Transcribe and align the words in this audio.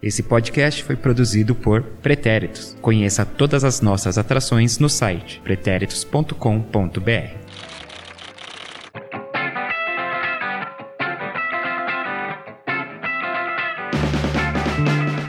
Esse 0.00 0.22
podcast 0.22 0.84
foi 0.84 0.94
produzido 0.94 1.56
por 1.56 1.82
Pretéritos. 1.82 2.76
Conheça 2.80 3.26
todas 3.26 3.64
as 3.64 3.80
nossas 3.80 4.16
atrações 4.16 4.78
no 4.78 4.88
site 4.88 5.40
pretéritos.com.br. 5.42 6.30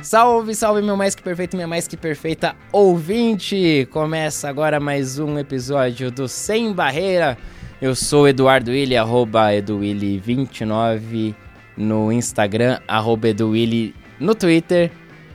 Salve, 0.04 0.54
salve, 0.54 0.84
meu 0.84 0.96
mais 0.96 1.16
que 1.16 1.24
perfeito, 1.24 1.56
minha 1.56 1.68
mais 1.68 1.88
que 1.88 1.98
perfeita 1.98 2.56
ouvinte! 2.72 3.88
Começa 3.92 4.48
agora 4.48 4.80
mais 4.80 5.18
um 5.18 5.40
episódio 5.40 6.12
do 6.12 6.28
Sem 6.28 6.74
Barreira. 6.74 7.36
Eu 7.82 7.96
sou 7.96 8.28
Eduardo 8.28 8.70
Willi, 8.70 8.96
arroba 8.96 9.52
EduWilli29 9.52 11.34
no 11.76 12.12
Instagram, 12.12 12.80
arroba 12.88 13.30
EduWilli 13.30 13.96
no 14.20 14.36
Twitter. 14.36 14.92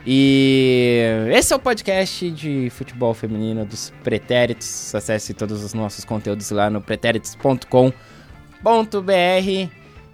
E 0.07 1.01
esse 1.31 1.53
é 1.53 1.57
o 1.57 1.59
podcast 1.59 2.31
de 2.31 2.69
futebol 2.71 3.15
feminino 3.15 3.65
dos 3.65 3.91
Pretéritos. 4.03 4.95
Acesse 4.95 5.33
todos 5.33 5.65
os 5.65 5.73
nossos 5.73 6.05
conteúdos 6.05 6.51
lá 6.51 6.69
no 6.69 6.81
pretéritos.com.br. 6.81 7.93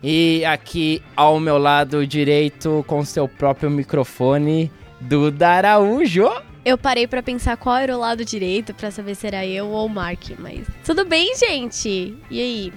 E 0.02 0.45
aqui 0.45 1.02
ao 1.16 1.38
meu 1.41 1.59
lado 1.59 2.06
direito, 2.06 2.84
com 2.87 3.05
seu 3.05 3.29
próprio 3.29 3.69
microfone, 3.69 4.71
Duda 5.01 5.48
Araújo. 5.48 6.30
Eu 6.65 6.79
parei 6.79 7.07
pra 7.07 7.23
pensar 7.23 7.57
qual 7.57 7.77
era 7.77 7.96
o 7.96 8.01
lado 8.01 8.24
direito 8.24 8.73
pra 8.74 8.91
saber 8.91 9.15
se 9.15 9.27
era 9.27 9.45
eu 9.46 9.66
ou 9.66 9.87
o 9.87 9.88
Mark, 9.88 10.30
mas 10.38 10.66
tudo 10.84 11.05
bem, 11.05 11.34
gente. 11.37 12.16
E 12.30 12.41
aí? 12.41 12.73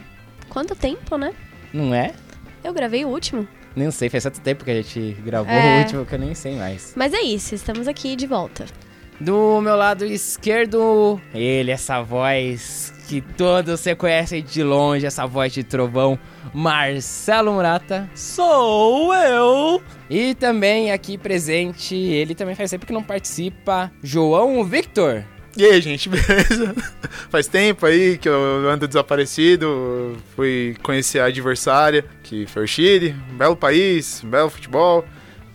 Quanto 0.50 0.76
tempo, 0.76 1.18
né? 1.18 1.34
Não 1.74 1.94
é? 1.94 2.14
Eu 2.64 2.74
gravei 2.74 3.04
o 3.06 3.10
último. 3.10 3.48
Nem 3.76 3.90
sei, 3.92 4.10
faz 4.10 4.24
tanto 4.24 4.40
tempo 4.42 4.64
que 4.64 4.72
a 4.72 4.76
gente 4.76 5.18
gravou 5.26 5.52
É. 5.52 5.78
o 5.78 5.80
último 5.80 6.06
que 6.06 6.14
eu 6.16 6.20
nem 6.20 6.36
sei 6.36 6.56
mais. 6.56 6.94
Mas 6.96 7.14
é 7.14 7.22
isso, 7.22 7.56
estamos 7.56 7.88
aqui 7.88 8.16
de 8.16 8.28
volta. 8.28 8.66
Do 9.20 9.62
meu 9.62 9.76
lado 9.76 10.04
esquerdo, 10.06 11.22
ele, 11.34 11.72
essa 11.72 12.02
voz 12.02 12.92
que 13.08 13.22
todos 13.22 13.80
você 13.80 13.96
conhecem 13.96 14.44
de 14.44 14.64
longe, 14.64 15.06
essa 15.06 15.26
voz 15.26 15.54
de 15.54 15.64
trovão, 15.64 16.18
Marcelo 16.54 17.54
Murata. 17.54 18.10
Sou 18.16 19.14
eu! 19.14 19.82
E 20.10 20.34
também 20.36 20.92
aqui 20.92 21.18
presente, 21.18 21.96
ele 21.96 22.34
também 22.36 22.56
faz 22.56 22.72
tempo 22.72 22.86
que 22.86 22.94
não 22.94 23.04
participa, 23.04 23.92
João 24.02 24.64
Victor. 24.64 25.24
E 25.56 25.66
aí, 25.66 25.82
gente, 25.82 26.10
beleza? 26.10 26.76
Faz 27.30 27.48
tempo 27.48 27.86
aí 27.86 28.18
que 28.18 28.28
eu 28.28 28.70
ando 28.70 28.88
desaparecido, 28.88 30.18
fui 30.36 30.76
conhecer 30.82 31.20
a 31.20 31.26
adversária, 31.26 32.04
que 32.24 32.48
foi 32.48 32.64
o 32.64 32.68
Chile, 32.68 33.16
um 33.32 33.38
belo 33.38 33.56
país, 33.56 34.24
um 34.24 34.30
belo 34.30 34.50
futebol, 34.50 35.06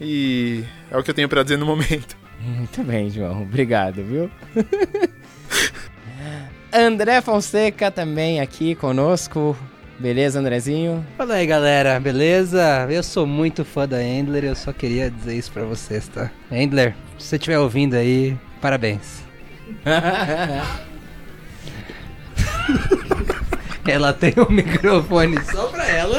e 0.00 0.64
é 0.90 0.96
o 0.96 1.02
que 1.02 1.10
eu 1.10 1.14
tenho 1.14 1.28
pra 1.28 1.42
dizer 1.42 1.58
no 1.58 1.66
momento. 1.66 2.16
Muito 2.40 2.82
bem, 2.84 3.10
João. 3.10 3.42
Obrigado, 3.42 4.02
viu? 4.04 4.30
André 6.72 7.20
Fonseca 7.20 7.90
também 7.90 8.40
aqui 8.40 8.74
conosco. 8.74 9.56
Beleza, 9.98 10.38
Andrezinho? 10.38 11.04
Fala 11.16 11.34
aí 11.34 11.46
galera, 11.46 11.98
beleza? 11.98 12.86
Eu 12.88 13.02
sou 13.02 13.26
muito 13.26 13.64
fã 13.64 13.88
da 13.88 14.00
Endler, 14.00 14.44
eu 14.44 14.54
só 14.54 14.72
queria 14.72 15.10
dizer 15.10 15.34
isso 15.34 15.50
pra 15.50 15.64
vocês, 15.64 16.06
tá? 16.06 16.30
Endler, 16.52 16.94
se 17.18 17.26
você 17.26 17.36
estiver 17.36 17.58
ouvindo 17.58 17.94
aí, 17.94 18.36
parabéns. 18.60 19.27
Ela 23.88 24.12
tem 24.12 24.34
um 24.36 24.52
microfone 24.52 25.42
só 25.44 25.66
pra 25.68 25.86
ela. 25.88 26.18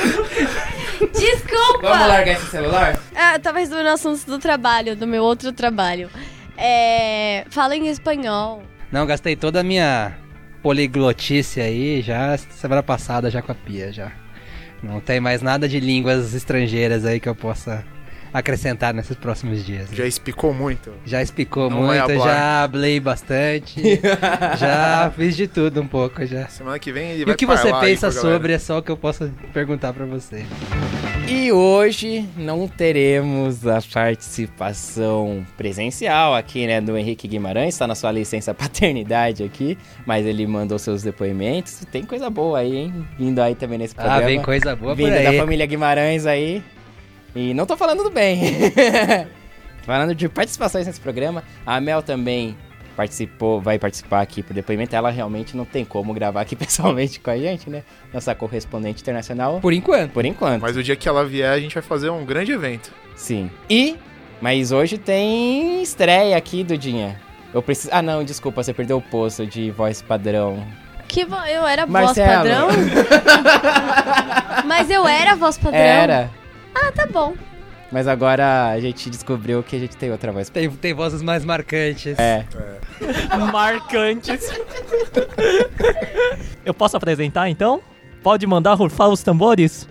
Desculpa! 1.14 1.81
Vamos 1.81 2.08
largar 2.08 2.33
esse 2.33 2.47
celular? 2.47 3.00
Ah, 3.16 3.38
tava 3.38 3.59
resolvendo 3.59 3.88
assuntos 3.88 4.23
do 4.23 4.39
trabalho, 4.39 4.95
do 4.95 5.06
meu 5.06 5.23
outro 5.23 5.52
trabalho. 5.53 6.09
É. 6.58 7.45
Fala 7.52 7.75
em 7.75 7.88
espanhol. 7.88 8.64
Não, 8.91 9.06
gastei 9.06 9.36
toda 9.36 9.59
a 9.59 9.63
minha 9.63 10.17
poliglotice 10.63 11.61
aí 11.61 12.02
já 12.02 12.35
semana 12.38 12.81
passada 12.81 13.29
já 13.29 13.41
com 13.41 13.51
a 13.51 13.56
Pia 13.56 13.94
já. 13.94 14.12
Não 14.81 15.00
tem 15.00 15.19
mais 15.19 15.41
nada 15.41 15.68
de 15.68 15.79
línguas 15.79 16.34
estrangeiras 16.34 17.06
aí 17.06 17.19
que 17.19 17.29
eu 17.29 17.35
possa 17.35 17.85
acrescentar 18.34 18.94
nesses 18.94 19.16
próximos 19.16 19.66
dias. 19.66 19.90
Já 19.91 20.06
explicou 20.06 20.53
muito. 20.53 20.94
Já 21.06 21.22
explicou 21.22 21.69
Não 21.69 21.84
muito, 21.84 22.13
já 22.16 22.63
hablei 22.63 23.00
bastante. 23.00 23.81
já 24.57 25.12
fiz 25.16 25.35
de 25.35 25.47
tudo 25.47 25.81
um 25.81 25.88
pouco 25.88 26.25
já. 26.25 26.47
Semana 26.47 26.79
que 26.79 26.91
vem 26.91 27.12
ele 27.12 27.22
E 27.22 27.25
vai 27.25 27.34
o 27.34 27.38
que 27.38 27.45
você 27.45 27.72
pensa 27.79 28.12
sobre 28.12 28.53
é 28.53 28.59
só 28.59 28.79
o 28.79 28.81
que 28.84 28.91
eu 28.91 28.97
posso 28.97 29.29
perguntar 29.53 29.94
pra 29.94 30.06
você. 30.06 30.45
E 31.28 31.51
hoje 31.51 32.28
não 32.35 32.68
teremos 32.68 33.68
a 33.68 33.79
participação 33.94 35.45
presencial 35.56 36.34
aqui, 36.34 36.66
né, 36.66 36.81
do 36.81 36.97
Henrique 36.97 37.28
Guimarães, 37.28 37.75
está 37.75 37.85
na 37.85 37.94
sua 37.94 38.12
licença 38.12 38.51
paternidade 38.56 39.44
aqui, 39.44 39.78
mas 40.07 40.25
ele 40.25 40.47
mandou 40.47 40.79
seus 40.79 41.03
depoimentos. 41.03 41.85
Tem 41.91 42.03
coisa 42.03 42.29
boa 42.31 42.59
aí, 42.59 42.75
hein? 42.75 43.07
Vindo 43.18 43.39
aí 43.39 43.53
também 43.53 43.78
nesse 43.78 43.94
programa. 43.94 44.22
Ah, 44.23 44.25
vem 44.25 44.41
coisa 44.41 44.75
boa 44.75 44.95
por 44.95 44.97
Vindo 44.97 45.12
da 45.23 45.29
aí. 45.29 45.38
família 45.38 45.66
Guimarães 45.68 46.25
aí. 46.25 46.63
E 47.35 47.53
não 47.53 47.66
tô 47.66 47.78
falando 47.78 48.03
do 48.03 48.09
bem. 48.09 48.41
Falando 49.84 50.13
de 50.13 50.29
participações 50.29 50.85
nesse 50.85 51.00
programa. 51.00 51.44
A 51.66 51.81
Mel 51.81 52.03
também 52.03 52.56
participou, 52.95 53.62
vai 53.62 53.79
participar 53.79 54.22
aqui 54.22 54.44
pro 54.44 54.53
depoimento. 54.53 54.95
Ela 54.95 55.09
realmente 55.09 55.56
não 55.56 55.66
tem 55.66 55.85
como 55.85 56.13
gravar 56.13 56.41
aqui 56.41 56.53
pessoalmente 56.57 57.19
com 57.19 57.31
a 57.31 57.38
gente, 57.38 57.69
né? 57.69 57.84
Nossa 58.13 58.35
correspondente 58.35 59.01
internacional. 59.01 59.59
Por 59.62 59.73
enquanto. 59.73 60.12
Por 60.12 60.25
enquanto. 60.25 60.62
Mas 60.62 60.75
o 60.75 60.84
dia 60.84 60.95
que 60.95 61.07
ela 61.07 61.25
vier, 61.25 61.51
a 61.51 61.59
gente 61.59 61.73
vai 61.73 61.81
fazer 61.81 62.09
um 62.09 62.25
grande 62.25 62.51
evento. 62.51 62.91
Sim. 63.16 63.50
E, 63.69 63.95
mas 64.41 64.72
hoje 64.72 64.97
tem 64.97 65.81
estreia 65.81 66.38
aqui, 66.38 66.63
Dudinha. 66.63 67.19
Eu 67.53 67.62
preciso. 67.63 67.89
Ah, 67.91 68.01
não, 68.01 68.23
desculpa, 68.23 68.62
você 68.62 68.73
perdeu 68.73 68.97
o 68.97 69.01
posto 69.01 69.45
de 69.45 69.72
voz 69.72 70.01
padrão. 70.01 70.63
Que 71.07 71.25
vo... 71.25 71.35
eu 71.47 71.66
era 71.66 71.88
Marcelo. 71.88 72.28
voz 72.28 72.38
padrão? 72.38 72.68
Mas 74.68 74.91
eu 74.91 75.07
era 75.07 75.35
voz 75.35 75.57
padrão? 75.57 75.79
Era. 75.79 76.29
Ah, 76.74 76.91
tá 76.91 77.06
bom. 77.06 77.35
Mas 77.91 78.07
agora 78.07 78.69
a 78.69 78.80
gente 78.80 79.09
descobriu 79.09 79.63
que 79.63 79.75
a 79.75 79.80
gente 79.80 79.97
tem 79.97 80.12
outra 80.12 80.31
voz. 80.31 80.50
Tem, 80.50 80.69
tem 80.69 80.94
vozes 80.94 81.22
mais 81.22 81.44
marcantes. 81.44 82.18
É. 82.19 82.46
marcantes. 83.52 84.52
Eu 86.63 86.74
posso 86.74 86.96
apresentar 86.96 87.50
então? 87.50 87.81
Pode 88.22 88.46
mandar 88.46 88.74
rufar 88.75 89.09
os 89.09 89.24
tambores? 89.24 89.88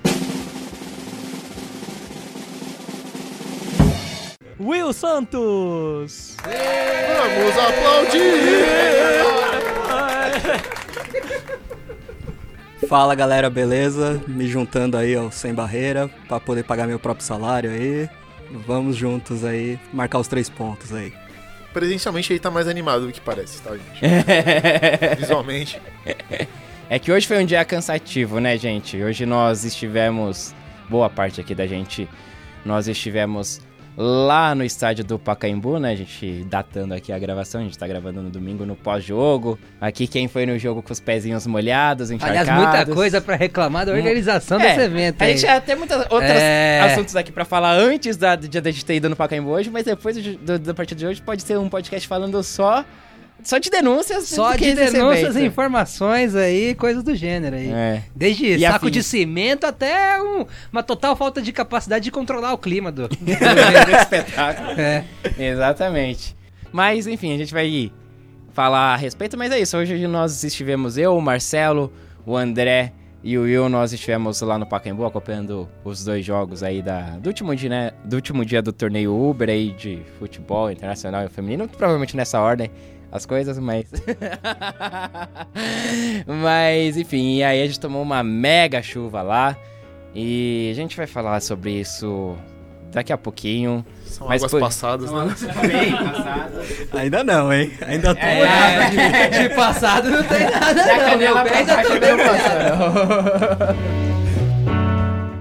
Will 4.60 4.92
Santos! 4.92 6.36
Vamos 6.42 7.58
aplaudir! 7.58 9.47
Fala 12.88 13.14
galera, 13.14 13.50
beleza? 13.50 14.18
Me 14.26 14.46
juntando 14.46 14.96
aí 14.96 15.14
ao 15.14 15.30
Sem 15.30 15.52
Barreira 15.52 16.08
pra 16.26 16.40
poder 16.40 16.64
pagar 16.64 16.86
meu 16.86 16.98
próprio 16.98 17.22
salário 17.22 17.70
aí. 17.70 18.08
Vamos 18.66 18.96
juntos 18.96 19.44
aí, 19.44 19.78
marcar 19.92 20.18
os 20.18 20.26
três 20.26 20.48
pontos 20.48 20.94
aí. 20.94 21.12
Presencialmente 21.70 22.32
ele 22.32 22.40
tá 22.40 22.50
mais 22.50 22.66
animado 22.66 23.06
do 23.06 23.12
que 23.12 23.20
parece, 23.20 23.60
tá, 23.60 23.72
gente? 23.76 24.00
Visualmente. 25.20 25.78
É 26.88 26.98
que 26.98 27.12
hoje 27.12 27.26
foi 27.26 27.42
um 27.42 27.44
dia 27.44 27.62
cansativo, 27.62 28.40
né, 28.40 28.56
gente? 28.56 28.96
Hoje 29.02 29.26
nós 29.26 29.64
estivemos, 29.64 30.54
boa 30.88 31.10
parte 31.10 31.42
aqui 31.42 31.54
da 31.54 31.66
gente, 31.66 32.08
nós 32.64 32.88
estivemos 32.88 33.60
lá 34.00 34.54
no 34.54 34.62
estádio 34.64 35.04
do 35.04 35.18
Pacaembu, 35.18 35.80
né? 35.80 35.90
A 35.90 35.96
gente 35.96 36.44
datando 36.48 36.94
aqui 36.94 37.12
a 37.12 37.18
gravação, 37.18 37.60
a 37.60 37.64
gente 37.64 37.76
tá 37.76 37.84
gravando 37.84 38.22
no 38.22 38.30
domingo 38.30 38.64
no 38.64 38.76
pós-jogo. 38.76 39.58
Aqui 39.80 40.06
quem 40.06 40.28
foi 40.28 40.46
no 40.46 40.56
jogo 40.56 40.80
com 40.82 40.92
os 40.92 41.00
pezinhos 41.00 41.48
molhados, 41.48 42.12
encharcados. 42.12 42.48
Aliás, 42.48 42.76
muita 42.86 42.94
coisa 42.94 43.20
pra 43.20 43.34
reclamar 43.34 43.86
da 43.86 43.92
organização 43.92 44.60
É, 44.60 44.68
desse 44.68 44.80
evento 44.82 45.20
A 45.20 45.24
aí. 45.24 45.32
gente 45.32 45.42
já 45.42 45.60
tem 45.60 45.74
muitos 45.74 45.96
outros 46.10 46.30
É. 46.30 46.80
assuntos 46.82 47.16
aqui 47.16 47.32
pra 47.32 47.44
falar 47.44 47.72
antes 47.72 48.16
da, 48.16 48.36
de 48.36 48.56
a 48.56 48.62
gente 48.62 48.84
ter 48.84 48.94
ido 48.94 49.08
no 49.08 49.16
Pacaembu 49.16 49.50
hoje, 49.50 49.68
mas 49.68 49.84
depois 49.84 50.16
do, 50.16 50.36
do, 50.36 50.58
da 50.60 50.74
partida 50.74 50.96
de 51.00 51.06
hoje 51.06 51.20
pode 51.20 51.42
ser 51.42 51.58
um 51.58 51.68
podcast 51.68 52.06
falando 52.06 52.40
só, 52.44 52.84
só 53.42 53.58
de 53.58 53.70
denúncias. 53.70 54.24
Só 54.24 54.54
de 54.54 54.74
denúncias 54.74 55.36
e 55.36 55.44
informações 55.44 56.34
aí, 56.34 56.74
coisas 56.74 57.02
do 57.02 57.14
gênero 57.14 57.56
aí. 57.56 57.70
É. 57.70 58.02
Desde 58.14 58.46
E 58.46 58.60
saco 58.60 58.76
afins. 58.86 58.92
de 58.92 59.02
cimento 59.02 59.64
até 59.64 60.20
um- 60.20 60.44
uma 60.72 60.82
total 60.82 61.14
falta 61.16 61.40
de 61.40 61.52
capacidade 61.52 62.04
de 62.04 62.10
controlar 62.10 62.52
o 62.52 62.58
clima 62.58 62.90
do. 62.92 63.08
do 63.08 63.30
espetáculo. 64.00 64.70
é. 64.80 65.04
Exatamente. 65.38 66.36
Mas, 66.72 67.06
enfim, 67.06 67.34
a 67.34 67.38
gente 67.38 67.52
vai 67.52 67.90
falar 68.52 68.94
a 68.94 68.96
respeito, 68.96 69.38
mas 69.38 69.52
é 69.52 69.58
isso. 69.60 69.76
Hoje 69.76 70.06
nós 70.06 70.42
estivemos, 70.44 70.98
eu, 70.98 71.16
o 71.16 71.22
Marcelo, 71.22 71.92
o 72.26 72.36
André 72.36 72.92
e 73.22 73.38
o 73.38 73.42
Will, 73.42 73.68
nós 73.68 73.92
estivemos 73.92 74.40
lá 74.42 74.58
no 74.58 74.66
Pacaembu 74.66 75.04
acompanhando 75.04 75.68
os 75.84 76.04
dois 76.04 76.24
jogos 76.24 76.62
aí 76.62 76.82
da, 76.82 77.16
do, 77.18 77.28
último 77.28 77.54
dia, 77.54 77.68
né, 77.68 77.90
do 78.04 78.16
último 78.16 78.44
dia 78.44 78.60
do 78.60 78.72
torneio 78.72 79.14
Uber 79.14 79.48
aí 79.48 79.70
de 79.72 80.00
futebol 80.18 80.70
internacional 80.70 81.24
e 81.24 81.28
feminino. 81.28 81.68
Provavelmente 81.68 82.16
nessa 82.16 82.40
ordem 82.40 82.70
as 83.10 83.26
coisas, 83.26 83.58
mas... 83.58 83.86
mas, 86.26 86.96
enfim, 86.96 87.36
e 87.36 87.44
aí 87.44 87.62
a 87.62 87.66
gente 87.66 87.80
tomou 87.80 88.02
uma 88.02 88.22
mega 88.22 88.82
chuva 88.82 89.22
lá. 89.22 89.56
E 90.14 90.68
a 90.72 90.74
gente 90.74 90.96
vai 90.96 91.06
falar 91.06 91.40
sobre 91.40 91.70
isso 91.72 92.34
daqui 92.92 93.12
a 93.12 93.18
pouquinho. 93.18 93.84
São 94.04 94.26
Mas 94.26 94.42
águas 94.42 94.50
por- 94.50 94.60
passadas, 94.60 95.12
né? 95.12 95.34
Bem 95.66 95.92
passado. 95.92 96.60
Ainda 96.94 97.22
não, 97.24 97.52
hein? 97.52 97.70
Ainda 97.86 98.14
tô. 98.14 98.20
É, 98.20 98.90
de, 98.90 99.48
de 99.48 99.54
passado 99.54 100.10
não 100.10 100.22
tem 100.24 100.50
nada, 100.50 100.74
não. 100.74 101.18
Meu 101.18 101.38
ainda 101.38 101.82
tô 101.82 102.00
bem 102.00 102.16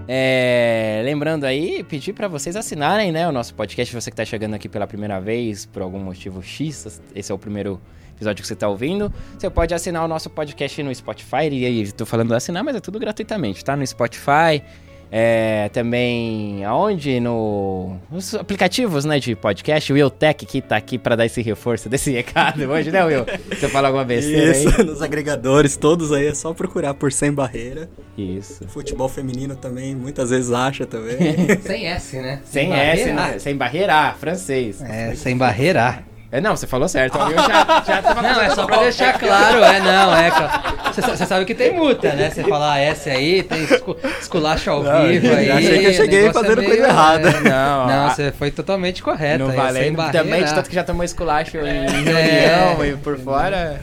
É, 0.07 1.01
lembrando 1.03 1.43
aí, 1.43 1.83
pedir 1.83 2.13
pra 2.13 2.27
vocês 2.27 2.55
assinarem, 2.55 3.11
né, 3.11 3.27
o 3.27 3.31
nosso 3.31 3.53
podcast, 3.53 3.93
você 3.93 4.09
que 4.09 4.15
tá 4.15 4.23
chegando 4.23 4.53
aqui 4.53 4.69
pela 4.69 4.87
primeira 4.87 5.19
vez, 5.19 5.65
por 5.65 5.81
algum 5.81 5.99
motivo 5.99 6.41
X, 6.41 7.01
esse 7.13 7.31
é 7.31 7.35
o 7.35 7.37
primeiro 7.37 7.81
episódio 8.15 8.41
que 8.41 8.47
você 8.47 8.55
tá 8.55 8.67
ouvindo, 8.69 9.13
você 9.37 9.49
pode 9.49 9.73
assinar 9.73 10.05
o 10.05 10.07
nosso 10.07 10.29
podcast 10.29 10.81
no 10.81 10.95
Spotify, 10.95 11.49
e 11.51 11.65
aí, 11.65 11.91
tô 11.91 12.05
falando 12.05 12.33
assinar, 12.33 12.63
mas 12.63 12.75
é 12.77 12.79
tudo 12.79 12.97
gratuitamente, 12.99 13.63
tá? 13.65 13.75
No 13.75 13.85
Spotify, 13.85 14.63
é, 15.11 15.69
também, 15.69 16.63
aonde? 16.65 17.19
No, 17.19 17.97
nos 18.11 18.33
aplicativos, 18.35 19.05
né, 19.05 19.19
de 19.19 19.35
podcast, 19.35 19.91
o 19.91 19.95
Will 19.95 20.09
Tech 20.09 20.45
que 20.45 20.61
tá 20.61 20.77
aqui 20.77 20.97
pra 20.97 21.15
dar 21.15 21.25
esse 21.25 21.41
reforço 21.41 21.89
desse 21.89 22.11
recado 22.13 22.61
hoje, 22.63 22.91
né, 22.91 23.03
Will? 23.05 23.25
Você 23.49 23.67
fala 23.67 23.87
alguma 23.87 24.03
besteira 24.03 24.53
aí? 24.53 24.65
Isso, 24.65 24.83
nos 24.83 25.01
agregadores, 25.01 25.77
todos 25.77 26.11
aí, 26.11 26.27
é 26.27 26.33
só 26.33 26.53
procurar 26.53 26.93
por 26.93 27.11
Sem 27.11 27.31
Barreira. 27.31 27.89
Isso. 28.17 28.67
Futebol 28.67 29.07
feminino 29.07 29.55
também, 29.55 29.95
muitas 29.95 30.29
vezes 30.29 30.51
acha 30.51 30.85
também. 30.85 31.17
Sem 31.61 31.87
S, 31.87 32.17
né? 32.17 32.41
Sem 32.45 32.69
barreira. 32.69 33.01
S, 33.01 33.13
né? 33.13 33.39
Sem 33.39 33.55
barreira, 33.55 34.13
francês. 34.19 34.81
É, 34.81 35.15
sem 35.15 35.37
barreira. 35.37 36.03
É, 36.29 36.41
não, 36.41 36.55
você 36.57 36.67
falou 36.67 36.89
certo. 36.89 37.17
Eu 37.17 37.37
já, 37.37 37.83
já 37.87 38.01
tava 38.01 38.21
Não, 38.21 38.41
é 38.41 38.49
só 38.49 38.65
pra 38.65 38.77
deixar 38.79 39.17
claro, 39.17 39.63
é 39.63 39.79
não, 39.79 40.13
é. 40.13 40.29
Você 40.91 41.01
sa- 41.01 41.15
você 41.15 41.25
sabe 41.25 41.45
que 41.45 41.55
tem 41.55 41.73
multa, 41.73 42.11
né? 42.13 42.29
Você 42.29 42.43
falar 42.43 42.79
S 42.79 43.09
aí, 43.09 43.43
tem 43.43 43.63
escu- 43.63 43.95
esculacho 44.19 44.69
ao 44.69 44.83
Não, 44.83 45.07
vivo 45.07 45.27
eu 45.27 45.37
aí. 45.37 45.51
achei 45.51 45.79
que 45.79 45.85
eu 45.85 45.93
cheguei 45.93 46.21
negócio 46.23 46.41
fazendo 46.41 46.61
é 46.61 46.65
coisa 46.65 46.87
errada. 46.87 47.31
Não, 47.39 47.87
Não, 47.87 48.05
a- 48.07 48.09
você 48.09 48.31
foi 48.33 48.51
totalmente 48.51 49.01
correto. 49.01 49.39
Não 49.45 49.51
aí, 49.51 49.55
sem 49.55 49.61
valendo 49.65 49.95
barreira. 49.95 50.19
também, 50.25 50.43
de 50.43 50.53
tanto 50.53 50.67
que 50.69 50.75
já 50.75 50.83
tomou 50.83 51.03
esculacho 51.05 51.57
em 51.57 51.61
É. 51.61 51.87
reunião 51.89 52.85
e 52.85 52.97
por 52.97 53.17
fora. 53.17 53.79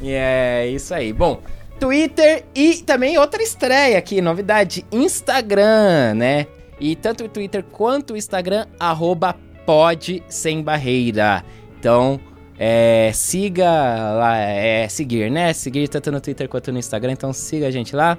E 0.00 0.12
é 0.12 0.68
isso 0.68 0.94
aí. 0.94 1.12
Bom, 1.12 1.40
Twitter 1.80 2.44
e 2.54 2.74
também 2.82 3.18
outra 3.18 3.42
estreia 3.42 3.98
aqui, 3.98 4.20
novidade, 4.20 4.84
Instagram, 4.92 6.14
né? 6.14 6.46
E 6.78 6.94
tanto 6.94 7.24
o 7.24 7.28
Twitter 7.28 7.64
quanto 7.64 8.14
o 8.14 8.16
Instagram, 8.16 8.66
arroba 8.78 9.34
pode 9.66 10.22
sem 10.28 10.62
barreira. 10.62 11.42
Então, 11.80 12.20
é, 12.58 13.10
siga 13.14 13.64
lá, 14.12 14.36
é 14.36 14.86
seguir, 14.86 15.30
né? 15.30 15.50
Seguir 15.54 15.88
tanto 15.88 16.12
no 16.12 16.20
Twitter 16.20 16.46
quanto 16.46 16.70
no 16.70 16.78
Instagram, 16.78 17.12
então 17.12 17.32
siga 17.32 17.66
a 17.66 17.70
gente 17.70 17.96
lá. 17.96 18.18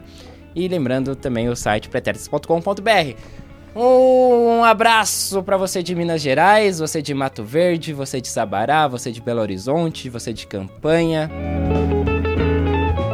E 0.55 0.67
lembrando 0.67 1.15
também 1.15 1.47
o 1.47 1.55
site 1.55 1.87
pretéritos.com.br. 1.87 3.15
Um 3.75 4.63
abraço 4.63 5.43
pra 5.43 5.57
você 5.57 5.83
de 5.83 5.93
Minas 5.93 6.21
Gerais, 6.21 6.79
você 6.79 7.03
de 7.03 7.13
Mato 7.13 7.43
Verde, 7.43 7.93
você 7.93 8.19
de 8.19 8.27
Sabará, 8.29 8.87
você 8.87 9.11
de 9.11 9.21
Belo 9.21 9.39
Horizonte, 9.41 10.09
você 10.09 10.33
de 10.33 10.47
Campanha. 10.47 11.29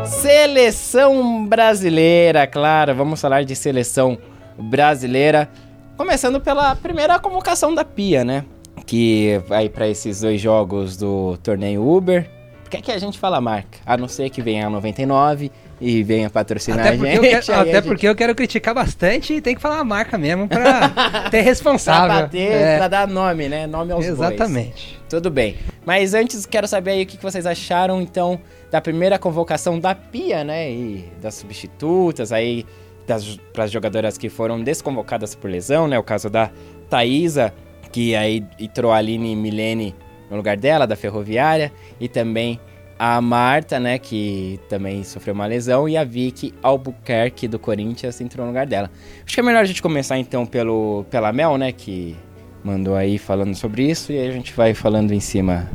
Seleção 0.05 1.45
brasileira, 1.45 2.47
claro, 2.47 2.95
vamos 2.95 3.19
falar 3.19 3.43
de 3.43 3.53
seleção 3.53 4.17
brasileira. 4.57 5.49
Começando 5.97 6.39
pela 6.39 6.73
primeira 6.73 7.19
convocação 7.19 7.75
da 7.75 7.83
Pia, 7.83 8.23
né? 8.23 8.45
Que 8.87 9.39
vai 9.47 9.69
pra 9.69 9.87
esses 9.87 10.21
dois 10.21 10.41
jogos 10.41 10.97
do 10.97 11.37
torneio 11.43 11.87
Uber. 11.87 12.27
Por 12.63 12.71
que, 12.71 12.81
que 12.81 12.91
a 12.91 12.97
gente 12.97 13.19
fala 13.19 13.39
marca? 13.39 13.77
A 13.85 13.95
não 13.95 14.07
ser 14.07 14.29
que 14.29 14.41
venha 14.41 14.65
a 14.67 14.69
99 14.69 15.51
e 15.79 16.01
venha 16.03 16.29
patrocinar 16.29 16.79
Até 16.87 16.89
a 16.89 16.97
gente. 16.97 17.15
eu 17.15 17.21
quero, 17.21 17.53
até 17.61 17.73
gente- 17.75 17.83
porque 17.85 18.07
eu 18.07 18.15
quero 18.15 18.33
criticar 18.35 18.73
bastante 18.73 19.33
e 19.33 19.41
tem 19.41 19.55
que 19.55 19.61
falar 19.61 19.79
a 19.79 19.83
marca 19.83 20.17
mesmo 20.17 20.47
pra 20.47 20.89
ter 21.31 21.41
responsável. 21.41 22.07
Pra 22.09 22.21
bater, 22.23 22.51
É, 22.51 22.77
pra 22.77 22.87
dar 22.87 23.07
nome, 23.07 23.47
né? 23.47 23.67
Nome 23.67 23.91
aos 23.93 24.05
bois. 24.05 24.17
Exatamente. 24.19 24.99
Tudo 25.09 25.29
bem. 25.29 25.55
Mas 25.85 26.13
antes, 26.13 26.45
quero 26.45 26.67
saber 26.67 26.91
aí 26.91 27.03
o 27.03 27.05
que 27.05 27.17
vocês 27.21 27.45
acharam, 27.45 28.01
então, 28.01 28.39
da 28.71 28.81
primeira 28.81 29.17
convocação 29.19 29.79
da 29.79 29.93
Pia, 29.95 30.43
né? 30.43 30.69
E 30.71 31.05
das 31.21 31.35
substitutas 31.35 32.31
aí, 32.33 32.65
das 33.05 33.37
pras 33.53 33.71
jogadoras 33.71 34.17
que 34.17 34.27
foram 34.29 34.61
desconvocadas 34.61 35.33
por 35.35 35.49
lesão, 35.49 35.87
né? 35.87 35.97
O 35.97 36.03
caso 36.03 36.29
da 36.29 36.49
Thaísa, 36.89 37.53
que 37.97 38.15
aí 38.15 38.45
entrou 38.59 38.91
a 38.91 38.97
Aline 38.97 39.35
Milene 39.35 39.95
no 40.29 40.37
lugar 40.37 40.55
dela, 40.55 40.85
da 40.85 40.95
Ferroviária. 40.95 41.73
E 41.99 42.07
também 42.07 42.59
a 42.99 43.19
Marta, 43.19 43.79
né? 43.79 43.97
Que 43.97 44.59
também 44.69 45.03
sofreu 45.03 45.33
uma 45.33 45.47
lesão. 45.47 45.89
E 45.89 45.97
a 45.97 46.03
Vicky 46.03 46.53
Albuquerque, 46.61 47.47
do 47.47 47.57
Corinthians, 47.57 48.21
entrou 48.21 48.45
no 48.45 48.51
lugar 48.51 48.67
dela. 48.67 48.91
Acho 49.25 49.33
que 49.33 49.39
é 49.39 49.43
melhor 49.43 49.61
a 49.61 49.65
gente 49.65 49.81
começar, 49.81 50.15
então, 50.19 50.45
pelo, 50.45 51.05
pela 51.09 51.33
Mel, 51.33 51.57
né? 51.57 51.71
Que 51.71 52.15
mandou 52.63 52.95
aí 52.95 53.17
falando 53.17 53.55
sobre 53.55 53.89
isso. 53.89 54.11
E 54.11 54.19
aí 54.19 54.27
a 54.27 54.31
gente 54.31 54.53
vai 54.53 54.75
falando 54.75 55.11
em 55.11 55.19
cima 55.19 55.67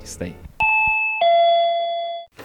disso 0.00 0.20
daí. 0.20 0.36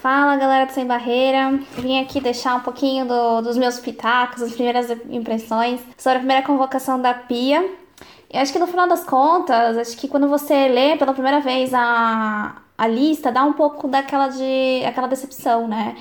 Fala 0.02 0.38
galera 0.38 0.66
do 0.66 0.72
Sem 0.72 0.88
Barreira, 0.88 1.60
vim 1.78 2.00
aqui 2.00 2.20
deixar 2.20 2.56
um 2.56 2.62
pouquinho 2.62 3.06
do- 3.06 3.42
dos 3.42 3.58
meus 3.58 3.80
pitacos, 3.80 4.42
as 4.42 4.54
primeiras 4.54 4.90
impressões 5.10 5.82
sobre 5.98 6.16
a 6.18 6.20
primeira 6.20 6.42
convocação 6.42 7.00
da 7.00 7.14
Pia. 7.14 7.64
Eu 8.32 8.42
acho 8.42 8.54
que 8.54 8.60
no 8.60 8.68
final 8.68 8.88
das 8.88 9.04
contas, 9.04 9.76
acho 9.78 9.98
que 9.98 10.08
quando 10.08 10.28
você 10.28 10.68
lê 10.68 10.96
pela 10.98 11.14
primeira 11.14 11.40
vez 11.40 11.74
a, 11.74 12.62
a 12.78 12.88
lista, 12.88 13.32
dá 13.32 13.44
um 13.44 13.54
pouco 13.54 13.88
daquela 13.88 14.28
de 14.28 14.84
aquela 14.86 15.08
decepção, 15.08 15.68
né? 15.68 15.96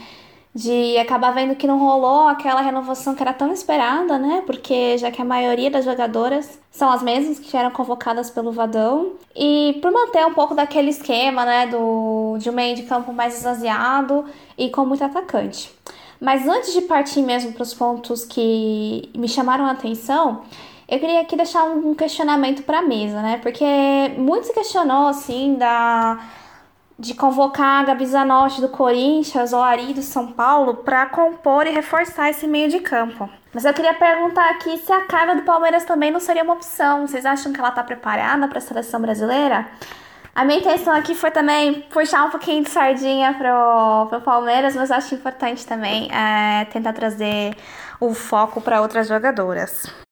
De 0.54 0.98
acabar 0.98 1.30
vendo 1.30 1.56
que 1.56 1.66
não 1.66 1.78
rolou 1.78 2.28
aquela 2.28 2.60
renovação 2.60 3.14
que 3.14 3.22
era 3.22 3.32
tão 3.32 3.50
esperada, 3.52 4.18
né? 4.18 4.42
Porque 4.44 4.98
já 4.98 5.10
que 5.10 5.22
a 5.22 5.24
maioria 5.24 5.70
das 5.70 5.86
jogadoras 5.86 6.60
são 6.70 6.90
as 6.90 7.02
mesmas 7.02 7.38
que 7.38 7.56
eram 7.56 7.70
convocadas 7.70 8.30
pelo 8.30 8.52
Vadão. 8.52 9.12
E 9.34 9.78
por 9.80 9.90
manter 9.90 10.26
um 10.26 10.34
pouco 10.34 10.54
daquele 10.54 10.90
esquema, 10.90 11.46
né? 11.46 11.66
Do, 11.66 12.36
de 12.38 12.50
um 12.50 12.52
meio 12.52 12.76
de 12.76 12.82
campo 12.82 13.10
mais 13.10 13.38
esvaziado 13.38 14.26
e 14.58 14.68
com 14.68 14.84
muito 14.84 15.02
atacante. 15.04 15.70
Mas 16.20 16.46
antes 16.46 16.74
de 16.74 16.82
partir 16.82 17.22
mesmo 17.22 17.52
para 17.52 17.62
os 17.62 17.72
pontos 17.72 18.24
que 18.24 19.08
me 19.16 19.28
chamaram 19.28 19.64
a 19.64 19.70
atenção, 19.70 20.42
eu 20.88 20.98
queria 20.98 21.20
aqui 21.20 21.36
deixar 21.36 21.64
um 21.64 21.94
questionamento 21.94 22.62
para 22.62 22.78
a 22.78 22.82
mesa, 22.82 23.20
né? 23.20 23.38
Porque 23.42 23.64
muito 24.16 24.46
se 24.46 24.54
questionou, 24.54 25.08
assim, 25.08 25.54
da 25.56 26.18
de 26.98 27.14
convocar 27.14 27.82
a 27.82 27.84
Gabi 27.84 28.04
Zanotti 28.06 28.60
do 28.60 28.70
Corinthians 28.70 29.52
ou 29.52 29.62
Ari 29.62 29.94
do 29.94 30.02
São 30.02 30.32
Paulo 30.32 30.78
para 30.78 31.06
compor 31.06 31.64
e 31.64 31.70
reforçar 31.70 32.28
esse 32.30 32.46
meio 32.48 32.68
de 32.68 32.80
campo. 32.80 33.30
Mas 33.54 33.64
eu 33.64 33.72
queria 33.72 33.94
perguntar 33.94 34.50
aqui 34.50 34.76
se 34.78 34.92
a 34.92 35.04
Carla 35.04 35.36
do 35.36 35.42
Palmeiras 35.42 35.84
também 35.84 36.10
não 36.10 36.18
seria 36.18 36.42
uma 36.42 36.54
opção. 36.54 37.06
Vocês 37.06 37.24
acham 37.24 37.52
que 37.52 37.60
ela 37.60 37.70
tá 37.70 37.84
preparada 37.84 38.48
para 38.48 38.58
a 38.58 38.60
seleção 38.60 39.00
brasileira? 39.00 39.68
A 40.34 40.44
minha 40.44 40.58
intenção 40.58 40.92
aqui 40.92 41.14
foi 41.14 41.30
também 41.30 41.82
puxar 41.82 42.24
um 42.24 42.30
pouquinho 42.30 42.64
de 42.64 42.70
sardinha 42.70 43.32
pro, 43.34 44.06
pro 44.08 44.20
Palmeiras, 44.20 44.74
mas 44.74 44.90
acho 44.90 45.14
importante 45.14 45.64
também 45.66 46.08
é, 46.12 46.64
tentar 46.64 46.92
trazer 46.92 47.56
o 48.00 48.12
foco 48.12 48.60
para 48.60 48.80
outras 48.80 49.06
jogadoras. 49.06 50.07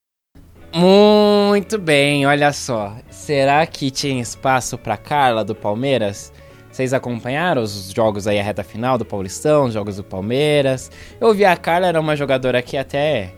Muito 0.78 1.78
bem, 1.78 2.26
olha 2.26 2.52
só. 2.52 2.94
Será 3.08 3.66
que 3.66 3.90
tinha 3.90 4.20
espaço 4.20 4.76
pra 4.76 4.98
Carla 4.98 5.42
do 5.42 5.54
Palmeiras? 5.54 6.30
Vocês 6.70 6.92
acompanharam 6.92 7.62
os 7.62 7.90
jogos 7.92 8.26
aí, 8.26 8.38
a 8.38 8.42
reta 8.42 8.62
final 8.62 8.98
do 8.98 9.04
Paulistão, 9.06 9.64
os 9.64 9.72
jogos 9.72 9.96
do 9.96 10.04
Palmeiras? 10.04 10.90
Eu 11.18 11.32
vi 11.32 11.46
a 11.46 11.56
Carla, 11.56 11.86
era 11.86 11.98
uma 11.98 12.14
jogadora 12.14 12.60
que 12.60 12.76
até 12.76 13.32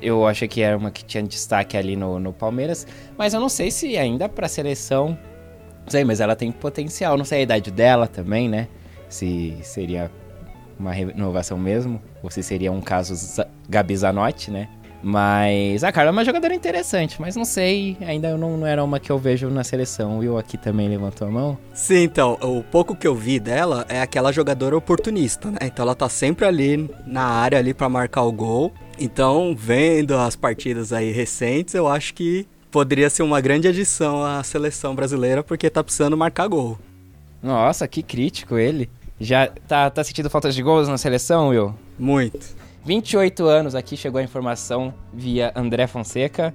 eu 0.00 0.24
achei 0.28 0.46
que 0.46 0.62
era 0.62 0.76
uma 0.78 0.92
que 0.92 1.04
tinha 1.04 1.24
destaque 1.24 1.76
ali 1.76 1.96
no, 1.96 2.20
no 2.20 2.32
Palmeiras, 2.32 2.86
mas 3.18 3.34
eu 3.34 3.40
não 3.40 3.48
sei 3.48 3.72
se 3.72 3.98
ainda 3.98 4.28
pra 4.28 4.46
seleção. 4.46 5.18
Não 5.82 5.90
sei, 5.90 6.04
mas 6.04 6.20
ela 6.20 6.36
tem 6.36 6.52
potencial. 6.52 7.18
Não 7.18 7.24
sei 7.24 7.40
a 7.40 7.42
idade 7.42 7.72
dela 7.72 8.06
também, 8.06 8.48
né? 8.48 8.68
Se 9.08 9.58
seria 9.62 10.08
uma 10.78 10.92
renovação 10.92 11.58
mesmo, 11.58 12.00
ou 12.22 12.30
se 12.30 12.44
seria 12.44 12.70
um 12.70 12.80
caso 12.80 13.12
Gabi 13.68 13.96
Zanotti, 13.96 14.52
né? 14.52 14.68
Mas 15.08 15.84
a 15.84 15.92
Carla 15.92 16.10
é 16.10 16.12
uma 16.12 16.24
jogadora 16.24 16.52
interessante, 16.52 17.20
mas 17.20 17.36
não 17.36 17.44
sei, 17.44 17.96
ainda 18.00 18.36
não, 18.36 18.56
não 18.56 18.66
era 18.66 18.82
uma 18.82 18.98
que 18.98 19.08
eu 19.08 19.16
vejo 19.16 19.48
na 19.48 19.62
seleção. 19.62 20.16
O 20.16 20.18
Will 20.18 20.36
aqui 20.36 20.58
também 20.58 20.88
levantou 20.88 21.28
a 21.28 21.30
mão. 21.30 21.56
Sim, 21.72 22.02
então, 22.02 22.36
o 22.42 22.60
pouco 22.60 22.96
que 22.96 23.06
eu 23.06 23.14
vi 23.14 23.38
dela 23.38 23.86
é 23.88 24.00
aquela 24.00 24.32
jogadora 24.32 24.76
oportunista, 24.76 25.48
né? 25.48 25.58
Então 25.62 25.84
ela 25.84 25.94
tá 25.94 26.08
sempre 26.08 26.44
ali 26.44 26.90
na 27.06 27.22
área 27.22 27.56
ali 27.56 27.72
para 27.72 27.88
marcar 27.88 28.22
o 28.22 28.32
gol. 28.32 28.74
Então, 28.98 29.54
vendo 29.56 30.16
as 30.16 30.34
partidas 30.34 30.92
aí 30.92 31.12
recentes, 31.12 31.74
eu 31.74 31.86
acho 31.86 32.12
que 32.12 32.44
poderia 32.68 33.08
ser 33.08 33.22
uma 33.22 33.40
grande 33.40 33.68
adição 33.68 34.24
à 34.24 34.42
seleção 34.42 34.92
brasileira 34.92 35.40
porque 35.40 35.70
tá 35.70 35.84
precisando 35.84 36.16
marcar 36.16 36.48
gol. 36.48 36.76
Nossa, 37.40 37.86
que 37.86 38.02
crítico 38.02 38.58
ele. 38.58 38.90
Já 39.20 39.46
tá, 39.68 39.88
tá 39.88 40.02
sentindo 40.02 40.28
falta 40.28 40.50
de 40.50 40.60
gols 40.60 40.88
na 40.88 40.98
seleção, 40.98 41.50
Will? 41.50 41.72
Muito. 41.96 42.65
28 42.86 43.44
anos 43.46 43.74
aqui, 43.74 43.96
chegou 43.96 44.20
a 44.20 44.22
informação 44.22 44.94
via 45.12 45.52
André 45.56 45.88
Fonseca. 45.88 46.54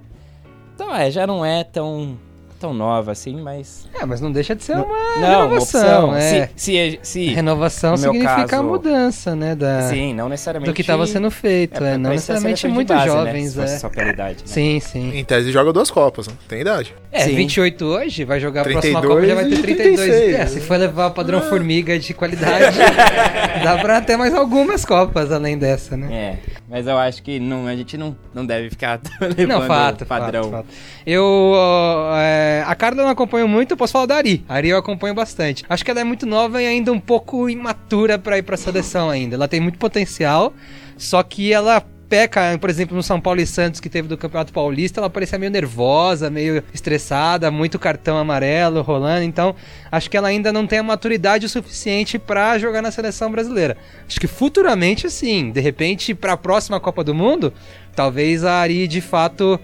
Então, 0.73 0.95
é, 0.95 1.11
já 1.11 1.27
não 1.27 1.43
é 1.43 1.61
tão 1.61 2.17
tão 2.61 2.73
nova 2.73 3.11
assim, 3.11 3.41
mas. 3.41 3.87
É, 3.99 4.05
mas 4.05 4.21
não 4.21 4.31
deixa 4.31 4.55
de 4.55 4.63
ser 4.63 4.73
uma 4.73 4.85
Não, 4.85 4.87
uma 4.87 5.43
renovação. 5.43 6.09
opção. 6.09 6.15
é. 6.15 6.21
Se, 6.21 6.49
se, 6.55 6.99
se, 7.01 7.25
Renovação 7.29 7.97
significa 7.97 8.45
caso- 8.45 8.55
a 8.61 8.63
mudança, 8.63 9.35
né? 9.35 9.55
Da, 9.55 9.81
Sim, 9.89 10.13
não 10.13 10.29
necessariamente. 10.29 10.71
do 10.71 10.73
que 10.75 10.81
estava 10.81 11.05
sendo 11.07 11.29
feito. 11.31 11.77
pra- 11.79 11.89
É, 11.89 11.97
não 11.97 12.11
é 12.11 12.13
necessariamente 12.13 12.67
muito 12.67 12.93
base, 12.93 13.07
né, 13.07 13.11
jovens. 13.13 13.49
se 13.51 13.55
fosse 13.59 13.73
é. 13.73 13.77
Só 13.79 13.89
pela 13.89 14.09
idade. 14.09 14.35
né? 14.37 14.45
Sim, 14.45 14.79
sim. 14.79 15.17
Em 15.17 15.25
tese 15.25 15.51
joga 15.51 15.73
duas 15.73 15.89
Copas, 15.91 16.27
não 16.27 16.35
tem 16.47 16.61
idade. 16.61 16.93
É, 17.11 17.21
Sim. 17.25 17.35
28 17.35 17.83
hoje, 17.85 18.23
vai 18.23 18.39
jogar 18.39 18.61
a 18.61 18.63
próxima 18.63 19.01
32 19.01 19.13
Copa, 19.15 19.27
já 19.27 19.35
vai 19.35 19.45
ter 19.45 19.55
e 19.55 19.61
32. 19.61 19.99
36. 19.99 20.35
É, 20.39 20.45
se 20.45 20.61
for 20.61 20.77
levar 20.77 21.07
o 21.07 21.11
padrão 21.11 21.41
formiga 21.41 21.99
de 21.99 22.13
qualidade, 22.13 22.77
dá 23.63 23.77
pra 23.79 23.99
ter 24.01 24.15
mais 24.17 24.33
algumas 24.33 24.85
Copas 24.85 25.31
além 25.31 25.57
dessa, 25.57 25.97
né? 25.97 26.07
É, 26.13 26.35
mas 26.69 26.87
eu 26.87 26.97
acho 26.97 27.21
que 27.23 27.39
não, 27.39 27.67
a 27.67 27.75
gente 27.75 27.97
não, 27.97 28.15
não 28.33 28.45
deve 28.45 28.69
ficar 28.69 28.99
levando 29.19 29.47
Não, 29.47 29.61
fato, 29.67 30.03
o 30.03 30.05
padrão. 30.05 30.43
fato, 30.43 30.51
fato. 30.51 30.65
Eu, 31.05 31.23
ó, 31.25 32.13
é, 32.17 32.50
a 32.65 32.75
Carla 32.75 33.01
eu 33.01 33.05
não 33.05 33.11
acompanho 33.11 33.47
muito, 33.47 33.71
eu 33.71 33.77
posso 33.77 33.93
falar 33.93 34.05
da 34.05 34.15
Ari. 34.15 34.43
A 34.47 34.55
Ari 34.55 34.69
eu 34.69 34.77
acompanho 34.77 35.13
bastante. 35.13 35.63
Acho 35.69 35.85
que 35.85 35.91
ela 35.91 36.01
é 36.01 36.03
muito 36.03 36.25
nova 36.25 36.61
e 36.61 36.67
ainda 36.67 36.91
um 36.91 36.99
pouco 36.99 37.49
imatura 37.49 38.19
pra 38.19 38.37
ir 38.37 38.43
pra 38.43 38.57
seleção 38.57 39.09
ainda. 39.09 39.35
Ela 39.35 39.47
tem 39.47 39.59
muito 39.59 39.77
potencial, 39.79 40.53
só 40.97 41.23
que 41.23 41.53
ela 41.53 41.85
peca, 42.11 42.57
por 42.59 42.69
exemplo, 42.69 42.93
no 42.93 43.01
São 43.01 43.21
Paulo 43.21 43.39
e 43.39 43.45
Santos 43.47 43.79
que 43.79 43.87
teve 43.87 44.05
do 44.05 44.17
Campeonato 44.17 44.51
Paulista, 44.51 44.99
ela 44.99 45.09
parecia 45.09 45.39
meio 45.39 45.49
nervosa, 45.49 46.29
meio 46.29 46.61
estressada, 46.73 47.49
muito 47.49 47.79
cartão 47.79 48.17
amarelo 48.17 48.81
rolando, 48.81 49.23
então 49.23 49.55
acho 49.89 50.09
que 50.09 50.17
ela 50.17 50.27
ainda 50.27 50.51
não 50.51 50.67
tem 50.67 50.79
a 50.79 50.83
maturidade 50.83 51.47
suficiente 51.47 52.19
pra 52.19 52.59
jogar 52.59 52.81
na 52.81 52.91
seleção 52.91 53.31
brasileira. 53.31 53.77
Acho 54.05 54.19
que 54.19 54.27
futuramente 54.27 55.09
sim, 55.09 55.51
de 55.51 55.61
repente 55.61 56.13
pra 56.13 56.35
próxima 56.35 56.81
Copa 56.81 57.01
do 57.01 57.15
Mundo, 57.15 57.53
talvez 57.95 58.43
a 58.43 58.55
Ari 58.55 58.89
de 58.89 58.99
fato 58.99 59.57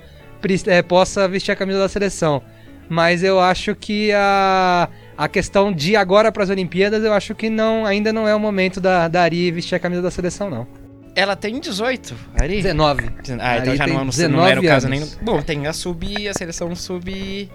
eh, 0.68 0.82
possa 0.82 1.28
vestir 1.28 1.52
a 1.52 1.56
camisa 1.56 1.80
da 1.80 1.90
seleção. 1.90 2.42
Mas 2.90 3.24
eu 3.24 3.40
acho 3.40 3.76
que 3.76 4.12
a, 4.14 4.90
a 5.18 5.28
questão 5.28 5.72
de 5.72 5.96
agora 5.96 6.32
para 6.32 6.44
as 6.44 6.50
Olimpíadas, 6.50 7.04
eu 7.04 7.14
acho 7.14 7.36
que 7.36 7.50
não 7.50 7.86
ainda 7.86 8.14
não 8.14 8.28
é 8.28 8.34
o 8.34 8.40
momento 8.40 8.80
da, 8.80 9.08
da 9.08 9.22
Ari 9.24 9.52
vestir 9.52 9.76
a 9.76 9.80
camisa 9.80 10.02
da 10.02 10.12
seleção, 10.12 10.50
não. 10.50 10.68
Ela 11.16 11.36
tem 11.36 11.60
18, 11.60 12.16
Ari? 12.40 12.58
19. 12.58 13.02
Ah, 13.40 13.58
então 13.58 13.74
Ari 13.74 13.76
já 13.76 13.86
tem 13.86 13.94
não, 13.94 14.06
não, 14.06 14.10
19 14.10 14.36
não 14.36 14.48
era 14.48 14.60
o 14.60 14.64
caso 14.64 14.88
nem. 14.88 15.00
anos. 15.00 15.18
Bom, 15.22 15.42
tem 15.42 15.66
a 15.66 15.74
sub, 15.74 16.28
a 16.28 16.34
seleção 16.34 16.76
sub. 16.76 17.50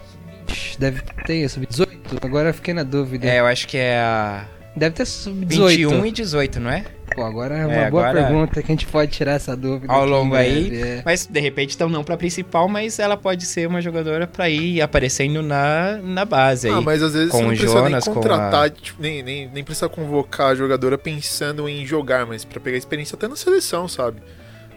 Deve 0.79 1.01
ter 1.25 1.49
sub-18. 1.49 1.89
Agora 2.23 2.51
eu 2.51 2.55
fiquei 2.55 2.75
na 2.75 2.83
dúvida. 2.83 3.29
É, 3.29 3.39
eu 3.39 3.47
acho 3.47 3.69
que 3.69 3.79
é 3.79 3.99
a 3.99 4.45
Deve 4.75 4.95
ter 4.97 5.05
sub-18. 5.05 5.69
21 5.69 6.07
e 6.07 6.11
18, 6.11 6.61
não 6.61 6.71
é? 6.71 6.85
Pô, 7.15 7.23
agora 7.25 7.57
é 7.57 7.67
uma 7.67 7.75
É, 7.75 7.91
boa 7.91 8.07
agora- 8.09 8.25
pergunta 8.27 8.63
que 8.63 8.73
a 8.73 8.75
gente 8.75 8.87
pode 8.87 9.11
tirar 9.13 9.33
essa 9.33 9.57
dúvida. 9.57 9.93
Ao 9.93 10.05
longo 10.07 10.35
aí. 10.35 10.69
breve, 10.71 10.83
é. 10.83 11.03
Mas 11.05 11.27
de 11.27 11.41
repente, 11.41 11.75
então 11.75 11.89
não 11.89 12.03
pra 12.05 12.17
principal, 12.17 12.69
mas 12.69 12.99
ela 12.99 13.17
pode 13.17 13.45
ser 13.47 13.67
uma 13.69 13.81
jogadora 13.81 14.27
pra 14.27 14.49
ir 14.49 14.81
aparecendo 14.81 15.43
na, 15.43 15.99
na 16.03 16.25
base 16.25 16.69
aí. 16.69 16.75
Ah, 16.75 16.81
mas 16.81 17.03
às 17.03 17.13
vezes 17.15 17.31
com 17.31 17.39
você 17.39 17.45
não 17.45 17.55
Jonas, 17.55 18.07
nem 18.07 18.15
contratar, 18.15 18.71
tipo, 18.71 19.03
nem, 19.03 19.23
nem, 19.23 19.51
nem 19.53 19.65
precisa 19.65 19.89
convocar 19.89 20.49
a 20.49 20.55
jogadora 20.55 20.97
pensando 20.99 21.69
em 21.69 21.85
jogar, 21.85 22.27
mas 22.27 22.45
pra 22.45 22.61
pegar 22.61 22.77
experiência 22.77 23.15
até 23.17 23.29
na 23.29 23.37
seleção, 23.37 23.87
sabe? 23.89 24.19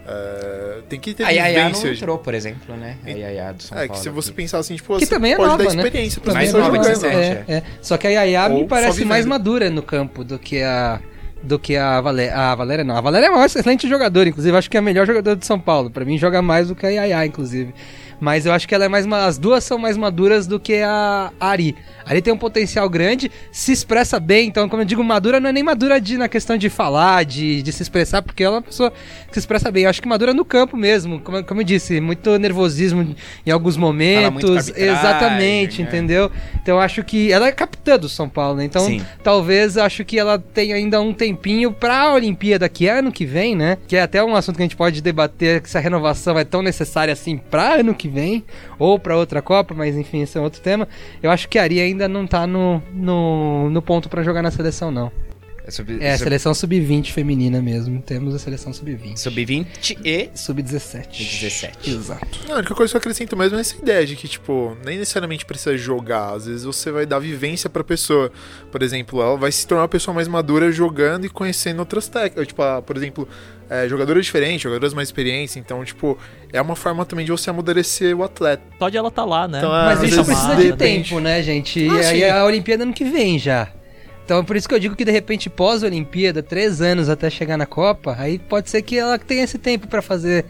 É, 0.08 0.82
tem 0.88 1.00
que 1.00 1.16
ter 1.16 1.24
A 1.24 1.30
Yaya 1.32 1.70
não 1.70 1.88
entrou, 1.88 2.18
por 2.20 2.34
exemplo, 2.36 2.76
né? 2.78 2.96
A 3.04 3.10
Yaya 3.10 3.54
do 3.54 3.64
São 3.64 3.76
É, 3.78 3.88
Paulo. 3.88 3.94
que 3.94 4.00
se 4.04 4.10
você 4.10 4.30
aqui. 4.30 4.36
pensar 4.38 4.60
assim, 4.60 4.76
tipo, 4.76 4.94
Que 5.00 5.06
você 5.06 5.16
também 5.16 5.34
é 5.34 5.36
pode 5.36 5.50
nova, 5.50 5.64
dar 5.64 5.74
né? 5.74 5.84
experiência 5.84 6.22
pra 6.22 6.34
Mais 6.34 6.46
pessoa 6.52 6.64
nova, 6.64 6.76
jogando. 6.78 6.94
17. 7.02 7.52
É, 7.52 7.56
é. 7.56 7.64
Só 7.82 7.98
que 7.98 8.06
a 8.06 8.10
Yaya 8.12 8.50
me 8.50 8.56
Ou 8.62 8.68
parece 8.68 9.00
só 9.02 9.06
mais 9.08 9.26
madura 9.26 9.70
no 9.72 9.82
campo 9.82 10.24
do 10.24 10.38
que 10.38 10.62
a 10.62 11.00
do 11.46 11.60
que 11.60 11.78
a 11.78 12.02
Valéria. 12.02 12.36
A 12.36 12.56
Valéria 12.56 12.84
não. 12.84 12.98
A 12.98 13.02
Valéria 13.02 13.28
é 13.28 13.30
uma 13.30 13.46
excelente 13.46 13.88
jogadora, 13.88 14.28
inclusive 14.28 14.58
acho 14.58 14.70
que 14.70 14.78
é 14.78 14.80
a 14.80 14.84
melhor 14.84 15.06
jogadora 15.06 15.36
de 15.36 15.46
São 15.46 15.60
Paulo. 15.60 15.90
Pra 15.90 16.04
mim 16.04 16.18
joga 16.18 16.42
mais 16.42 16.68
do 16.68 16.76
que 16.76 16.86
a 16.86 16.90
Yaya, 16.90 17.26
inclusive. 17.26 17.74
Mas 18.20 18.46
eu 18.46 18.54
acho 18.54 18.68
que 18.68 18.74
ela 18.76 18.86
é 18.86 18.88
mais 18.88 19.06
ma- 19.06 19.26
as 19.26 19.38
duas 19.38 19.64
são 19.64 19.78
mais 19.78 19.98
maduras 19.98 20.48
do 20.48 20.60
que 20.60 20.82
a 20.82 21.32
Ari. 21.40 21.76
A 22.06 22.12
Ari 22.12 22.22
tem 22.22 22.34
um 22.34 22.38
potencial 22.38 22.90
grande, 22.90 23.32
se 23.52 23.72
expressa 23.72 24.20
bem, 24.20 24.48
então 24.48 24.68
como 24.70 24.82
eu 24.82 24.86
digo, 24.86 25.04
madura 25.04 25.40
não 25.40 25.50
é 25.50 25.54
nem 25.54 25.64
madura 25.64 26.00
de, 26.00 26.18
na 26.18 26.28
questão 26.28 26.58
de 26.58 26.70
falar, 26.70 27.26
de, 27.26 27.62
de 27.62 27.72
se 27.72 27.82
expressar, 27.84 28.22
porque 28.22 28.44
ela 28.44 28.56
é 28.56 28.58
uma 28.58 28.62
pessoa 28.64 28.92
que 29.28 29.34
se 29.34 29.40
expressa 29.40 29.72
bem. 29.72 29.84
Eu 29.84 29.90
acho 29.90 30.02
que 30.02 30.08
madura 30.08 30.34
no 30.34 30.46
campo 30.46 30.78
mesmo, 30.78 31.20
como, 31.20 31.44
como 31.44 31.62
eu 31.62 31.66
disse, 31.66 32.00
muito 32.00 32.38
nervosismo 32.38 33.16
em 33.46 33.52
alguns 33.52 33.76
momentos. 33.78 34.70
Exatamente, 34.76 35.82
né? 35.82 35.88
entendeu? 35.88 36.32
Então 36.62 36.76
eu 36.76 36.82
acho 36.82 37.04
que 37.04 37.32
ela 37.32 37.48
é 37.48 37.52
capitã 37.52 37.98
do 37.98 38.10
São 38.10 38.28
Paulo, 38.30 38.58
né? 38.58 38.66
Então 38.66 38.86
Sim. 38.86 39.02
talvez 39.24 39.78
acho 39.78 40.04
que 40.06 40.18
ela 40.18 40.38
tenha 40.40 40.76
ainda 40.76 41.02
um 41.02 41.14
tempinho 41.14 41.72
pra 41.72 42.14
Olimpíada, 42.14 42.68
que 42.70 42.88
é 42.88 43.00
ano 43.00 43.12
que 43.12 43.26
vem, 43.26 43.56
né? 43.56 43.78
Que 43.88 43.96
é 43.96 44.02
até 44.02 44.24
um 44.24 44.36
assunto 44.36 44.56
que 44.58 44.62
a 44.62 44.66
gente 44.66 44.76
pode 44.76 45.02
debater 45.02 45.62
se 45.66 45.78
a 45.78 45.82
renovação 45.82 46.38
é 46.38 46.44
tão 46.44 46.62
necessária 46.62 47.12
assim 47.12 47.38
pra 47.38 47.76
ano 47.76 47.94
que 47.94 48.05
vem 48.08 48.44
ou 48.80 48.98
pra 49.00 49.18
outra 49.18 49.42
Copa, 49.42 49.74
mas 49.74 49.96
enfim, 49.96 50.22
esse 50.22 50.38
é 50.38 50.42
outro 50.42 50.62
tema. 50.62 50.88
Eu 51.22 51.32
acho 51.32 51.48
que 51.50 51.58
a 51.58 51.64
Ari 51.64 51.80
ainda 51.80 52.08
não 52.08 52.26
tá 52.26 52.46
no, 52.48 52.82
no, 52.94 53.70
no 53.70 53.82
ponto 53.82 54.10
pra 54.10 54.24
jogar 54.24 54.42
na 54.42 54.52
seleção, 54.52 54.92
não. 54.92 55.12
É 55.68 55.72
sub, 55.72 55.98
É, 56.00 56.12
a 56.12 56.18
sub, 56.18 56.26
seleção 56.26 56.54
sub-20 56.54 57.12
feminina 57.12 57.60
mesmo. 57.60 58.00
Temos 58.00 58.36
a 58.36 58.40
seleção 58.40 58.72
sub-20. 58.72 59.18
sub-20 59.18 59.98
e 60.06 60.30
Sub-17. 60.36 61.08
17. 61.18 61.90
Exato. 61.90 62.40
Não, 62.48 62.56
a 62.56 62.58
única 62.60 62.76
coisa 62.76 62.92
que 62.92 62.98
eu 62.98 63.00
acrescento 63.00 63.36
mesmo 63.36 63.58
é 63.58 63.62
essa 63.62 63.76
ideia 63.76 64.06
de 64.06 64.16
que, 64.16 64.28
tipo, 64.28 64.78
nem 64.86 65.00
necessariamente 65.00 65.44
precisa 65.44 65.76
jogar. 65.76 66.36
Às 66.36 66.46
vezes 66.46 66.64
você 66.64 66.92
vai 66.92 67.08
dar 67.08 67.18
vivência 67.18 67.68
pra 67.68 67.84
pessoa. 67.84 68.32
Por 68.72 68.84
exemplo, 68.84 69.20
ela 69.20 69.36
vai 69.38 69.52
se 69.52 69.66
tornar 69.66 69.82
uma 69.84 69.88
pessoa 69.90 70.14
mais 70.14 70.28
madura 70.28 70.72
jogando 70.72 71.26
e 71.26 71.30
conhecendo 71.30 71.80
outras 71.80 72.08
técnicas. 72.08 72.46
Tipo, 72.48 72.62
por 72.84 72.96
exemplo, 72.96 73.28
é, 73.70 73.88
jogadores 73.88 74.26
diferentes, 74.26 74.62
jogadores 74.62 74.94
mais 74.94 75.08
experientes. 75.08 75.56
Então, 75.56 75.84
tipo, 75.84 76.18
é 76.52 76.62
uma 76.62 76.76
forma 76.76 77.06
também 77.06 77.26
de 77.26 77.32
você 77.32 77.50
amadurecer 77.50 78.16
o 78.18 78.24
atleta. 78.24 78.64
Só 78.80 78.90
de 78.90 78.98
ela 78.98 79.12
tá 79.12 79.24
lá, 79.26 79.48
né? 79.48 79.58
Então, 79.60 79.72
Mas 79.72 80.00
às 80.04 80.10
isso 80.10 80.26
precisa 80.26 80.56
de 80.56 80.72
de 80.72 80.78
tempo, 80.78 81.20
né, 81.20 81.42
gente? 81.44 81.80
E 81.80 81.90
Ah, 81.90 81.94
aí 82.10 82.20
sim. 82.20 82.30
a 82.30 82.46
Olimpíada 82.46 82.84
ano 82.84 82.94
que 82.94 83.04
vem 83.06 83.38
já. 83.40 83.68
Então 84.24 84.44
por 84.44 84.56
isso 84.56 84.68
que 84.68 84.74
eu 84.74 84.80
digo 84.80 84.96
que 84.96 85.06
de 85.06 85.12
repente 85.12 85.52
pós-Olimpíada, 85.52 86.42
três 86.42 86.82
anos 86.82 87.10
até 87.10 87.30
chegar 87.30 87.58
na 87.58 87.68
Copa, 87.68 88.16
aí 88.18 88.40
pode 88.40 88.72
ser 88.72 88.82
que 88.82 88.98
ela 88.98 89.20
tenha 89.20 89.44
esse 89.44 89.60
tempo 89.60 89.88
pra 89.88 90.02
fazer 90.02 90.46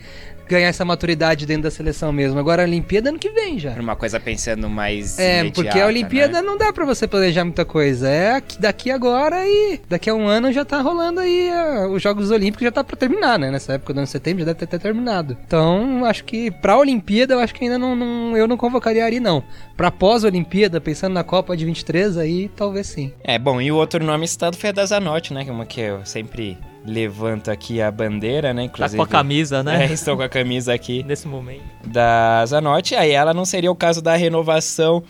ganhar 0.48 0.68
essa 0.68 0.86
maturidade 0.86 1.46
dentro 1.46 1.64
da 1.64 1.72
seleção 1.72 2.12
mesmo. 2.12 2.40
Agora 2.40 2.64
a 2.64 2.66
Olimpíada 2.66 3.10
ano 3.10 3.20
que 3.20 3.30
vem 3.30 3.58
já. 3.60 3.72
Uma 3.72 3.96
coisa 3.96 4.20
pensando 4.20 4.70
mais. 4.70 5.18
É, 5.20 5.40
imediata, 5.42 5.54
porque 5.64 5.80
a 5.80 5.86
Olimpíada 5.88 6.42
né? 6.42 6.48
não 6.48 6.58
dá 6.58 6.72
pra 6.72 6.86
você 6.86 7.08
planejar 7.08 7.44
muita 7.44 7.66
coisa. 7.66 8.08
É 8.10 8.36
aqui- 8.36 8.60
daqui 8.60 8.92
agora 8.92 9.46
e 9.48 9.80
daqui 9.90 10.10
a 10.10 10.14
um 10.16 10.28
ano 10.28 10.52
já 10.52 10.64
tá 10.66 10.82
rolando 10.82 11.20
aí 11.20 11.50
ah, 11.50 11.88
os 11.90 12.02
Jogos 12.02 12.32
Olímpicos 12.32 12.64
já 12.64 12.72
tá 12.72 12.84
pra 12.84 12.96
terminar, 12.96 13.38
né? 13.40 13.50
Nessa 13.52 13.74
época 13.74 13.94
do 13.94 13.98
ano 13.98 14.06
de 14.06 14.12
setembro 14.12 14.40
já 14.40 14.46
deve 14.46 14.60
ter, 14.60 14.68
ter 14.68 14.80
terminado. 14.80 15.38
Então, 15.46 16.06
acho 16.06 16.24
que 16.24 16.50
pra 16.52 16.78
Olimpíada 16.78 17.34
eu 17.34 17.40
acho 17.40 17.54
que 17.54 17.64
ainda 17.64 17.78
não, 17.78 17.96
não- 17.96 18.38
eu 18.38 18.48
não 18.48 18.58
convocaria 18.58 19.04
a 19.04 19.06
Ari 19.06 19.20
não. 19.20 19.44
Pra 19.76 19.92
pós-Olimpíada, 19.92 20.80
pensando 20.80 21.14
na 21.14 21.24
Copa 21.24 21.56
de 21.58 21.66
23 21.66 22.18
aí, 22.18 22.50
talvez 22.56 22.88
sim. 22.88 23.12
É, 23.24 23.38
bom, 23.38 23.60
e 23.62 23.72
o 23.72 23.76
outro 23.76 24.04
nome 24.04 24.28
citado 24.28 24.58
foi 24.58 24.70
a 24.70 24.74
da 24.74 24.86
Zanotti, 24.86 25.34
né? 25.34 25.44
que 25.44 25.50
é 25.50 25.54
Uma 25.54 25.66
que 25.66 25.82
eu 25.82 26.06
sempre 26.06 26.58
levanto 26.86 27.50
aqui 27.50 27.82
a 27.82 27.90
bandeira, 27.92 28.54
né? 28.54 28.62
Tá 28.62 28.66
Inclusive. 28.66 28.98
com 28.98 29.04
a 29.04 29.08
camisa, 29.08 29.64
né? 29.64 29.86
É, 29.90 29.94
estou 29.94 30.16
com 30.16 30.24
a 30.24 30.30
camisa 30.30 30.74
aqui 30.74 31.04
Nesse 31.04 31.28
momento. 31.28 31.64
da 31.86 32.46
Zanotti. 32.46 32.96
Aí 32.96 33.12
ela 33.12 33.34
não 33.34 33.46
seria 33.46 33.72
o 33.72 33.76
caso 33.76 34.02
da 34.02 34.16
renovação 34.16 35.04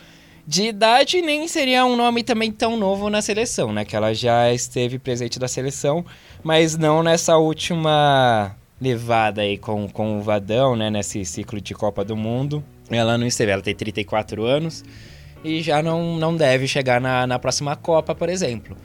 de 0.48 0.64
idade, 0.64 1.22
nem 1.22 1.48
seria 1.48 1.86
um 1.86 1.96
nome 1.96 2.24
também 2.24 2.52
tão 2.52 2.78
novo 2.78 3.10
na 3.10 3.22
seleção, 3.22 3.74
né? 3.74 3.84
Que 3.84 3.96
ela 3.96 4.14
já 4.14 4.52
esteve 4.54 5.00
presente 5.00 5.40
da 5.40 5.48
seleção, 5.48 6.06
mas 6.44 6.78
não 6.78 7.02
nessa 7.02 7.36
última 7.38 8.56
levada 8.80 9.42
aí 9.42 9.58
com, 9.58 9.88
com 9.88 10.20
o 10.20 10.22
Vadão, 10.22 10.76
né? 10.76 10.90
Nesse 10.90 11.26
ciclo 11.26 11.60
de 11.60 11.74
Copa 11.74 12.06
do 12.06 12.16
Mundo. 12.16 12.64
Ela 12.90 13.18
não 13.18 13.26
esteve, 13.26 13.52
ela 13.52 13.62
tem 13.64 13.74
34 13.74 14.46
anos 14.46 14.84
e 15.44 15.62
já 15.62 15.82
não, 15.82 16.18
não 16.18 16.36
deve 16.36 16.68
chegar 16.68 17.00
na, 17.00 17.26
na 17.28 17.38
próxima 17.38 17.76
Copa, 17.76 18.16
por 18.16 18.30
exemplo. 18.30 18.76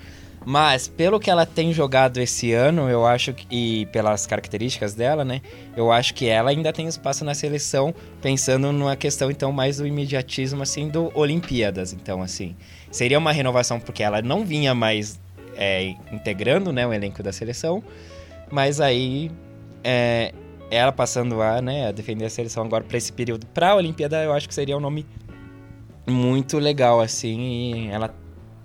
Mas, 0.45 0.89
pelo 0.89 1.21
que 1.21 1.31
ela 1.31 1.45
tem 1.45 1.73
jogado 1.73 2.19
esse 2.19 2.53
ano, 2.53 2.89
eu 2.89 3.07
acho 3.07 3.35
que. 3.35 3.47
E 3.51 3.87
pelas 3.87 4.27
características 4.27 4.95
dela, 4.95 5.25
né? 5.25 5.43
Eu 5.77 5.93
acho 5.93 6.15
que 6.15 6.27
ela 6.27 6.51
ainda 6.51 6.73
tem 6.73 6.87
espaço 6.87 7.25
na 7.25 7.35
seleção, 7.35 7.95
pensando 8.23 8.73
numa 8.73 8.97
questão, 8.97 9.31
então, 9.31 9.53
mais 9.53 9.77
do 9.77 9.87
imediatismo, 9.87 10.63
assim, 10.63 10.89
do 10.89 11.11
Olimpíadas. 11.15 11.93
Então, 11.93 12.23
assim, 12.23 12.57
seria 12.91 13.19
uma 13.19 13.33
renovação, 13.33 13.79
porque 13.79 14.03
ela 14.03 14.23
não 14.23 14.45
vinha 14.45 14.75
mais 14.75 15.21
é, 15.57 15.95
integrando, 16.11 16.73
né, 16.73 16.87
o 16.87 16.93
elenco 16.93 17.23
da 17.23 17.33
seleção. 17.33 17.83
Mas 18.51 18.81
aí. 18.81 19.31
é, 19.85 20.33
ela 20.71 20.93
passando 20.93 21.43
a, 21.43 21.61
né, 21.61 21.89
a 21.89 21.93
defender 21.93 22.25
a 22.25 22.31
seleção 22.31 22.63
agora 22.65 22.85
para 22.85 22.97
esse 22.97 23.13
período 23.13 23.45
para 23.47 23.71
a 23.71 23.75
Olimpíada, 23.75 24.23
eu 24.23 24.33
acho 24.33 24.49
que 24.49 24.55
seria 24.55 24.77
um 24.77 24.81
nome 24.81 25.05
muito 26.07 26.59
legal, 26.59 27.01
assim, 27.01 27.41
e 27.41 27.89
ela 27.89 28.15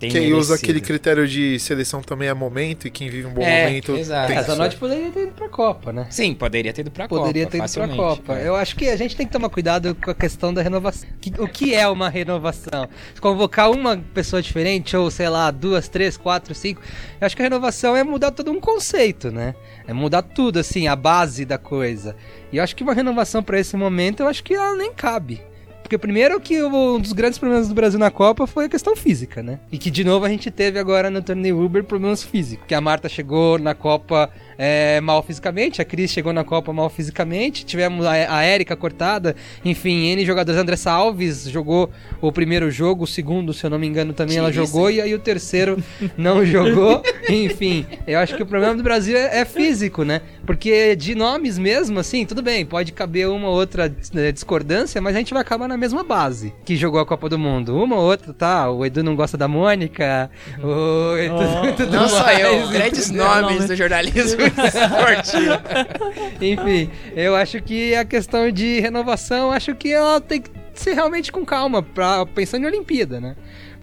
Quem 0.09 0.33
usa 0.33 0.55
aquele 0.55 0.79
critério 0.81 1.27
de 1.27 1.59
seleção 1.59 2.01
também 2.01 2.27
é 2.27 2.33
momento, 2.33 2.87
e 2.87 2.91
quem 2.91 3.09
vive 3.09 3.27
um 3.27 3.33
bom 3.33 3.41
É, 3.41 3.65
momento. 3.67 3.95
exato. 3.95 4.27
tem 4.27 4.37
A 4.37 4.41
Zanotti 4.43 4.75
poderia 4.77 5.09
ter 5.11 5.23
ido 5.23 5.31
pra 5.33 5.49
Copa, 5.49 5.91
né? 5.93 6.07
Sim, 6.09 6.33
poderia 6.33 6.71
ter 6.73 6.81
ido 6.81 6.91
pra 6.91 7.07
Poderia 7.07 7.43
Copa. 7.45 7.51
ter 7.51 7.57
ido 7.57 7.61
pra 7.61 7.67
facilmente, 7.67 7.95
Copa. 7.97 8.39
é. 8.39 8.47
Eu 8.47 8.55
acho 8.55 8.75
que 8.75 8.87
a 8.89 8.95
gente 8.95 9.15
tem 9.15 9.25
que 9.25 9.31
tomar 9.33 9.49
cuidado 9.49 9.95
com 9.95 10.11
a 10.11 10.15
questão 10.15 10.53
da 10.53 10.61
renovação. 10.61 11.09
O 11.39 11.47
que 11.47 11.73
é 11.73 11.87
uma 11.87 12.09
renovação? 12.09 12.87
Se 13.13 13.21
convocar 13.21 13.71
uma 13.71 13.97
pessoa 14.13 14.41
diferente, 14.41 14.95
ou 14.95 15.09
sei 15.11 15.29
lá, 15.29 15.51
duas, 15.51 15.87
três, 15.87 16.17
quatro, 16.17 16.53
cinco. 16.55 16.81
Eu 17.19 17.25
acho 17.25 17.35
que 17.35 17.41
a 17.41 17.45
renovação 17.45 17.95
é 17.95 18.03
mudar 18.03 18.31
todo 18.31 18.51
um 18.51 18.59
conceito, 18.59 19.31
né? 19.31 19.55
É 19.87 19.93
mudar 19.93 20.21
tudo, 20.21 20.59
assim, 20.59 20.87
a 20.87 20.95
base 20.95 21.45
da 21.45 21.57
coisa. 21.57 22.15
E 22.51 22.57
eu 22.57 22.63
acho 22.63 22.75
que 22.75 22.83
uma 22.83 22.93
renovação 22.93 23.43
pra 23.43 23.59
esse 23.59 23.75
momento, 23.77 24.21
eu 24.21 24.27
acho 24.27 24.43
que 24.43 24.53
ela 24.53 24.75
nem 24.75 24.91
cabe. 24.93 25.41
Porque 25.85 25.99
primeiro 25.99 26.41
que 26.41 26.63
um 26.63 26.99
dos 26.99 27.13
grandes 27.13 27.37
problemas 27.37 27.69
do 27.69 27.75
Brasil 27.75 27.99
na 27.99 28.09
Copa 28.09 28.47
foi 28.47 28.65
a 28.65 28.69
questão 28.69 28.95
física, 28.95 29.43
né? 29.43 29.59
E 29.71 29.77
que 29.77 29.91
de 29.91 30.03
novo 30.03 30.25
a 30.25 30.29
gente 30.29 30.49
teve 30.49 30.79
agora 30.79 31.11
no 31.11 31.21
torneio 31.21 31.63
Uber 31.63 31.83
problemas 31.83 32.23
físicos. 32.23 32.65
Que 32.67 32.73
a 32.73 32.81
Marta 32.81 33.07
chegou 33.07 33.59
na 33.59 33.75
Copa 33.75 34.31
é, 34.57 35.01
mal 35.01 35.21
fisicamente, 35.23 35.81
a 35.81 35.85
Cris 35.85 36.11
chegou 36.11 36.33
na 36.33 36.43
Copa 36.43 36.71
mal 36.71 36.89
fisicamente, 36.89 37.65
tivemos 37.65 38.05
a, 38.05 38.11
a 38.11 38.43
Érica 38.43 38.75
cortada, 38.75 39.35
enfim, 39.63 40.07
N 40.07 40.25
jogadores. 40.25 40.59
André 40.59 40.75
Alves 40.85 41.49
jogou 41.49 41.89
o 42.21 42.31
primeiro 42.31 42.69
jogo, 42.69 43.03
o 43.03 43.07
segundo, 43.07 43.53
se 43.53 43.65
eu 43.65 43.69
não 43.69 43.79
me 43.79 43.87
engano, 43.87 44.13
também 44.13 44.37
ela 44.37 44.51
jogou, 44.51 44.89
e 44.89 45.01
aí 45.01 45.13
o 45.13 45.19
terceiro 45.19 45.81
não 46.17 46.45
jogou. 46.45 47.01
enfim, 47.29 47.85
eu 48.07 48.19
acho 48.19 48.35
que 48.35 48.43
o 48.43 48.45
problema 48.45 48.75
do 48.75 48.83
Brasil 48.83 49.17
é, 49.17 49.39
é, 49.39 49.45
físico, 49.45 50.03
né? 50.03 50.21
Porque 50.45 50.95
de 50.95 51.15
nomes 51.15 51.57
mesmo, 51.57 51.99
assim, 51.99 52.25
tudo 52.25 52.41
bem, 52.41 52.65
pode 52.65 52.91
caber 52.91 53.27
uma 53.27 53.47
ou 53.47 53.55
outra 53.55 53.93
né, 54.13 54.31
discordância, 54.31 55.01
mas 55.01 55.15
a 55.15 55.19
gente 55.19 55.33
vai 55.33 55.41
acabar 55.41 55.67
na 55.67 55.77
mesma 55.77 56.03
base 56.03 56.53
que 56.63 56.75
jogou 56.75 56.99
a 56.99 57.05
Copa 57.05 57.27
do 57.27 57.39
Mundo. 57.39 57.75
Uma 57.75 57.95
ou 57.95 58.03
outra, 58.03 58.33
tá? 58.33 58.69
O 58.69 58.85
Edu 58.85 59.03
não 59.03 59.15
gosta 59.15 59.37
da 59.37 59.47
Mônica, 59.47 60.29
o 60.61 61.17
Edu, 61.17 61.35
oh, 61.35 61.71
tudo 61.73 61.91
não 61.91 62.01
mais, 62.01 62.11
só 62.11 62.31
eu, 62.31 62.69
grandes 62.69 63.09
nomes 63.09 63.65
do 63.65 63.75
jornalismo 63.75 64.41
esportivo. 64.41 64.44
Enfim, 66.41 66.89
eu 67.15 67.35
acho 67.35 67.61
que 67.61 67.95
a 67.95 68.05
questão 68.05 68.51
de 68.51 68.79
renovação, 68.79 69.51
acho 69.51 69.75
que 69.75 69.91
ela 69.91 70.19
tem 70.21 70.41
que 70.41 70.51
ser 70.73 70.93
realmente 70.93 71.31
com 71.31 71.45
calma, 71.45 71.81
pra, 71.81 72.25
pensando 72.25 72.63
em 72.63 72.67
Olimpíada, 72.67 73.19
né? 73.19 73.35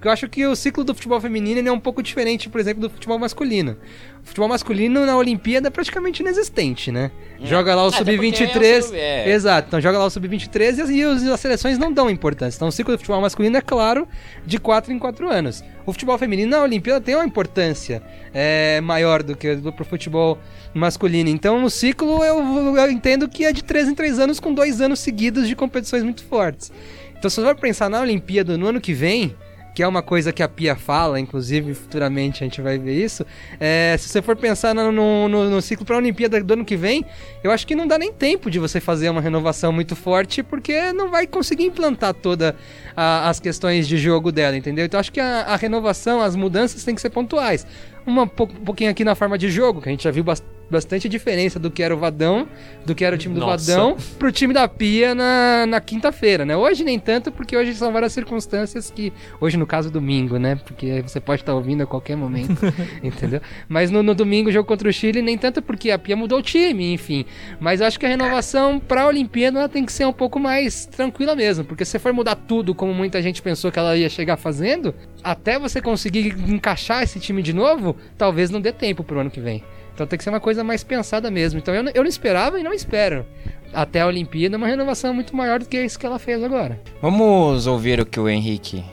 Porque 0.03 0.09
eu 0.09 0.13
acho 0.13 0.29
que 0.29 0.45
o 0.45 0.57
ciclo 0.57 0.83
do 0.83 0.93
futebol 0.97 1.21
feminino 1.21 1.69
é 1.69 1.71
um 1.71 1.79
pouco 1.79 2.03
diferente, 2.03 2.49
por 2.49 2.61
exemplo, 2.61 2.81
do 2.81 2.91
futebol 2.91 3.21
masculino. 3.21 3.77
O 4.21 4.27
futebol 4.27 4.49
masculino 4.49 5.07
na 5.07 5.17
Olimpíada 5.17 5.69
é 5.69 5.71
praticamente 5.71 6.23
inexistente, 6.23 6.91
né? 6.91 7.13
É. 7.41 7.47
Joga 7.47 7.73
lá 7.73 7.85
o 7.85 7.87
ah, 7.87 7.93
sub-23. 7.93 8.93
É. 8.95 9.31
Exato, 9.31 9.69
então 9.69 9.81
joga 9.81 9.99
lá 9.99 10.07
o 10.07 10.11
sub-23 10.11 10.89
e, 10.89 10.99
e 10.99 11.31
as 11.31 11.39
seleções 11.39 11.79
não 11.79 11.93
dão 11.93 12.11
importância. 12.11 12.57
Então 12.57 12.67
o 12.67 12.73
ciclo 12.73 12.93
do 12.93 12.99
futebol 12.99 13.21
masculino 13.21 13.57
é 13.57 13.61
claro 13.61 14.09
de 14.45 14.59
4 14.59 14.93
em 14.93 14.99
4 14.99 15.31
anos. 15.31 15.63
O 15.87 15.93
futebol 15.93 16.19
feminino 16.19 16.51
na 16.51 16.63
Olimpíada 16.65 17.01
tem 17.01 17.15
uma 17.15 17.25
importância 17.25 18.03
é, 18.35 18.81
maior 18.81 19.23
do 19.23 19.37
que 19.37 19.55
do 19.55 19.73
pro 19.73 19.85
futebol 19.85 20.37
masculino. 20.75 21.31
Então 21.31 21.63
o 21.63 21.71
ciclo 21.71 22.25
eu, 22.25 22.77
eu 22.77 22.91
entendo 22.91 23.29
que 23.29 23.45
é 23.45 23.53
de 23.53 23.63
3 23.63 23.91
em 23.91 23.95
3 23.95 24.19
anos 24.19 24.41
com 24.41 24.53
dois 24.53 24.81
anos 24.81 24.99
seguidos 24.99 25.47
de 25.47 25.55
competições 25.55 26.03
muito 26.03 26.25
fortes. 26.25 26.73
Então 27.17 27.31
se 27.31 27.37
você 27.37 27.43
vai 27.43 27.55
pensar 27.55 27.89
na 27.89 28.01
Olimpíada 28.01 28.59
no 28.59 28.67
ano 28.67 28.81
que 28.81 28.93
vem, 28.93 29.37
que 29.75 29.83
é 29.83 29.89
uma 29.89 30.03
coisa 30.03 30.33
que 30.33 30.43
a 30.43 30.49
Pia 30.49 30.77
fala, 30.77 31.19
inclusive 31.19 31.75
futuramente 31.75 32.43
a 32.43 32.47
gente 32.47 32.61
vai 32.61 32.79
ver 32.79 32.95
isso. 32.95 33.25
É, 33.59 33.97
se 33.99 34.09
você 34.09 34.21
for 34.21 34.37
pensar 34.37 34.75
no, 34.75 34.93
no, 34.93 35.29
no 35.29 35.63
ciclo 35.63 35.85
para 35.85 35.97
a 35.97 35.99
Olimpíada 35.99 36.43
do 36.43 36.55
ano 36.55 36.65
que 36.65 36.77
vem, 36.77 37.05
eu 37.43 37.51
acho 37.51 37.67
que 37.67 37.75
não 37.75 37.87
dá 37.87 37.99
nem 37.99 38.13
tempo 38.13 38.51
de 38.51 38.59
você 38.59 38.81
fazer 38.81 39.09
uma 39.09 39.21
renovação 39.21 39.73
muito 39.73 39.97
forte, 39.97 40.43
porque 40.43 40.93
não 40.93 41.11
vai 41.11 41.27
conseguir 41.27 41.65
implantar 41.65 42.15
todas 42.15 42.55
as 42.95 43.41
questões 43.41 43.89
de 43.89 43.97
jogo 43.97 44.31
dela, 44.31 44.57
entendeu? 44.57 44.85
Então 44.85 45.01
acho 45.01 45.13
que 45.13 45.21
a, 45.21 45.43
a 45.43 45.57
renovação, 45.57 46.21
as 46.21 46.37
mudanças 46.37 46.85
têm 46.85 46.95
que 46.95 47.01
ser 47.01 47.11
pontuais 47.11 47.67
uma, 48.07 48.25
um 48.25 48.29
pouquinho 48.29 48.91
aqui 48.91 49.05
na 49.05 49.15
forma 49.15 49.39
de 49.39 49.49
jogo, 49.49 49.81
que 49.81 49.89
a 49.89 49.93
gente 49.93 50.05
já 50.05 50.11
viu 50.11 50.25
bastante 50.25 50.62
diferença 51.09 51.59
do 51.59 51.71
que 51.71 51.83
era 51.83 51.95
o 51.95 51.99
Vadão, 51.99 52.49
do 52.85 52.95
que 52.95 53.05
era 53.05 53.15
o 53.15 53.19
time 53.19 53.35
do 53.35 53.41
Nossa. 53.41 53.73
Vadão, 53.73 53.97
pro 54.19 54.33
time 54.33 54.55
da 54.55 54.67
Pia 54.69 55.15
na, 55.15 55.67
na 55.67 55.81
quinta-feira, 55.81 56.45
né? 56.45 56.57
Hoje 56.57 56.85
nem 56.85 56.99
tanto, 56.99 57.31
porque 57.31 57.57
hoje 57.57 57.75
são 57.75 57.93
várias 57.93 58.13
circunstâncias 58.13 58.91
que. 58.91 59.13
Hoje, 59.41 59.57
no 59.57 59.67
caso, 59.67 59.91
domingo, 59.91 60.39
né? 60.39 60.57
Porque 60.57 61.03
você 61.03 61.21
pode 61.21 61.43
estar 61.43 61.55
ouvindo 61.55 61.83
a 61.83 61.87
qualquer 61.87 62.17
momento, 62.17 62.61
entendeu? 63.03 63.41
Mas 63.69 63.91
no, 63.91 64.03
no 64.03 64.15
domingo, 64.15 64.51
jogo 64.51 64.67
contra 64.67 64.89
o 64.89 64.93
Chile, 64.93 65.23
nem 65.23 65.37
tanto 65.37 65.61
porque 65.63 65.91
a 65.91 65.99
Pia 65.99 66.17
mudou 66.17 66.39
o 66.39 66.43
time, 66.43 66.93
enfim. 66.93 67.25
Mas 67.61 67.81
eu 67.81 67.87
acho 67.87 67.99
que 67.99 68.07
a 68.07 68.09
renovação 68.09 68.79
pra 68.79 69.07
Olimpíada 69.07 69.59
ela 69.59 69.69
tem 69.69 69.85
que 69.85 69.93
ser 69.93 70.07
um 70.07 70.13
pouco 70.13 70.39
mais 70.39 70.87
tranquila 70.87 71.35
mesmo, 71.35 71.65
porque 71.65 71.85
se 71.85 71.99
for 71.99 72.13
mudar 72.13 72.37
tudo, 72.37 72.75
como 72.75 72.93
muita 72.93 73.21
gente 73.23 73.43
pensou 73.43 73.71
que 73.71 73.79
ela 73.79 73.97
ia 73.97 74.09
chegar 74.09 74.37
fazendo, 74.37 74.95
até 75.23 75.59
você 75.59 75.81
conseguir 75.81 76.35
encaixar 76.49 77.03
esse 77.03 77.19
time 77.21 77.43
de 77.43 77.53
novo, 77.53 77.97
talvez 78.17 78.51
não 78.51 78.61
dê 78.61 78.73
tempo 78.73 79.05
pro 79.05 79.21
ano 79.21 79.31
que 79.31 79.41
vem. 79.41 79.63
Então 79.95 80.07
tem 80.07 80.17
que 80.17 80.25
ser 80.25 80.31
uma 80.31 80.41
coisa 80.41 80.65
mais 80.65 80.83
pensada 80.83 81.31
mesmo. 81.31 81.59
Então 81.59 81.75
eu, 81.75 81.85
eu 81.95 82.03
não 82.03 82.09
esperava 82.09 82.59
e 82.59 82.63
não 82.63 82.73
espero. 82.73 83.27
Até 83.73 84.01
a 84.01 84.07
Olimpíada, 84.07 84.57
uma 84.57 84.67
renovação 84.67 85.15
muito 85.15 85.35
maior 85.35 85.59
do 85.59 85.67
que 85.67 85.83
isso 85.83 85.99
que 85.99 86.07
ela 86.07 86.19
fez 86.19 86.43
agora. 86.43 86.81
Vamos 87.01 87.67
ouvir 87.67 88.01
o 88.01 88.07
que 88.07 88.21
o 88.21 88.29
Henrique 88.29 88.85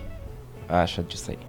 acha 0.68 1.04
disso 1.04 1.32
aí. 1.32 1.40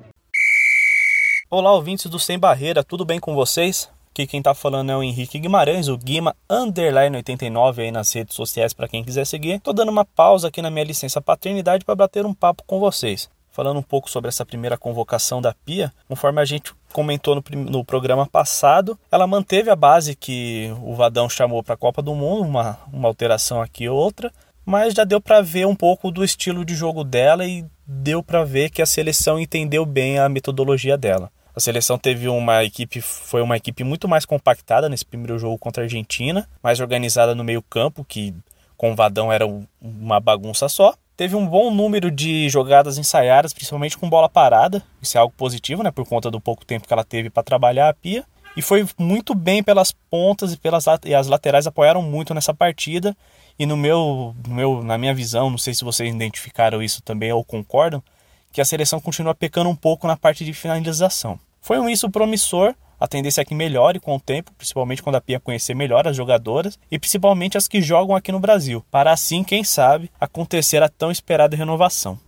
Olá, 1.48 1.72
ouvintes 1.72 2.06
do 2.06 2.18
Sem 2.18 2.38
Barreira, 2.38 2.84
tudo 2.84 3.04
bem 3.04 3.18
com 3.18 3.34
vocês? 3.34 3.90
Aqui 4.12 4.26
quem 4.26 4.42
tá 4.42 4.54
falando 4.54 4.90
é 4.90 4.96
o 4.96 5.02
Henrique 5.02 5.38
Guimarães, 5.38 5.88
o 5.88 5.96
Guima 5.96 6.34
Underline 6.48 7.16
89 7.16 7.82
aí 7.82 7.92
nas 7.92 8.12
redes 8.12 8.34
sociais 8.34 8.72
para 8.72 8.88
quem 8.88 9.04
quiser 9.04 9.24
seguir. 9.24 9.60
Tô 9.60 9.72
dando 9.72 9.90
uma 9.90 10.04
pausa 10.04 10.48
aqui 10.48 10.60
na 10.60 10.70
minha 10.70 10.84
licença 10.84 11.20
paternidade 11.20 11.84
para 11.84 11.94
bater 11.94 12.26
um 12.26 12.34
papo 12.34 12.64
com 12.66 12.80
vocês 12.80 13.28
falando 13.50 13.78
um 13.78 13.82
pouco 13.82 14.10
sobre 14.10 14.28
essa 14.28 14.46
primeira 14.46 14.78
convocação 14.78 15.40
da 15.40 15.54
Pia, 15.54 15.92
conforme 16.08 16.40
a 16.40 16.44
gente 16.44 16.72
comentou 16.92 17.34
no, 17.34 17.42
no 17.70 17.84
programa 17.84 18.26
passado, 18.26 18.98
ela 19.10 19.26
manteve 19.26 19.70
a 19.70 19.76
base 19.76 20.14
que 20.14 20.72
o 20.82 20.94
Vadão 20.94 21.28
chamou 21.28 21.62
para 21.62 21.74
a 21.74 21.78
Copa 21.78 22.02
do 22.02 22.14
Mundo, 22.14 22.42
uma, 22.42 22.78
uma 22.92 23.08
alteração 23.08 23.60
aqui 23.60 23.88
ou 23.88 23.96
outra, 23.96 24.32
mas 24.64 24.94
já 24.94 25.04
deu 25.04 25.20
para 25.20 25.40
ver 25.40 25.66
um 25.66 25.74
pouco 25.74 26.10
do 26.10 26.24
estilo 26.24 26.64
de 26.64 26.74
jogo 26.74 27.02
dela 27.04 27.46
e 27.46 27.64
deu 27.86 28.22
para 28.22 28.44
ver 28.44 28.70
que 28.70 28.82
a 28.82 28.86
seleção 28.86 29.38
entendeu 29.38 29.84
bem 29.84 30.18
a 30.18 30.28
metodologia 30.28 30.96
dela. 30.96 31.30
A 31.54 31.58
seleção 31.58 31.98
teve 31.98 32.28
uma 32.28 32.64
equipe, 32.64 33.00
foi 33.00 33.42
uma 33.42 33.56
equipe 33.56 33.82
muito 33.82 34.08
mais 34.08 34.24
compactada 34.24 34.88
nesse 34.88 35.04
primeiro 35.04 35.38
jogo 35.38 35.58
contra 35.58 35.82
a 35.82 35.84
Argentina, 35.84 36.48
mais 36.62 36.78
organizada 36.78 37.34
no 37.34 37.42
meio-campo, 37.42 38.04
que 38.04 38.32
com 38.76 38.92
o 38.92 38.94
Vadão 38.94 39.32
era 39.32 39.44
uma 39.80 40.20
bagunça 40.20 40.68
só. 40.68 40.94
Teve 41.20 41.36
um 41.36 41.46
bom 41.46 41.70
número 41.70 42.10
de 42.10 42.48
jogadas 42.48 42.96
ensaiadas, 42.96 43.52
principalmente 43.52 43.98
com 43.98 44.08
bola 44.08 44.26
parada. 44.26 44.82
Isso 45.02 45.18
é 45.18 45.20
algo 45.20 45.34
positivo, 45.36 45.82
né? 45.82 45.90
Por 45.90 46.06
conta 46.06 46.30
do 46.30 46.40
pouco 46.40 46.64
tempo 46.64 46.86
que 46.86 46.92
ela 46.94 47.04
teve 47.04 47.28
para 47.28 47.42
trabalhar 47.42 47.90
a 47.90 47.92
pia. 47.92 48.24
E 48.56 48.62
foi 48.62 48.88
muito 48.96 49.34
bem 49.34 49.62
pelas 49.62 49.92
pontas 49.92 50.54
e 50.54 50.56
pelas 50.56 50.86
e 51.04 51.14
as 51.14 51.26
laterais 51.26 51.66
apoiaram 51.66 52.00
muito 52.00 52.32
nessa 52.32 52.54
partida. 52.54 53.14
E 53.58 53.66
no 53.66 53.76
meu, 53.76 54.34
no 54.48 54.54
meu, 54.54 54.82
na 54.82 54.96
minha 54.96 55.12
visão, 55.12 55.50
não 55.50 55.58
sei 55.58 55.74
se 55.74 55.84
vocês 55.84 56.10
identificaram 56.10 56.82
isso 56.82 57.02
também 57.02 57.30
ou 57.30 57.44
concordam, 57.44 58.02
que 58.50 58.62
a 58.62 58.64
seleção 58.64 58.98
continua 58.98 59.34
pecando 59.34 59.68
um 59.68 59.76
pouco 59.76 60.06
na 60.06 60.16
parte 60.16 60.42
de 60.42 60.54
finalização. 60.54 61.38
Foi 61.60 61.78
um 61.78 61.90
isso 61.90 62.08
promissor, 62.08 62.74
a 63.00 63.08
tendência 63.08 63.40
é 63.40 63.44
que 63.44 63.54
melhore 63.54 63.98
com 63.98 64.14
o 64.14 64.20
tempo, 64.20 64.52
principalmente 64.58 65.02
quando 65.02 65.16
a 65.16 65.20
Pia 65.22 65.40
conhecer 65.40 65.74
melhor 65.74 66.06
as 66.06 66.14
jogadoras 66.14 66.78
e 66.90 66.98
principalmente 66.98 67.56
as 67.56 67.66
que 67.66 67.80
jogam 67.80 68.14
aqui 68.14 68.30
no 68.30 68.38
Brasil, 68.38 68.84
para 68.90 69.10
assim, 69.10 69.42
quem 69.42 69.64
sabe, 69.64 70.10
acontecer 70.20 70.82
a 70.82 70.88
tão 70.88 71.10
esperada 71.10 71.56
renovação. 71.56 72.18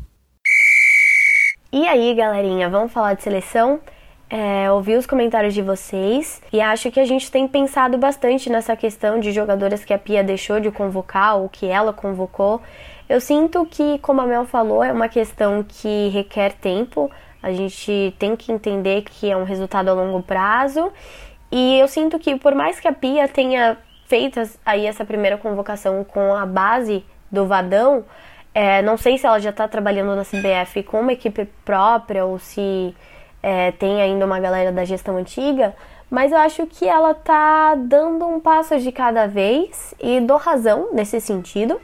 E 1.70 1.86
aí, 1.86 2.14
galerinha, 2.14 2.70
vamos 2.70 2.92
falar 2.92 3.14
de 3.14 3.22
seleção? 3.22 3.80
É, 4.30 4.72
ouvi 4.72 4.96
os 4.96 5.06
comentários 5.06 5.52
de 5.52 5.60
vocês 5.60 6.40
e 6.50 6.58
acho 6.58 6.90
que 6.90 6.98
a 6.98 7.04
gente 7.04 7.30
tem 7.30 7.46
pensado 7.46 7.98
bastante 7.98 8.48
nessa 8.48 8.74
questão 8.74 9.20
de 9.20 9.30
jogadoras 9.30 9.84
que 9.84 9.92
a 9.92 9.98
Pia 9.98 10.24
deixou 10.24 10.58
de 10.58 10.70
convocar 10.70 11.36
ou 11.36 11.50
que 11.50 11.66
ela 11.66 11.92
convocou. 11.92 12.62
Eu 13.06 13.20
sinto 13.20 13.66
que, 13.66 13.98
como 13.98 14.22
a 14.22 14.26
Mel 14.26 14.46
falou, 14.46 14.82
é 14.82 14.90
uma 14.90 15.06
questão 15.06 15.62
que 15.62 16.08
requer 16.08 16.54
tempo. 16.54 17.10
A 17.42 17.52
gente 17.52 18.14
tem 18.18 18.36
que 18.36 18.52
entender 18.52 19.02
que 19.02 19.30
é 19.30 19.36
um 19.36 19.44
resultado 19.44 19.88
a 19.88 19.92
longo 19.92 20.22
prazo. 20.22 20.92
E 21.50 21.78
eu 21.78 21.88
sinto 21.88 22.18
que 22.18 22.36
por 22.36 22.54
mais 22.54 22.78
que 22.78 22.88
a 22.88 22.92
Pia 22.92 23.26
tenha 23.28 23.76
feito 24.06 24.40
aí 24.64 24.86
essa 24.86 25.04
primeira 25.04 25.36
convocação 25.36 26.04
com 26.04 26.34
a 26.34 26.46
base 26.46 27.04
do 27.30 27.46
Vadão, 27.46 28.04
é, 28.54 28.82
não 28.82 28.96
sei 28.96 29.16
se 29.16 29.26
ela 29.26 29.40
já 29.40 29.50
está 29.50 29.66
trabalhando 29.66 30.14
na 30.14 30.22
CBF 30.22 30.82
com 30.82 31.00
uma 31.00 31.12
equipe 31.12 31.46
própria 31.64 32.24
ou 32.24 32.38
se 32.38 32.94
é, 33.42 33.72
tem 33.72 34.00
ainda 34.00 34.24
uma 34.24 34.38
galera 34.38 34.70
da 34.70 34.84
gestão 34.84 35.16
antiga, 35.16 35.74
mas 36.10 36.30
eu 36.30 36.38
acho 36.38 36.66
que 36.66 36.86
ela 36.86 37.12
está 37.12 37.74
dando 37.74 38.26
um 38.26 38.38
passo 38.38 38.78
de 38.78 38.92
cada 38.92 39.26
vez 39.26 39.94
e 39.98 40.20
dou 40.20 40.36
razão 40.36 40.90
nesse 40.92 41.20
sentido. 41.20 41.80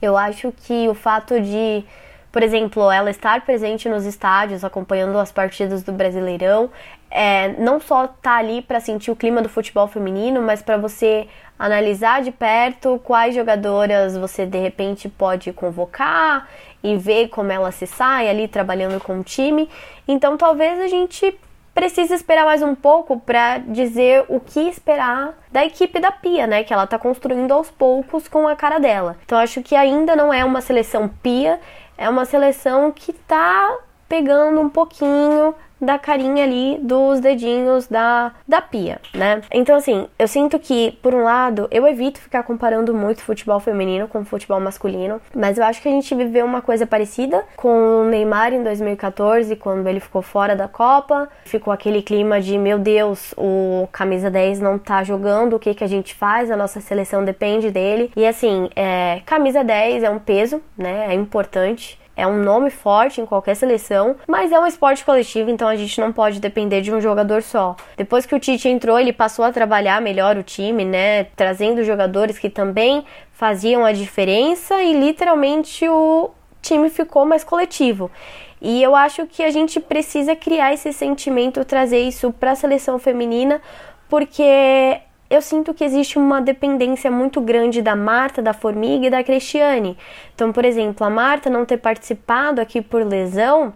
Eu 0.00 0.16
acho 0.16 0.50
que 0.52 0.88
o 0.88 0.94
fato 0.94 1.38
de 1.40 1.84
por 2.30 2.42
exemplo, 2.42 2.90
ela 2.90 3.10
estar 3.10 3.44
presente 3.44 3.88
nos 3.88 4.04
estádios, 4.04 4.64
acompanhando 4.64 5.18
as 5.18 5.32
partidas 5.32 5.82
do 5.82 5.92
Brasileirão, 5.92 6.70
é, 7.10 7.48
não 7.58 7.80
só 7.80 8.06
tá 8.06 8.36
ali 8.36 8.60
para 8.60 8.80
sentir 8.80 9.10
o 9.10 9.16
clima 9.16 9.40
do 9.40 9.48
futebol 9.48 9.88
feminino, 9.88 10.42
mas 10.42 10.60
para 10.60 10.76
você 10.76 11.26
analisar 11.58 12.22
de 12.22 12.30
perto 12.30 13.00
quais 13.02 13.34
jogadoras 13.34 14.16
você 14.16 14.46
de 14.46 14.58
repente 14.58 15.08
pode 15.08 15.52
convocar 15.52 16.48
e 16.82 16.96
ver 16.96 17.28
como 17.28 17.50
ela 17.50 17.72
se 17.72 17.86
sai 17.86 18.28
ali 18.28 18.46
trabalhando 18.46 19.00
com 19.00 19.18
o 19.18 19.24
time. 19.24 19.68
Então, 20.06 20.36
talvez 20.36 20.78
a 20.80 20.86
gente 20.86 21.36
precise 21.78 22.12
esperar 22.12 22.44
mais 22.44 22.60
um 22.60 22.74
pouco 22.74 23.20
para 23.20 23.58
dizer 23.58 24.24
o 24.28 24.40
que 24.40 24.58
esperar 24.68 25.32
da 25.50 25.64
equipe 25.64 26.00
da 26.00 26.10
Pia, 26.10 26.44
né? 26.44 26.64
Que 26.64 26.72
ela 26.72 26.88
tá 26.88 26.98
construindo 26.98 27.52
aos 27.52 27.70
poucos 27.70 28.26
com 28.26 28.48
a 28.48 28.56
cara 28.56 28.80
dela. 28.80 29.16
Então 29.24 29.38
acho 29.38 29.62
que 29.62 29.76
ainda 29.76 30.16
não 30.16 30.34
é 30.34 30.44
uma 30.44 30.60
seleção 30.60 31.08
Pia, 31.22 31.60
é 31.98 32.08
uma 32.08 32.24
seleção 32.24 32.92
que 32.92 33.10
está 33.10 33.76
pegando 34.08 34.60
um 34.60 34.68
pouquinho 34.68 35.54
da 35.80 35.98
carinha 35.98 36.44
ali 36.44 36.78
dos 36.82 37.20
dedinhos 37.20 37.86
da, 37.86 38.32
da 38.46 38.60
pia, 38.60 39.00
né? 39.14 39.40
Então, 39.52 39.76
assim, 39.76 40.06
eu 40.18 40.28
sinto 40.28 40.58
que, 40.58 40.92
por 41.02 41.14
um 41.14 41.24
lado, 41.24 41.68
eu 41.70 41.86
evito 41.86 42.20
ficar 42.20 42.42
comparando 42.42 42.94
muito 42.94 43.22
futebol 43.22 43.60
feminino 43.60 44.08
com 44.08 44.24
futebol 44.24 44.60
masculino, 44.60 45.20
mas 45.34 45.58
eu 45.58 45.64
acho 45.64 45.80
que 45.80 45.88
a 45.88 45.92
gente 45.92 46.14
viveu 46.14 46.44
uma 46.44 46.60
coisa 46.60 46.86
parecida 46.86 47.44
com 47.56 48.02
o 48.02 48.04
Neymar 48.04 48.52
em 48.52 48.62
2014, 48.62 49.54
quando 49.56 49.86
ele 49.86 50.00
ficou 50.00 50.22
fora 50.22 50.54
da 50.56 50.68
Copa, 50.68 51.28
ficou 51.44 51.72
aquele 51.72 52.02
clima 52.02 52.40
de, 52.40 52.58
meu 52.58 52.78
Deus, 52.78 53.34
o 53.36 53.88
camisa 53.92 54.30
10 54.30 54.60
não 54.60 54.78
tá 54.78 55.02
jogando, 55.02 55.56
o 55.56 55.58
que 55.58 55.74
que 55.74 55.84
a 55.84 55.88
gente 55.88 56.14
faz? 56.14 56.50
A 56.50 56.56
nossa 56.56 56.80
seleção 56.80 57.24
depende 57.24 57.70
dele. 57.70 58.10
E 58.16 58.26
assim, 58.26 58.68
é, 58.74 59.20
camisa 59.24 59.62
10 59.62 60.02
é 60.02 60.10
um 60.10 60.18
peso, 60.18 60.60
né? 60.76 61.06
É 61.08 61.14
importante 61.14 61.98
é 62.18 62.26
um 62.26 62.42
nome 62.42 62.68
forte 62.68 63.20
em 63.20 63.24
qualquer 63.24 63.54
seleção, 63.54 64.16
mas 64.26 64.50
é 64.50 64.58
um 64.58 64.66
esporte 64.66 65.04
coletivo, 65.04 65.50
então 65.50 65.68
a 65.68 65.76
gente 65.76 66.00
não 66.00 66.12
pode 66.12 66.40
depender 66.40 66.80
de 66.80 66.92
um 66.92 67.00
jogador 67.00 67.44
só. 67.44 67.76
Depois 67.96 68.26
que 68.26 68.34
o 68.34 68.40
Tite 68.40 68.68
entrou, 68.68 68.98
ele 68.98 69.12
passou 69.12 69.44
a 69.44 69.52
trabalhar 69.52 70.02
melhor 70.02 70.36
o 70.36 70.42
time, 70.42 70.84
né, 70.84 71.24
trazendo 71.36 71.84
jogadores 71.84 72.36
que 72.36 72.50
também 72.50 73.04
faziam 73.30 73.84
a 73.84 73.92
diferença 73.92 74.82
e 74.82 74.92
literalmente 74.98 75.88
o 75.88 76.30
time 76.60 76.90
ficou 76.90 77.24
mais 77.24 77.44
coletivo. 77.44 78.10
E 78.60 78.82
eu 78.82 78.96
acho 78.96 79.24
que 79.28 79.44
a 79.44 79.50
gente 79.50 79.78
precisa 79.78 80.34
criar 80.34 80.74
esse 80.74 80.92
sentimento, 80.92 81.64
trazer 81.64 82.00
isso 82.00 82.32
para 82.32 82.50
a 82.50 82.56
seleção 82.56 82.98
feminina, 82.98 83.62
porque 84.08 84.98
eu 85.30 85.42
sinto 85.42 85.74
que 85.74 85.84
existe 85.84 86.18
uma 86.18 86.40
dependência 86.40 87.10
muito 87.10 87.40
grande 87.40 87.82
da 87.82 87.94
Marta, 87.94 88.40
da 88.40 88.54
Formiga 88.54 89.06
e 89.06 89.10
da 89.10 89.22
Cristiane. 89.22 89.96
Então, 90.34 90.52
por 90.52 90.64
exemplo, 90.64 91.06
a 91.06 91.10
Marta 91.10 91.50
não 91.50 91.66
ter 91.66 91.76
participado 91.76 92.60
aqui 92.60 92.80
por 92.80 93.04
lesão, 93.04 93.74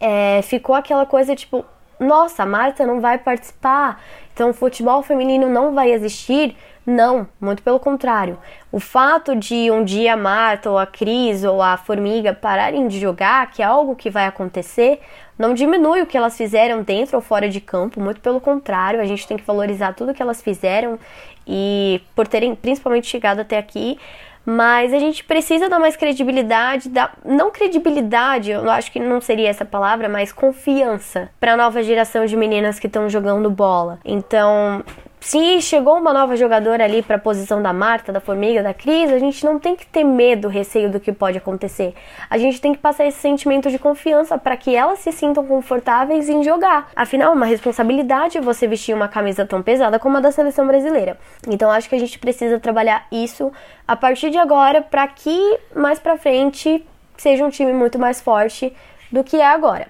é, 0.00 0.42
ficou 0.42 0.74
aquela 0.74 1.06
coisa 1.06 1.36
tipo, 1.36 1.64
nossa, 2.00 2.42
a 2.42 2.46
Marta 2.46 2.86
não 2.86 3.00
vai 3.00 3.18
participar, 3.18 4.02
então 4.32 4.50
o 4.50 4.54
futebol 4.54 5.02
feminino 5.02 5.48
não 5.48 5.74
vai 5.74 5.92
existir. 5.92 6.56
Não, 6.86 7.28
muito 7.40 7.62
pelo 7.62 7.78
contrário. 7.78 8.38
O 8.72 8.80
fato 8.80 9.36
de 9.36 9.70
um 9.70 9.84
dia 9.84 10.14
a 10.14 10.16
Marta 10.16 10.70
ou 10.70 10.78
a 10.78 10.86
Cris 10.86 11.44
ou 11.44 11.60
a 11.60 11.76
Formiga 11.76 12.32
pararem 12.32 12.88
de 12.88 12.98
jogar, 12.98 13.50
que 13.50 13.62
é 13.62 13.64
algo 13.64 13.94
que 13.94 14.10
vai 14.10 14.26
acontecer, 14.26 15.00
não 15.38 15.54
diminui 15.54 16.02
o 16.02 16.06
que 16.06 16.16
elas 16.16 16.36
fizeram 16.36 16.82
dentro 16.82 17.16
ou 17.16 17.22
fora 17.22 17.48
de 17.48 17.60
campo, 17.60 18.00
muito 18.00 18.20
pelo 18.20 18.40
contrário, 18.40 19.00
a 19.00 19.04
gente 19.04 19.26
tem 19.26 19.36
que 19.36 19.44
valorizar 19.44 19.94
tudo 19.94 20.14
que 20.14 20.22
elas 20.22 20.42
fizeram 20.42 20.98
e 21.46 22.00
por 22.14 22.26
terem 22.26 22.54
principalmente 22.54 23.06
chegado 23.06 23.40
até 23.40 23.58
aqui. 23.58 23.98
Mas 24.44 24.94
a 24.94 24.98
gente 24.98 25.22
precisa 25.22 25.68
dar 25.68 25.78
mais 25.78 25.96
credibilidade, 25.96 26.90
não 27.24 27.50
credibilidade, 27.50 28.50
eu 28.50 28.70
acho 28.70 28.90
que 28.90 28.98
não 28.98 29.20
seria 29.20 29.50
essa 29.50 29.66
palavra, 29.66 30.08
mas 30.08 30.32
confiança 30.32 31.30
para 31.38 31.52
a 31.52 31.56
nova 31.56 31.82
geração 31.82 32.24
de 32.24 32.34
meninas 32.36 32.78
que 32.78 32.86
estão 32.86 33.08
jogando 33.08 33.50
bola. 33.50 33.98
Então, 34.02 34.82
se 35.20 35.60
chegou 35.60 35.98
uma 35.98 36.14
nova 36.14 36.34
jogadora 36.34 36.82
ali 36.82 37.02
para 37.02 37.16
a 37.16 37.18
posição 37.18 37.62
da 37.62 37.72
Marta, 37.72 38.10
da 38.10 38.20
Formiga, 38.20 38.62
da 38.62 38.72
Cris, 38.72 39.12
a 39.12 39.18
gente 39.18 39.44
não 39.44 39.58
tem 39.58 39.76
que 39.76 39.86
ter 39.86 40.02
medo, 40.02 40.48
receio 40.48 40.90
do 40.90 40.98
que 40.98 41.12
pode 41.12 41.36
acontecer. 41.36 41.94
A 42.28 42.38
gente 42.38 42.58
tem 42.60 42.72
que 42.72 42.78
passar 42.78 43.04
esse 43.06 43.18
sentimento 43.18 43.70
de 43.70 43.78
confiança 43.78 44.38
para 44.38 44.56
que 44.56 44.74
elas 44.74 45.00
se 45.00 45.12
sintam 45.12 45.46
confortáveis 45.46 46.28
em 46.28 46.42
jogar. 46.42 46.90
Afinal, 46.96 47.32
é 47.32 47.34
uma 47.34 47.44
responsabilidade 47.44 48.40
você 48.40 48.66
vestir 48.66 48.94
uma 48.94 49.08
camisa 49.08 49.44
tão 49.44 49.62
pesada 49.62 49.98
como 49.98 50.16
a 50.16 50.20
da 50.20 50.32
seleção 50.32 50.66
brasileira. 50.66 51.18
Então, 51.46 51.70
acho 51.70 51.88
que 51.88 51.94
a 51.94 52.00
gente 52.00 52.18
precisa 52.18 52.58
trabalhar 52.58 53.06
isso 53.12 53.52
a 53.86 53.94
partir 53.94 54.30
de 54.30 54.38
agora 54.38 54.80
para 54.80 55.06
que 55.06 55.58
mais 55.76 55.98
para 55.98 56.16
frente 56.16 56.84
seja 57.18 57.44
um 57.44 57.50
time 57.50 57.74
muito 57.74 57.98
mais 57.98 58.22
forte 58.22 58.74
do 59.12 59.22
que 59.22 59.36
é 59.36 59.46
agora. 59.46 59.88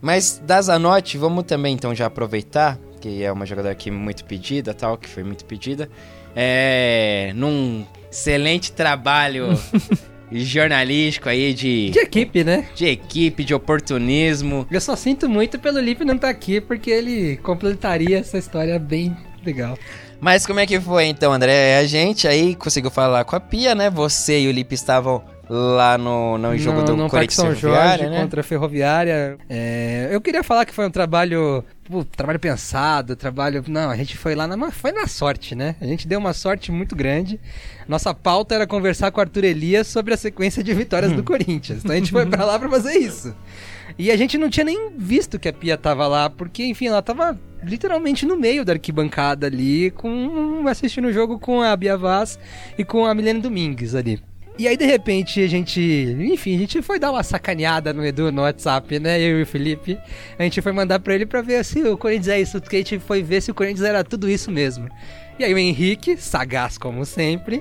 Mas 0.00 0.38
da 0.38 0.60
Zanotti, 0.60 1.16
vamos 1.16 1.44
também 1.44 1.74
então 1.74 1.94
já 1.94 2.06
aproveitar 2.06 2.76
que 3.02 3.24
é 3.24 3.32
uma 3.32 3.44
jogadora 3.44 3.72
aqui 3.72 3.90
muito 3.90 4.24
pedida, 4.24 4.72
tal, 4.72 4.96
que 4.96 5.08
foi 5.08 5.24
muito 5.24 5.44
pedida. 5.44 5.90
É, 6.36 7.32
num 7.34 7.84
excelente 8.10 8.70
trabalho 8.70 9.58
jornalístico 10.30 11.28
aí 11.28 11.52
de... 11.52 11.90
De 11.90 11.98
equipe, 11.98 12.44
né? 12.44 12.68
De 12.76 12.86
equipe, 12.86 13.42
de 13.42 13.52
oportunismo. 13.52 14.66
Eu 14.70 14.80
só 14.80 14.94
sinto 14.94 15.28
muito 15.28 15.58
pelo 15.58 15.80
Lipe 15.80 16.04
não 16.04 16.14
estar 16.14 16.28
tá 16.28 16.30
aqui, 16.30 16.60
porque 16.60 16.90
ele 16.90 17.36
completaria 17.38 18.18
essa 18.18 18.38
história 18.38 18.78
bem 18.78 19.16
legal. 19.44 19.76
Mas 20.20 20.46
como 20.46 20.60
é 20.60 20.66
que 20.66 20.80
foi 20.80 21.06
então, 21.06 21.32
André? 21.32 21.78
A 21.78 21.84
gente 21.84 22.28
aí 22.28 22.54
conseguiu 22.54 22.92
falar 22.92 23.24
com 23.24 23.34
a 23.34 23.40
Pia, 23.40 23.74
né? 23.74 23.90
Você 23.90 24.42
e 24.42 24.46
o 24.46 24.52
Lipe 24.52 24.76
estavam 24.76 25.24
lá 25.54 25.98
no, 25.98 26.38
no 26.38 26.56
jogo 26.56 26.78
no, 26.78 26.84
do 26.84 26.96
no 26.96 27.10
Corinthians 27.10 27.34
São 27.34 27.54
Jorge 27.54 28.06
né? 28.06 28.22
contra 28.22 28.40
a 28.40 28.44
Ferroviária. 28.44 29.36
É, 29.50 30.08
eu 30.10 30.20
queria 30.20 30.42
falar 30.42 30.64
que 30.64 30.72
foi 30.72 30.86
um 30.86 30.90
trabalho, 30.90 31.62
pô, 31.84 32.02
trabalho 32.04 32.40
pensado, 32.40 33.14
trabalho, 33.14 33.62
não, 33.68 33.90
a 33.90 33.96
gente 33.96 34.16
foi 34.16 34.34
lá 34.34 34.46
na 34.46 34.70
foi 34.70 34.92
na 34.92 35.06
sorte, 35.06 35.54
né? 35.54 35.76
A 35.78 35.84
gente 35.84 36.08
deu 36.08 36.18
uma 36.18 36.32
sorte 36.32 36.72
muito 36.72 36.96
grande. 36.96 37.38
Nossa 37.86 38.14
pauta 38.14 38.54
era 38.54 38.66
conversar 38.66 39.10
com 39.10 39.18
o 39.18 39.20
Arthur 39.20 39.44
Elias 39.44 39.88
sobre 39.88 40.14
a 40.14 40.16
sequência 40.16 40.64
de 40.64 40.72
vitórias 40.72 41.12
do 41.12 41.22
Corinthians. 41.24 41.80
Então 41.80 41.92
a 41.92 41.96
gente 41.96 42.10
foi 42.10 42.24
para 42.24 42.46
lá 42.46 42.58
para 42.58 42.70
fazer 42.70 42.96
isso. 42.96 43.34
E 43.98 44.10
a 44.10 44.16
gente 44.16 44.38
não 44.38 44.48
tinha 44.48 44.64
nem 44.64 44.90
visto 44.96 45.38
que 45.38 45.50
a 45.50 45.52
Pia 45.52 45.76
tava 45.76 46.06
lá, 46.06 46.30
porque 46.30 46.64
enfim, 46.64 46.86
ela 46.86 47.02
tava 47.02 47.38
literalmente 47.62 48.24
no 48.24 48.38
meio 48.38 48.64
da 48.64 48.72
arquibancada 48.72 49.46
ali, 49.46 49.90
com 49.90 50.66
assistindo 50.66 51.08
o 51.08 51.12
jogo 51.12 51.38
com 51.38 51.60
a 51.60 51.76
Bia 51.76 51.96
Vaz 51.96 52.38
e 52.78 52.84
com 52.86 53.04
a 53.04 53.14
Milene 53.14 53.42
Domingues 53.42 53.94
ali. 53.94 54.18
E 54.62 54.68
aí, 54.68 54.76
de 54.76 54.84
repente, 54.84 55.40
a 55.40 55.48
gente. 55.48 55.80
Enfim, 56.20 56.54
a 56.54 56.58
gente 56.60 56.80
foi 56.82 56.96
dar 56.96 57.10
uma 57.10 57.24
sacaneada 57.24 57.92
no 57.92 58.06
Edu 58.06 58.30
no 58.30 58.42
WhatsApp, 58.42 59.00
né? 59.00 59.20
Eu 59.20 59.40
e 59.40 59.42
o 59.42 59.46
Felipe. 59.46 59.98
A 60.38 60.44
gente 60.44 60.62
foi 60.62 60.70
mandar 60.70 61.00
pra 61.00 61.16
ele 61.16 61.26
pra 61.26 61.42
ver 61.42 61.64
se 61.64 61.82
o 61.82 61.98
Corinthians 61.98 62.28
é 62.28 62.40
isso. 62.40 62.60
Que 62.60 62.76
a 62.76 62.78
gente 62.78 63.00
foi 63.00 63.24
ver 63.24 63.40
se 63.40 63.50
o 63.50 63.54
Corinthians 63.54 63.84
era 63.84 64.04
tudo 64.04 64.30
isso 64.30 64.52
mesmo. 64.52 64.88
E 65.36 65.42
aí 65.42 65.52
o 65.52 65.58
Henrique, 65.58 66.16
sagaz 66.16 66.78
como 66.78 67.04
sempre, 67.04 67.60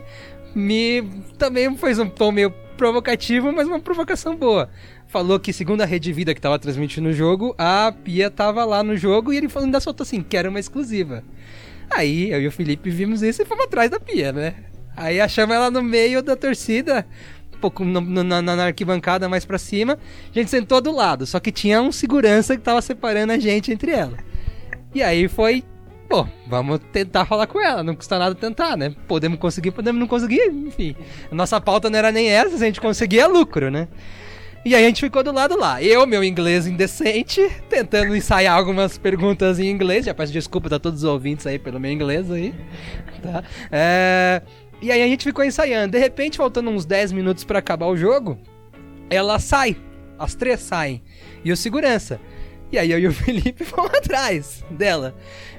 me 0.53 1.01
também 1.39 1.75
fez 1.75 1.97
um 1.97 2.07
tom 2.07 2.31
meio 2.31 2.51
provocativo, 2.77 3.51
mas 3.51 3.67
uma 3.67 3.79
provocação 3.79 4.35
boa. 4.35 4.69
Falou 5.07 5.39
que, 5.39 5.51
segundo 5.51 5.81
a 5.81 5.85
Rede 5.85 6.13
Vida 6.13 6.35
que 6.35 6.41
tava 6.41 6.59
transmitindo 6.59 7.09
o 7.09 7.13
jogo, 7.13 7.55
a 7.57 7.91
Pia 7.91 8.29
tava 8.29 8.63
lá 8.63 8.83
no 8.83 8.95
jogo 8.95 9.33
e 9.33 9.37
ele 9.37 9.49
falou, 9.49 9.65
ainda 9.65 9.79
soltou 9.79 10.03
assim, 10.03 10.21
que 10.21 10.37
era 10.37 10.47
uma 10.47 10.59
exclusiva. 10.59 11.23
Aí 11.89 12.31
eu 12.31 12.39
e 12.43 12.47
o 12.47 12.51
Felipe 12.51 12.91
vimos 12.91 13.23
isso 13.23 13.41
e 13.41 13.45
fomos 13.45 13.65
atrás 13.65 13.89
da 13.89 13.99
Pia, 13.99 14.31
né? 14.31 14.53
Aí 14.95 15.19
achamos 15.21 15.55
ela 15.55 15.71
no 15.71 15.81
meio 15.81 16.21
da 16.21 16.35
torcida, 16.35 17.05
um 17.55 17.59
pouco 17.59 17.83
no, 17.83 18.01
no, 18.01 18.23
na, 18.23 18.41
na, 18.41 18.65
arquibancada 18.65 19.29
mais 19.29 19.45
pra 19.45 19.57
cima. 19.57 19.97
A 20.29 20.33
gente 20.33 20.49
sentou 20.49 20.81
do 20.81 20.91
lado, 20.91 21.25
só 21.25 21.39
que 21.39 21.51
tinha 21.51 21.81
um 21.81 21.91
segurança 21.91 22.55
que 22.55 22.63
tava 22.63 22.81
separando 22.81 23.33
a 23.33 23.37
gente 23.37 23.71
entre 23.71 23.91
ela. 23.91 24.17
E 24.93 25.01
aí 25.01 25.27
foi, 25.27 25.63
pô, 26.09 26.27
vamos 26.47 26.79
tentar 26.91 27.25
falar 27.25 27.47
com 27.47 27.59
ela, 27.59 27.83
não 27.83 27.95
custa 27.95 28.19
nada 28.19 28.35
tentar, 28.35 28.75
né? 28.75 28.93
Podemos 29.07 29.39
conseguir, 29.39 29.71
podemos 29.71 29.99
não 29.99 30.07
conseguir, 30.07 30.51
enfim. 30.51 30.95
A 31.31 31.35
nossa 31.35 31.59
pauta 31.61 31.89
não 31.89 31.97
era 31.97 32.11
nem 32.11 32.29
essa, 32.29 32.57
se 32.57 32.63
a 32.63 32.67
gente 32.67 32.81
conseguia 32.81 33.23
é 33.23 33.27
lucro, 33.27 33.71
né? 33.71 33.87
E 34.63 34.75
aí 34.75 34.83
a 34.83 34.87
gente 34.87 35.01
ficou 35.01 35.23
do 35.23 35.31
lado 35.31 35.57
lá. 35.57 35.81
Eu, 35.81 36.05
meu 36.05 36.23
inglês 36.23 36.67
indecente, 36.67 37.49
tentando 37.67 38.15
ensaiar 38.15 38.55
algumas 38.55 38.95
perguntas 38.95 39.57
em 39.59 39.67
inglês. 39.67 40.05
Já 40.05 40.13
peço 40.13 40.31
desculpa 40.31 40.75
a 40.75 40.79
todos 40.79 40.99
os 40.99 41.09
ouvintes 41.09 41.47
aí 41.47 41.57
pelo 41.57 41.79
meu 41.79 41.91
inglês 41.91 42.29
aí. 42.29 42.53
Tá? 43.23 43.43
É... 43.71 44.41
E 44.81 44.91
aí 44.91 45.03
a 45.03 45.07
gente 45.07 45.23
ficou 45.23 45.45
ensaiando. 45.45 45.91
De 45.91 45.99
repente, 45.99 46.37
faltando 46.37 46.69
uns 46.69 46.85
10 46.85 47.11
minutos 47.11 47.43
para 47.43 47.59
acabar 47.59 47.85
o 47.85 47.95
jogo, 47.95 48.39
ela 49.09 49.37
sai. 49.37 49.77
As 50.17 50.33
três 50.33 50.59
saem. 50.59 51.01
E 51.43 51.51
o 51.51 51.57
segurança. 51.57 52.19
E 52.71 52.79
aí 52.79 52.91
eu 52.91 52.99
e 52.99 53.07
o 53.07 53.11
Felipe 53.13 53.63
fomos 53.65 53.93
atrás 53.93 54.63
dela. 54.71 55.13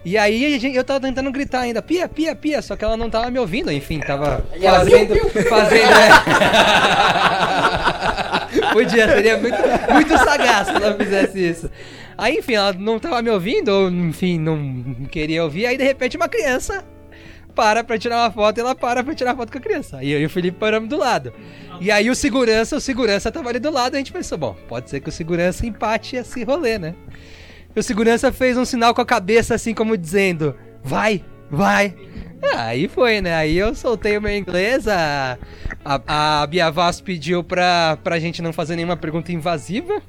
E 0.05 0.19
aí 0.19 0.59
gente, 0.59 0.77
eu 0.77 0.83
tava 0.83 1.01
tentando 1.01 1.31
gritar 1.31 1.61
ainda, 1.61 1.81
pia, 1.81 2.09
pia, 2.09 2.35
pia, 2.35 2.61
só 2.63 2.75
que 2.75 2.85
ela 2.85 2.97
não 2.97 3.09
tava 3.09 3.31
me 3.31 3.39
ouvindo, 3.39 3.71
enfim, 3.71 4.01
tava 4.01 4.45
fazendo. 4.61 5.15
fazendo 5.49 5.93
é. 5.93 6.11
Podia, 8.73 9.09
seria 9.09 9.39
muito, 9.39 9.59
muito 9.93 10.19
sagaz 10.19 10.67
se 10.67 10.75
ela 10.75 10.95
fizesse 10.95 11.49
isso. 11.49 11.71
Aí, 12.19 12.39
enfim, 12.39 12.55
ela 12.55 12.73
não 12.73 12.99
tava 12.99 13.23
me 13.23 13.31
ouvindo, 13.31 13.69
ou 13.69 13.89
enfim, 13.91 14.39
não 14.39 15.07
queria 15.11 15.45
ouvir, 15.45 15.67
aí 15.67 15.77
de 15.77 15.85
repente 15.85 16.17
uma 16.17 16.29
criança 16.29 16.85
para 17.55 17.85
pra 17.85 17.99
tirar 17.99 18.19
uma 18.19 18.31
foto 18.31 18.59
e 18.59 18.61
ela 18.61 18.75
para 18.75 19.03
pra 19.03 19.15
tirar 19.15 19.37
foto 19.37 19.53
com 19.53 19.59
a 19.59 19.61
criança. 19.61 19.99
Aí 19.99 20.11
eu 20.11 20.21
e 20.21 20.27
o 20.27 20.31
Felipe 20.31 20.59
paramos 20.59 20.89
do 20.89 20.97
lado. 20.97 21.33
E 21.81 21.91
aí 21.91 22.11
o 22.11 22.15
segurança, 22.15 22.77
o 22.77 22.81
segurança 22.81 23.31
tava 23.31 23.49
ali 23.49 23.59
do 23.59 23.71
lado, 23.71 23.95
a 23.95 23.99
gente 23.99 24.13
pensou, 24.13 24.39
bom, 24.39 24.57
pode 24.69 24.89
ser 24.91 25.01
que 25.01 25.09
o 25.09 25.13
segurança 25.13 25.67
empate 25.67 26.17
esse 26.17 26.45
rolê, 26.45 26.79
né? 26.79 26.95
E 27.75 27.81
o 27.81 27.83
segurança 27.83 28.31
fez 28.31 28.57
um 28.57 28.65
sinal 28.65 28.95
com 28.95 29.01
a 29.01 29.07
cabeça, 29.07 29.55
assim 29.55 29.75
como 29.75 29.97
dizendo, 29.97 30.55
vai, 30.83 31.25
vai. 31.51 31.95
Aí 32.55 32.89
foi, 32.89 33.21
né? 33.21 33.35
Aí 33.35 33.57
eu 33.57 33.75
soltei 33.75 34.17
o 34.17 34.23
meu 34.23 34.37
inglês, 34.37 34.87
a, 34.89 35.39
a, 35.85 36.43
a 36.43 36.47
Bia 36.47 36.71
Vaz 36.71 37.01
pediu 37.01 37.43
pra, 37.43 37.97
pra 38.03 38.19
gente 38.19 38.43
não 38.43 38.53
fazer 38.53 38.77
nenhuma 38.77 38.97
pergunta 38.97 39.33
invasiva. 39.33 40.03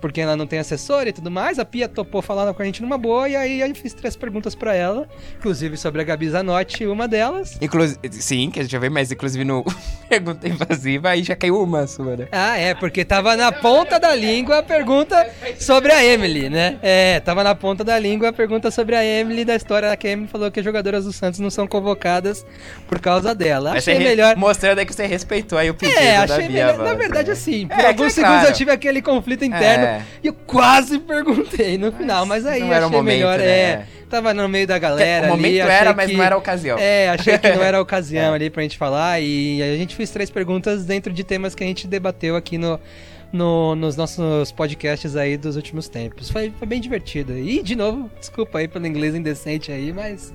Porque 0.00 0.20
ela 0.20 0.36
não 0.36 0.46
tem 0.46 0.58
assessora 0.58 1.08
e 1.08 1.12
tudo 1.12 1.30
mais. 1.30 1.58
A 1.58 1.64
Pia 1.64 1.88
topou 1.88 2.22
falando 2.22 2.54
com 2.54 2.62
a 2.62 2.64
gente 2.64 2.80
numa 2.82 2.96
boa, 2.98 3.28
e 3.28 3.36
aí 3.36 3.60
eu 3.60 3.74
fiz 3.74 3.92
três 3.94 4.16
perguntas 4.16 4.54
pra 4.54 4.74
ela, 4.74 5.08
inclusive 5.38 5.76
sobre 5.76 6.00
a 6.00 6.04
Gabi 6.04 6.28
Zanotti, 6.30 6.86
uma 6.86 7.06
delas. 7.06 7.56
Inclusive, 7.60 7.98
sim, 8.12 8.50
que 8.50 8.60
a 8.60 8.62
gente 8.62 8.72
já 8.72 8.78
veio, 8.78 8.92
mas 8.92 9.10
inclusive 9.12 9.44
no 9.44 9.64
pergunta 10.08 10.48
invasiva 10.48 11.10
aí 11.10 11.22
já 11.22 11.36
caiu 11.36 11.62
uma 11.62 11.86
sua, 11.86 12.16
né? 12.16 12.28
Ah, 12.32 12.56
é, 12.56 12.74
porque 12.74 13.04
tava 13.04 13.36
na 13.36 13.52
ponta 13.52 13.98
da 13.98 14.14
língua 14.14 14.58
a 14.58 14.62
pergunta 14.62 15.28
sobre 15.58 15.92
a 15.92 16.04
Emily, 16.04 16.48
né? 16.48 16.78
É, 16.82 17.20
tava 17.20 17.44
na 17.44 17.54
ponta 17.54 17.84
da 17.84 17.98
língua 17.98 18.28
a 18.28 18.32
pergunta 18.32 18.70
sobre 18.70 18.96
a 18.96 19.04
Emily, 19.04 19.44
da 19.44 19.54
história 19.56 19.94
que 19.96 20.06
a 20.06 20.10
Emily 20.10 20.28
falou 20.28 20.50
que 20.50 20.60
as 20.60 20.64
jogadoras 20.64 21.04
do 21.04 21.12
Santos 21.12 21.38
não 21.40 21.50
são 21.50 21.66
convocadas 21.66 22.44
por 22.88 22.98
causa 22.98 23.34
dela. 23.34 23.70
Mas 23.70 23.86
Achei 23.88 23.98
melhor. 23.98 24.36
Mostrando 24.36 24.78
aí 24.78 24.86
que 24.86 24.94
você 24.94 25.06
respeitou 25.06 25.58
aí 25.58 25.70
o 25.70 25.74
pedido 25.74 25.98
É, 25.98 26.26
da 26.26 26.34
achei 26.34 26.48
Bia 26.48 26.66
melhor. 26.66 26.84
Na 26.84 26.94
verdade, 26.94 27.30
assim, 27.30 27.66
por 27.68 27.78
É, 27.78 27.86
alguns 27.88 28.06
é 28.06 28.10
segundos 28.10 28.36
claro. 28.38 28.48
eu 28.48 28.54
tive 28.54 28.70
aquele 28.70 29.02
conflito 29.02 29.44
interno 29.44 29.89
É. 29.98 30.02
e 30.22 30.26
eu 30.28 30.32
quase 30.32 30.98
perguntei 30.98 31.76
no 31.78 31.90
final, 31.92 32.24
mas 32.26 32.46
aí 32.46 32.60
não 32.60 32.72
era 32.72 32.84
o 32.84 32.88
achei 32.88 32.98
momento, 32.98 33.16
melhor. 33.16 33.38
né? 33.38 33.44
É, 33.46 33.84
tava 34.08 34.34
no 34.34 34.48
meio 34.48 34.66
da 34.66 34.78
galera. 34.78 35.28
O 35.28 35.32
ali, 35.32 35.42
momento 35.42 35.62
achei 35.62 35.76
era, 35.76 35.94
mas 35.94 36.10
que- 36.10 36.16
não 36.16 36.24
era 36.24 36.34
a 36.34 36.38
ocasião. 36.38 36.78
É, 36.78 37.08
achei 37.10 37.38
que 37.38 37.48
não 37.52 37.62
era 37.62 37.78
a 37.78 37.80
ocasião 37.82 38.32
É. 38.32 38.34
ali 38.34 38.50
pra 38.50 38.62
gente 38.62 38.76
falar. 38.78 39.20
E 39.20 39.62
a 39.62 39.76
gente 39.76 39.94
fez 39.94 40.10
três 40.10 40.30
perguntas 40.30 40.84
dentro 40.84 41.12
de 41.12 41.22
temas 41.24 41.54
que 41.54 41.62
a 41.62 41.66
gente 41.66 41.86
debateu 41.86 42.36
aqui 42.36 42.58
no. 42.58 42.78
No- 43.32 43.74
nos 43.74 43.96
nossos 43.96 44.50
podcasts 44.52 45.14
aí 45.16 45.36
dos 45.36 45.56
últimos 45.56 45.88
tempos. 45.88 46.30
Foi, 46.30 46.52
foi 46.58 46.66
bem 46.66 46.80
divertido. 46.80 47.36
E, 47.38 47.62
de 47.62 47.76
novo, 47.76 48.10
desculpa 48.18 48.58
aí 48.58 48.68
pelo 48.68 48.86
inglês 48.86 49.14
indecente 49.14 49.70
aí, 49.70 49.92
mas 49.92 50.32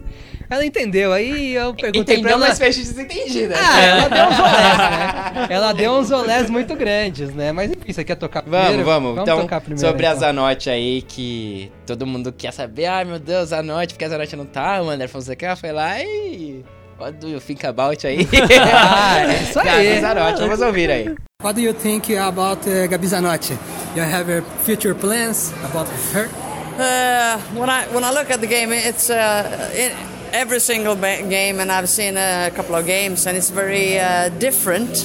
ela 0.50 0.66
entendeu. 0.66 1.12
Aí 1.14 1.54
eu 1.54 1.74
perguntei 1.74 2.04
pra 2.04 2.14
Entendeu, 2.14 2.32
ela... 2.38 2.48
mas 2.48 2.58
fez 2.58 2.76
desentendida. 2.78 3.56
Ah, 3.58 3.82
ela 3.84 4.08
deu 4.10 4.26
uns 4.28 4.40
olés, 4.40 4.78
né? 4.78 5.48
Ela 5.50 5.74
deu 5.74 5.92
uns 5.92 6.12
olés 6.12 6.50
muito 6.50 6.76
grandes, 6.76 7.34
né? 7.34 7.52
Mas 7.52 7.72
enfim, 7.72 7.92
você 7.94 8.04
quer 8.04 8.16
tocar 8.16 8.42
Vamos, 8.44 8.66
primeiro? 8.68 8.86
vamos. 8.86 9.22
então, 9.22 9.42
tocar 9.42 9.62
primeiro, 9.62 9.88
sobre 9.88 10.06
a 10.06 10.10
então. 10.10 10.20
Zanotti 10.20 10.70
aí, 10.70 11.02
que 11.02 11.72
todo 11.86 12.06
mundo 12.06 12.32
quer 12.32 12.52
saber. 12.54 12.86
Ai, 12.86 13.06
meu 13.06 13.20
Deus, 13.20 13.50
Zanotti, 13.50 13.94
porque 13.94 14.06
a 14.06 14.10
Zanotti 14.10 14.36
não 14.36 14.46
tá. 14.46 14.82
O 14.82 14.90
André 14.90 15.08
Fonseca 15.08 15.56
foi 15.56 15.72
lá 15.72 16.02
e... 16.02 16.64
What 16.98 17.20
do 17.20 17.28
you 17.28 17.40
think 17.40 17.64
about 17.66 18.06
aí? 18.06 18.28
Ah, 18.74 19.20
é 19.28 19.44
isso 19.44 19.60
aí. 19.60 20.02
Da 20.02 20.14
Zanotti, 20.14 20.40
vamos 20.42 20.62
ouvir 20.62 20.90
aí. 20.90 21.16
What 21.42 21.56
do 21.56 21.62
you 21.62 21.74
think 21.74 22.14
about 22.16 22.66
uh, 22.68 22.88
Gabi 22.88 23.08
Zanotti? 23.08 23.58
You 23.96 24.04
have 24.04 24.30
uh, 24.30 24.42
future 24.64 24.96
plans 24.96 25.52
about 25.64 25.88
her? 26.14 26.30
Uh, 26.78 27.38
when 27.60 27.70
I 27.70 27.86
when 27.94 28.04
I 28.04 28.12
look 28.12 28.32
at 28.32 28.40
the 28.40 28.48
game, 28.48 28.72
it's 28.72 29.10
uh, 29.10 29.72
in 29.76 29.92
every 30.34 30.60
single 30.60 30.96
game, 30.96 31.60
and 31.60 31.72
I've 31.72 31.90
seen 31.90 32.18
a 32.18 32.50
couple 32.56 32.76
of 32.76 32.86
games, 32.86 33.28
and 33.28 33.38
it's 33.38 33.50
very 33.50 34.00
uh, 34.00 34.30
different 34.40 34.98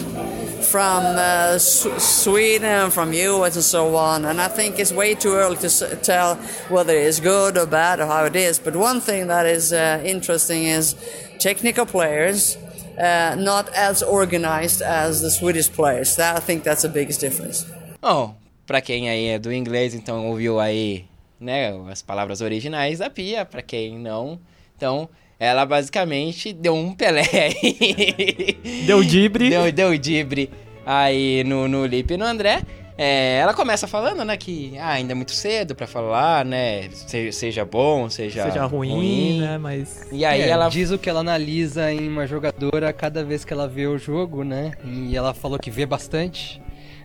from 0.71 1.03
uh, 1.05 1.59
Sw- 1.59 1.99
Sweden, 1.99 2.91
from 2.91 3.13
US, 3.13 3.57
and 3.57 3.65
so 3.65 3.97
on. 3.97 4.25
And 4.25 4.41
I 4.41 4.49
think 4.49 4.79
it's 4.79 4.93
way 4.93 5.15
too 5.15 5.35
early 5.35 5.57
to 5.59 5.67
s- 5.67 5.83
tell 6.03 6.37
whether 6.69 6.95
it's 6.95 7.19
good 7.21 7.59
or 7.59 7.67
bad 7.67 7.99
or 8.01 8.07
how 8.07 8.25
it 8.27 8.37
is. 8.37 8.59
But 8.61 8.77
one 8.77 9.01
thing 9.01 9.27
that 9.29 9.47
is 9.47 9.73
uh, 9.73 10.01
interesting 10.05 10.65
is 10.65 10.95
technical 11.41 11.87
players. 11.87 12.57
Uh, 12.99 13.35
not 13.37 13.71
as 13.75 14.03
organized 14.03 14.83
as 14.83 15.23
the 15.23 15.31
Swedish 15.31 15.69
players. 15.69 16.17
That, 16.17 16.37
I 16.37 16.41
think 16.41 16.63
that's 16.65 16.83
the 16.83 16.89
biggest 16.89 17.21
difference. 17.21 17.67
Bom, 18.01 18.35
pra 18.67 18.81
quem 18.81 19.09
aí 19.09 19.27
é 19.29 19.39
do 19.39 19.53
inglês, 19.53 19.95
então 19.95 20.27
ouviu 20.27 20.61
aí, 20.61 21.07
né, 21.41 21.73
as 21.91 22.03
palavras 22.03 22.41
originais 22.41 22.99
da 22.99 23.09
Pia, 23.09 23.45
pra 23.45 23.63
quem 23.63 23.99
não, 23.99 24.39
então 24.77 25.09
ela 25.39 25.65
basicamente 25.65 26.53
deu 26.53 26.75
um 26.75 26.93
Pelé 26.95 27.23
aí. 27.33 28.59
Deu 28.87 29.03
dibre. 29.03 29.49
Deu, 29.49 29.73
deu 29.73 29.97
dibre 29.97 30.51
aí 30.85 31.43
no, 31.45 31.67
no 31.67 31.87
Lipe 31.87 32.15
e 32.15 32.17
no 32.19 32.27
André. 32.27 32.63
É, 33.03 33.39
ela 33.39 33.55
começa 33.55 33.89
falando, 33.89 34.23
né, 34.27 34.37
que 34.37 34.77
ah, 34.79 34.91
ainda 34.91 35.13
é 35.13 35.15
muito 35.15 35.33
cedo 35.33 35.75
pra 35.75 35.87
falar, 35.87 36.45
né, 36.45 36.91
se- 36.91 37.33
seja 37.33 37.65
bom, 37.65 38.11
seja, 38.11 38.45
Seja 38.45 38.67
ruim, 38.67 39.41
né? 39.41 39.57
Mas. 39.57 40.07
E 40.13 40.23
aí 40.23 40.43
É, 40.43 40.49
ela 40.51 40.69
diz 40.69 40.91
o 40.91 40.99
que 40.99 41.09
ela 41.09 41.21
analisa 41.21 41.91
em 41.91 42.07
uma 42.07 42.27
jogadora 42.27 42.93
cada 42.93 43.25
vez 43.25 43.43
que 43.43 43.55
ela 43.55 43.67
vê 43.67 43.87
o 43.87 43.97
jogo, 43.97 44.45
né? 44.45 44.73
E 44.85 45.17
ela 45.17 45.33
falou 45.33 45.59
que 45.59 45.71
vê 45.71 45.87
bastante, 45.87 46.61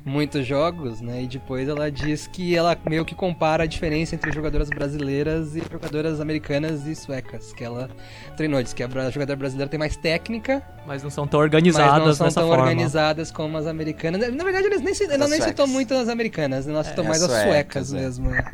muitos 0.06 0.46
jogos, 0.46 1.02
né? 1.02 1.24
E 1.24 1.28
depois 1.28 1.68
ela 1.68 1.90
diz 1.92 2.28
que 2.28 2.56
ela 2.56 2.78
meio 2.88 3.04
que 3.04 3.16
compara 3.16 3.64
a 3.64 3.66
diferença 3.66 4.14
entre 4.14 4.32
jogadoras 4.32 4.70
brasileiras 4.70 5.56
e 5.56 5.64
jogadoras 5.70 6.22
americanas 6.22 6.86
e 6.86 6.96
suecas 6.96 7.52
que 7.54 7.64
ela 7.64 7.90
treinou. 8.38 8.62
Diz 8.62 8.72
que 8.72 8.84
a 8.84 8.88
jogadora 9.10 9.36
brasileira 9.36 9.68
tem 9.70 9.80
mais 9.80 9.98
técnica, 9.98 10.62
Mas 10.86 11.02
não 11.02 11.10
são 11.10 11.26
tão 11.28 11.40
mas 11.40 11.46
organizadas 11.46 12.20
não 12.20 12.30
são 12.30 12.44
tão 12.44 12.48
forma. 12.50 12.64
organizadas 12.64 13.32
como 13.32 13.58
as 13.58 13.66
americanas. 13.66 14.22
Na 14.34 14.44
verdade, 14.44 14.68
eles 14.68 14.82
nem, 14.82 14.94
ela 15.12 15.28
nem 15.28 15.42
citou 15.42 15.66
muito 15.66 15.94
as 15.96 16.08
americanas, 16.08 16.68
né? 16.68 16.74
ela 16.74 16.84
citou 16.84 17.04
É, 17.04 17.08
mais 17.08 17.24
as 17.24 17.32
as 17.32 17.42
suecas, 17.44 17.88
suecas 17.88 17.94
é. 17.94 17.98
mesmo. 18.00 18.30
né? 18.30 18.52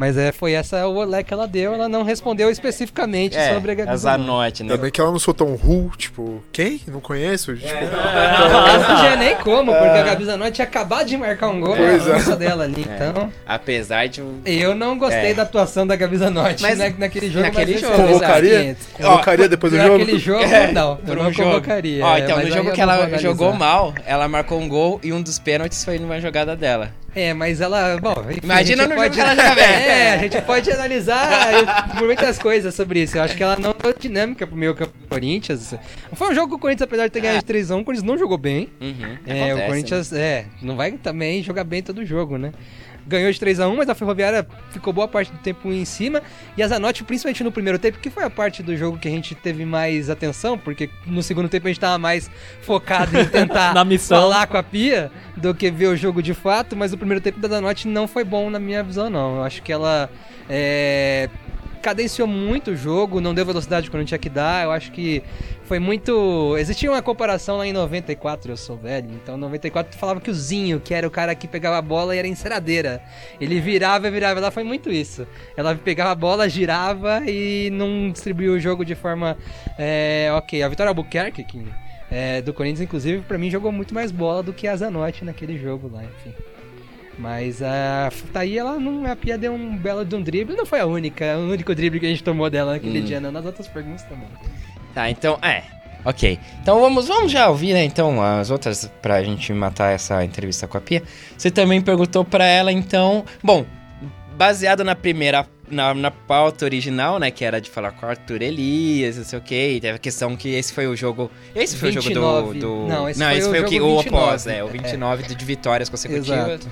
Mas 0.00 0.16
é, 0.16 0.32
foi 0.32 0.54
essa 0.54 0.86
o 0.86 0.96
olé 0.96 1.22
que 1.22 1.34
ela 1.34 1.46
deu, 1.46 1.74
ela 1.74 1.86
não 1.86 2.02
respondeu 2.02 2.50
especificamente 2.50 3.36
é, 3.36 3.52
sobre 3.52 3.72
a 3.72 3.74
Gabi 3.74 3.94
Zanotti. 3.98 4.62
Né? 4.62 4.70
Ainda 4.72 4.82
bem 4.82 4.90
que 4.90 4.98
ela 4.98 5.10
não 5.10 5.18
soltou 5.18 5.46
um 5.46 5.56
Ru, 5.56 5.92
tipo, 5.94 6.42
quem? 6.50 6.80
Não 6.86 7.00
conheço? 7.00 7.54
Tipo, 7.54 7.68
Não 7.84 8.96
podia 8.96 9.16
nem 9.16 9.36
como, 9.36 9.70
porque 9.74 9.98
a 9.98 10.02
Gabi 10.02 10.24
Zanotti 10.24 10.52
tinha 10.52 10.66
acabado 10.66 11.06
de 11.06 11.18
marcar 11.18 11.48
um 11.48 11.60
gol 11.60 11.76
Pois 11.76 11.98
na 12.06 12.08
é. 12.08 12.12
cabeça 12.12 12.34
dela 12.34 12.64
ali. 12.64 12.80
Então, 12.80 13.30
Apesar 13.46 14.08
de 14.08 14.22
eu 14.46 14.74
não 14.74 14.96
gostei 14.96 15.32
É. 15.32 15.34
da 15.34 15.42
atuação 15.42 15.86
da 15.86 15.96
Gabi 15.96 16.16
Zanotti 16.16 16.62
Mas 16.62 16.78
na, 16.78 16.88
naquele 16.88 17.28
jogo. 17.28 17.44
naquele 17.44 17.72
mas 17.72 17.80
jogo, 17.82 17.92
é 17.92 17.96
Convocaria? 18.06 18.58
500. 18.60 18.86
Convocaria 18.94 19.48
depois 19.50 19.72
do 19.74 19.78
jogo? 19.78 19.98
Naquele 19.98 20.16
jogo, 20.18 20.44
É, 20.44 20.72
não. 20.72 20.98
Eu 21.06 21.12
um 21.12 21.16
não 21.24 21.30
jogo. 21.30 21.50
convocaria. 21.50 22.02
Ó, 22.06 22.16
é, 22.16 22.20
então, 22.20 22.40
no 22.40 22.50
jogo 22.50 22.72
que 22.72 22.80
ela 22.80 23.18
jogou 23.18 23.52
mal, 23.52 23.92
ela 24.06 24.26
marcou 24.26 24.58
um 24.58 24.66
gol 24.66 24.98
e 25.02 25.12
um 25.12 25.20
dos 25.20 25.38
pênaltis 25.38 25.84
foi 25.84 25.98
numa 25.98 26.18
jogada 26.22 26.56
dela. 26.56 26.90
É, 27.14 27.34
mas 27.34 27.60
ela. 27.60 27.98
Bom, 28.00 28.14
enfim, 28.30 28.40
Imagina 28.42 28.84
no 28.84 28.90
jogo 28.90 29.02
pode, 29.02 29.14
que 29.14 29.20
ela. 29.20 29.34
É, 29.60 30.14
a 30.14 30.18
gente 30.18 30.40
pode 30.42 30.70
analisar 30.70 31.96
muitas 31.98 32.38
coisas 32.38 32.74
sobre 32.74 33.02
isso. 33.02 33.18
Eu 33.18 33.22
acho 33.22 33.36
que 33.36 33.42
ela 33.42 33.56
não 33.56 33.74
deu 33.80 33.92
dinâmica 33.98 34.46
pro 34.46 34.56
meio 34.56 34.74
campo 34.74 34.92
do 34.96 35.08
Corinthians. 35.08 35.74
Foi 36.12 36.30
um 36.30 36.34
jogo 36.34 36.48
que 36.48 36.54
o 36.54 36.58
Corinthians, 36.58 36.86
apesar 36.86 37.06
de 37.06 37.12
ter 37.12 37.20
ganhado 37.20 37.44
de 37.44 37.52
3x1, 37.52 37.80
o 37.80 37.84
Corinthians 37.84 38.02
não 38.06 38.18
jogou 38.18 38.38
bem. 38.38 38.68
Uhum, 38.80 39.18
É, 39.26 39.42
acontece, 39.42 39.62
o 39.62 39.66
Corinthians, 39.66 40.12
é, 40.12 40.44
não 40.62 40.76
vai 40.76 40.92
também 40.92 41.42
jogar 41.42 41.64
bem 41.64 41.82
todo 41.82 42.04
jogo, 42.04 42.38
né? 42.38 42.52
Ganhou 43.10 43.32
de 43.32 43.38
3x1, 43.40 43.76
mas 43.76 43.88
a 43.88 43.94
Ferroviária 43.94 44.46
ficou 44.70 44.92
boa 44.92 45.08
parte 45.08 45.32
do 45.32 45.38
tempo 45.38 45.72
em 45.72 45.84
cima. 45.84 46.22
E 46.56 46.62
a 46.62 46.68
Zanotti, 46.68 47.02
principalmente 47.02 47.42
no 47.42 47.50
primeiro 47.50 47.76
tempo, 47.76 47.98
que 47.98 48.08
foi 48.08 48.22
a 48.22 48.30
parte 48.30 48.62
do 48.62 48.76
jogo 48.76 48.98
que 48.98 49.08
a 49.08 49.10
gente 49.10 49.34
teve 49.34 49.64
mais 49.64 50.08
atenção, 50.08 50.56
porque 50.56 50.88
no 51.04 51.20
segundo 51.22 51.48
tempo 51.48 51.66
a 51.66 51.70
gente 51.70 51.80
tava 51.80 51.98
mais 51.98 52.30
focado 52.62 53.18
em 53.18 53.24
tentar 53.26 53.74
Na 53.74 53.84
missão. 53.84 54.20
falar 54.20 54.46
com 54.46 54.56
a 54.56 54.62
Pia 54.62 55.10
do 55.36 55.52
que 55.52 55.70
ver 55.72 55.88
o 55.88 55.96
jogo 55.96 56.22
de 56.22 56.32
fato. 56.34 56.76
Mas 56.76 56.92
o 56.92 56.96
primeiro 56.96 57.20
tempo 57.20 57.40
da 57.40 57.48
Zanotti 57.48 57.88
não 57.88 58.06
foi 58.06 58.22
bom 58.22 58.48
na 58.48 58.60
minha 58.60 58.82
visão, 58.84 59.10
não. 59.10 59.36
Eu 59.38 59.42
acho 59.42 59.60
que 59.62 59.72
ela 59.72 60.08
é, 60.48 61.28
cadenciou 61.80 62.28
muito 62.28 62.72
o 62.72 62.76
jogo, 62.76 63.20
não 63.20 63.34
deu 63.34 63.44
velocidade 63.44 63.90
quando 63.90 64.04
tinha 64.04 64.18
que 64.18 64.28
dar. 64.28 64.64
Eu 64.64 64.70
acho 64.70 64.92
que 64.92 65.22
foi 65.64 65.78
muito. 65.78 66.56
Existia 66.58 66.90
uma 66.90 67.02
comparação 67.02 67.58
lá 67.58 67.66
em 67.66 67.72
94, 67.72 68.52
eu 68.52 68.56
sou 68.56 68.76
velho. 68.76 69.10
Então, 69.12 69.36
em 69.36 69.40
94 69.40 69.98
falava 69.98 70.20
que 70.20 70.30
o 70.30 70.34
Zinho, 70.34 70.80
que 70.80 70.94
era 70.94 71.06
o 71.06 71.10
cara 71.10 71.34
que 71.34 71.48
pegava 71.48 71.78
a 71.78 71.82
bola 71.82 72.14
e 72.14 72.18
era 72.18 72.28
enceradeira. 72.28 73.02
Ele 73.40 73.60
virava 73.60 74.08
e 74.08 74.10
virava. 74.10 74.38
Ela 74.38 74.50
foi 74.50 74.62
muito 74.62 74.90
isso. 74.90 75.26
Ela 75.56 75.74
pegava 75.74 76.10
a 76.10 76.14
bola, 76.14 76.48
girava 76.48 77.22
e 77.26 77.70
não 77.70 78.10
distribuiu 78.10 78.54
o 78.54 78.60
jogo 78.60 78.84
de 78.84 78.94
forma. 78.94 79.36
é, 79.78 80.30
ok. 80.34 80.62
A 80.62 80.68
Vitória 80.68 80.90
Albuquerque, 80.90 81.44
que. 81.44 81.64
é, 82.10 82.42
do 82.42 82.52
Corinthians, 82.52 82.80
inclusive, 82.80 83.22
pra 83.22 83.38
mim 83.38 83.50
jogou 83.50 83.70
muito 83.70 83.94
mais 83.94 84.10
bola 84.10 84.42
do 84.42 84.52
que 84.52 84.66
a 84.66 84.76
Zanotti 84.76 85.24
naquele 85.24 85.56
jogo 85.56 85.88
lá, 85.92 86.02
enfim. 86.04 86.34
Mas 87.18 87.62
a 87.62 88.10
tá 88.32 88.40
aí 88.40 88.56
ela 88.56 88.78
não. 88.78 89.04
A 89.04 89.14
Pia 89.14 89.36
deu 89.36 89.52
um 89.52 89.76
belo 89.76 90.04
de 90.04 90.14
um 90.14 90.22
drible. 90.22 90.56
Não 90.56 90.64
foi 90.64 90.80
a 90.80 90.86
única, 90.86 91.36
o 91.36 91.50
único 91.50 91.74
drible 91.74 92.00
que 92.00 92.06
a 92.06 92.08
gente 92.08 92.24
tomou 92.24 92.48
dela 92.48 92.72
naquele 92.72 93.00
Hum. 93.00 93.04
dia, 93.04 93.20
não. 93.20 93.30
Nas 93.30 93.44
outras 93.44 93.68
perguntas 93.68 94.02
também. 94.04 94.28
Tá, 94.94 95.10
então, 95.10 95.38
é. 95.42 95.62
Ok. 96.04 96.38
Então 96.62 96.80
vamos, 96.80 97.08
vamos 97.08 97.30
já 97.30 97.48
ouvir, 97.48 97.74
né, 97.74 97.84
então, 97.84 98.22
as 98.22 98.50
outras 98.50 98.90
pra 99.02 99.22
gente 99.22 99.52
matar 99.52 99.92
essa 99.92 100.24
entrevista 100.24 100.66
com 100.66 100.78
a 100.78 100.80
Pia. 100.80 101.02
Você 101.36 101.50
também 101.50 101.80
perguntou 101.80 102.24
pra 102.24 102.44
ela, 102.44 102.72
então... 102.72 103.24
Bom, 103.42 103.66
baseado 104.36 104.82
na 104.82 104.94
primeira... 104.94 105.46
Na, 105.70 105.94
na 105.94 106.10
pauta 106.10 106.64
original, 106.64 107.20
né, 107.20 107.30
que 107.30 107.44
era 107.44 107.60
de 107.60 107.70
falar 107.70 107.92
com 107.92 108.04
o 108.04 108.08
Arthur 108.08 108.42
Elias, 108.42 109.18
não 109.18 109.24
sei 109.24 109.38
o 109.38 109.42
que, 109.42 109.78
teve 109.80 109.94
a 109.94 109.98
questão 109.98 110.36
que 110.36 110.48
esse 110.48 110.72
foi 110.72 110.88
o 110.88 110.96
jogo... 110.96 111.30
Esse 111.54 111.76
foi 111.76 111.90
o 111.90 111.92
jogo 111.92 112.08
29. 112.08 112.58
do... 112.58 112.60
do... 112.60 112.88
Não, 112.88 113.08
esse 113.08 113.20
foi 113.20 113.60
o 113.60 113.64
o 113.64 113.68
jogo 113.68 113.68
que... 113.68 113.80
O 113.80 113.96
29. 113.98 114.08
após, 114.08 114.46
é, 114.48 114.64
o 114.64 114.68
29 114.68 115.34
de 115.34 115.44
vitórias 115.44 115.88
consecutivas. 115.88 116.48
Exato. 116.48 116.68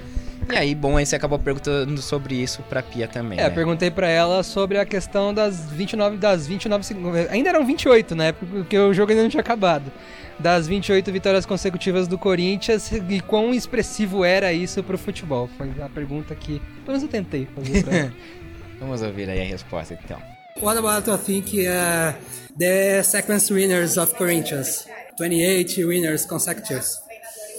E 0.51 0.57
aí, 0.57 0.75
bom, 0.75 0.97
aí 0.97 1.05
você 1.05 1.15
acabou 1.17 1.39
perguntando 1.39 2.01
sobre 2.01 2.35
isso 2.35 2.63
pra 2.63 2.83
Pia 2.83 3.07
também, 3.07 3.39
É, 3.39 3.45
né? 3.45 3.51
perguntei 3.51 3.91
pra 3.91 4.09
ela 4.09 4.43
sobre 4.43 4.79
a 4.79 4.87
questão 4.87 5.33
das 5.35 5.67
29, 5.71 6.17
das 6.17 6.47
29 6.47 6.85
segundos. 6.85 7.29
Ainda 7.31 7.51
eram 7.51 7.67
28, 7.67 8.15
né? 8.15 8.33
Porque 8.33 8.79
o 8.79 8.95
jogo 8.95 9.11
ainda 9.13 9.23
não 9.25 9.31
tinha 9.31 9.41
acabado. 9.43 9.93
Das 10.39 10.67
28 10.69 11.11
vitórias 11.13 11.45
consecutivas 11.45 12.07
do 12.09 12.17
Corinthians 12.17 12.91
e 12.93 13.21
quão 13.21 13.53
expressivo 13.53 14.25
era 14.25 14.53
isso 14.53 14.83
pro 14.83 14.97
futebol. 14.97 15.49
Foi 15.59 15.71
a 15.83 15.89
pergunta 15.89 16.35
que. 16.35 16.61
Pelo 16.85 16.87
menos 16.99 17.03
eu 17.03 17.09
tentei 17.09 17.47
fazer 17.55 17.83
pra 17.85 17.97
ela. 17.97 18.13
Vamos 18.81 19.03
ouvir 19.03 19.29
aí 19.29 19.41
a 19.41 19.45
resposta, 19.45 19.99
então. 20.03 20.19
What 20.63 20.79
about 20.79 21.11
I 21.11 21.19
think 21.19 21.67
uh, 21.67 22.15
the 22.57 23.03
sequence 23.03 23.53
winners 23.53 23.97
of 23.97 24.15
Corinthians? 24.15 24.87
28 25.21 25.85
winners 25.85 26.25
consecutives. 26.25 27.01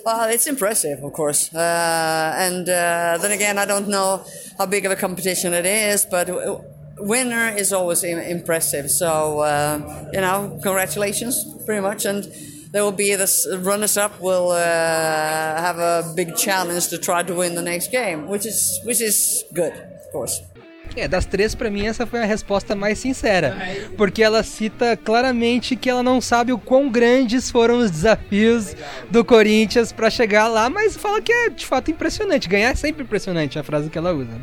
Uh, 0.05 0.27
it's 0.29 0.47
impressive, 0.47 1.03
of 1.03 1.13
course. 1.13 1.53
Uh, 1.53 2.33
and 2.37 2.67
uh, 2.67 3.17
then 3.21 3.31
again, 3.31 3.57
I 3.57 3.65
don't 3.65 3.87
know 3.87 4.23
how 4.57 4.65
big 4.65 4.85
of 4.85 4.91
a 4.91 4.95
competition 4.95 5.53
it 5.53 5.65
is, 5.65 6.05
but 6.05 6.29
winner 6.99 7.49
is 7.49 7.71
always 7.73 8.03
im- 8.03 8.19
impressive. 8.19 8.89
So, 8.89 9.39
uh, 9.39 10.09
you 10.13 10.21
know, 10.21 10.59
congratulations, 10.63 11.45
pretty 11.65 11.81
much. 11.81 12.05
And 12.05 12.23
there 12.71 12.83
will 12.83 12.91
be 12.91 13.15
this 13.15 13.47
runners 13.59 13.97
up 13.97 14.19
will 14.19 14.51
uh, 14.51 14.57
have 14.57 15.77
a 15.77 16.13
big 16.15 16.35
challenge 16.35 16.87
to 16.89 16.97
try 16.97 17.23
to 17.23 17.33
win 17.33 17.55
the 17.55 17.61
next 17.61 17.91
game, 17.91 18.27
which 18.27 18.45
is 18.45 18.79
which 18.83 19.01
is 19.01 19.43
good, 19.53 19.73
of 19.73 20.11
course. 20.11 20.39
É, 20.95 21.07
das 21.07 21.25
três, 21.25 21.55
pra 21.55 21.69
mim, 21.69 21.85
essa 21.85 22.05
foi 22.05 22.21
a 22.21 22.25
resposta 22.25 22.75
mais 22.75 22.99
sincera. 22.99 23.57
Porque 23.95 24.21
ela 24.21 24.43
cita 24.43 24.97
claramente 24.97 25.75
que 25.75 25.89
ela 25.89 26.03
não 26.03 26.19
sabe 26.19 26.51
o 26.51 26.57
quão 26.57 26.89
grandes 26.89 27.49
foram 27.49 27.79
os 27.79 27.91
desafios 27.91 28.75
do 29.09 29.23
Corinthians 29.23 29.91
pra 29.91 30.09
chegar 30.09 30.47
lá, 30.47 30.69
mas 30.69 30.97
fala 30.97 31.21
que 31.21 31.31
é 31.31 31.49
de 31.49 31.65
fato 31.65 31.91
impressionante. 31.91 32.49
Ganhar 32.49 32.71
é 32.71 32.75
sempre 32.75 33.03
impressionante, 33.03 33.59
a 33.59 33.63
frase 33.63 33.89
que 33.89 33.97
ela 33.97 34.13
usa. 34.13 34.41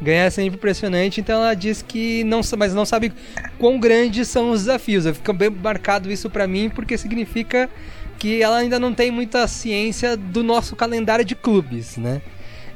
Ganhar 0.00 0.24
é 0.24 0.30
sempre 0.30 0.56
impressionante, 0.56 1.20
então 1.20 1.42
ela 1.42 1.54
diz 1.54 1.82
que 1.82 2.22
não, 2.24 2.40
mas 2.56 2.72
não 2.72 2.86
sabe 2.86 3.12
quão 3.58 3.78
grandes 3.78 4.28
são 4.28 4.50
os 4.50 4.60
desafios. 4.60 5.04
Fica 5.06 5.32
bem 5.32 5.50
marcado 5.50 6.10
isso 6.10 6.30
pra 6.30 6.46
mim, 6.46 6.70
porque 6.70 6.96
significa 6.96 7.68
que 8.18 8.42
ela 8.42 8.58
ainda 8.58 8.78
não 8.78 8.94
tem 8.94 9.10
muita 9.10 9.46
ciência 9.46 10.16
do 10.16 10.42
nosso 10.42 10.74
calendário 10.74 11.24
de 11.24 11.34
clubes, 11.34 11.96
né? 11.96 12.20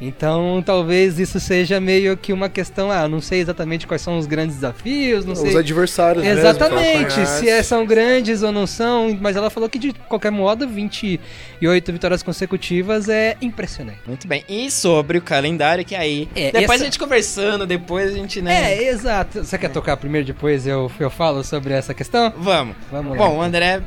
Então, 0.05 0.61
talvez 0.67 1.21
isso 1.21 1.39
seja 1.39 1.79
meio 1.81 2.17
que 2.17 2.33
uma 2.33 2.49
questão, 2.49 2.91
ah, 2.91 3.07
não 3.09 3.21
sei 3.21 3.39
exatamente 3.41 3.87
quais 3.87 4.03
são 4.03 4.19
os 4.19 4.27
grandes 4.27 4.57
desafios, 4.57 5.25
não 5.25 5.33
Os 5.35 5.39
sei. 5.39 5.57
adversários 5.57 6.25
mesmo, 6.25 6.41
Exatamente, 6.41 7.15
conhece. 7.15 7.39
se 7.41 7.49
é- 7.49 7.63
são 7.63 7.87
grandes 7.87 8.43
ou 8.43 8.51
não 8.51 8.67
são, 8.67 9.17
mas 9.21 9.37
ela 9.37 9.49
falou 9.49 9.69
que 9.69 9.79
de 9.79 9.93
qualquer 10.09 10.33
modo, 10.33 10.67
28 10.67 11.93
vitórias 11.93 12.23
consecutivas 12.23 13.09
é 13.09 13.37
impressionante. 13.41 14.01
Muito 14.07 14.27
bem. 14.27 14.45
E 14.49 14.71
sobre 14.71 15.19
o 15.19 15.23
calendário, 15.23 15.85
que 15.85 15.95
aí. 15.95 16.29
É, 16.35 16.47
depois 16.51 16.65
essa- 16.65 16.75
a 16.75 16.85
gente 16.85 16.99
conversando, 16.99 17.67
depois 17.67 18.11
a 18.11 18.15
gente, 18.15 18.43
né? 18.43 18.75
É, 18.75 18.89
exato. 18.89 19.45
Você 19.45 19.57
quer 19.57 19.69
tocar 19.71 19.97
primeiro, 19.97 20.27
depois 20.27 20.67
eu, 20.67 20.91
eu 20.99 21.11
falo 21.11 21.45
sobre 21.45 21.75
essa 21.75 21.95
questão? 21.95 22.33
Vamos. 22.37 22.75
Vamos 22.91 23.13
lá. 23.17 23.19
Bom, 23.19 23.37
o 23.39 23.43
André 23.43 23.81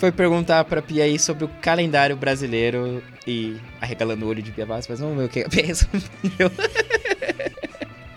foi 0.00 0.10
perguntar 0.10 0.64
pra 0.64 0.80
Pia 0.80 1.04
aí 1.04 1.18
sobre 1.18 1.44
o 1.44 1.48
calendário 1.60 2.16
brasileiro 2.16 3.02
e 3.26 3.60
arregalando 3.82 4.24
o 4.24 4.28
olho 4.30 4.42
de 4.42 4.50
Pia 4.50 4.64
Vaz, 4.64 4.88
mas 4.88 4.98
vamos 4.98 5.14
ver 5.18 5.24
o 5.24 5.28
que 5.28 5.40
a 5.40 5.48
Pia 5.48 5.62
respondeu. 5.66 6.50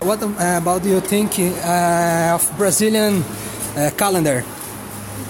What 0.00 0.24
uh, 0.24 0.56
about 0.56 0.82
do 0.82 0.88
you 0.88 1.02
think 1.02 1.42
uh, 1.42 2.34
of 2.34 2.50
Brazilian 2.56 3.18
uh, 3.76 3.90
calendar? 3.98 4.42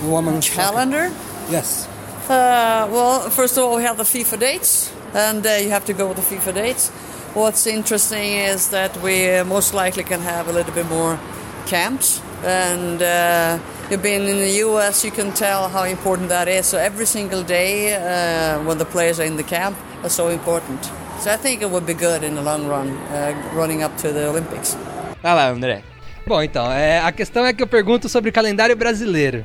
Woman 0.05 0.40
Calendar? 0.40 1.11
Yes. 1.51 1.88
Uh, 2.29 2.87
well, 2.90 3.31
first 3.31 3.59
of 3.59 3.64
all, 3.64 3.77
we 3.77 3.83
have 3.83 3.97
the 3.97 4.05
FIFA 4.05 4.38
dates, 4.38 4.93
and 5.12 5.45
uh, 5.45 5.51
you 5.61 5.71
have 5.71 5.85
to 5.87 5.93
go 5.93 6.07
with 6.07 6.17
the 6.17 6.23
FIFA 6.23 6.55
dates. 6.55 6.90
What's 7.35 7.67
interesting 7.67 8.33
is 8.33 8.71
that 8.71 8.97
we 9.03 9.29
uh, 9.29 9.45
most 9.45 9.75
likely 9.75 10.05
can 10.05 10.21
have 10.21 10.49
a 10.49 10.53
little 10.53 10.73
bit 10.73 10.88
more 10.88 11.19
camps, 11.67 12.21
and 12.45 13.03
uh, 13.03 13.59
you've 13.91 14.03
been 14.03 14.23
in 14.23 14.39
the 14.39 14.65
US, 14.67 15.05
you 15.05 15.11
can 15.11 15.33
tell 15.33 15.69
how 15.69 15.85
important 15.85 16.29
that 16.29 16.49
is. 16.49 16.67
So 16.67 16.79
every 16.79 17.07
single 17.07 17.43
day 17.43 17.95
uh, 17.95 18.63
when 18.65 18.79
the 18.79 18.85
players 18.85 19.19
are 19.19 19.25
in 19.25 19.37
the 19.37 19.43
camp 19.43 19.77
are 20.03 20.11
so 20.11 20.29
important. 20.29 20.85
So 21.21 21.31
I 21.31 21.37
think 21.37 21.63
it 21.63 21.71
would 21.71 21.87
be 21.87 21.95
good 21.95 22.23
in 22.23 22.35
the 22.35 22.43
long 22.43 22.67
run, 22.67 22.91
uh, 22.91 23.35
running 23.55 23.83
up 23.83 23.97
to 23.99 24.13
the 24.13 24.29
Olympics. 24.29 24.77
Vai 25.23 25.35
lá, 25.35 25.49
André. 25.49 25.83
Bom, 26.27 26.43
então, 26.43 26.71
é, 26.71 27.01
a 27.01 27.13
questão 27.13 27.45
é 27.47 27.53
que 27.53 27.63
eu 27.63 27.67
pergunto 27.67 28.09
sobre 28.09 28.31
o 28.31 28.33
calendário 28.33 28.77
brasileiro. 28.77 29.45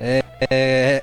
É, 0.00 0.22
é, 0.50 1.02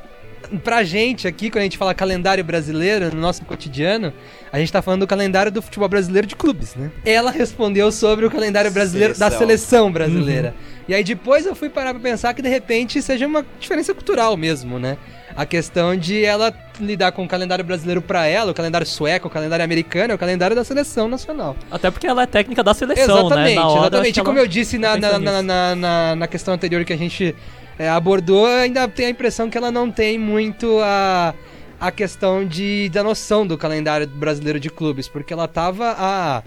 pra 0.59 0.83
gente 0.83 1.27
aqui, 1.27 1.49
quando 1.49 1.61
a 1.61 1.63
gente 1.63 1.77
fala 1.77 1.93
calendário 1.93 2.43
brasileiro, 2.43 3.13
no 3.13 3.21
nosso 3.21 3.43
cotidiano, 3.45 4.13
a 4.51 4.59
gente 4.59 4.71
tá 4.71 4.81
falando 4.81 5.01
do 5.01 5.07
calendário 5.07 5.51
do 5.51 5.61
futebol 5.61 5.87
brasileiro 5.89 6.27
de 6.27 6.35
clubes, 6.35 6.75
né? 6.75 6.91
Ela 7.05 7.31
respondeu 7.31 7.91
sobre 7.91 8.25
o 8.25 8.31
calendário 8.31 8.71
brasileiro 8.71 9.13
da 9.13 9.25
Seleção. 9.29 9.39
seleção 9.39 9.91
brasileira. 9.91 10.53
E 10.87 10.93
aí 10.93 11.03
depois 11.03 11.45
eu 11.45 11.55
fui 11.55 11.69
parar 11.69 11.93
pra 11.93 12.01
pensar 12.03 12.33
que 12.33 12.41
de 12.41 12.49
repente 12.49 13.01
seja 13.01 13.25
uma 13.25 13.45
diferença 13.59 13.93
cultural 13.93 14.35
mesmo, 14.35 14.77
né? 14.77 14.97
A 15.35 15.45
questão 15.45 15.95
de 15.95 16.23
ela 16.23 16.53
lidar 16.79 17.11
com 17.11 17.23
o 17.23 17.27
calendário 17.27 17.63
brasileiro 17.65 18.01
pra 18.01 18.27
ela, 18.27 18.51
o 18.51 18.53
calendário 18.53 18.85
sueco, 18.85 19.27
o 19.27 19.31
calendário 19.31 19.63
americano, 19.65 20.11
é 20.11 20.15
o 20.15 20.17
calendário 20.19 20.55
da 20.55 20.63
seleção 20.63 21.07
nacional. 21.07 21.55
Até 21.71 21.89
porque 21.89 22.05
ela 22.05 22.23
é 22.23 22.25
técnica 22.27 22.61
da 22.63 22.73
seleção, 22.73 23.19
Exatamente, 23.21 23.49
né? 23.49 23.55
Na 23.55 23.67
hora, 23.67 23.79
exatamente. 23.81 24.05
acho 24.11 24.13
que 24.19 24.25
Como 24.25 24.37
ela 24.37 24.45
eu 24.45 24.49
disse 24.49 24.77
na, 24.77 24.95
na, 24.97 25.17
na, 25.41 25.75
na- 25.75 26.15
na 26.17 26.27
questão 26.27 26.53
anterior 26.53 26.83
que 26.85 26.93
a 26.93 26.97
gente 26.97 27.33
é, 27.77 27.89
abordou, 27.89 28.45
ainda 28.45 28.87
tenho 28.87 29.09
a 29.09 29.11
impressão 29.11 29.49
que 29.49 29.57
ela 29.57 29.71
não 29.71 29.91
tem 29.91 30.17
muito 30.17 30.79
a, 30.81 31.33
a 31.79 31.91
questão 31.91 32.45
de, 32.45 32.89
da 32.89 33.03
noção 33.03 33.45
do 33.45 33.57
calendário 33.57 34.07
brasileiro 34.07 34.59
de 34.59 34.69
clubes, 34.69 35.07
porque 35.07 35.33
ela 35.33 35.47
tava 35.47 35.95
há 35.97 36.43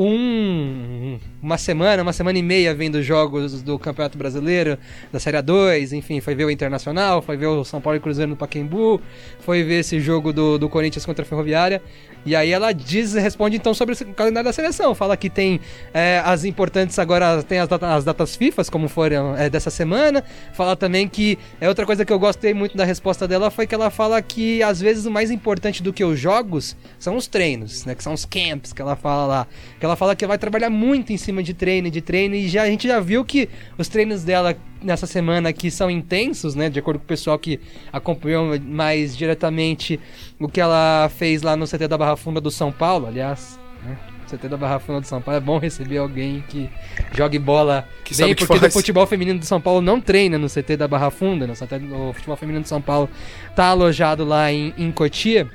um, 0.00 1.18
uma 1.42 1.58
semana, 1.58 2.02
uma 2.04 2.12
semana 2.12 2.38
e 2.38 2.42
meia 2.42 2.72
vendo 2.72 3.02
jogos 3.02 3.62
do 3.62 3.76
Campeonato 3.80 4.16
Brasileiro, 4.16 4.78
da 5.12 5.18
Série 5.18 5.38
A2, 5.38 5.90
enfim, 5.92 6.20
foi 6.20 6.36
ver 6.36 6.44
o 6.44 6.50
Internacional, 6.50 7.20
foi 7.20 7.36
ver 7.36 7.46
o 7.46 7.64
São 7.64 7.80
Paulo 7.80 7.96
e 7.96 8.00
Cruzeiro 8.00 8.30
no 8.30 8.36
Pacaembu, 8.36 9.00
foi 9.40 9.64
ver 9.64 9.80
esse 9.80 9.98
jogo 9.98 10.32
do, 10.32 10.56
do 10.56 10.68
Corinthians 10.68 11.04
contra 11.04 11.24
a 11.24 11.26
Ferroviária, 11.26 11.82
e 12.28 12.36
aí 12.36 12.52
ela 12.52 12.72
diz, 12.72 13.14
responde 13.14 13.56
então 13.56 13.72
sobre 13.72 13.94
o 13.94 14.14
calendário 14.14 14.46
da 14.46 14.52
seleção, 14.52 14.94
fala 14.94 15.16
que 15.16 15.30
tem 15.30 15.60
é, 15.94 16.20
as 16.24 16.44
importantes 16.44 16.98
agora, 16.98 17.42
tem 17.42 17.58
as, 17.58 17.68
data- 17.68 17.94
as 17.94 18.04
datas 18.04 18.36
FIFA, 18.36 18.64
como 18.66 18.86
foram 18.88 19.34
é, 19.34 19.48
dessa 19.48 19.70
semana, 19.70 20.22
fala 20.52 20.76
também 20.76 21.08
que, 21.08 21.38
é 21.58 21.68
outra 21.68 21.86
coisa 21.86 22.04
que 22.04 22.12
eu 22.12 22.18
gostei 22.18 22.52
muito 22.52 22.76
da 22.76 22.84
resposta 22.84 23.26
dela, 23.26 23.50
foi 23.50 23.66
que 23.66 23.74
ela 23.74 23.88
fala 23.88 24.20
que 24.20 24.62
às 24.62 24.78
vezes 24.78 25.06
o 25.06 25.10
mais 25.10 25.30
importante 25.30 25.82
do 25.82 25.90
que 25.90 26.04
os 26.04 26.18
jogos 26.20 26.76
são 26.98 27.16
os 27.16 27.26
treinos, 27.26 27.86
né, 27.86 27.94
que 27.94 28.02
são 28.02 28.12
os 28.12 28.26
camps 28.26 28.72
que 28.74 28.82
ela 28.82 28.94
fala 28.94 29.26
lá, 29.26 29.46
que 29.80 29.86
ela 29.86 29.96
fala 29.96 30.14
que 30.14 30.26
vai 30.26 30.36
trabalhar 30.36 30.68
muito 30.68 31.12
em 31.12 31.16
cima 31.16 31.42
de 31.42 31.54
treino, 31.54 31.90
de 31.90 32.02
treino, 32.02 32.34
e 32.34 32.46
já 32.46 32.62
a 32.62 32.66
gente 32.66 32.86
já 32.86 33.00
viu 33.00 33.24
que 33.24 33.48
os 33.78 33.88
treinos 33.88 34.22
dela 34.22 34.54
nessa 34.82 35.06
semana 35.06 35.48
aqui 35.48 35.70
são 35.70 35.90
intensos, 35.90 36.54
né, 36.54 36.68
de 36.68 36.78
acordo 36.78 36.98
com 36.98 37.04
o 37.04 37.08
pessoal 37.08 37.38
que 37.38 37.58
acompanhou 37.92 38.58
mais 38.60 39.16
diretamente 39.16 39.98
o 40.40 40.48
que 40.48 40.60
ela 40.60 41.10
fez 41.16 41.42
lá 41.42 41.56
no 41.56 41.66
CT 41.66 41.88
da 41.88 41.98
Barra 41.98 42.16
Funda 42.16 42.40
do 42.40 42.50
São 42.50 42.70
Paulo, 42.70 43.06
aliás, 43.06 43.58
né, 43.84 43.96
CT 44.28 44.48
da 44.48 44.56
Barra 44.56 44.78
Funda 44.78 45.00
do 45.00 45.06
São 45.06 45.20
Paulo, 45.20 45.38
é 45.38 45.40
bom 45.40 45.58
receber 45.58 45.98
alguém 45.98 46.44
que 46.48 46.70
jogue 47.12 47.38
bola 47.38 47.88
Que 48.04 48.14
bem, 48.14 48.34
porque 48.34 48.66
o 48.66 48.70
futebol 48.70 49.06
feminino 49.06 49.38
do 49.38 49.44
São 49.44 49.60
Paulo 49.60 49.80
não 49.80 50.00
treina 50.00 50.38
no 50.38 50.48
CT 50.48 50.76
da 50.76 50.86
Barra 50.86 51.10
Funda, 51.10 51.46
né, 51.46 51.52
o 51.52 52.12
futebol 52.12 52.36
feminino 52.36 52.62
do 52.62 52.68
São 52.68 52.80
Paulo 52.80 53.08
tá 53.56 53.66
alojado 53.66 54.24
lá 54.24 54.52
em, 54.52 54.72
em 54.78 54.92
Cotia, 54.92 55.48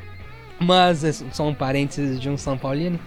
mas 0.60 1.04
é 1.04 1.12
só 1.12 1.48
um 1.48 1.54
parênteses 1.54 2.20
de 2.20 2.30
um 2.30 2.38
São 2.38 2.58
Paulino. 2.58 3.00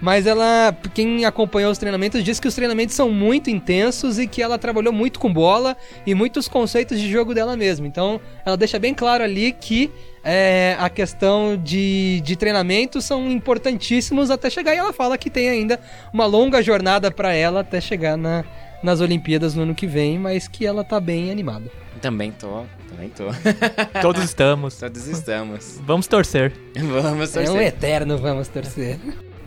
Mas 0.00 0.26
ela, 0.26 0.76
quem 0.94 1.24
acompanhou 1.24 1.70
os 1.70 1.78
treinamentos, 1.78 2.22
disse 2.22 2.40
que 2.40 2.48
os 2.48 2.54
treinamentos 2.54 2.94
são 2.94 3.10
muito 3.10 3.48
intensos 3.48 4.18
e 4.18 4.26
que 4.26 4.42
ela 4.42 4.58
trabalhou 4.58 4.92
muito 4.92 5.18
com 5.18 5.32
bola 5.32 5.76
e 6.06 6.14
muitos 6.14 6.48
conceitos 6.48 7.00
de 7.00 7.10
jogo 7.10 7.32
dela 7.34 7.56
mesma. 7.56 7.86
Então, 7.86 8.20
ela 8.44 8.56
deixa 8.56 8.78
bem 8.78 8.92
claro 8.92 9.24
ali 9.24 9.52
que 9.52 9.90
é, 10.22 10.76
a 10.78 10.90
questão 10.90 11.56
de, 11.56 12.20
de 12.22 12.36
treinamento 12.36 13.00
são 13.00 13.30
importantíssimos 13.30 14.30
até 14.30 14.50
chegar. 14.50 14.74
E 14.74 14.78
ela 14.78 14.92
fala 14.92 15.16
que 15.16 15.30
tem 15.30 15.48
ainda 15.48 15.80
uma 16.12 16.26
longa 16.26 16.62
jornada 16.62 17.10
para 17.10 17.32
ela 17.32 17.60
até 17.60 17.80
chegar 17.80 18.16
na, 18.16 18.44
nas 18.82 19.00
Olimpíadas 19.00 19.54
no 19.54 19.62
ano 19.62 19.74
que 19.74 19.86
vem, 19.86 20.18
mas 20.18 20.46
que 20.46 20.66
ela 20.66 20.84
tá 20.84 21.00
bem 21.00 21.30
animada. 21.30 21.70
Também 22.02 22.30
tô, 22.30 22.64
também 22.90 23.08
tô. 23.08 23.24
Todos 24.02 24.22
estamos. 24.22 24.76
Todos 24.76 25.06
estamos. 25.06 25.80
Vamos 25.82 26.06
torcer. 26.06 26.52
Vamos 26.76 27.34
É 27.34 27.40
um 27.40 27.44
torcer. 27.44 27.62
eterno, 27.62 28.18
vamos 28.18 28.48
torcer. 28.48 28.98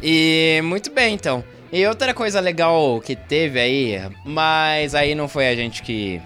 E 0.01 0.61
muito 0.63 0.91
bem, 0.91 1.13
então. 1.13 1.43
E 1.71 1.85
outra 1.85 2.13
coisa 2.13 2.39
legal 2.39 2.99
que 3.01 3.15
teve 3.15 3.59
aí, 3.59 4.01
mas 4.25 4.95
aí 4.95 5.13
não 5.13 5.27
foi 5.27 5.47
a 5.49 5.55
gente 5.55 5.83
que. 5.83 6.21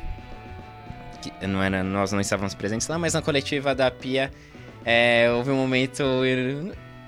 que 1.22 1.48
não 1.48 1.62
era, 1.62 1.84
nós 1.84 2.12
não 2.12 2.22
estávamos 2.22 2.54
presentes 2.54 2.88
lá, 2.88 2.98
mas 2.98 3.14
na 3.14 3.22
coletiva 3.22 3.76
da 3.76 3.92
Pia 3.92 4.32
é, 4.86 5.30
houve 5.32 5.52
um 5.52 5.56
momento 5.56 6.04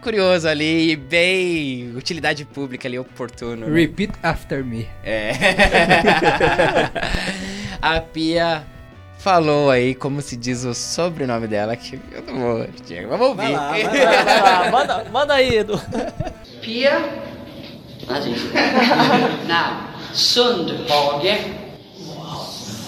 curioso 0.01 0.47
ali, 0.47 0.95
bem 0.95 1.95
utilidade 1.95 2.45
pública 2.45 2.87
ali, 2.87 2.99
oportuno. 2.99 3.67
né? 3.67 3.73
Repeat 3.73 4.13
after 4.21 4.63
me. 4.63 4.87
É. 5.03 5.31
a 7.81 7.99
Pia 8.01 8.65
falou 9.25 9.71
aí 9.71 9.95
como 9.95 10.21
se 10.21 10.37
diz 10.37 10.63
o 10.65 10.75
sobrenome 10.75 11.47
dela, 11.47 11.75
que 11.75 11.99
eu 12.11 12.21
não 12.21 12.39
vou. 12.39 12.67
Diego, 12.85 13.09
vamos 13.09 13.29
ouvir. 13.29 13.53
Vai 13.53 13.81
lá, 13.81 13.89
vai 13.89 14.05
lá, 14.05 14.23
vai 14.23 14.41
lá. 14.41 14.69
Manda, 14.69 15.05
manda 15.11 15.33
aí, 15.33 15.57
Edu. 15.57 15.81
Pia. 16.61 16.99
Now, 19.47 19.89
Sundhage. 20.13 21.41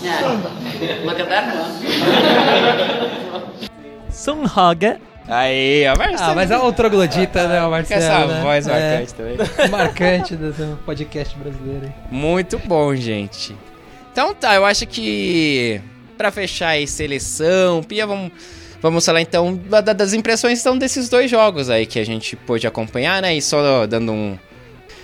Now, 0.04 0.30
look 1.06 1.20
at 1.20 1.28
that 1.28 1.58
one. 1.58 1.74
Sunhage. 4.12 5.00
Aí, 5.28 5.88
ó, 5.88 5.98
Marcelo. 5.98 6.32
Ah, 6.32 6.36
mas 6.36 6.52
é 6.52 6.58
o 6.60 6.72
troglodita, 6.72 7.48
né, 7.48 7.64
o 7.64 7.72
Marcelo? 7.72 8.00
essa 8.00 8.28
né? 8.28 8.42
voz 8.44 8.68
É. 8.68 8.72
marcante 8.72 9.14
também. 9.16 9.38
marcante 9.72 10.36
do, 10.36 10.78
podcast 10.86 11.36
brasileiro. 11.36 11.88
aí. 11.88 11.92
Muito 12.12 12.60
bom, 12.60 12.96
gente. 12.96 13.56
Então 14.12 14.36
tá, 14.36 14.54
eu 14.54 14.64
acho 14.64 14.86
que 14.86 15.82
pra 16.18 16.32
fechar 16.32 16.70
aí 16.70 16.88
seleção, 16.88 17.84
Pia, 17.84 18.06
vamos 18.08 18.32
vamos 18.82 19.06
falar 19.06 19.22
então 19.22 19.56
da- 19.70 19.82
da- 19.82 19.94
das 19.94 20.14
impressões 20.14 20.60
então, 20.60 20.78
desses 20.78 21.10
dois 21.10 21.30
jogos 21.32 21.70
aí 21.70 21.86
que 21.86 22.00
a 22.00 22.06
gente 22.06 22.36
pôde 22.36 22.66
acompanhar, 22.68 23.22
né? 23.22 23.36
E 23.36 23.42
só 23.42 23.86
dando 23.88 24.12
um. 24.12 24.38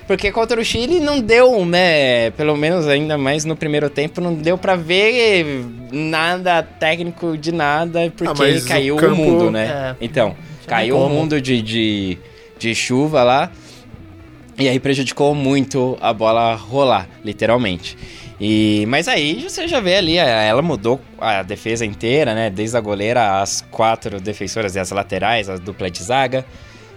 Porque 0.06 0.32
contra 0.34 0.60
o 0.60 0.66
Chile 0.66 1.00
não 1.00 1.22
deu, 1.22 1.66
né? 1.66 2.30
Pelo 2.32 2.58
menos 2.58 2.88
ainda 2.88 3.18
mais 3.18 3.46
no 3.46 3.56
primeiro 3.56 3.90
tempo, 3.90 4.20
não 4.20 4.34
deu 4.36 4.58
pra 4.58 4.76
ver 4.76 5.66
nada 5.94 6.62
técnico 6.62 7.38
de 7.38 7.54
nada, 7.54 8.12
porque 8.16 8.32
o 8.34 8.66
caiu 8.68 8.96
o, 8.96 9.00
campo- 9.00 9.16
mundo, 9.16 9.50
né? 9.52 9.96
É. 10.00 10.06
Então, 10.06 10.36
caiu 10.68 10.98
o 10.98 11.10
mundo 11.10 11.40
de, 11.42 11.62
de, 11.62 12.18
de 12.60 12.76
chuva 12.76 13.24
lá. 13.24 13.50
E 14.60 14.68
aí 14.70 14.80
prejudicou 14.80 15.34
muito 15.34 15.98
a 16.02 16.14
bola 16.14 16.54
rolar, 16.54 17.08
literalmente. 17.24 17.98
E, 18.46 18.86
mas 18.90 19.08
aí 19.08 19.42
você 19.42 19.70
já 19.70 19.80
vê 19.80 19.96
ali, 19.96 20.18
ela 20.18 20.62
mudou 20.62 21.00
a 21.18 21.44
defesa 21.44 21.86
inteira, 21.86 22.36
né? 22.36 22.50
Desde 22.50 22.76
a 22.76 22.82
goleira, 22.82 23.42
as 23.42 23.62
quatro 23.72 24.20
defensoras 24.20 24.76
e 24.76 24.80
as 24.80 24.92
laterais, 24.92 25.50
a 25.50 25.56
dupla 25.56 25.90
de 25.90 26.04
zaga. 26.04 26.46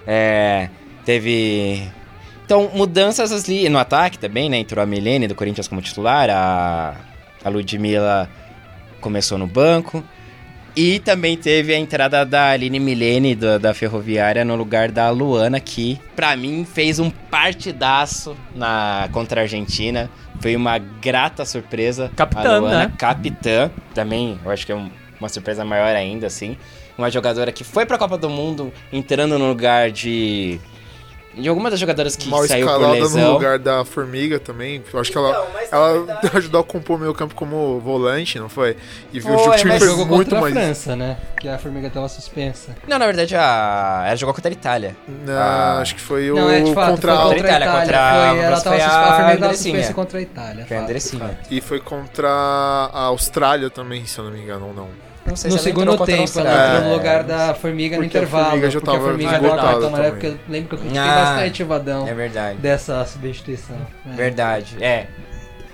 É, 0.05 0.69
teve. 1.05 1.89
Então, 2.45 2.69
mudanças 2.75 3.31
ali 3.31 3.69
no 3.69 3.79
ataque 3.79 4.19
também, 4.19 4.51
né? 4.51 4.57
Entrou 4.57 4.83
a 4.83 4.87
Milene 4.87 5.29
do 5.29 5.37
Corinthians 5.37 5.69
como 5.69 5.81
titular, 5.81 6.29
a, 6.31 6.97
a 7.45 7.49
Ludmilla 7.49 8.29
começou 9.01 9.39
no 9.39 9.47
banco. 9.47 10.03
E 10.77 10.99
também 11.01 11.39
teve 11.39 11.73
a 11.75 11.79
entrada 11.79 12.25
da 12.27 12.51
Aline 12.51 12.79
Milene 12.79 13.35
da, 13.35 13.57
da 13.57 13.73
Ferroviária 13.73 14.45
no 14.45 14.55
lugar 14.57 14.91
da 14.91 15.09
Luana, 15.09 15.59
que 15.59 15.99
pra 16.15 16.37
mim 16.37 16.67
fez 16.71 16.99
um 16.99 17.09
partidaço 17.11 18.37
na, 18.55 19.09
contra 19.11 19.41
a 19.41 19.45
Argentina. 19.45 20.11
Foi 20.41 20.55
uma 20.55 20.77
grata 20.77 21.47
surpresa. 21.47 22.11
Capitã, 22.15 22.57
a 22.57 22.59
Luana, 22.59 22.79
né? 22.89 22.93
Capitã, 22.99 23.71
também, 23.95 24.39
eu 24.45 24.51
acho 24.51 24.67
que 24.67 24.73
é 24.73 24.77
um- 24.77 24.91
uma 25.19 25.31
surpresa 25.31 25.65
maior 25.65 25.97
ainda, 25.97 26.27
assim. 26.27 26.59
Uma 26.99 27.11
jogadora 27.11 27.51
que 27.51 27.65
foi 27.65 27.87
pra 27.87 27.97
Copa 27.97 28.19
do 28.19 28.29
Mundo 28.29 28.71
entrando 28.93 29.39
no 29.39 29.49
lugar 29.49 29.91
de. 29.91 30.61
De 31.37 31.49
alguma 31.49 31.71
das 31.71 31.79
jogadoras 31.79 32.17
que 32.17 32.29
Mal 32.31 32.47
saiu 32.47 32.67
por 32.67 32.73
escalada 32.73 32.93
lesão. 32.95 33.21
no 33.29 33.33
lugar 33.35 33.59
da 33.59 33.85
Formiga 33.85 34.41
também. 34.41 34.83
Eu 34.91 34.99
acho 35.01 35.13
que 35.13 35.19
ela, 35.19 35.47
ela 35.71 36.21
ajudou 36.35 36.63
a 36.63 36.65
compor 36.65 36.97
o 36.97 37.01
meio 37.01 37.13
campo 37.13 37.35
como 37.35 37.79
volante, 37.81 38.39
não 38.39 38.49
foi? 38.49 38.75
E 39.13 39.21
viu 39.21 39.35
o 39.35 39.55
time 39.57 39.79
foi 39.79 39.87
jogou 39.87 40.07
muito 40.07 40.31
contra 40.31 40.41
mais. 40.41 40.57
a 40.57 40.61
França, 40.61 40.97
né? 40.97 41.19
Que 41.39 41.47
a 41.49 41.59
formiga 41.59 41.91
tava 41.91 42.09
suspensa. 42.09 42.75
Não, 42.89 42.99
na 42.99 43.05
verdade, 43.05 43.37
a... 43.37 44.05
ela 44.07 44.17
jogou 44.17 44.35
contra 44.35 44.51
a 44.51 44.53
Itália. 44.53 44.97
Não, 45.07 45.35
Ah. 45.37 45.79
acho 45.83 45.95
que 45.95 46.01
foi 46.01 46.31
o 46.31 46.37
Não, 46.37 46.51
é 46.51 46.61
de 46.63 46.73
fato, 46.73 46.91
contra 46.93 47.13
foi 47.15 47.21
a 47.21 47.23
contra 47.25 47.37
a 47.37 47.39
Itália, 47.39 47.67
Itália. 47.67 47.81
contra 47.83 47.99
a- 48.01 48.31
foi, 48.31 48.39
ela 48.39 48.61
tava 48.61 48.77
foi 48.77 48.81
sus- 48.85 48.95
a 48.95 49.01
a 49.01 49.17
formiga 49.17 49.39
tava 49.41 49.55
suspensa 49.55 49.93
contra 49.95 50.19
a 50.19 50.23
Itália. 50.23 50.67
Foi 50.67 50.77
a 50.77 50.81
Andressinha. 50.81 51.39
E 51.51 51.61
foi 51.61 51.81
contra 51.81 52.29
a 52.31 53.01
Austrália 53.03 53.69
também, 53.69 54.07
se 54.07 54.19
eu 54.19 54.25
não 54.25 54.31
me 54.33 54.41
engano, 54.41 54.69
ou 54.69 54.75
não. 54.75 54.89
Não 55.27 55.37
sei 55.37 55.51
No 55.51 55.59
segundo 55.59 55.97
tempo, 56.05 56.39
ela 56.41 56.51
entrou 56.77 56.81
no 56.83 56.91
É, 56.91 56.97
lugar 56.97 57.23
da 57.25 57.55
formiga 57.55 57.97
no 57.97 58.03
Porque 58.05 58.17
a 58.17 58.21
intervalo. 58.23 58.45
Formiga 58.51 58.71
já 58.71 58.81
porque 58.81 58.91
a 58.91 58.93
tava 58.95 59.05
formiga 59.09 59.33
esgotada 59.33 59.57
deu 59.57 59.67
cartão 59.71 59.89
amarelo, 59.89 60.15
também. 60.17 60.31
porque 60.33 60.49
eu 60.49 60.53
lembro 60.53 60.69
que 60.69 60.75
eu 60.75 60.79
critiquei 60.79 61.03
Ah, 61.11 61.15
bastante 61.25 61.63
o 61.63 61.67
Vadão 61.67 62.09
É 62.09 62.15
verdade. 62.15 62.59
dessa 62.59 63.05
substituição. 63.05 63.77
É. 64.11 64.15
Verdade, 64.15 64.77
é. 64.81 65.07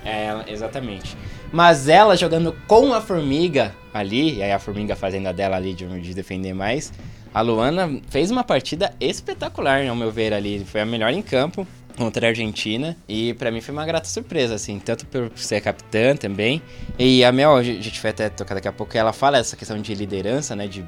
É, 0.04 0.34
exatamente. 0.48 1.16
Mas 1.52 1.86
ela 1.88 2.16
jogando 2.16 2.56
com 2.66 2.92
a 2.94 3.00
formiga 3.00 3.74
ali, 3.92 4.36
e 4.38 4.42
aí 4.42 4.50
a 4.52 4.58
formiga 4.58 4.96
fazendo 4.96 5.26
a 5.28 5.32
dela 5.32 5.56
ali 5.56 5.74
de, 5.74 5.86
de 6.00 6.14
defender 6.14 6.54
mais, 6.54 6.92
a 7.32 7.40
Luana 7.40 8.00
fez 8.08 8.30
uma 8.30 8.42
partida 8.42 8.92
espetacular, 8.98 9.86
ao 9.86 9.94
meu 9.94 10.10
ver, 10.10 10.32
ali. 10.32 10.64
Foi 10.64 10.80
a 10.80 10.86
melhor 10.86 11.12
em 11.12 11.22
campo 11.22 11.66
contra 11.96 12.26
a 12.26 12.28
Argentina. 12.30 12.96
E 13.08 13.34
pra 13.34 13.50
mim 13.50 13.60
foi 13.60 13.72
uma 13.72 13.84
grata 13.86 14.08
surpresa, 14.08 14.54
assim, 14.54 14.78
tanto 14.78 15.06
por 15.06 15.30
ser 15.36 15.60
capitã 15.60 16.16
também. 16.16 16.62
E 16.98 17.24
a 17.24 17.32
Mel, 17.32 17.56
a 17.56 17.62
gente 17.62 18.00
vai 18.00 18.10
até 18.10 18.28
tocar 18.28 18.54
daqui 18.54 18.68
a 18.68 18.72
pouco, 18.72 18.96
ela 18.96 19.12
fala 19.12 19.38
essa 19.38 19.56
questão 19.56 19.80
de 19.80 19.94
liderança, 19.94 20.56
né? 20.56 20.66
De, 20.66 20.84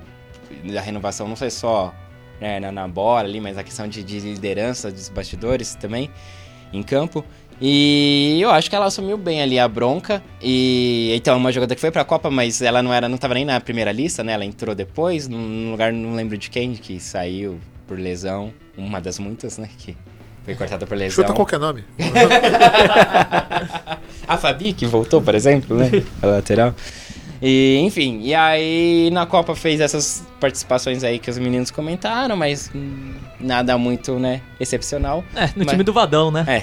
da 0.73 0.81
renovação, 0.81 1.29
não 1.29 1.37
sei 1.37 1.51
só 1.51 1.95
né, 2.41 2.61
na, 2.61 2.73
na 2.73 2.89
bola 2.89 3.21
ali, 3.29 3.41
mas 3.41 3.57
a 3.57 3.63
questão 3.63 3.89
de, 3.89 4.03
de 4.03 4.21
liderança 4.21 4.91
dos 4.91 5.09
bastidores 5.09 5.75
também 5.75 6.11
em 6.73 6.83
campo. 6.83 7.25
E 7.61 8.39
eu 8.41 8.51
acho 8.51 8.69
que 8.69 8.75
ela 8.75 8.87
assumiu 8.87 9.17
bem 9.17 9.41
ali 9.41 9.59
a 9.59 9.69
bronca. 9.69 10.23
E 10.43 11.13
então, 11.15 11.37
uma 11.37 11.53
jogadora 11.53 11.75
que 11.75 11.81
foi 11.81 11.91
pra 11.91 12.05
Copa, 12.05 12.31
mas 12.31 12.61
ela 12.61 12.83
não 12.83 12.93
era, 12.93 13.09
não 13.09 13.17
tava 13.17 13.35
nem 13.35 13.45
na 13.45 13.61
primeira 13.61 13.93
lista, 13.93 14.25
né? 14.25 14.33
Ela 14.33 14.45
entrou 14.45 14.75
depois, 14.75 15.29
num 15.29 15.71
lugar, 15.71 15.93
não 15.93 16.15
lembro 16.15 16.37
de 16.37 16.51
quem, 16.51 16.75
que 16.75 16.99
saiu 16.99 17.61
por 17.87 17.99
lesão. 17.99 18.53
Uma 18.77 19.01
das 19.01 19.19
muitas, 19.19 19.57
né? 19.57 19.69
Que 19.79 19.97
foi 20.45 20.55
cortada 20.55 20.87
por 20.87 20.97
lesão. 20.97 21.25
Chuta 21.25 21.33
qualquer 21.35 21.59
nome. 21.59 21.85
a 24.27 24.37
Fabi, 24.37 24.73
que 24.73 24.87
voltou, 24.87 25.21
por 25.21 25.35
exemplo, 25.35 25.77
né? 25.77 25.91
A 26.23 26.27
lateral. 26.27 26.75
E, 27.43 27.79
enfim, 27.81 28.21
e 28.23 28.35
aí 28.35 29.11
na 29.13 29.27
Copa 29.27 29.55
fez 29.55 29.81
essas 29.81 30.27
participações 30.41 31.05
aí 31.05 31.19
que 31.19 31.31
os 31.31 31.39
meninos 31.39 31.71
comentaram, 31.71 32.37
mas 32.37 32.71
hum, 32.75 33.13
nada 33.39 33.77
muito, 33.77 34.19
né, 34.19 34.41
excepcional. 34.59 35.23
É, 35.35 35.47
no 35.49 35.53
Mas- 35.59 35.69
time 35.71 35.85
do 35.85 35.93
Vadão, 35.93 36.31
né? 36.31 36.45
É. 36.49 36.63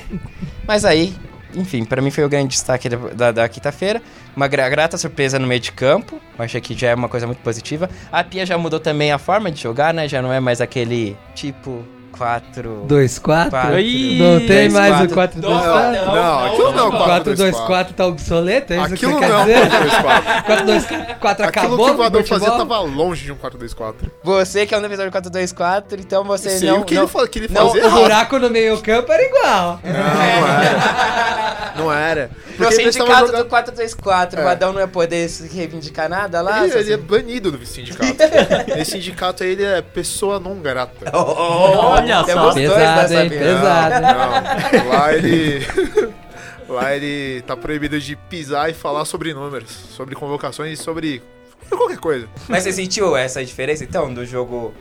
Mas 0.66 0.84
aí, 0.86 1.14
enfim, 1.54 1.86
pra 1.86 2.02
mim 2.02 2.10
foi 2.10 2.24
o 2.24 2.30
grande 2.30 2.48
destaque 2.50 2.90
da, 2.90 2.98
da, 2.98 3.32
da 3.32 3.50
quinta-feira. 3.50 4.02
Uma 4.36 4.48
gra- 4.48 4.70
grata 4.70 4.98
surpresa 4.98 5.38
no 5.38 5.46
meio 5.46 5.60
de 5.60 5.72
campo. 5.72 6.20
Achei 6.40 6.62
que 6.62 6.74
já 6.76 6.90
é 6.90 6.96
uma 6.96 7.10
coisa 7.10 7.28
muito 7.28 7.40
positiva. 7.40 7.90
A 8.12 8.24
Pia 8.24 8.46
já 8.46 8.58
mudou 8.58 8.80
também 8.80 9.12
a 9.12 9.20
forma 9.20 9.52
de 9.52 9.62
jogar, 9.62 9.94
né? 9.94 10.08
Já 10.08 10.22
não 10.22 10.34
é 10.34 10.40
mais 10.40 10.62
aquele 10.62 11.16
tipo 11.36 11.84
4. 12.18 12.86
2-4? 12.88 13.50
Quatro. 13.50 13.80
Ih, 13.80 14.20
Não 14.20 14.40
tem 14.40 14.48
Dois, 14.70 14.74
mais 14.74 15.12
quatro. 15.14 15.40
o 15.40 15.44
4-2-4? 15.44 15.92
Não, 16.06 16.16
Não, 16.16 16.46
aquilo 16.46 16.72
não 16.72 16.80
é 16.80 16.88
o 16.88 17.22
4-2-4 17.24 17.88
tá 17.96 18.06
obsoleto, 18.06 18.74
é 18.74 18.76
isso 18.78 18.94
Aquilo 18.94 18.98
que 19.20 19.26
você 19.26 19.32
não 19.32 19.46
quer 19.46 19.54
é 19.54 19.62
um 19.62 19.66
dizer? 19.66 19.70
4-2-4. 19.70 21.20
4-2-4 21.22 21.32
Aquilo 21.32 21.48
acabou 21.48 21.78
que 21.78 21.84
o 21.84 21.88
no 21.94 21.98
Vador 21.98 22.24
fazia 22.26 22.52
tava 22.52 22.80
longe 22.82 23.24
de 23.26 23.32
um 23.32 23.36
4-2-4. 23.36 23.94
Você 24.24 24.66
que 24.66 24.74
é 24.76 24.78
um 24.78 24.82
defensor 24.82 25.06
de 25.10 25.12
4-2-4, 25.30 25.84
então 26.00 26.24
você 26.24 26.50
Sim, 26.52 26.68
não. 26.68 26.82
o 26.82 26.84
que 26.86 26.96
não, 26.96 27.04
ele, 27.04 27.12
fa- 27.12 27.28
que 27.28 27.40
ele 27.40 27.48
não, 27.52 27.68
fazia 27.70 27.88
O 27.88 27.92
buraco 27.92 28.40
no 28.40 28.50
meio 28.50 28.78
campo 28.82 29.12
era 29.12 29.24
igual. 29.24 29.80
Não, 29.84 29.92
não 29.94 30.22
era. 30.48 31.32
Não 31.74 31.92
era. 31.92 32.30
Tava 32.70 32.76
sindicato 32.76 33.28
jogando- 33.28 33.44
do 33.44 33.50
4-2-4, 33.50 34.38
É. 34.38 34.42
o 34.42 34.44
Vadão 34.44 34.74
não 34.74 34.80
ia 34.82 34.88
poder 34.88 35.28
se 35.30 35.48
reivindicar 35.48 36.08
nada 36.10 36.42
lá? 36.42 36.62
Ele, 36.64 36.72
seu 36.72 36.80
ele 36.82 36.92
é 36.92 36.96
assim? 36.96 37.04
banido 37.04 37.52
do 37.52 37.66
sindicato. 37.66 38.16
Esse 38.78 38.92
sindicato 38.92 39.44
aí, 39.44 39.50
ele 39.52 39.64
é 39.64 39.82
pessoa 39.82 40.40
não 40.40 40.56
grata. 40.62 41.12
Olha 41.16 42.24
Temos 42.24 42.44
só. 42.44 42.54
dois 42.54 42.70
Pesado, 42.70 43.02
dessa 43.02 43.24
hein? 43.24 43.30
vez. 43.30 43.42
Pesado. 43.42 43.96
Não, 44.02 44.88
lá 44.90 45.14
ele. 45.14 45.68
lá 46.70 46.96
ele 46.96 47.42
tá 47.44 47.56
proibido 47.58 48.00
de 48.00 48.16
pisar 48.16 48.70
e 48.70 48.74
falar 48.74 49.06
sobre 49.06 49.34
números, 49.34 49.70
sobre 49.72 50.16
convocações 50.16 50.80
e 50.80 50.82
sobre 50.82 51.22
qualquer 51.70 51.98
coisa. 51.98 52.28
Mas 52.48 52.64
você 52.64 52.72
sentiu 52.72 53.16
essa 53.16 53.44
diferença 53.44 53.84
então 53.84 54.14
do 54.14 54.26
jogo? 54.26 54.74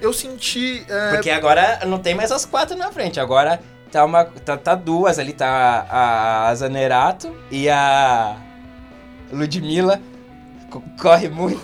Eu 0.00 0.12
senti. 0.12 0.84
é, 0.88 1.10
Porque 1.12 1.30
agora 1.30 1.80
não 1.86 1.98
tem 1.98 2.14
mais 2.14 2.30
as 2.30 2.44
quatro 2.44 2.76
na 2.76 2.90
frente, 2.92 3.18
agora 3.18 3.60
tá 3.96 4.04
uma. 4.04 4.24
tá, 4.24 4.56
tá 4.58 4.74
duas 4.74 5.18
ali, 5.18 5.32
tá 5.32 5.86
a, 5.88 6.48
a 6.48 6.54
Zanerato 6.54 7.34
e 7.50 7.66
a 7.68 8.36
Ludmilla. 9.32 10.00
co- 10.70 10.82
Corre 11.00 11.28
muito. 11.30 11.60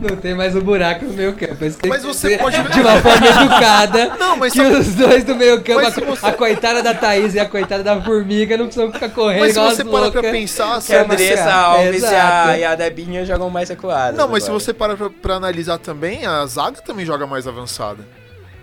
Não 0.00 0.16
tem 0.16 0.32
mais 0.34 0.54
o 0.54 0.60
buraco 0.60 1.04
no 1.04 1.12
meio 1.12 1.32
campo. 1.34 1.64
Isso 1.64 1.78
tem 1.78 1.88
Mas 1.90 2.02
que 2.02 2.06
você 2.08 2.38
pode- 2.38 2.56
De 2.56 2.80
uma 2.80 3.00
forma 3.00 3.26
educada. 3.26 4.14
Não, 4.18 4.36
mas 4.36 4.52
que 4.52 4.58
sabe- 4.58 4.76
os 4.76 4.94
dois 4.94 5.24
do 5.24 5.34
meio 5.34 5.60
campo, 5.62 5.90
se 5.90 6.00
a, 6.00 6.04
você- 6.06 6.26
a 6.26 6.32
coitada 6.32 6.82
da 6.84 6.94
Thaís 6.94 7.34
e 7.34 7.40
a 7.40 7.48
coitada 7.48 7.82
da 7.82 8.00
formiga, 8.00 8.56
não 8.56 8.66
precisam 8.66 8.92
ficar 8.92 9.08
correndo 9.10 9.40
Mas 9.40 9.54
se 9.54 9.58
você 9.60 9.84
parar 9.84 10.10
pra 10.12 10.22
pensar, 10.22 10.80
Que 10.82 10.94
a 10.94 11.02
Andressa 11.02 11.52
Alves 11.52 12.02
e 12.02 12.06
a, 12.06 12.58
e 12.58 12.64
a 12.64 12.74
Debinha 12.76 13.24
jogam 13.26 13.50
mais 13.50 13.68
recuadas. 13.70 14.16
Não, 14.16 14.28
mas 14.28 14.44
se 14.44 14.50
agora. 14.50 14.60
você 14.64 14.72
parar 14.72 14.96
pra, 14.96 15.10
pra 15.10 15.34
analisar 15.34 15.78
também, 15.78 16.24
a 16.26 16.46
zaga 16.46 16.80
também 16.82 17.04
joga 17.04 17.26
mais 17.26 17.46
avançada. 17.48 18.04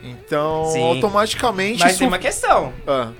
Então, 0.03 0.65
Sim. 0.71 0.81
automaticamente. 0.83 1.79
Mas 1.79 1.91
isso- 1.91 1.99
tem 1.99 2.07
uma 2.07 2.17
questão. 2.19 2.73
Ah. 2.87 3.11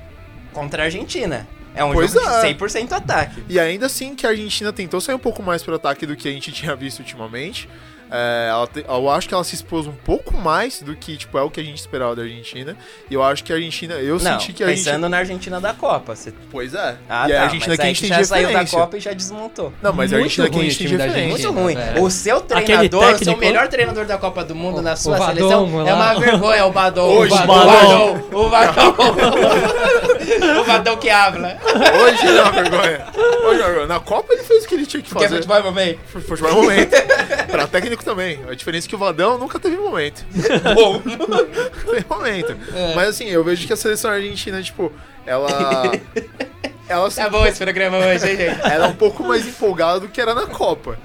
Contra 0.53 0.83
a 0.83 0.85
Argentina. 0.85 1.47
É 1.75 1.83
um 1.83 1.93
Pois 1.93 2.11
jogo 2.11 2.25
é. 2.27 2.41
de 2.41 2.47
100% 2.47 2.91
ataque. 2.93 3.43
E 3.47 3.59
ainda 3.59 3.85
assim 3.85 4.15
que 4.15 4.25
a 4.25 4.29
Argentina 4.31 4.73
tentou 4.73 4.99
sair 4.99 5.15
um 5.15 5.19
pouco 5.19 5.43
mais 5.43 5.61
pro 5.61 5.75
ataque 5.75 6.05
do 6.05 6.15
que 6.15 6.27
a 6.27 6.31
gente 6.31 6.51
tinha 6.51 6.75
visto 6.75 6.99
ultimamente. 6.99 7.69
É, 8.11 8.47
ela 8.49 8.65
te- 8.67 8.85
eu 8.87 9.09
acho 9.09 9.27
que 9.27 9.33
ela 9.33 9.43
se 9.43 9.55
expôs 9.55 9.85
um 9.85 9.91
pouco 9.93 10.35
mais 10.35 10.81
do 10.81 10.95
que 10.95 11.15
tipo, 11.17 11.37
é 11.37 11.41
o 11.43 11.49
que 11.49 11.59
a 11.59 11.63
gente 11.63 11.77
esperava 11.77 12.15
da 12.15 12.23
Argentina. 12.23 12.75
E 13.09 13.13
eu 13.13 13.21
acho 13.23 13.43
que 13.43 13.53
a 13.53 13.55
Argentina. 13.55 13.93
Eu 13.95 14.19
não, 14.19 14.39
senti 14.39 14.53
que 14.53 14.63
a 14.63 14.67
pensando 14.67 14.87
Argentina. 15.05 15.09
na 15.09 15.17
Argentina 15.17 15.61
da 15.61 15.73
Copa. 15.73 16.15
Você... 16.15 16.33
Pois 16.51 16.73
é. 16.73 16.95
Ah, 17.09 17.27
e 17.29 17.31
tá, 17.33 17.39
a 17.39 17.43
Argentina 17.43 17.67
mas 17.69 17.77
que 17.77 17.81
a 17.83 17.85
gente 17.85 17.99
tem 18.01 18.09
já 18.09 18.23
saiu 18.23 18.51
da. 18.51 18.65
Copa 18.65 18.97
e 18.97 18.99
já 18.99 19.13
desmontou. 19.13 19.73
Não, 19.81 19.93
mas 19.93 20.11
a 20.13 20.17
Muito 20.17 20.25
Argentina 20.41 20.49
que 20.49 20.59
a 20.59 20.63
gente 20.69 20.75
o 20.75 20.77
tem 20.79 20.97
referência. 20.97 21.27
Muito 21.29 21.47
Argentina, 21.47 21.61
ruim. 21.61 21.75
velho. 21.93 22.03
O 22.03 22.09
seu 22.11 22.41
treinador, 22.41 23.13
o 23.13 23.17
seu 23.23 23.37
melhor 23.37 23.67
treinador 23.67 24.05
da 24.05 24.17
Copa 24.17 24.43
do 24.43 24.55
Mundo 24.55 24.81
na 24.81 24.95
sua 24.95 25.19
o 25.19 25.25
seleção 25.25 25.87
é 25.87 25.93
uma 25.93 26.13
vergonha, 26.19 26.65
o 26.65 26.71
Badon. 26.71 27.07
Hoje, 27.09 27.33
o 27.33 27.37
o 27.43 27.47
Badon. 27.47 28.19
O 28.31 28.49
Badon. 28.49 28.95
o 30.61 30.63
Badon 30.65 30.97
que 30.97 31.09
habla. 31.09 31.57
Hoje 32.03 32.27
é 32.27 32.41
uma 32.41 32.51
vergonha. 32.51 33.05
Hoje 33.15 33.61
é 33.61 33.63
uma 33.63 33.67
vergonha. 33.69 33.87
Na 33.87 33.99
Copa 33.99 34.33
ele 34.33 34.43
fez 34.43 34.63
o 34.65 34.67
que 34.67 34.75
ele 34.75 34.85
tinha 34.85 35.01
que 35.03 35.09
Porque 35.09 35.25
é 35.25 35.27
fazer. 35.27 35.41
futebol, 35.43 35.63
mamãe. 35.63 35.99
Futebol 36.07 36.49
é 36.49 36.53
momento. 36.53 36.95
pra 37.51 37.67
técnico 37.67 37.98
também. 38.03 38.39
A 38.47 38.53
diferença 38.53 38.87
é 38.87 38.89
que 38.89 38.95
o 38.95 38.99
Vadão 38.99 39.37
nunca 39.37 39.59
teve 39.59 39.77
momento. 39.77 40.25
Bom. 40.75 40.99
Tem 41.91 42.05
momento. 42.09 42.55
Mas 42.95 43.09
assim, 43.09 43.25
eu 43.25 43.43
vejo 43.43 43.65
que 43.65 43.73
a 43.73 43.77
seleção 43.77 44.11
argentina, 44.11 44.61
tipo, 44.61 44.91
ela. 45.25 45.49
ela 46.87 47.11
Tá 47.11 47.29
bom 47.29 47.45
esse 47.45 47.59
programa 47.63 47.97
hoje, 47.97 48.29
hein, 48.29 48.37
gente? 48.37 48.61
ela 48.61 48.87
é 48.87 48.89
um 48.89 48.95
pouco 48.95 49.23
mais 49.23 49.45
empolgada 49.47 49.99
do 49.99 50.07
que 50.07 50.19
era 50.19 50.33
na 50.33 50.47
Copa. 50.47 50.97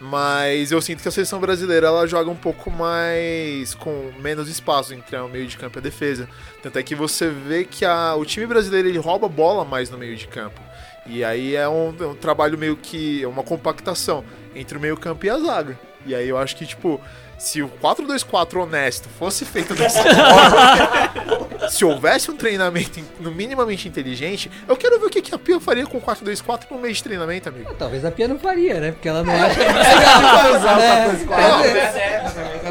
Mas 0.00 0.70
eu 0.70 0.82
sinto 0.82 1.00
que 1.00 1.08
a 1.08 1.10
seleção 1.10 1.40
brasileira 1.40 1.86
ela 1.86 2.06
joga 2.06 2.30
um 2.30 2.36
pouco 2.36 2.70
mais 2.70 3.74
com 3.74 4.12
menos 4.20 4.50
espaço 4.50 4.92
entre 4.92 5.16
o 5.16 5.28
meio 5.28 5.46
de 5.46 5.56
campo 5.56 5.78
e 5.78 5.80
a 5.80 5.82
defesa. 5.82 6.28
Tanto 6.62 6.78
é 6.78 6.82
que 6.82 6.94
você 6.94 7.30
vê 7.30 7.64
que 7.64 7.86
a, 7.86 8.14
o 8.14 8.24
time 8.24 8.46
brasileiro 8.46 8.86
ele 8.86 8.98
rouba 8.98 9.26
a 9.26 9.30
bola 9.30 9.64
mais 9.64 9.88
no 9.88 9.96
meio 9.96 10.14
de 10.14 10.26
campo. 10.26 10.60
E 11.06 11.24
aí 11.24 11.54
é 11.54 11.68
um, 11.68 11.94
é 11.98 12.06
um 12.06 12.14
trabalho 12.14 12.58
meio 12.58 12.76
que. 12.76 13.22
é 13.22 13.28
uma 13.28 13.42
compactação 13.42 14.24
entre 14.54 14.76
o 14.76 14.80
meio 14.80 14.96
campo 14.96 15.24
e 15.24 15.30
a 15.30 15.38
zaga. 15.38 15.78
E 16.06 16.14
aí 16.14 16.28
eu 16.28 16.36
acho 16.38 16.54
que, 16.56 16.66
tipo, 16.66 17.00
se 17.38 17.62
o 17.62 17.68
4-2-4 17.82 18.62
honesto 18.62 19.08
fosse 19.18 19.44
feito 19.44 19.72
dessa 19.74 20.02
forma, 20.02 21.68
se 21.70 21.84
houvesse 21.84 22.30
um 22.30 22.36
treinamento 22.36 23.00
in- 23.00 23.04
no 23.20 23.30
minimamente 23.30 23.88
inteligente, 23.88 24.50
eu 24.68 24.76
quero 24.76 24.98
ver 25.00 25.06
o 25.06 25.10
que, 25.10 25.22
que 25.22 25.34
a 25.34 25.38
Pia 25.38 25.58
faria 25.58 25.86
com 25.86 25.96
o 25.98 26.02
4-2-4 26.02 26.64
no 26.70 26.78
meio 26.78 26.92
de 26.94 27.02
treinamento, 27.02 27.48
amigo. 27.48 27.74
Talvez 27.78 28.04
a 28.04 28.10
Pia 28.10 28.28
não 28.28 28.38
faria, 28.38 28.78
né? 28.80 28.92
Porque 28.92 29.08
ela 29.08 29.22
não 29.22 29.32
acha 29.34 29.54
que 29.54 29.62
é 29.62 29.72
legal 29.72 30.56
usar 30.58 30.76
o 30.76 30.80
É, 30.80 31.08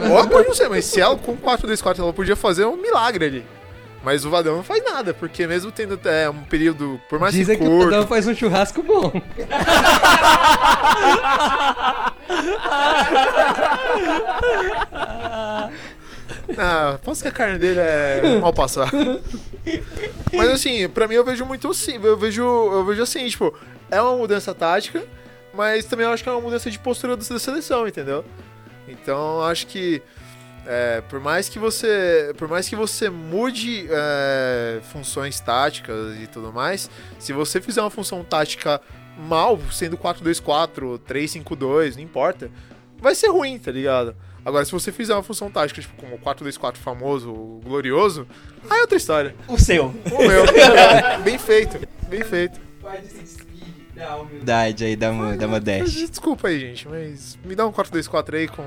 4-2-4. 0.04 0.12
Ou 0.12 0.28
pode 0.28 0.48
não 0.48 0.54
ser, 0.56 0.70
mas 0.70 0.86
se 0.86 1.02
ela 1.02 1.18
com 1.18 1.36
4-2-4 1.36 2.00
ela 2.00 2.14
podia 2.14 2.36
fazer 2.36 2.66
um 2.66 2.78
milagre 2.78 3.26
ali. 3.26 3.44
Mas 4.04 4.26
o 4.26 4.30
Vadão 4.30 4.58
não 4.58 4.64
faz 4.64 4.84
nada, 4.84 5.12
porque 5.14 5.48
mesmo 5.48 5.72
tendo 5.72 5.98
é, 6.08 6.30
um 6.30 6.44
período, 6.44 7.00
por 7.10 7.18
mais 7.20 7.34
Dizem 7.34 7.58
que 7.58 7.64
que 7.64 7.70
o 7.70 7.72
curto, 7.78 7.90
Padão 7.90 8.06
faz 8.08 8.28
um 8.28 8.36
churrasco 8.36 8.84
bom. 8.84 9.12
Ah, 16.58 17.00
posso 17.04 17.22
que 17.22 17.28
a 17.28 17.32
carne 17.32 17.58
dele 17.58 17.80
é 17.80 18.40
mal 18.40 18.54
passar. 18.54 18.92
Mas 20.34 20.50
assim, 20.50 20.88
pra 20.90 21.08
mim 21.08 21.16
eu 21.16 21.24
vejo 21.24 21.46
muito 21.46 21.70
assim, 21.70 22.00
eu 22.04 22.18
vejo, 22.18 22.44
eu 22.44 22.86
vejo 22.86 23.02
assim, 23.02 23.28
tipo, 23.28 23.54
é 23.90 24.02
uma 24.02 24.18
mudança 24.18 24.54
tática, 24.54 25.04
mas 25.54 25.86
também 25.86 26.06
eu 26.06 26.12
acho 26.12 26.24
que 26.24 26.30
é 26.30 26.32
uma 26.32 26.42
mudança 26.42 26.70
de 26.70 26.80
postura 26.80 27.16
da 27.16 27.24
seleção, 27.24 27.88
entendeu? 27.88 28.26
Então 28.88 29.42
acho 29.44 29.68
que 29.68 30.02
é, 30.66 31.02
por 31.10 31.20
mais 31.20 31.50
que 31.50 31.60
você, 31.60 32.34
por 32.38 32.48
mais 32.48 32.68
que 32.68 32.76
você 32.76 33.10
mude 33.10 33.88
é, 33.90 34.80
funções 34.92 35.40
táticas 35.40 36.18
e 36.22 36.28
tudo 36.28 36.52
mais, 36.52 36.90
se 37.20 37.34
você 37.34 37.62
fizer 37.62 37.82
uma 37.82 37.90
função 37.90 38.24
tática 38.24 38.82
mal, 39.18 39.60
sendo 39.72 39.98
4-2-4, 39.98 41.00
3-5-2, 41.00 41.96
não 41.96 42.04
importa, 42.04 42.52
vai 42.98 43.16
ser 43.16 43.28
ruim, 43.28 43.58
tá 43.58 43.72
ligado? 43.72 44.16
Agora, 44.46 44.66
se 44.66 44.72
você 44.72 44.92
fizer 44.92 45.14
uma 45.14 45.24
função 45.24 45.50
tática, 45.50 45.82
tipo, 45.82 45.96
como 45.96 46.16
o 46.16 46.20
4-2-4 46.20 46.76
famoso, 46.76 47.32
glorioso, 47.64 48.28
aí 48.70 48.80
é 48.80 48.82
outra 48.82 48.98
história. 48.98 49.36
O 49.48 49.58
seu. 49.58 49.86
O 49.88 50.28
meu. 50.28 50.44
bem 51.24 51.38
feito, 51.38 51.80
bem 52.10 52.24
feito. 52.24 52.60
Humildade 54.22 54.84
aí 54.84 54.96
da, 54.96 55.12
da 55.36 55.48
modéstia. 55.48 56.08
Desculpa 56.08 56.50
aí, 56.50 56.60
gente, 56.60 56.88
mas 56.88 57.38
me 57.46 57.56
dá 57.56 57.66
um 57.66 57.72
4-2-4 57.72 58.34
aí 58.34 58.48
com 58.48 58.64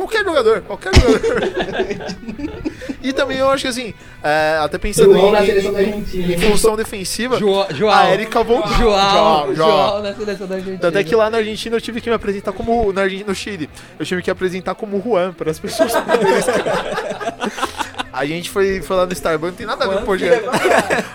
qualquer 0.00 0.24
jogador, 0.24 0.60
qualquer 0.62 0.94
jogador. 0.94 1.20
e 3.02 3.12
também 3.12 3.38
eu 3.38 3.50
acho 3.50 3.62
que 3.62 3.68
assim, 3.68 3.94
é, 4.22 4.58
até 4.62 4.78
pensando 4.78 5.12
João 5.12 5.28
em, 5.28 5.32
na 5.32 5.44
seleção 5.44 5.72
da 5.72 5.82
em- 5.82 5.86
Argentina. 5.92 6.34
em 6.34 6.38
função 6.38 6.76
defensiva, 6.76 7.38
João, 7.38 7.66
João. 7.70 7.92
a 7.94 8.10
Erika 8.12 8.42
voltou. 8.42 8.72
João, 8.72 9.54
João, 9.54 9.54
João 9.54 10.02
na 10.02 10.14
seleção 10.14 10.46
da 10.46 10.54
Argentina. 10.56 10.78
Tanto 10.78 10.98
é 10.98 11.04
que 11.04 11.14
lá 11.14 11.28
na 11.30 11.38
Argentina 11.38 11.76
eu 11.76 11.80
tive 11.80 12.00
que 12.00 12.08
me 12.08 12.14
apresentar 12.16 12.52
como. 12.52 12.92
Na 12.92 13.02
Argentina, 13.02 13.28
no 13.28 13.34
Chile, 13.34 13.68
eu 13.98 14.06
tive 14.06 14.22
que 14.22 14.30
apresentar 14.30 14.74
como 14.74 15.00
Juan 15.02 15.32
para 15.32 15.50
as 15.50 15.58
pessoas 15.58 15.92
poderem 15.92 16.34
A 18.12 18.26
gente 18.26 18.50
foi, 18.50 18.82
foi 18.82 18.96
lá 18.96 19.06
no 19.06 19.12
Starbucks, 19.12 19.52
não 19.52 19.56
tem 19.56 19.66
nada 19.66 19.84
a 19.84 19.88
ver 19.88 19.96
com 19.98 20.02
o 20.02 20.06
podcast. 20.06 20.44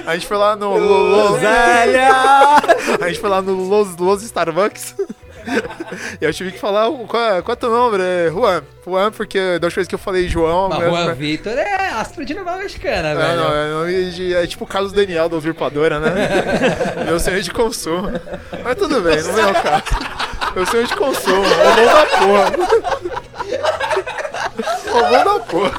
A 0.08 0.14
gente 0.14 0.26
foi 0.28 0.38
lá 0.38 0.56
no. 0.56 0.78
Los, 0.78 1.40
Groselha! 1.40 2.10
A 3.02 3.08
gente 3.08 3.20
foi 3.20 3.30
lá 3.30 3.42
no 3.42 3.54
Los, 3.54 3.98
Los 3.98 4.24
Starbucks. 4.24 4.96
Eu 6.22 6.34
tive 6.34 6.52
que 6.52 6.60
falar 6.60 6.88
o- 6.90 7.06
qual, 7.08 7.22
é- 7.38 7.42
qual 7.42 7.54
é 7.54 7.56
teu 7.56 7.70
nome? 7.70 7.98
É 8.02 8.30
Juan. 8.32 8.64
Juan, 8.86 9.12
porque 9.12 9.58
das 9.60 9.74
coisas 9.74 9.88
que 9.88 9.96
eu 9.96 10.00
falei 10.00 10.28
João. 10.28 10.70
Mas 10.70 10.80
mas- 10.80 10.90
Juan 10.90 11.06
mas- 11.08 11.18
Vitor 11.18 11.54
é 11.58 11.90
astro 11.90 12.24
de 12.26 12.34
novela 12.34 12.58
mexicana, 12.58 13.10
é, 13.10 13.16
velho. 13.16 13.36
não, 13.38 13.54
é, 13.56 13.70
nome 13.72 14.12
de, 14.12 14.34
é 14.36 14.46
tipo 14.48 14.64
o 14.64 14.68
Carlos 14.68 14.92
Daniel 14.94 15.28
da 15.30 15.36
Usurpadora, 15.38 16.00
né? 16.00 16.12
Meu 17.06 17.20
sonho 17.20 17.42
de 17.42 17.52
consumo. 17.52 18.12
Mas 18.64 18.76
tudo 18.76 19.02
bem, 19.02 19.22
não 19.24 19.34
vem 19.34 19.44
ao 19.44 19.54
caso. 19.54 19.84
Meu 20.56 20.66
sonho 20.66 20.88
de 20.88 20.96
consumo. 20.96 21.42
O 21.42 21.76
bom 21.76 21.86
da 21.86 22.06
porra. 22.18 22.52
O 24.92 25.02
bom 25.04 25.24
da 25.24 25.40
porra. 25.40 25.72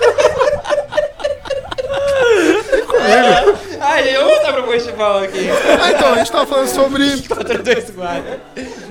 Vem 2.70 2.84
comigo. 2.84 3.65
Ai, 3.80 4.16
eu 4.16 4.24
vou 4.24 4.34
voltar 4.34 4.52
pro 4.52 4.66
futebol 4.80 5.18
aqui. 5.18 5.48
Ah, 5.82 5.90
então, 5.92 6.12
a 6.14 6.18
gente 6.18 6.32
tava 6.32 6.46
falando 6.46 6.68
sobre. 6.68 7.22
4, 7.22 7.62
2, 7.62 7.90
4. 7.90 8.24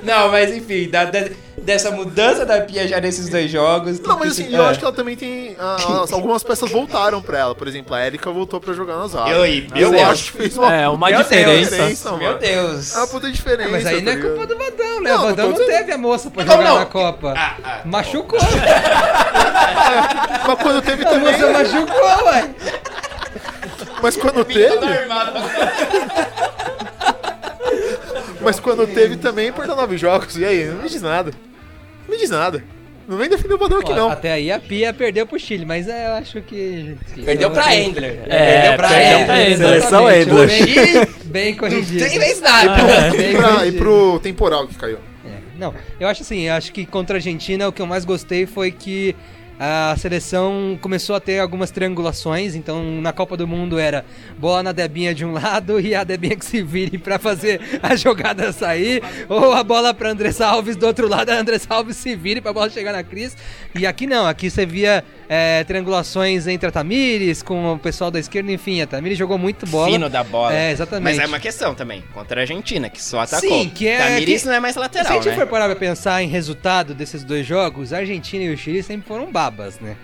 Não, 0.03 0.29
mas 0.29 0.51
enfim, 0.55 0.89
da- 0.89 1.05
da- 1.05 1.25
dessa 1.57 1.89
mudança 1.89 2.45
da 2.45 2.61
Pia 2.61 2.87
já 2.87 2.99
nesses 3.01 3.27
dois 3.29 3.49
jogos. 3.49 3.99
Não, 3.99 4.19
mas 4.19 4.33
assim, 4.33 4.53
eu 4.53 4.63
Ah. 4.63 4.69
acho 4.69 4.77
que 4.79 4.85
ela 4.85 4.93
também 4.93 5.15
tem. 5.15 5.55
ah, 5.59 5.77
algumas 6.13 6.43
peças 6.43 6.69
voltaram 6.69 7.21
pra 7.21 7.39
ela. 7.39 7.55
Por 7.55 7.67
exemplo, 7.67 7.95
a 7.95 8.05
Erika 8.05 8.29
voltou 8.29 8.61
pra 8.61 8.73
jogar 8.73 8.97
nas 8.97 9.15
áreas. 9.15 9.35
Eu- 9.35 9.45
e- 9.45 9.67
eu 9.75 9.89
Deus. 9.91 10.03
acho 10.03 10.31
que 10.31 10.37
fez 10.37 10.57
uma, 10.57 10.73
É, 10.75 10.87
uma 10.87 11.11
diferença. 11.11 12.11
mano. 12.11 12.23
Meu 12.23 12.37
Deus. 12.37 12.95
É 12.95 12.97
uma 12.99 13.07
puta 13.07 13.31
diferença. 13.31 13.69
Mas 13.71 13.85
aí 13.87 14.01
não 14.01 14.11
é 14.11 14.15
tá 14.15 14.21
culpa 14.21 14.45
do 14.47 14.57
Vadão, 14.57 15.01
né? 15.01 15.09
Não, 15.09 15.15
o 15.15 15.17
não 15.21 15.25
Vadão 15.29 15.45
não, 15.47 15.53
dizendo- 15.53 15.77
teve 15.77 15.91
a 15.91 15.97
moça 15.97 16.29
pra 16.29 16.45
Não, 16.45 16.51
jogar 16.55 16.69
não. 16.69 16.79
na 16.79 16.85
Copa. 16.85 17.33
Ah, 17.35 17.81
Machucou. 17.85 18.39
Mas 20.47 20.59
quando 20.61 20.81
teve 20.83 21.03
A 21.03 21.09
também. 21.09 21.31
moça 21.31 21.51
machucou, 21.51 22.25
ué. 22.27 22.49
Mas 24.05 24.15
quando 24.15 24.45
teve. 24.45 24.69
Mas 28.39 28.59
quando 28.59 28.85
teve 28.85 29.17
também, 29.17 29.51
perdeu 29.51 29.75
nove 29.75 29.97
jogos. 29.97 30.37
E 30.37 30.45
aí? 30.45 30.65
Não 30.65 30.83
me 30.83 30.89
diz 30.89 31.01
nada. 31.01 31.31
Não 32.07 32.13
me 32.13 32.21
diz 32.21 32.29
nada. 32.29 32.63
Não 33.07 33.17
vem 33.17 33.27
defender 33.27 33.55
o 33.55 33.57
Badão 33.57 33.79
aqui, 33.79 33.91
não. 33.93 34.11
Até 34.11 34.31
aí 34.33 34.51
a 34.51 34.59
Pia 34.59 34.93
perdeu 34.93 35.25
pro 35.25 35.39
Chile, 35.39 35.65
mas 35.65 35.87
é, 35.87 36.05
eu 36.07 36.11
acho 36.13 36.39
que. 36.43 36.95
Perdeu 37.23 37.49
pra 37.49 37.75
Endler. 37.75 38.19
É, 38.27 38.61
perdeu 38.61 38.77
pra 38.77 38.87
perdeu 38.89 39.25
pra 39.25 39.41
Endler. 39.41 39.51
Endler. 39.53 39.69
Seleção 39.81 40.11
Endler. 40.11 40.47
Bem, 40.47 41.07
bem 41.25 41.55
corrigido. 41.55 42.01
Não 42.03 42.09
tem 42.09 42.19
mais 42.19 42.41
nada. 42.41 43.11
Bem 43.11 43.31
E, 43.31 43.35
pra- 43.37 43.65
e 43.67 43.71
pro 43.71 44.19
temporal 44.21 44.67
que 44.67 44.75
caiu. 44.75 44.97
É, 45.25 45.29
não, 45.57 45.73
eu 45.99 46.07
acho 46.07 46.21
assim, 46.21 46.41
eu 46.47 46.53
acho 46.53 46.71
que 46.71 46.85
contra 46.85 47.15
a 47.15 47.17
Argentina 47.17 47.67
o 47.67 47.71
que 47.71 47.81
eu 47.81 47.87
mais 47.87 48.05
gostei 48.05 48.45
foi 48.45 48.69
que 48.71 49.15
a 49.59 49.95
seleção 49.97 50.77
começou 50.81 51.15
a 51.15 51.19
ter 51.19 51.39
algumas 51.39 51.71
triangulações, 51.71 52.55
então 52.55 52.83
na 53.01 53.13
Copa 53.13 53.37
do 53.37 53.47
Mundo 53.47 53.79
era 53.79 54.05
bola 54.37 54.63
na 54.63 54.71
Debinha 54.71 55.13
de 55.13 55.23
um 55.25 55.31
lado 55.31 55.79
e 55.79 55.95
a 55.95 56.03
Debinha 56.03 56.35
que 56.35 56.45
se 56.45 56.61
vire 56.61 56.97
pra 56.97 57.17
fazer 57.17 57.61
a 57.81 57.95
jogada 57.95 58.51
sair, 58.51 59.01
ou 59.29 59.53
a 59.53 59.63
bola 59.63 59.93
pra 59.93 60.11
Andressa 60.11 60.47
Alves 60.47 60.75
do 60.75 60.85
outro 60.85 61.07
lado, 61.07 61.29
a 61.29 61.39
Andressa 61.39 61.73
Alves 61.73 61.97
se 61.97 62.15
vire 62.15 62.41
pra 62.41 62.51
bola 62.53 62.69
chegar 62.69 62.91
na 62.91 63.03
Cris. 63.03 63.35
E 63.73 63.85
aqui 63.85 64.05
não, 64.05 64.27
aqui 64.27 64.49
você 64.49 64.65
via 64.65 65.03
é, 65.27 65.63
triangulações 65.63 66.47
entre 66.47 66.67
a 66.67 66.71
Tamires 66.71 67.41
com 67.41 67.73
o 67.73 67.79
pessoal 67.79 68.11
da 68.11 68.19
esquerda, 68.19 68.51
enfim, 68.51 68.81
a 68.81 68.87
Tamires 68.87 69.17
jogou 69.17 69.37
muito 69.37 69.65
bola. 69.67 69.91
Fino 69.91 70.09
da 70.09 70.23
bola. 70.23 70.53
É, 70.55 70.71
exatamente. 70.71 71.15
Mas 71.15 71.19
é 71.19 71.27
uma 71.27 71.39
questão 71.39 71.73
também, 71.75 72.03
contra 72.13 72.39
a 72.39 72.43
Argentina, 72.43 72.89
que 72.89 73.01
só 73.01 73.19
atacou. 73.21 73.49
Sim, 73.49 73.69
que 73.69 73.87
é. 73.87 73.97
Tamires 73.97 74.41
que- 74.41 74.47
não 74.47 74.55
é 74.55 74.59
mais 74.59 74.73
Se 74.73 74.79
a 74.79 74.81
lateral, 74.83 75.13
gente 75.13 75.27
né? 75.29 75.35
for 75.35 75.47
parar 75.47 75.65
pra 75.65 75.75
pensar 75.75 76.21
em 76.21 76.27
resultado 76.27 76.93
desses 76.93 77.23
dois 77.23 77.45
jogos, 77.45 77.91
a 77.93 77.97
Argentina 77.97 78.43
e 78.43 78.53
o 78.53 78.57
Chile 78.57 78.83
sempre 78.83 79.07
foram 79.07 79.31
babas, 79.31 79.79
né? 79.79 79.95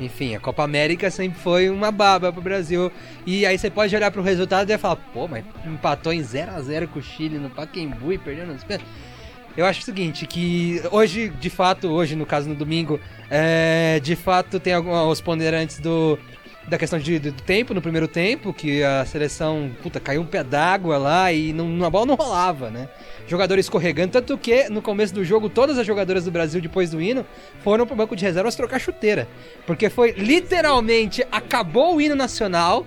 Enfim, 0.00 0.36
a 0.36 0.38
Copa 0.38 0.62
América 0.62 1.10
sempre 1.10 1.40
foi 1.40 1.68
uma 1.68 1.90
baba 1.90 2.32
pro 2.32 2.40
Brasil. 2.40 2.92
E 3.26 3.44
aí 3.44 3.58
você 3.58 3.68
pode 3.68 3.96
olhar 3.96 4.12
pro 4.12 4.22
resultado 4.22 4.70
e 4.70 4.78
falar, 4.78 4.94
pô, 4.94 5.26
mas 5.26 5.44
empatou 5.66 6.12
em 6.12 6.22
0 6.22 6.52
a 6.52 6.60
0 6.62 6.86
com 6.86 7.00
o 7.00 7.02
Chile 7.02 7.36
no 7.36 7.50
Pacaembu 7.50 8.12
e 8.12 8.18
perdeu 8.18 8.46
nos 8.46 8.62
pênaltis. 8.62 8.86
Eu 9.56 9.66
acho 9.66 9.80
o 9.80 9.84
seguinte, 9.84 10.26
que 10.26 10.80
hoje, 10.92 11.30
de 11.30 11.50
fato, 11.50 11.88
hoje 11.88 12.14
no 12.14 12.24
caso 12.24 12.48
no 12.48 12.54
domingo, 12.54 13.00
é, 13.30 13.98
de 14.00 14.14
fato 14.14 14.60
tem 14.60 14.72
alguns 14.72 15.20
ponderantes 15.20 15.80
do, 15.80 16.16
da 16.68 16.78
questão 16.78 16.98
de, 16.98 17.18
do 17.18 17.32
tempo, 17.32 17.74
no 17.74 17.80
primeiro 17.80 18.06
tempo, 18.06 18.52
que 18.52 18.82
a 18.82 19.04
seleção, 19.04 19.70
puta, 19.82 19.98
caiu 19.98 20.20
um 20.20 20.26
pé 20.26 20.44
d'água 20.44 20.98
lá 20.98 21.32
e 21.32 21.52
não, 21.52 21.84
a 21.84 21.90
bola 21.90 22.06
não 22.06 22.14
rolava, 22.14 22.70
né? 22.70 22.88
Jogadores 23.26 23.66
escorregando, 23.66 24.12
tanto 24.12 24.36
que 24.38 24.68
no 24.68 24.80
começo 24.80 25.14
do 25.14 25.24
jogo 25.24 25.48
todas 25.48 25.78
as 25.78 25.86
jogadoras 25.86 26.24
do 26.24 26.30
Brasil, 26.30 26.60
depois 26.60 26.90
do 26.90 27.00
hino, 27.00 27.26
foram 27.64 27.86
pro 27.86 27.96
banco 27.96 28.14
de 28.14 28.24
reservas 28.24 28.54
trocar 28.54 28.78
chuteira. 28.78 29.26
Porque 29.66 29.90
foi 29.90 30.12
literalmente, 30.12 31.26
acabou 31.32 31.96
o 31.96 32.00
hino 32.00 32.14
nacional, 32.14 32.86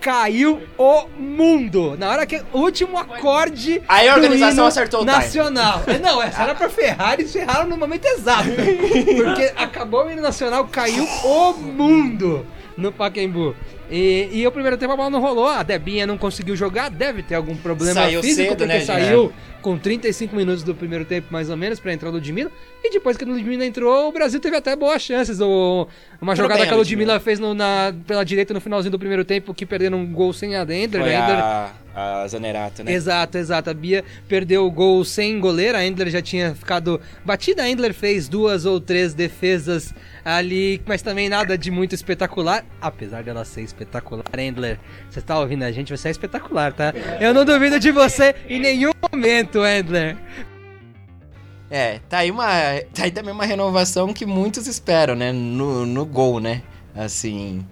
caiu 0.00 0.62
o 0.76 1.08
mundo. 1.16 1.96
Na 1.98 2.10
hora 2.10 2.26
que 2.26 2.42
o 2.52 2.58
último 2.58 2.98
acorde. 2.98 3.82
Aí 3.88 4.08
a 4.08 4.14
organização 4.14 4.66
acertou 4.66 5.00
o 5.00 5.04
time. 5.04 5.16
Nacional. 5.16 5.82
Não, 6.02 6.22
essa 6.22 6.42
era 6.42 6.54
pra 6.54 6.68
Ferrari, 6.68 7.22
eles 7.22 7.32
ferraram 7.32 7.68
no 7.68 7.76
momento 7.76 8.06
exato. 8.06 8.48
Porque 9.24 9.52
acabou 9.56 10.06
o 10.06 10.10
hino 10.10 10.22
nacional, 10.22 10.66
caiu 10.66 11.04
o 11.24 11.52
mundo 11.54 12.46
no 12.76 12.92
Pacaembu. 12.92 13.54
E, 13.90 14.28
e 14.32 14.46
o 14.46 14.52
primeiro 14.52 14.76
tempo 14.76 14.92
a 14.92 14.96
bola 14.96 15.10
não 15.10 15.20
rolou, 15.20 15.48
a 15.48 15.62
Debinha 15.62 16.06
não 16.06 16.18
conseguiu 16.18 16.54
jogar, 16.54 16.90
deve 16.90 17.22
ter 17.22 17.34
algum 17.34 17.56
problema 17.56 17.94
Saiu 17.94 18.20
físico, 18.20 18.48
cedo, 18.50 18.58
porque 18.58 18.66
né, 18.66 18.80
saiu 18.80 19.32
com 19.62 19.78
35 19.78 20.36
minutos 20.36 20.62
do 20.62 20.74
primeiro 20.74 21.04
tempo, 21.04 21.28
mais 21.30 21.50
ou 21.50 21.56
menos, 21.56 21.80
pra 21.80 21.92
entrar 21.92 22.10
o 22.10 22.12
Ludmilla. 22.12 22.50
E 22.84 22.90
depois 22.90 23.16
que 23.16 23.24
o 23.24 23.28
Ludmilla 23.28 23.64
entrou, 23.64 24.08
o 24.08 24.12
Brasil 24.12 24.38
teve 24.38 24.56
até 24.56 24.76
boas 24.76 25.02
chances. 25.02 25.40
O, 25.40 25.88
uma 26.20 26.32
Entrou 26.32 26.44
jogada 26.46 26.60
bem 26.60 26.68
que 26.68 26.74
a 26.74 26.76
Ludmilla 26.76 27.12
Ludmilla. 27.14 27.20
fez 27.20 27.38
no- 27.38 27.54
na, 27.54 27.94
pela 28.06 28.24
direita 28.24 28.52
no 28.52 28.60
finalzinho 28.60 28.90
do 28.90 28.98
primeiro 28.98 29.24
tempo, 29.24 29.54
que 29.54 29.64
perderam 29.64 29.98
um 29.98 30.06
gol 30.12 30.32
sem 30.32 30.56
a 30.56 30.62
Endler. 30.62 31.02
Foi 31.02 31.14
a 31.14 31.20
Endler 31.20 31.38
a, 31.38 32.22
a 32.22 32.28
Zanerato, 32.28 32.82
né? 32.82 32.92
Exato, 32.92 33.38
exato. 33.38 33.70
A 33.70 33.74
Bia 33.74 34.04
perdeu 34.28 34.66
o 34.66 34.70
gol 34.70 35.04
sem 35.04 35.38
goleiro. 35.38 35.78
A 35.78 35.84
Endler 35.84 36.10
já 36.10 36.20
tinha 36.20 36.54
ficado 36.54 37.00
batida. 37.24 37.62
A 37.62 37.68
Endler 37.70 37.94
fez 37.94 38.28
duas 38.28 38.64
ou 38.66 38.80
três 38.80 39.14
defesas 39.14 39.94
ali, 40.24 40.82
mas 40.86 41.02
também 41.02 41.28
nada 41.28 41.56
de 41.56 41.70
muito 41.70 41.94
espetacular. 41.94 42.64
Apesar 42.80 43.22
dela 43.22 43.44
ser 43.44 43.62
espetacular, 43.62 44.24
Endler, 44.36 44.78
você 45.08 45.20
tá 45.20 45.38
ouvindo 45.38 45.62
a 45.62 45.70
gente? 45.70 45.96
Você 45.96 46.08
é 46.08 46.10
espetacular, 46.10 46.72
tá? 46.72 46.92
Eu 47.20 47.32
não 47.32 47.44
duvido 47.44 47.78
de 47.78 47.92
você 47.92 48.34
em 48.48 48.58
nenhum 48.58 48.90
momento, 49.12 49.64
Endler. 49.64 50.16
É, 51.70 52.00
tá 52.08 52.18
aí, 52.18 52.30
uma, 52.30 52.46
tá 52.94 53.04
aí 53.04 53.10
também 53.10 53.32
uma 53.32 53.44
renovação 53.44 54.12
que 54.12 54.24
muitos 54.24 54.66
esperam, 54.66 55.14
né? 55.14 55.32
No, 55.32 55.84
no 55.84 56.04
gol, 56.06 56.40
né? 56.40 56.62
Assim. 56.96 57.64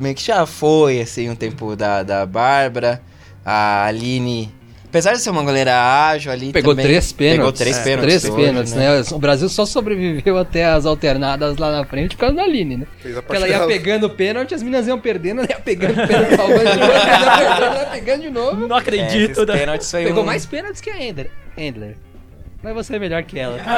Meio 0.00 0.14
que 0.14 0.22
já 0.24 0.46
foi, 0.46 1.00
assim, 1.00 1.28
um 1.28 1.34
tempo 1.34 1.74
da, 1.74 2.02
da 2.02 2.24
Bárbara. 2.24 3.02
A 3.44 3.86
Aline. 3.86 4.54
Apesar 4.84 5.12
de 5.12 5.20
ser 5.20 5.30
uma 5.30 5.42
goleira 5.42 5.74
ágil 6.08 6.30
ali. 6.32 6.52
Pegou 6.52 6.72
também, 6.72 6.86
três 6.86 7.12
pênaltis. 7.12 7.38
Pegou 7.38 7.52
três 7.52 7.78
É, 7.78 7.82
pênaltis. 7.84 8.20
Três 8.20 8.34
hoje, 8.34 8.44
pênaltis, 8.46 8.72
né? 8.74 9.02
O 9.12 9.18
Brasil 9.18 9.48
só 9.48 9.66
sobreviveu 9.66 10.38
até 10.38 10.64
as 10.64 10.86
alternadas 10.86 11.58
lá 11.58 11.70
na 11.72 11.84
frente 11.84 12.14
por 12.14 12.20
causa 12.22 12.36
da 12.36 12.42
Aline, 12.44 12.78
né? 12.78 12.86
Fez 13.02 13.16
a 13.16 13.22
Porque 13.22 13.36
ela 13.36 13.48
ia 13.48 13.66
pegando 13.66 14.08
pênalti, 14.08 14.54
as 14.54 14.62
minas 14.62 14.86
iam 14.86 14.98
perdendo, 14.98 15.40
ela 15.40 15.48
ia 15.50 15.60
pegando 15.60 15.94
pênalti, 16.08 16.36
salvando 16.36 16.70
de 16.70 16.76
novo, 16.78 16.92
ela 16.92 17.04
ia 17.04 17.36
perdendo, 17.36 17.64
ela 17.64 17.78
ia 17.80 17.86
pegando 17.90 18.22
de 18.22 18.30
novo. 18.30 18.68
Não 18.68 18.76
acredito. 18.76 19.32
esses 19.32 19.46
né? 19.46 19.58
pênaltis 19.58 19.90
foi 19.90 20.04
Pegou 20.04 20.22
um- 20.22 20.26
mais 20.26 20.46
pênaltis 20.46 20.80
que 20.80 20.88
a 20.90 21.02
Endler. 21.04 21.30
Endler. 21.56 21.96
Mas 22.62 22.74
você 22.74 22.96
é 22.96 22.98
melhor 22.98 23.22
que 23.22 23.38
ela. 23.38 23.58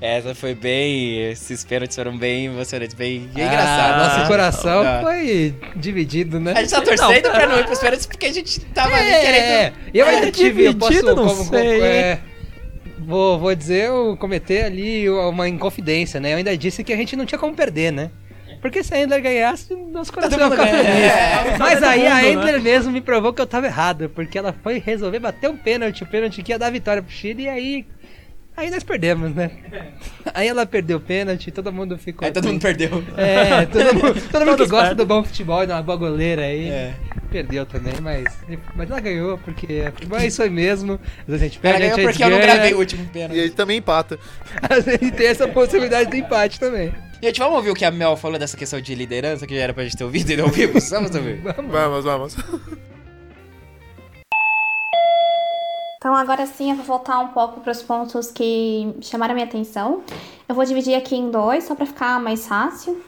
Essa 0.00 0.34
foi 0.34 0.54
bem. 0.54 1.30
Esses 1.30 1.64
pênaltis 1.64 1.96
foram 1.96 2.16
bem 2.18 2.46
emocionantes, 2.46 2.94
bem, 2.94 3.30
Ah, 3.34 3.40
engraçados. 3.40 4.06
Nosso 4.18 4.28
coração 4.28 4.82
Ah. 4.82 5.00
foi 5.02 5.54
dividido, 5.76 6.38
né? 6.38 6.52
A 6.54 6.60
gente 6.60 6.70
tá 6.70 6.82
torcendo 6.82 7.30
pra 7.30 7.46
não 7.46 7.58
ir 7.58 7.64
pros 7.64 7.78
pênaltis 7.78 8.04
porque 8.06 8.26
a 8.26 8.32
gente 8.32 8.60
tava 8.66 8.94
ali 8.94 9.08
É, 9.10 9.20
querendo. 9.20 9.74
eu 9.94 10.06
ainda 10.06 10.28
É, 10.28 10.30
tive, 10.30 10.64
eu 10.66 10.74
posso, 10.74 11.02
não 11.02 11.14
como- 11.14 11.28
como- 11.36 11.44
sei. 11.50 11.80
é, 11.80 12.18
vou, 12.98 13.38
vou 13.38 13.54
dizer, 13.54 13.84
eu 13.86 14.14
cometer 14.20 14.64
ali 14.64 15.08
uma 15.08 15.48
inconfidência, 15.48 16.20
né? 16.20 16.34
Eu 16.34 16.36
ainda 16.38 16.54
disse 16.56 16.84
que 16.84 16.92
a 16.92 16.96
gente 16.96 17.16
não 17.16 17.24
tinha 17.24 17.38
como 17.38 17.54
perder, 17.54 17.90
né? 17.90 18.10
Porque 18.64 18.82
se 18.82 18.94
a 18.94 18.98
Endler 19.02 19.20
ganhasse, 19.20 19.74
nosso 19.76 20.10
coração 20.10 20.38
ia 20.38 20.50
ficar 20.50 20.64
ganha. 20.64 20.84
feliz. 20.84 21.12
É, 21.12 21.58
Mas 21.58 21.82
aí 21.82 22.06
a 22.06 22.14
né? 22.14 22.32
Endler 22.32 22.62
mesmo 22.62 22.90
me 22.90 23.02
provou 23.02 23.30
que 23.30 23.42
eu 23.42 23.46
tava 23.46 23.66
errado, 23.66 24.08
porque 24.14 24.38
ela 24.38 24.54
foi 24.62 24.78
resolver 24.78 25.18
bater 25.18 25.50
um 25.50 25.56
pênalti, 25.56 26.02
o 26.02 26.06
pênalti 26.06 26.42
que 26.42 26.50
ia 26.50 26.58
dar 26.58 26.70
vitória 26.72 27.02
pro 27.02 27.12
Chile, 27.12 27.42
e 27.42 27.48
aí... 27.50 27.86
Aí 28.56 28.70
nós 28.70 28.82
perdemos, 28.82 29.34
né? 29.34 29.50
Aí 30.32 30.48
ela 30.48 30.64
perdeu 30.64 30.96
o 30.96 31.00
pênalti, 31.00 31.50
todo 31.50 31.70
mundo 31.70 31.98
ficou... 31.98 32.24
Aí 32.24 32.32
todo 32.32 32.48
mundo 32.48 32.62
perdeu. 32.62 33.04
É, 33.18 33.66
todo 33.66 33.94
mundo, 33.96 34.22
todo 34.32 34.46
mundo 34.46 34.56
que 34.64 34.70
gosta 34.70 34.86
perdem. 34.86 34.96
do 34.96 35.06
bom 35.06 35.22
futebol 35.24 35.62
e 35.62 35.66
uma 35.66 35.82
boa 35.82 35.98
goleira 35.98 36.40
aí. 36.40 36.70
É. 36.70 36.94
Perdeu 37.30 37.66
também, 37.66 37.92
mas, 38.00 38.24
mas 38.74 38.90
ela 38.90 39.00
ganhou, 39.00 39.36
porque 39.38 39.82
futebol 39.92 40.18
é 40.20 40.26
isso 40.26 40.42
aí 40.42 40.48
mesmo. 40.48 40.98
Às 41.28 41.34
a 41.34 41.36
gente 41.36 41.60
Ela 41.62 41.72
perde, 41.74 41.76
a 41.76 41.80
ganhou 41.80 41.96
gente 41.96 42.06
porque 42.06 42.24
eu 42.24 42.30
não 42.30 42.38
ganha. 42.38 42.52
gravei 42.54 42.72
o 42.74 42.78
último 42.78 43.02
E 43.02 43.06
pênalti. 43.08 43.38
ele 43.38 43.50
também 43.50 43.76
empata. 43.76 44.18
Vezes 44.86 45.10
tem 45.10 45.26
essa 45.26 45.46
possibilidade 45.48 46.08
do 46.08 46.16
empate 46.16 46.58
também. 46.58 46.94
Gente, 47.22 47.38
vamos 47.38 47.56
ouvir 47.56 47.70
o 47.70 47.74
que 47.74 47.84
a 47.84 47.90
Mel 47.90 48.16
falou 48.16 48.38
dessa 48.38 48.56
questão 48.56 48.80
de 48.80 48.94
liderança 48.94 49.46
que 49.46 49.54
já 49.54 49.62
era 49.62 49.74
pra 49.74 49.84
gente 49.84 49.96
ter 49.96 50.04
ouvido 50.04 50.30
e 50.30 50.36
não 50.36 50.44
ouvimos? 50.44 50.88
Vamos 50.90 51.14
ouvir. 51.14 51.40
Vamos, 51.42 52.04
vamos. 52.04 52.36
Então 55.96 56.14
agora 56.14 56.44
sim 56.44 56.70
eu 56.70 56.76
vou 56.76 56.84
voltar 56.84 57.18
um 57.20 57.28
pouco 57.28 57.60
para 57.60 57.72
os 57.72 57.82
pontos 57.82 58.30
que 58.30 58.94
chamaram 59.00 59.32
a 59.32 59.34
minha 59.34 59.46
atenção. 59.46 60.02
Eu 60.46 60.54
vou 60.54 60.64
dividir 60.64 60.94
aqui 60.94 61.16
em 61.16 61.30
dois, 61.30 61.64
só 61.64 61.74
para 61.74 61.86
ficar 61.86 62.20
mais 62.20 62.46
fácil. 62.46 63.02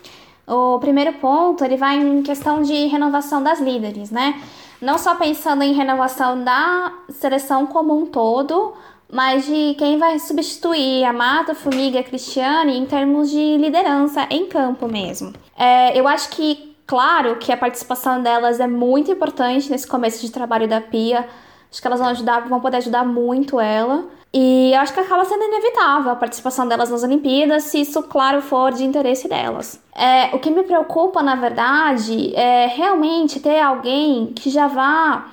O 0.46 0.78
primeiro 0.78 1.12
ponto, 1.14 1.62
ele 1.62 1.76
vai 1.76 1.98
em 1.98 2.22
questão 2.22 2.62
de 2.62 2.86
renovação 2.86 3.42
das 3.42 3.61
líderes, 3.61 4.11
né? 4.11 4.40
Não 4.80 4.96
só 4.96 5.14
pensando 5.14 5.62
em 5.62 5.74
renovação 5.74 6.42
da 6.42 6.92
seleção 7.11 7.66
como 7.66 7.98
um 7.98 8.07
todo, 8.07 8.74
mas 9.11 9.46
de 9.46 9.74
quem 9.78 9.98
vai 9.98 10.18
substituir 10.18 11.04
a 11.04 11.12
Mata, 11.12 11.54
Formiga, 11.54 12.00
a 12.00 12.02
Cristiane 12.02 12.76
em 12.76 12.86
termos 12.86 13.30
de 13.30 13.57
liderança 13.57 14.26
em 14.30 14.46
campo 14.46 14.88
mesmo. 14.88 15.32
É, 15.57 15.98
eu 15.98 16.09
acho 16.09 16.30
que, 16.30 16.76
claro, 16.86 17.36
que 17.36 17.52
a 17.52 17.57
participação 17.57 18.22
delas 18.22 18.61
é 18.61 18.66
muito 18.66 19.11
importante 19.11 19.70
nesse 19.70 19.86
começo 19.86 20.20
de 20.20 20.32
trabalho 20.32 20.68
da 20.68 20.80
Pia. 20.80 21.28
Acho 21.70 21.80
que 21.80 21.86
elas 21.86 22.00
vão 22.00 22.09
ajudar, 22.09 22.40
vão 22.48 22.61
poder 22.61 22.78
ajudar 22.78 23.04
muito 23.04 23.61
ela. 23.61 24.04
E 24.38 24.72
eu 24.74 24.80
acho 24.80 24.92
que 24.92 25.00
acaba 25.00 25.24
sendo 25.24 25.44
inevitável 25.44 26.12
a 26.12 26.16
participação 26.16 26.68
delas 26.68 26.90
nas 26.90 27.02
Olimpíadas, 27.02 27.64
se 27.64 27.80
isso, 27.80 28.02
claro, 28.02 28.42
for 28.42 28.72
de 28.72 28.84
interesse 28.84 29.28
delas. 29.28 29.80
É, 29.94 30.34
o 30.34 30.38
que 30.38 30.50
me 30.50 30.62
preocupa, 30.62 31.22
na 31.22 31.36
verdade, 31.36 32.34
é 32.34 32.66
realmente 32.66 33.40
ter 33.40 33.61
alguém 33.61 34.26
que 34.34 34.50
já 34.50 34.66
vá 34.66 35.28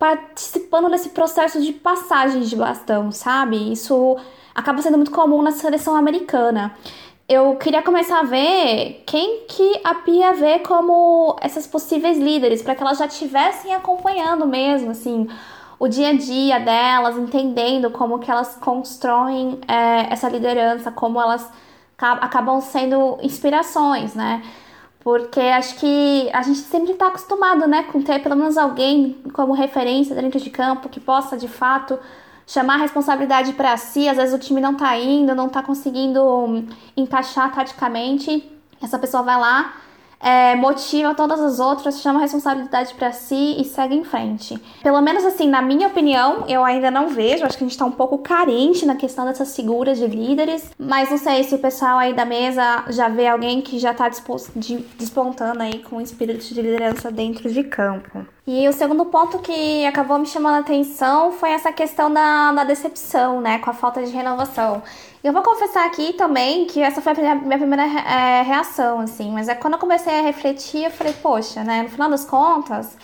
participando 0.00 0.90
desse 0.90 1.10
processo 1.10 1.60
de 1.60 1.74
passagem 1.74 2.40
de 2.40 2.56
bastão, 2.56 3.12
sabe? 3.12 3.70
Isso 3.70 4.16
acaba 4.54 4.80
sendo 4.80 4.96
muito 4.96 5.10
comum 5.12 5.42
na 5.42 5.50
seleção 5.52 5.94
americana. 5.94 6.74
Eu 7.28 7.56
queria 7.56 7.82
começar 7.82 8.20
a 8.20 8.22
ver 8.24 9.04
quem 9.06 9.44
que 9.46 9.80
a 9.84 9.94
Pia 9.96 10.32
vê 10.32 10.60
como 10.60 11.36
essas 11.42 11.66
possíveis 11.66 12.18
líderes, 12.18 12.62
para 12.62 12.74
que 12.74 12.82
elas 12.82 12.96
já 12.98 13.06
estivessem 13.06 13.74
acompanhando 13.74 14.46
mesmo, 14.46 14.90
assim, 14.90 15.28
o 15.78 15.86
dia 15.86 16.08
a 16.08 16.14
dia 16.16 16.58
delas, 16.60 17.18
entendendo 17.18 17.90
como 17.90 18.18
que 18.18 18.30
elas 18.30 18.56
constroem 18.56 19.60
é, 19.68 20.12
essa 20.12 20.30
liderança, 20.30 20.90
como 20.90 21.20
elas 21.20 21.46
ca- 21.98 22.14
acabam 22.22 22.60
sendo 22.62 23.18
inspirações, 23.22 24.14
né? 24.14 24.42
Porque 25.02 25.40
acho 25.40 25.76
que 25.76 26.28
a 26.32 26.42
gente 26.42 26.58
sempre 26.58 26.92
está 26.92 27.08
acostumado, 27.08 27.66
né, 27.66 27.84
com 27.84 28.02
ter 28.02 28.22
pelo 28.22 28.36
menos 28.36 28.58
alguém 28.58 29.16
como 29.32 29.52
referência 29.52 30.14
dentro 30.14 30.38
de 30.38 30.50
campo 30.50 30.88
que 30.90 31.00
possa 31.00 31.36
de 31.36 31.48
fato 31.48 31.98
chamar 32.46 32.74
a 32.74 32.78
responsabilidade 32.78 33.52
para 33.54 33.76
si. 33.76 34.08
Às 34.08 34.16
vezes 34.16 34.34
o 34.34 34.38
time 34.38 34.60
não 34.60 34.74
tá 34.74 34.96
indo, 34.98 35.34
não 35.34 35.48
tá 35.48 35.62
conseguindo 35.62 36.64
encaixar 36.96 37.54
taticamente. 37.54 38.44
Essa 38.82 38.98
pessoa 38.98 39.22
vai 39.22 39.38
lá, 39.38 39.74
é, 40.20 40.54
motiva 40.54 41.14
todas 41.14 41.40
as 41.40 41.58
outras, 41.58 42.00
chama 42.00 42.18
a 42.18 42.22
responsabilidade 42.22 42.92
para 42.94 43.10
si 43.10 43.56
e 43.58 43.64
segue 43.64 43.94
em 43.94 44.04
frente. 44.04 44.60
Pelo 44.82 45.00
menos 45.00 45.24
assim, 45.24 45.48
na 45.48 45.62
minha 45.62 45.88
opinião, 45.88 46.44
eu 46.46 46.62
ainda 46.62 46.90
não 46.90 47.08
vejo. 47.08 47.44
Acho 47.44 47.56
que 47.56 47.64
a 47.64 47.66
gente 47.66 47.78
tá 47.78 47.86
um 47.86 47.92
pouco 47.92 48.18
carente 48.18 48.84
na 48.84 48.96
questão 48.96 49.24
dessas 49.24 49.56
figuras 49.56 49.98
de 49.98 50.06
líderes. 50.06 50.70
Mas 50.78 51.10
não 51.10 51.18
sei 51.18 51.42
se 51.44 51.54
o 51.54 51.58
pessoal 51.58 51.98
aí 51.98 52.12
da 52.12 52.26
mesa 52.26 52.84
já 52.90 53.08
vê 53.08 53.26
alguém 53.26 53.62
que 53.62 53.78
já 53.78 53.94
tá 53.94 54.08
despontando 54.08 55.62
aí 55.62 55.78
com 55.78 55.96
o 55.96 56.00
espírito 56.00 56.44
de 56.44 56.60
liderança 56.60 57.10
dentro 57.10 57.50
de 57.50 57.64
campo. 57.64 58.26
E 58.52 58.68
o 58.68 58.72
segundo 58.72 59.04
ponto 59.04 59.38
que 59.38 59.86
acabou 59.86 60.18
me 60.18 60.26
chamando 60.26 60.56
a 60.56 60.58
atenção 60.58 61.30
foi 61.30 61.52
essa 61.52 61.70
questão 61.70 62.12
da, 62.12 62.50
da 62.50 62.64
decepção, 62.64 63.40
né? 63.40 63.60
Com 63.60 63.70
a 63.70 63.72
falta 63.72 64.02
de 64.04 64.10
renovação. 64.10 64.82
Eu 65.22 65.32
vou 65.32 65.40
confessar 65.40 65.86
aqui 65.86 66.14
também 66.14 66.64
que 66.64 66.82
essa 66.82 67.00
foi 67.00 67.12
a 67.12 67.14
minha, 67.14 67.34
minha 67.36 67.58
primeira 67.58 67.84
é, 67.84 68.42
reação, 68.42 68.98
assim. 68.98 69.30
Mas 69.30 69.48
é 69.48 69.54
quando 69.54 69.74
eu 69.74 69.78
comecei 69.78 70.18
a 70.18 70.22
refletir, 70.22 70.86
eu 70.86 70.90
falei, 70.90 71.12
poxa, 71.12 71.62
né? 71.62 71.84
No 71.84 71.90
final 71.90 72.10
das 72.10 72.24
contas, 72.24 72.98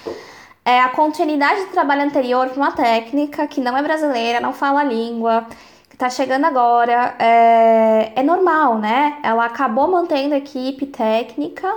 é 0.64 0.80
a 0.80 0.88
continuidade 0.88 1.66
do 1.66 1.70
trabalho 1.70 2.02
anterior 2.02 2.48
para 2.48 2.56
uma 2.56 2.72
técnica 2.72 3.46
que 3.46 3.60
não 3.60 3.76
é 3.76 3.82
brasileira, 3.84 4.40
não 4.40 4.52
fala 4.52 4.80
a 4.80 4.84
língua, 4.84 5.46
que 5.88 5.96
tá 5.96 6.10
chegando 6.10 6.44
agora, 6.44 7.14
é, 7.20 8.14
é 8.16 8.22
normal, 8.24 8.78
né? 8.78 9.18
Ela 9.22 9.44
acabou 9.44 9.86
mantendo 9.86 10.34
a 10.34 10.38
equipe 10.38 10.86
técnica, 10.86 11.72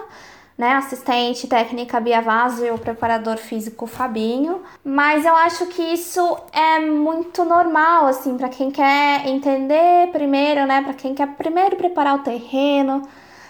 né? 0.59 0.73
Assistente 0.73 1.47
técnica 1.47 2.01
Bia 2.01 2.21
Vaz 2.21 2.61
e 2.61 2.69
o 2.69 2.77
preparador 2.77 3.37
físico 3.37 3.87
Fabinho. 3.87 4.61
Mas 4.83 5.25
eu 5.25 5.33
acho 5.33 5.67
que 5.67 5.81
isso 5.81 6.37
é 6.51 6.81
muito 6.81 7.45
normal, 7.45 8.07
assim, 8.07 8.35
para 8.37 8.49
quem 8.49 8.69
quer 8.69 9.25
entender 9.25 10.11
primeiro, 10.11 10.65
né? 10.65 10.81
Para 10.81 10.93
quem 10.93 11.15
quer 11.15 11.27
primeiro 11.27 11.77
preparar 11.77 12.15
o 12.15 12.19
terreno, 12.19 13.07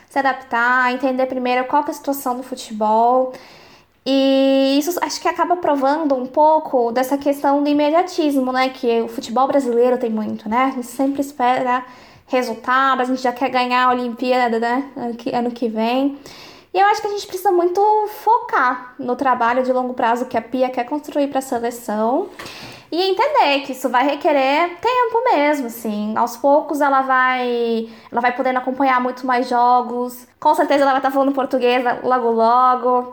se 0.07 0.19
adaptar, 0.19 0.93
entender 0.93 1.25
primeiro 1.25 1.65
qual 1.65 1.83
é 1.87 1.89
a 1.89 1.93
situação 1.93 2.37
do 2.37 2.43
futebol. 2.43 3.33
E 4.05 4.77
isso 4.77 4.99
acho 5.01 5.19
que 5.19 5.27
acaba 5.27 5.57
provando 5.57 6.13
um 6.13 6.27
pouco 6.27 6.91
dessa 6.91 7.17
questão 7.17 7.63
do 7.63 7.69
imediatismo, 7.69 8.51
né? 8.51 8.69
Que 8.69 9.01
o 9.01 9.07
futebol 9.07 9.47
brasileiro 9.47 9.97
tem 9.97 10.11
muito, 10.11 10.47
né? 10.47 10.65
A 10.65 10.69
gente 10.75 10.85
sempre 10.85 11.21
espera 11.21 11.83
resultado, 12.27 13.01
a 13.01 13.05
gente 13.05 13.23
já 13.23 13.31
quer 13.31 13.49
ganhar 13.49 13.85
a 13.85 13.89
Olimpíada, 13.89 14.59
né? 14.59 14.91
Ano 15.33 15.49
que 15.49 15.67
vem. 15.67 16.19
E 16.73 16.79
eu 16.79 16.85
acho 16.87 17.01
que 17.01 17.07
a 17.07 17.11
gente 17.11 17.25
precisa 17.27 17.51
muito 17.51 17.81
focar 18.23 18.93
no 18.99 19.15
trabalho 19.15 19.63
de 19.63 19.73
longo 19.73 19.93
prazo 19.93 20.25
que 20.25 20.37
a 20.37 20.41
Pia 20.41 20.69
quer 20.69 20.83
construir 20.85 21.27
para 21.27 21.39
a 21.39 21.41
seleção. 21.41 22.29
e 22.91 23.01
entender 23.11 23.61
que 23.61 23.73
isso 23.73 23.87
vai 23.87 24.03
requerer 24.03 24.77
tempo 24.81 25.23
mesmo, 25.31 25.67
assim. 25.67 26.15
Aos 26.17 26.35
poucos 26.37 26.81
ela 26.81 27.01
vai, 27.01 27.87
ela 28.11 28.19
vai 28.21 28.35
podendo 28.35 28.57
acompanhar 28.57 28.99
muito 28.99 29.27
mais 29.27 29.47
jogos. 29.47 30.27
Com 30.39 30.55
certeza 30.55 30.81
ela 30.83 30.91
vai 30.93 30.99
estar 30.99 31.11
falando 31.11 31.31
português 31.31 31.83
logo 32.03 32.31
logo. 32.31 33.11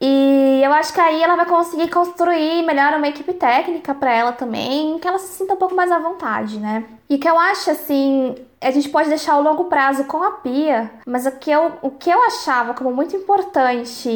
E 0.00 0.60
eu 0.62 0.72
acho 0.72 0.92
que 0.92 1.00
aí 1.00 1.22
ela 1.22 1.36
vai 1.36 1.46
conseguir 1.46 1.88
construir 1.88 2.62
melhor 2.64 2.92
uma 2.94 3.08
equipe 3.08 3.32
técnica 3.32 3.94
para 3.94 4.12
ela 4.12 4.32
também, 4.32 4.98
que 4.98 5.08
ela 5.08 5.18
se 5.18 5.38
sinta 5.38 5.54
um 5.54 5.56
pouco 5.56 5.74
mais 5.74 5.90
à 5.90 5.98
vontade, 5.98 6.58
né? 6.58 6.84
E 7.08 7.16
que 7.18 7.28
eu 7.28 7.38
acho 7.38 7.70
assim, 7.70 8.34
a 8.60 8.70
gente 8.70 8.88
pode 8.88 9.08
deixar 9.08 9.38
o 9.38 9.42
longo 9.42 9.64
prazo 9.64 10.04
com 10.04 10.22
a 10.22 10.32
Pia, 10.32 10.90
mas 11.06 11.24
o 11.24 11.32
que 11.32 11.50
eu, 11.50 11.72
o 11.80 11.90
que 11.90 12.10
eu 12.10 12.22
achava 12.24 12.74
como 12.74 12.92
muito 12.92 13.16
importante, 13.16 14.10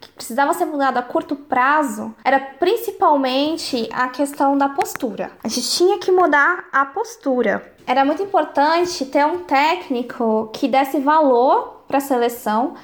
que 0.00 0.08
precisava 0.16 0.54
ser 0.54 0.64
mudado 0.64 0.96
a 0.96 1.02
curto 1.02 1.36
prazo, 1.36 2.12
era 2.24 2.40
principalmente 2.40 3.88
a 3.92 4.08
questão 4.08 4.56
da 4.56 4.68
postura. 4.68 5.30
A 5.44 5.48
gente 5.48 5.70
tinha 5.70 5.98
que 5.98 6.10
mudar 6.10 6.64
a 6.72 6.84
postura. 6.86 7.72
Era 7.86 8.04
muito 8.04 8.22
importante 8.22 9.04
ter 9.06 9.26
um 9.26 9.40
técnico 9.40 10.50
que 10.52 10.68
desse 10.68 10.98
valor 10.98 11.82
para 11.86 11.98
a 11.98 12.00
seleção 12.00 12.74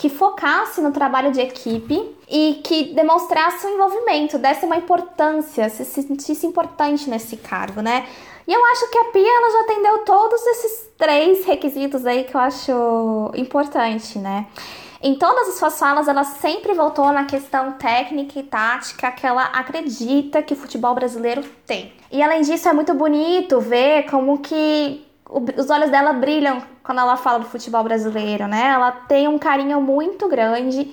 que 0.00 0.08
focasse 0.08 0.80
no 0.80 0.92
trabalho 0.92 1.30
de 1.30 1.42
equipe 1.42 2.16
e 2.26 2.62
que 2.64 2.94
demonstrasse 2.94 3.66
um 3.66 3.74
envolvimento, 3.74 4.38
desse 4.38 4.64
uma 4.64 4.78
importância, 4.78 5.68
se 5.68 5.84
sentisse 5.84 6.46
importante 6.46 7.10
nesse 7.10 7.36
cargo, 7.36 7.82
né? 7.82 8.06
E 8.48 8.52
eu 8.54 8.64
acho 8.64 8.90
que 8.90 8.96
a 8.96 9.04
Pia 9.12 9.28
ela 9.28 9.50
já 9.50 9.60
atendeu 9.60 9.98
todos 9.98 10.40
esses 10.46 10.88
três 10.96 11.44
requisitos 11.44 12.06
aí 12.06 12.24
que 12.24 12.34
eu 12.34 12.40
acho 12.40 13.30
importante, 13.34 14.18
né? 14.18 14.46
Em 15.02 15.16
todas 15.16 15.50
as 15.50 15.56
suas 15.56 15.78
falas, 15.78 16.08
ela 16.08 16.24
sempre 16.24 16.72
voltou 16.72 17.12
na 17.12 17.26
questão 17.26 17.72
técnica 17.72 18.40
e 18.40 18.42
tática 18.42 19.12
que 19.12 19.26
ela 19.26 19.44
acredita 19.52 20.42
que 20.42 20.54
o 20.54 20.56
futebol 20.56 20.94
brasileiro 20.94 21.44
tem. 21.66 21.92
E 22.10 22.22
além 22.22 22.40
disso, 22.40 22.66
é 22.66 22.72
muito 22.72 22.94
bonito 22.94 23.60
ver 23.60 24.04
como 24.04 24.38
que 24.38 25.06
os 25.58 25.68
olhos 25.68 25.90
dela 25.90 26.14
brilham 26.14 26.62
quando 26.90 26.98
ela 26.98 27.16
fala 27.16 27.38
do 27.38 27.44
futebol 27.44 27.84
brasileiro, 27.84 28.48
né? 28.48 28.66
Ela 28.66 28.90
tem 28.90 29.28
um 29.28 29.38
carinho 29.38 29.80
muito 29.80 30.26
grande. 30.28 30.92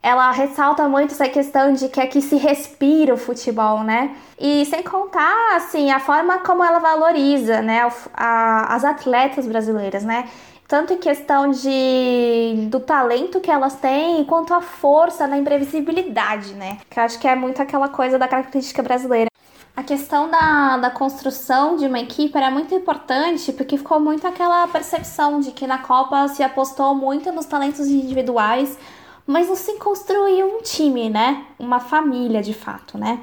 Ela 0.00 0.30
ressalta 0.30 0.88
muito 0.88 1.10
essa 1.10 1.28
questão 1.28 1.72
de 1.72 1.88
que 1.88 2.00
aqui 2.00 2.22
se 2.22 2.36
respira 2.36 3.12
o 3.12 3.16
futebol, 3.16 3.82
né? 3.82 4.14
E 4.38 4.64
sem 4.66 4.84
contar, 4.84 5.56
assim, 5.56 5.90
a 5.90 5.98
forma 5.98 6.38
como 6.38 6.62
ela 6.62 6.78
valoriza, 6.78 7.60
né, 7.62 7.80
a, 8.14 8.76
as 8.76 8.84
atletas 8.84 9.44
brasileiras, 9.44 10.04
né? 10.04 10.28
Tanto 10.68 10.92
em 10.92 10.98
questão 10.98 11.50
de 11.50 12.68
do 12.70 12.78
talento 12.78 13.40
que 13.40 13.50
elas 13.50 13.74
têm, 13.74 14.24
quanto 14.26 14.54
a 14.54 14.60
força 14.60 15.26
na 15.26 15.36
imprevisibilidade, 15.36 16.54
né? 16.54 16.78
Que 16.88 17.00
eu 17.00 17.02
acho 17.02 17.18
que 17.18 17.26
é 17.26 17.34
muito 17.34 17.60
aquela 17.60 17.88
coisa 17.88 18.20
da 18.20 18.28
característica 18.28 18.84
brasileira. 18.84 19.33
A 19.76 19.82
questão 19.82 20.30
da, 20.30 20.76
da 20.76 20.90
construção 20.90 21.76
de 21.76 21.86
uma 21.86 21.98
equipe 21.98 22.36
era 22.36 22.48
muito 22.48 22.72
importante 22.72 23.52
porque 23.52 23.76
ficou 23.76 23.98
muito 23.98 24.24
aquela 24.24 24.68
percepção 24.68 25.40
de 25.40 25.50
que 25.50 25.66
na 25.66 25.78
Copa 25.78 26.28
se 26.28 26.44
apostou 26.44 26.94
muito 26.94 27.32
nos 27.32 27.46
talentos 27.46 27.88
individuais, 27.88 28.78
mas 29.26 29.48
não 29.48 29.56
se 29.56 29.76
construiu 29.78 30.46
um 30.46 30.62
time, 30.62 31.10
né? 31.10 31.44
Uma 31.58 31.80
família 31.80 32.40
de 32.40 32.54
fato, 32.54 32.96
né? 32.96 33.20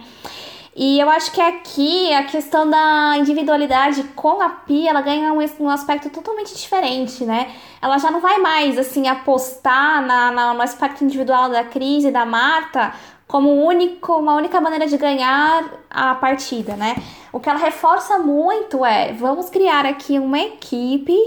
E 0.75 0.99
eu 0.99 1.09
acho 1.09 1.31
que 1.31 1.39
aqui 1.39 2.13
a 2.13 2.23
questão 2.23 2.69
da 2.69 3.15
individualidade 3.17 4.03
com 4.15 4.41
a 4.41 4.49
Pia, 4.49 4.89
ela 4.89 5.01
ganha 5.01 5.31
um, 5.33 5.39
um 5.59 5.69
aspecto 5.69 6.09
totalmente 6.09 6.55
diferente, 6.55 7.23
né? 7.23 7.49
Ela 7.81 7.97
já 7.97 8.11
não 8.11 8.19
vai 8.19 8.37
mais, 8.39 8.77
assim, 8.77 9.07
apostar 9.07 10.05
na, 10.05 10.31
na, 10.31 10.53
no 10.53 10.61
aspecto 10.61 11.03
individual 11.03 11.49
da 11.49 11.63
Cris 11.63 12.05
e 12.05 12.11
da 12.11 12.25
Marta 12.25 12.93
como 13.31 13.65
único, 13.65 14.17
uma 14.17 14.35
única 14.35 14.59
maneira 14.59 14.85
de 14.85 14.97
ganhar 14.97 15.63
a 15.89 16.13
partida, 16.15 16.75
né? 16.75 16.97
O 17.31 17.39
que 17.39 17.49
ela 17.49 17.57
reforça 17.57 18.19
muito 18.19 18.85
é: 18.85 19.13
vamos 19.13 19.49
criar 19.49 19.85
aqui 19.85 20.19
uma 20.19 20.37
equipe, 20.37 21.17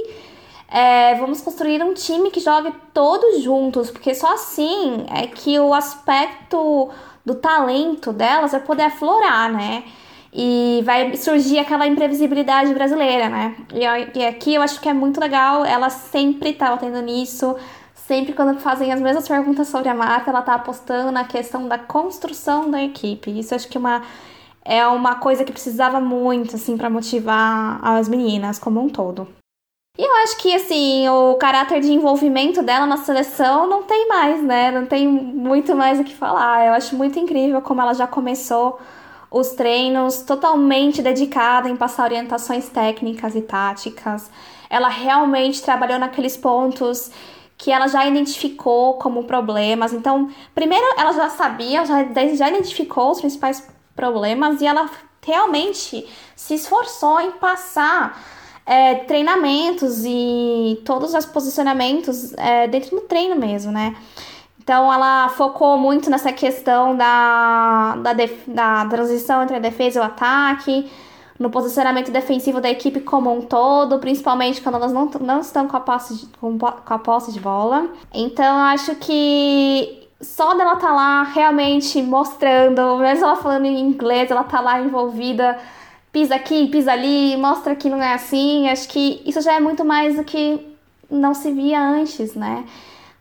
é, 0.68 1.14
vamos 1.14 1.40
construir 1.40 1.82
um 1.82 1.94
time 1.94 2.30
que 2.30 2.40
jogue 2.40 2.74
todos 2.92 3.42
juntos, 3.42 3.90
porque 3.90 4.14
só 4.14 4.34
assim 4.34 5.07
é 5.11 5.26
que 5.26 5.59
o 5.59 5.72
aspecto 5.72 6.90
do 7.24 7.36
talento 7.36 8.12
delas 8.12 8.52
vai 8.52 8.61
poder 8.61 8.82
aflorar, 8.82 9.50
né? 9.50 9.84
E 10.30 10.82
vai 10.84 11.16
surgir 11.16 11.59
aquela 11.59 11.86
imprevisibilidade 11.86 12.74
brasileira, 12.74 13.30
né? 13.30 13.57
E, 13.72 14.18
e 14.18 14.26
aqui 14.26 14.52
eu 14.55 14.61
acho 14.61 14.78
que 14.78 14.90
é 14.90 14.92
muito 14.92 15.18
legal, 15.18 15.64
ela 15.64 15.88
sempre 15.88 16.52
tá 16.52 16.76
tendo 16.76 17.00
nisso 17.00 17.57
sempre 18.07 18.32
quando 18.32 18.59
fazem 18.61 18.92
as 18.92 19.00
mesmas 19.00 19.26
perguntas 19.26 19.68
sobre 19.68 19.88
a 19.88 19.94
marca, 19.94 20.30
ela 20.30 20.42
tá 20.42 20.55
apostando 20.55 21.11
na 21.11 21.24
questão 21.24 21.66
da 21.66 21.78
construção 21.78 22.70
da 22.70 22.82
equipe. 22.82 23.38
Isso 23.38 23.55
acho 23.55 23.68
que 23.68 23.76
é 23.76 23.80
uma, 23.80 24.02
é 24.64 24.86
uma 24.86 25.16
coisa 25.16 25.44
que 25.44 25.52
precisava 25.52 26.00
muito, 26.00 26.57
assim, 26.57 26.76
para 26.76 26.90
motivar 26.90 27.80
as 27.82 28.09
meninas 28.09 28.59
como 28.59 28.80
um 28.80 28.88
todo. 28.88 29.28
E 29.96 30.02
eu 30.02 30.14
acho 30.24 30.36
que, 30.38 30.52
assim, 30.52 31.09
o 31.09 31.34
caráter 31.36 31.80
de 31.80 31.92
envolvimento 31.92 32.62
dela 32.62 32.84
na 32.84 32.96
seleção 32.96 33.68
não 33.68 33.84
tem 33.84 34.09
mais, 34.09 34.42
né? 34.42 34.70
Não 34.70 34.86
tem 34.86 35.07
muito 35.07 35.74
mais 35.76 36.00
o 36.00 36.05
que 36.05 36.14
falar. 36.14 36.66
Eu 36.66 36.72
acho 36.72 36.96
muito 36.96 37.18
incrível 37.18 37.62
como 37.62 37.80
ela 37.80 37.94
já 37.94 38.07
começou 38.07 38.80
os 39.30 39.50
treinos 39.50 40.22
totalmente 40.22 41.00
dedicada 41.00 41.68
em 41.68 41.76
passar 41.76 42.05
orientações 42.05 42.68
técnicas 42.68 43.36
e 43.36 43.42
táticas. 43.42 44.30
Ela 44.68 44.88
realmente 44.88 45.62
trabalhou 45.62 45.98
naqueles 45.98 46.36
pontos 46.36 47.11
que 47.64 47.72
ela 47.72 47.88
já 47.88 48.06
identificou 48.06 48.98
como 48.98 49.24
problemas. 49.24 49.94
Então, 49.94 50.28
primeiro 50.54 50.84
ela 50.98 51.12
já 51.12 51.30
sabia, 51.30 51.82
já, 51.86 52.04
já 52.34 52.50
identificou 52.50 53.10
os 53.10 53.20
principais 53.22 53.66
problemas 53.96 54.60
e 54.60 54.66
ela 54.66 54.90
realmente 55.24 56.06
se 56.36 56.54
esforçou 56.54 57.18
em 57.22 57.30
passar 57.30 58.22
é, 58.66 58.96
treinamentos 58.96 60.04
e 60.04 60.82
todos 60.84 61.14
os 61.14 61.24
posicionamentos 61.24 62.34
é, 62.34 62.68
dentro 62.68 62.96
do 62.96 63.00
treino 63.00 63.34
mesmo, 63.34 63.72
né? 63.72 63.96
Então 64.62 64.92
ela 64.92 65.30
focou 65.30 65.78
muito 65.78 66.10
nessa 66.10 66.34
questão 66.34 66.94
da, 66.94 67.96
da, 67.96 68.12
da 68.46 68.86
transição 68.90 69.42
entre 69.42 69.56
a 69.56 69.58
defesa 69.58 70.00
e 70.00 70.02
o 70.02 70.04
ataque, 70.04 70.90
no 71.45 71.51
posicionamento 71.51 72.11
defensivo 72.11 72.59
da 72.59 72.70
equipe 72.70 73.01
como 73.01 73.30
um 73.30 73.42
todo, 73.42 73.99
principalmente 73.99 74.62
quando 74.62 74.76
elas 74.76 74.95
não, 74.95 75.05
não 75.20 75.40
estão 75.40 75.68
com 75.68 75.76
a, 75.76 75.80
posse 75.80 76.14
de, 76.16 76.26
com, 76.40 76.59
com 76.59 76.95
a 76.95 76.99
posse 76.99 77.30
de 77.30 77.38
bola. 77.38 77.86
Então, 78.14 78.57
acho 78.61 78.95
que 78.95 80.09
só 80.22 80.55
dela 80.55 80.76
tá 80.76 80.90
lá 80.90 81.22
realmente 81.22 82.01
mostrando, 82.01 82.97
mesmo 82.97 83.26
ela 83.26 83.36
falando 83.36 83.66
em 83.66 83.78
inglês, 83.78 84.30
ela 84.30 84.42
tá 84.42 84.59
lá 84.59 84.80
envolvida, 84.80 85.59
pisa 86.11 86.34
aqui, 86.34 86.66
pisa 86.68 86.92
ali, 86.92 87.36
mostra 87.36 87.76
que 87.76 87.90
não 87.90 88.03
é 88.03 88.14
assim. 88.14 88.66
Acho 88.70 88.88
que 88.88 89.20
isso 89.26 89.42
já 89.42 89.53
é 89.53 89.61
muito 89.61 89.84
mais 89.84 90.16
do 90.16 90.24
que 90.24 90.59
não 91.11 91.34
se 91.34 91.53
via 91.53 91.78
antes, 91.78 92.34
né? 92.34 92.64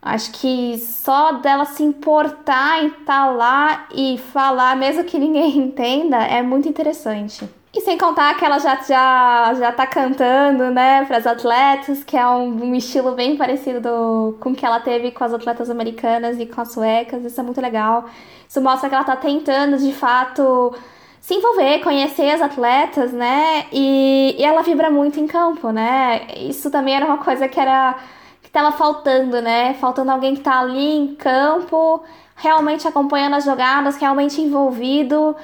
Acho 0.00 0.32
que 0.32 0.78
só 0.78 1.32
dela 1.32 1.66
se 1.66 1.82
importar 1.82 2.82
em 2.82 2.86
estar 2.86 3.04
tá 3.04 3.26
lá 3.30 3.86
e 3.94 4.16
falar, 4.16 4.74
mesmo 4.78 5.04
que 5.04 5.18
ninguém 5.18 5.58
entenda, 5.60 6.16
é 6.16 6.40
muito 6.42 6.66
interessante. 6.66 7.46
E 7.74 7.80
sem 7.80 7.98
contar 7.98 8.34
que 8.34 8.44
ela 8.44 8.60
já, 8.60 8.76
já, 8.76 9.54
já 9.54 9.72
tá 9.72 9.84
cantando, 9.84 10.70
né, 10.70 11.04
para 11.06 11.16
as 11.16 11.26
atletas, 11.26 12.04
que 12.04 12.16
é 12.16 12.24
um, 12.24 12.66
um, 12.66 12.74
estilo 12.76 13.12
bem 13.16 13.36
parecido 13.36 13.80
do, 13.80 14.36
com 14.38 14.50
o 14.50 14.54
que 14.54 14.64
ela 14.64 14.78
teve 14.78 15.10
com 15.10 15.24
as 15.24 15.34
atletas 15.34 15.68
americanas 15.68 16.38
e 16.38 16.46
com 16.46 16.60
as 16.60 16.72
suecas. 16.72 17.24
Isso 17.24 17.40
é 17.40 17.42
muito 17.42 17.60
legal. 17.60 18.04
Isso 18.48 18.60
mostra 18.60 18.88
que 18.88 18.94
ela 18.94 19.02
tá 19.02 19.16
tentando, 19.16 19.76
de 19.76 19.92
fato, 19.92 20.72
se 21.20 21.34
envolver, 21.34 21.80
conhecer 21.80 22.30
as 22.30 22.40
atletas, 22.40 23.12
né? 23.12 23.66
E, 23.72 24.36
e 24.38 24.44
ela 24.44 24.62
vibra 24.62 24.88
muito 24.88 25.18
em 25.18 25.26
campo, 25.26 25.70
né? 25.70 26.28
Isso 26.36 26.70
também 26.70 26.94
era 26.94 27.04
uma 27.04 27.18
coisa 27.18 27.48
que 27.48 27.58
era 27.58 27.96
que 28.40 28.50
tava 28.50 28.70
faltando, 28.70 29.42
né? 29.42 29.74
Faltando 29.74 30.12
alguém 30.12 30.36
que 30.36 30.42
tá 30.42 30.60
ali 30.60 30.96
em 30.96 31.14
campo, 31.16 32.04
realmente 32.36 32.86
acompanhando 32.86 33.34
as 33.34 33.44
jogadas, 33.44 33.96
realmente 33.96 34.40
envolvido 34.40 35.34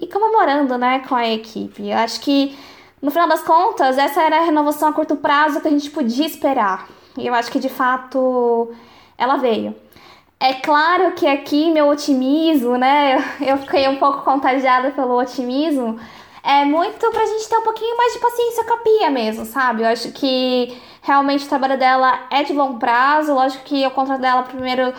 e 0.00 0.06
comemorando, 0.06 0.78
né, 0.78 1.04
com 1.06 1.14
a 1.14 1.28
equipe. 1.28 1.88
Eu 1.88 1.98
acho 1.98 2.20
que, 2.20 2.58
no 3.02 3.10
final 3.10 3.28
das 3.28 3.42
contas, 3.42 3.98
essa 3.98 4.22
era 4.22 4.38
a 4.38 4.44
renovação 4.44 4.88
a 4.88 4.92
curto 4.92 5.16
prazo 5.16 5.60
que 5.60 5.68
a 5.68 5.70
gente 5.70 5.90
podia 5.90 6.26
esperar. 6.26 6.88
E 7.18 7.26
eu 7.26 7.34
acho 7.34 7.50
que, 7.50 7.58
de 7.58 7.68
fato, 7.68 8.70
ela 9.18 9.36
veio. 9.36 9.74
É 10.38 10.54
claro 10.54 11.12
que 11.12 11.26
aqui 11.26 11.70
meu 11.70 11.88
otimismo, 11.88 12.76
né, 12.76 13.22
eu 13.46 13.58
fiquei 13.58 13.86
um 13.88 13.96
pouco 13.96 14.22
contagiada 14.22 14.90
pelo 14.90 15.20
otimismo, 15.20 16.00
é 16.42 16.64
muito 16.64 17.10
pra 17.10 17.26
gente 17.26 17.46
ter 17.46 17.58
um 17.58 17.62
pouquinho 17.62 17.94
mais 17.98 18.14
de 18.14 18.18
paciência 18.18 18.64
com 18.64 18.72
a 18.72 18.76
Pia 18.78 19.10
mesmo, 19.10 19.44
sabe? 19.44 19.82
Eu 19.82 19.88
acho 19.88 20.10
que 20.12 20.74
realmente 21.02 21.44
o 21.44 21.48
trabalho 21.48 21.78
dela 21.78 22.20
é 22.30 22.42
de 22.42 22.54
longo 22.54 22.78
prazo, 22.78 23.34
lógico 23.34 23.64
que 23.64 23.86
o 23.86 23.90
contrato 23.90 24.22
dela 24.22 24.42
primeiro 24.44 24.94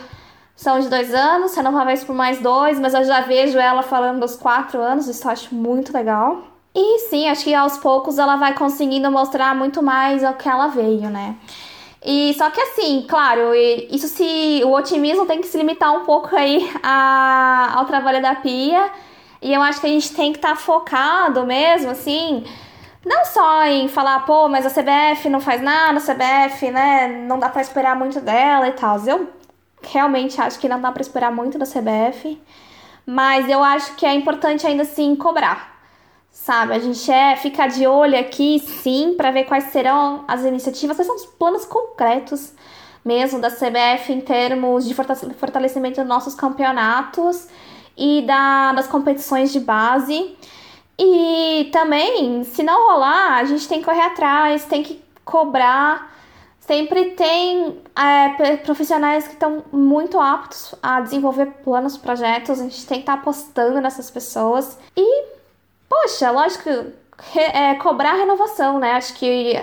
são 0.62 0.80
de 0.80 0.90
dois 0.90 1.12
anos, 1.12 1.56
renováveis 1.56 2.04
por 2.04 2.16
mais 2.16 2.40
dois, 2.40 2.80
mas 2.80 2.94
eu 2.94 3.04
já 3.04 3.22
vejo 3.22 3.58
ela 3.58 3.82
falando 3.82 4.20
dos 4.20 4.36
quatro 4.36 4.80
anos, 4.80 5.08
isso 5.08 5.26
eu 5.26 5.32
acho 5.32 5.56
muito 5.56 5.92
legal. 5.92 6.44
E 6.76 7.00
sim, 7.10 7.28
acho 7.28 7.46
que 7.46 7.54
aos 7.56 7.80
poucos 7.80 8.20
ela 8.20 8.36
vai 8.36 8.54
conseguindo 8.54 9.10
mostrar 9.10 9.56
muito 9.56 9.82
mais 9.82 10.24
ao 10.24 10.36
que 10.36 10.48
ela 10.48 10.68
veio, 10.68 11.10
né? 11.10 11.36
E 12.06 12.36
só 12.36 12.52
que 12.52 12.62
assim, 12.62 13.04
claro, 13.10 13.56
isso 13.56 14.08
se 14.08 14.62
o 14.64 14.72
otimismo 14.74 15.26
tem 15.26 15.42
que 15.42 15.48
se 15.48 15.58
limitar 15.58 15.92
um 15.96 16.06
pouco 16.06 16.36
aí 16.36 16.72
a, 16.84 17.74
ao 17.78 17.86
trabalho 17.86 18.22
da 18.22 18.36
Pia. 18.36 18.88
E 19.42 19.52
eu 19.52 19.64
acho 19.64 19.82
que 19.82 19.88
a 19.88 19.90
gente 19.90 20.14
tem 20.14 20.32
que 20.32 20.38
estar 20.38 20.50
tá 20.50 20.56
focado 20.56 21.44
mesmo, 21.44 21.90
assim, 21.90 22.44
não 23.04 23.26
só 23.26 23.66
em 23.66 23.88
falar, 23.88 24.20
pô, 24.28 24.48
mas 24.48 24.64
a 24.64 24.70
CBF 24.70 25.28
não 25.28 25.42
faz 25.42 25.60
nada, 25.60 25.98
a 25.98 26.02
CBF, 26.02 26.70
né, 26.70 27.08
não 27.28 27.40
dá 27.40 27.50
para 27.50 27.64
esperar 27.64 27.96
muito 27.96 28.22
dela 28.22 28.68
e 28.68 28.74
tal. 28.74 29.00
Eu 29.08 29.41
realmente 29.84 30.40
acho 30.40 30.60
que 30.60 30.70
não 30.70 30.80
dá 30.80 30.92
para 30.92 31.02
esperar 31.02 31.32
muito 31.32 31.58
da 31.58 31.66
CBF, 31.66 32.42
mas 33.06 33.50
eu 33.50 33.64
acho 33.64 33.96
que 33.96 34.06
é 34.06 34.14
importante 34.14 34.66
ainda 34.66 34.84
assim 34.84 35.16
cobrar. 35.16 35.72
Sabe, 36.32 36.74
a 36.74 36.80
gente 36.80 37.12
é 37.12 37.36
ficar 37.36 37.68
de 37.68 37.86
olho 37.86 38.18
aqui, 38.18 38.60
sim, 38.60 39.16
para 39.18 39.32
ver 39.32 39.44
quais 39.44 39.66
serão 39.66 40.24
as 40.28 40.44
iniciativas, 40.46 40.96
quais 40.96 41.08
são 41.08 41.16
os 41.16 41.26
planos 41.26 41.66
concretos 41.66 42.54
mesmo 43.04 43.40
da 43.40 43.50
CBF 43.50 44.14
em 44.14 44.22
termos 44.22 44.86
de 44.88 44.94
fortalecimento 44.94 46.00
dos 46.00 46.08
nossos 46.08 46.36
campeonatos 46.36 47.48
e 47.98 48.22
da, 48.22 48.74
das 48.74 48.88
competições 48.88 49.52
de 49.52 49.60
base. 49.60 50.36
E 50.98 51.70
também, 51.72 52.44
se 52.44 52.64
não 52.64 52.92
rolar, 52.92 53.38
a 53.38 53.44
gente 53.44 53.68
tem 53.68 53.80
que 53.80 53.86
correr 53.86 54.04
atrás, 54.04 54.66
tem 54.66 54.84
que 54.84 55.02
cobrar. 55.26 56.11
Sempre 56.62 57.12
tem 57.12 57.82
é, 57.96 58.56
profissionais 58.58 59.28
que 59.28 59.34
estão 59.34 59.64
muito 59.72 60.20
aptos 60.20 60.76
a 60.82 61.02
desenvolver 61.02 61.48
planos, 61.64 61.98
projetos. 61.98 62.60
A 62.60 62.64
gente 62.64 62.86
tem 62.86 62.98
que 63.00 63.04
estar 63.04 63.16
tá 63.16 63.20
apostando 63.20 63.82
nessas 63.82 64.12
pessoas. 64.12 64.78
E, 64.96 65.26
poxa, 65.90 66.30
lógico, 66.30 66.70
é, 67.36 67.74
cobrar 67.76 68.14
renovação, 68.14 68.80
né? 68.80 68.94
Acho 68.94 69.16
que 69.16 69.54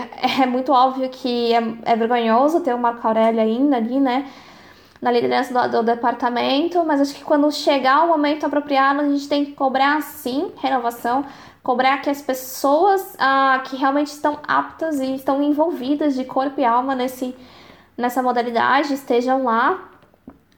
é 0.42 0.44
muito 0.44 0.72
óbvio 0.72 1.08
que 1.08 1.54
é, 1.54 1.62
é 1.84 1.96
vergonhoso 1.96 2.60
ter 2.60 2.74
o 2.74 2.78
Marco 2.78 3.06
Aurélio 3.06 3.40
ainda 3.40 3.76
ali, 3.76 4.00
né? 4.00 4.28
Na 5.00 5.12
liderança 5.12 5.54
do, 5.54 5.78
do, 5.78 5.82
departamento, 5.84 6.84
mas 6.84 7.00
acho 7.00 7.14
que 7.14 7.22
quando 7.22 7.50
chegar 7.52 8.04
o 8.04 8.08
momento 8.08 8.44
apropriado, 8.44 9.00
a 9.00 9.08
gente 9.08 9.28
tem 9.28 9.44
que 9.44 9.52
cobrar 9.52 10.02
sim 10.02 10.50
renovação, 10.56 11.24
cobrar 11.62 11.98
que 11.98 12.10
as 12.10 12.22
pessoas 12.22 13.16
ah, 13.18 13.62
que 13.64 13.76
realmente 13.76 14.08
estão 14.08 14.38
aptas 14.46 15.00
e 15.00 15.14
estão 15.14 15.42
envolvidas 15.42 16.14
de 16.14 16.24
corpo 16.24 16.60
e 16.60 16.64
alma 16.64 16.94
nesse, 16.94 17.36
nessa 17.96 18.22
modalidade 18.22 18.94
estejam 18.94 19.44
lá. 19.44 19.90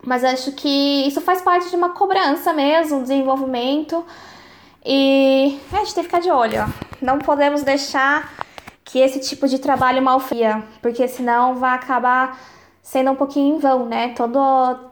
Mas 0.02 0.24
acho 0.24 0.52
que 0.52 1.06
isso 1.06 1.20
faz 1.20 1.42
parte 1.42 1.68
de 1.68 1.76
uma 1.76 1.90
cobrança 1.90 2.52
mesmo, 2.52 3.02
desenvolvimento. 3.02 4.04
E 4.84 5.58
a 5.72 5.78
gente 5.78 5.94
tem 5.94 6.04
que 6.04 6.08
ficar 6.08 6.20
de 6.20 6.30
olho. 6.30 6.72
Não 7.02 7.18
podemos 7.18 7.62
deixar 7.62 8.32
que 8.84 8.98
esse 8.98 9.20
tipo 9.20 9.46
de 9.46 9.58
trabalho 9.58 10.02
malfia, 10.02 10.64
porque 10.80 11.06
senão 11.06 11.56
vai 11.56 11.74
acabar 11.74 12.38
sendo 12.82 13.10
um 13.10 13.14
pouquinho 13.14 13.56
em 13.56 13.58
vão, 13.58 13.86
né? 13.86 14.14
Todo, 14.14 14.38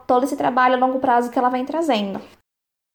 todo 0.07 0.25
esse 0.25 0.37
trabalho 0.37 0.75
a 0.75 0.79
longo 0.79 1.01
prazo 1.01 1.31
que 1.31 1.39
ela 1.39 1.49
vem 1.49 1.65
trazendo. 1.65 2.21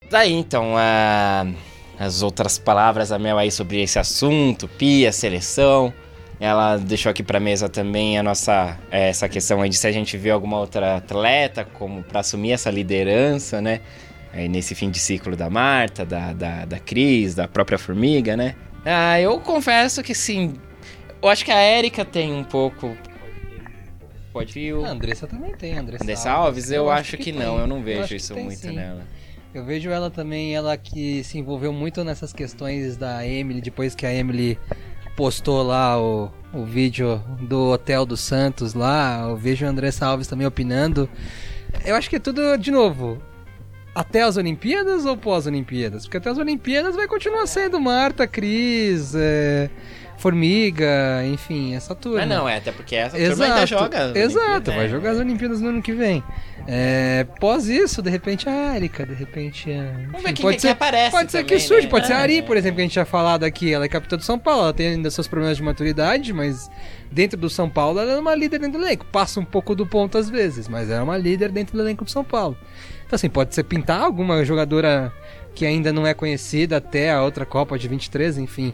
Daí 0.10 0.32
então, 0.32 0.76
uh, 0.76 1.56
as 2.00 2.22
outras 2.22 2.58
palavras 2.58 3.10
da 3.10 3.20
Mel 3.20 3.38
aí 3.38 3.52
sobre 3.52 3.82
esse 3.82 4.00
assunto, 4.00 4.68
pia, 4.68 5.12
seleção. 5.12 5.94
Ela 6.40 6.78
deixou 6.78 7.10
aqui 7.10 7.24
para 7.24 7.40
mesa 7.40 7.70
também 7.70 8.18
a 8.18 8.24
nossa 8.24 8.78
é, 8.92 9.10
essa 9.10 9.30
questão 9.30 9.62
aí 9.62 9.70
de 9.70 9.78
se 9.78 9.88
a 9.88 9.92
gente 9.92 10.18
vê 10.18 10.32
alguma 10.32 10.60
outra 10.60 10.98
atleta 10.98 11.64
como 11.64 12.04
para 12.04 12.20
assumir 12.20 12.52
essa 12.52 12.70
liderança, 12.70 13.62
né? 13.62 13.82
aí 14.34 14.50
nesse 14.50 14.74
fim 14.74 14.90
de 14.90 15.00
ciclo 15.00 15.36
da 15.36 15.50
Marta, 15.50 16.04
da, 16.04 16.34
da, 16.34 16.66
da 16.66 16.80
Cris, 16.80 17.36
da 17.36 17.48
própria 17.48 17.78
Formiga, 17.78 18.36
né? 18.36 18.56
Ah, 18.84 19.22
eu 19.22 19.40
confesso 19.40 20.02
que 20.02 20.16
sim. 20.16 20.56
Eu 21.22 21.30
acho 21.30 21.46
que 21.46 21.52
a 21.52 21.60
Érica 21.60 22.04
tem 22.04 22.34
um 22.34 22.44
pouco. 22.44 22.98
Pode 24.34 24.60
ir. 24.60 24.74
A 24.74 24.90
Andressa 24.90 25.28
também 25.28 25.56
tem, 25.56 25.78
Andressa, 25.78 26.04
Andressa 26.04 26.32
Alves. 26.32 26.72
eu, 26.72 26.86
eu 26.86 26.92
acho, 26.92 27.16
que, 27.16 27.26
que 27.26 27.32
não, 27.32 27.60
eu 27.60 27.68
não 27.68 27.82
vejo 27.82 28.16
isso 28.16 28.36
muito 28.36 28.58
sim. 28.58 28.76
nela. 28.76 29.06
Eu 29.54 29.64
vejo 29.64 29.92
ela 29.92 30.10
também, 30.10 30.56
ela 30.56 30.76
que 30.76 31.24
se 31.24 31.38
envolveu 31.38 31.72
muito 31.72 32.04
nessas 32.04 32.34
questões 32.34 32.98
da 32.98 33.26
Emily, 33.26 33.62
depois 33.62 33.94
que 33.94 34.04
a 34.04 34.12
Emily 34.12 34.58
postou 35.16 35.62
lá 35.62 36.02
o, 36.02 36.32
o 36.52 36.66
vídeo 36.66 37.24
do 37.42 37.70
Hotel 37.70 38.04
dos 38.04 38.20
Santos 38.20 38.74
lá, 38.74 39.28
eu 39.30 39.38
vejo 39.38 39.64
a 39.64 39.70
Andressa 39.70 40.08
Alves 40.08 40.28
também 40.28 40.48
opinando. 40.48 41.08
Eu 41.86 41.96
acho 41.96 42.10
que 42.10 42.16
é 42.16 42.20
tudo, 42.20 42.58
de 42.58 42.72
novo, 42.72 43.22
até 43.94 44.24
as 44.24 44.38
Olimpíadas 44.38 45.06
ou 45.06 45.16
pós-Olimpíadas? 45.16 46.06
Porque 46.06 46.18
até 46.18 46.32
as 46.32 46.40
Olimpíadas 46.40 46.96
vai 46.96 47.08
continuar 47.08 47.46
sendo 47.46 47.80
Marta, 47.80 48.26
Cris, 48.26 49.14
é, 49.14 49.70
Formiga, 50.18 51.24
enfim, 51.26 51.76
essa 51.76 51.94
turma. 51.94 52.22
Ah, 52.22 52.26
não, 52.26 52.48
é, 52.48 52.58
até 52.58 52.72
porque 52.72 52.96
essa 52.96 53.18
exato, 53.18 53.40
turma 53.40 53.54
ainda 53.54 53.66
joga. 53.66 54.12
Exato, 54.16 54.72
vai 54.72 54.84
né? 54.84 54.90
jogar 54.90 55.12
as 55.12 55.20
Olimpíadas 55.20 55.60
no 55.60 55.70
ano 55.70 55.82
que 55.82 55.92
vem. 55.92 56.24
É, 56.66 57.26
pós 57.42 57.68
isso, 57.68 58.02
de 58.02 58.10
repente 58.10 58.48
a 58.48 58.76
Erika, 58.76 59.06
de 59.06 59.14
repente. 59.14 59.70
Enfim, 59.70 60.08
Vamos 60.08 60.24
ver 60.24 60.34
quem 60.34 60.44
pode 60.44 60.56
que, 60.56 60.62
ser, 60.62 60.68
que 60.68 60.74
aparece. 60.74 61.12
Pode 61.12 61.32
ser 61.32 61.44
também, 61.44 61.58
que 61.58 61.64
surge, 61.64 61.84
né? 61.84 61.90
pode 61.90 62.08
ser 62.08 62.14
a 62.14 62.20
Ari, 62.20 62.38
é. 62.38 62.42
por 62.42 62.56
exemplo, 62.56 62.76
que 62.76 62.82
a 62.82 62.86
gente 62.86 62.94
tinha 62.94 63.06
falado 63.06 63.44
aqui. 63.44 63.74
Ela 63.74 63.86
é 63.86 63.90
capitã 63.90 64.16
do 64.16 64.24
São 64.24 64.40
Paulo, 64.40 64.64
ela 64.64 64.74
tem 64.74 64.88
ainda 64.88 65.12
seus 65.12 65.28
problemas 65.28 65.58
de 65.58 65.64
maturidade, 65.64 66.32
mas 66.32 66.70
dentro 67.12 67.38
do 67.38 67.50
São 67.50 67.70
Paulo 67.70 68.00
ela 68.00 68.14
é 68.14 68.18
uma 68.18 68.34
líder 68.34 68.60
dentro 68.60 68.80
do 68.80 68.86
elenco. 68.86 69.06
Passa 69.06 69.40
um 69.40 69.46
pouco 69.46 69.76
do 69.76 69.86
ponto 69.86 70.18
às 70.18 70.30
vezes, 70.30 70.70
mas 70.70 70.90
é 70.90 71.02
uma 71.02 71.18
líder 71.18 71.52
dentro 71.52 71.76
do 71.76 71.84
elenco 71.84 72.06
do 72.06 72.12
São 72.12 72.24
Paulo. 72.24 72.58
Então, 73.06 73.16
assim, 73.16 73.30
pode 73.30 73.54
ser 73.54 73.64
pintar 73.64 74.02
alguma 74.02 74.44
jogadora 74.46 75.12
que 75.54 75.66
ainda 75.66 75.94
não 75.94 76.08
é 76.08 76.14
conhecida 76.14 76.78
até 76.78 77.12
a 77.12 77.22
outra 77.22 77.46
Copa 77.46 77.78
de 77.78 77.88
23, 77.88 78.38
enfim. 78.38 78.74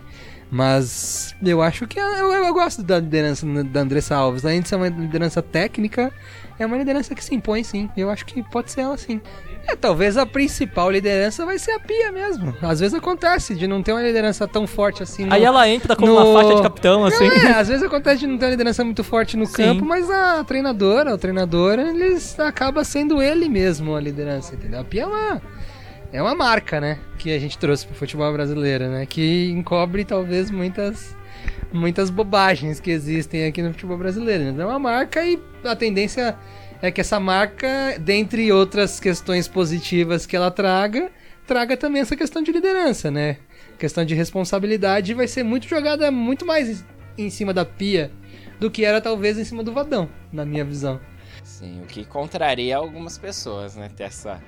Mas 0.51 1.35
eu 1.43 1.61
acho 1.61 1.85
que 1.85 1.99
eu, 1.99 2.05
eu, 2.05 2.53
gosto 2.53 2.81
da 2.81 2.99
liderança 2.99 3.45
da 3.65 3.81
Andressa 3.81 4.15
Alves. 4.15 4.43
Além 4.43 4.61
de 4.61 4.69
ser 4.69 4.77
uma 4.77 4.87
liderança 4.87 5.43
técnica, 5.43 6.11
é 6.57 6.65
uma 6.65 6.75
liderança 6.75 7.13
que 7.13 7.23
se 7.23 7.35
impõe, 7.35 7.63
sim. 7.63 7.87
Eu 7.95 8.09
acho 8.09 8.25
que 8.25 8.41
pode 8.41 8.71
ser 8.71 8.81
ela, 8.81 8.97
sim. 8.97 9.21
É, 9.67 9.75
talvez 9.75 10.17
a 10.17 10.25
principal 10.25 10.89
liderança 10.89 11.45
vai 11.45 11.59
ser 11.59 11.71
a 11.73 11.79
Pia 11.79 12.11
mesmo. 12.11 12.55
Às 12.61 12.79
vezes 12.79 12.95
acontece 12.95 13.53
de 13.53 13.67
não 13.67 13.83
ter 13.83 13.91
uma 13.91 14.01
liderança 14.01 14.47
tão 14.47 14.65
forte 14.65 15.03
assim. 15.03 15.25
No, 15.25 15.33
Aí 15.33 15.43
ela 15.43 15.69
entra 15.69 15.95
com 15.95 16.07
no... 16.07 16.13
uma 16.13 16.41
faixa 16.41 16.55
de 16.55 16.61
capitão, 16.63 17.05
assim. 17.05 17.27
Não, 17.27 17.35
é, 17.35 17.51
às 17.53 17.67
vezes 17.67 17.83
acontece 17.83 18.21
de 18.21 18.27
não 18.27 18.37
ter 18.37 18.45
uma 18.45 18.51
liderança 18.51 18.83
muito 18.83 19.03
forte 19.03 19.37
no 19.37 19.45
Sim. 19.45 19.53
campo, 19.53 19.85
mas 19.85 20.09
a 20.09 20.43
treinadora, 20.43 21.13
o 21.13 21.17
treinador, 21.17 21.77
eles 21.77 22.39
acaba 22.39 22.83
sendo 22.83 23.21
ele 23.21 23.47
mesmo 23.47 23.95
a 23.95 24.01
liderança, 24.01 24.55
entendeu? 24.55 24.79
A 24.79 24.83
Pia 24.83 25.03
é 25.03 25.05
uma, 25.05 25.41
é 26.11 26.21
uma 26.21 26.35
marca, 26.35 26.81
né? 26.81 26.99
Que 27.17 27.31
a 27.31 27.39
gente 27.39 27.57
trouxe 27.57 27.85
pro 27.85 27.95
futebol 27.95 28.31
brasileiro, 28.33 28.87
né? 28.87 29.05
Que 29.05 29.49
encobre 29.51 30.03
talvez 30.03 30.49
muitas 30.49 31.17
muitas 31.71 32.09
bobagens 32.09 32.79
que 32.79 32.89
existem 32.91 33.45
aqui 33.45 33.61
no 33.61 33.71
futebol 33.71 33.97
brasileiro. 33.97 34.51
Né? 34.51 34.63
É 34.63 34.65
uma 34.65 34.79
marca 34.79 35.23
e 35.23 35.39
a 35.63 35.75
tendência 35.75 36.37
é 36.81 36.91
que 36.91 36.99
essa 36.99 37.19
marca, 37.19 37.97
dentre 37.99 38.51
outras 38.51 38.99
questões 38.99 39.47
positivas 39.47 40.25
que 40.25 40.35
ela 40.35 40.49
traga, 40.49 41.11
traga 41.45 41.77
também 41.77 42.01
essa 42.01 42.15
questão 42.15 42.41
de 42.41 42.51
liderança, 42.51 43.11
né? 43.11 43.37
questão 43.77 44.03
de 44.03 44.13
responsabilidade 44.13 45.13
vai 45.13 45.27
ser 45.27 45.43
muito 45.43 45.67
jogada 45.67 46.11
muito 46.11 46.45
mais 46.45 46.83
em 47.17 47.29
cima 47.29 47.53
da 47.53 47.63
pia 47.63 48.11
do 48.59 48.69
que 48.69 48.83
era 48.83 48.99
talvez 48.99 49.37
em 49.37 49.45
cima 49.45 49.63
do 49.63 49.71
vadão, 49.71 50.09
na 50.33 50.45
minha 50.45 50.65
visão. 50.65 50.99
Sim, 51.43 51.81
o 51.81 51.85
que 51.85 52.03
contraria 52.03 52.75
algumas 52.75 53.17
pessoas, 53.17 53.75
né? 53.75 53.89
Ter 53.95 54.03
essa 54.03 54.41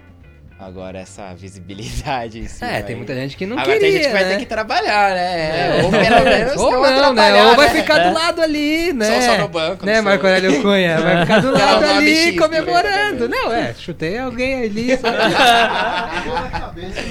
agora 0.61 0.99
essa 0.99 1.33
visibilidade 1.33 2.39
em. 2.39 2.47
É, 2.61 2.81
tem 2.83 2.95
muita 2.95 3.15
gente 3.15 3.35
que 3.35 3.45
não 3.47 3.57
agora 3.57 3.73
queria, 3.79 3.87
tem 3.87 3.91
gente 3.97 4.07
que 4.07 4.13
vai 4.13 4.23
né? 4.23 4.29
ter 4.33 4.37
que 4.39 4.45
trabalhar, 4.45 5.15
né? 5.15 5.79
É. 5.79 5.81
Ou 5.83 5.89
pelo 5.89 6.23
menos 6.23 6.55
Ou 6.57 6.71
não, 6.71 7.13
né? 7.13 7.45
Ou 7.45 7.55
vai 7.55 7.69
ficar 7.69 7.97
do 8.07 8.13
lado 8.13 8.41
ali, 8.41 8.93
né? 8.93 9.21
Só, 9.21 9.31
só 9.33 9.37
no 9.41 9.47
banco. 9.47 9.85
Né, 9.85 10.01
Marco 10.01 10.25
Aurélio 10.27 10.61
Cunha? 10.61 10.99
Vai 10.99 11.21
ficar 11.21 11.39
do 11.41 11.51
lado 11.57 11.83
ali 11.85 12.37
comemorando. 12.37 13.27
Não, 13.27 13.51
é, 13.51 13.73
chutei 13.73 14.17
alguém 14.19 14.63
ali. 14.63 14.91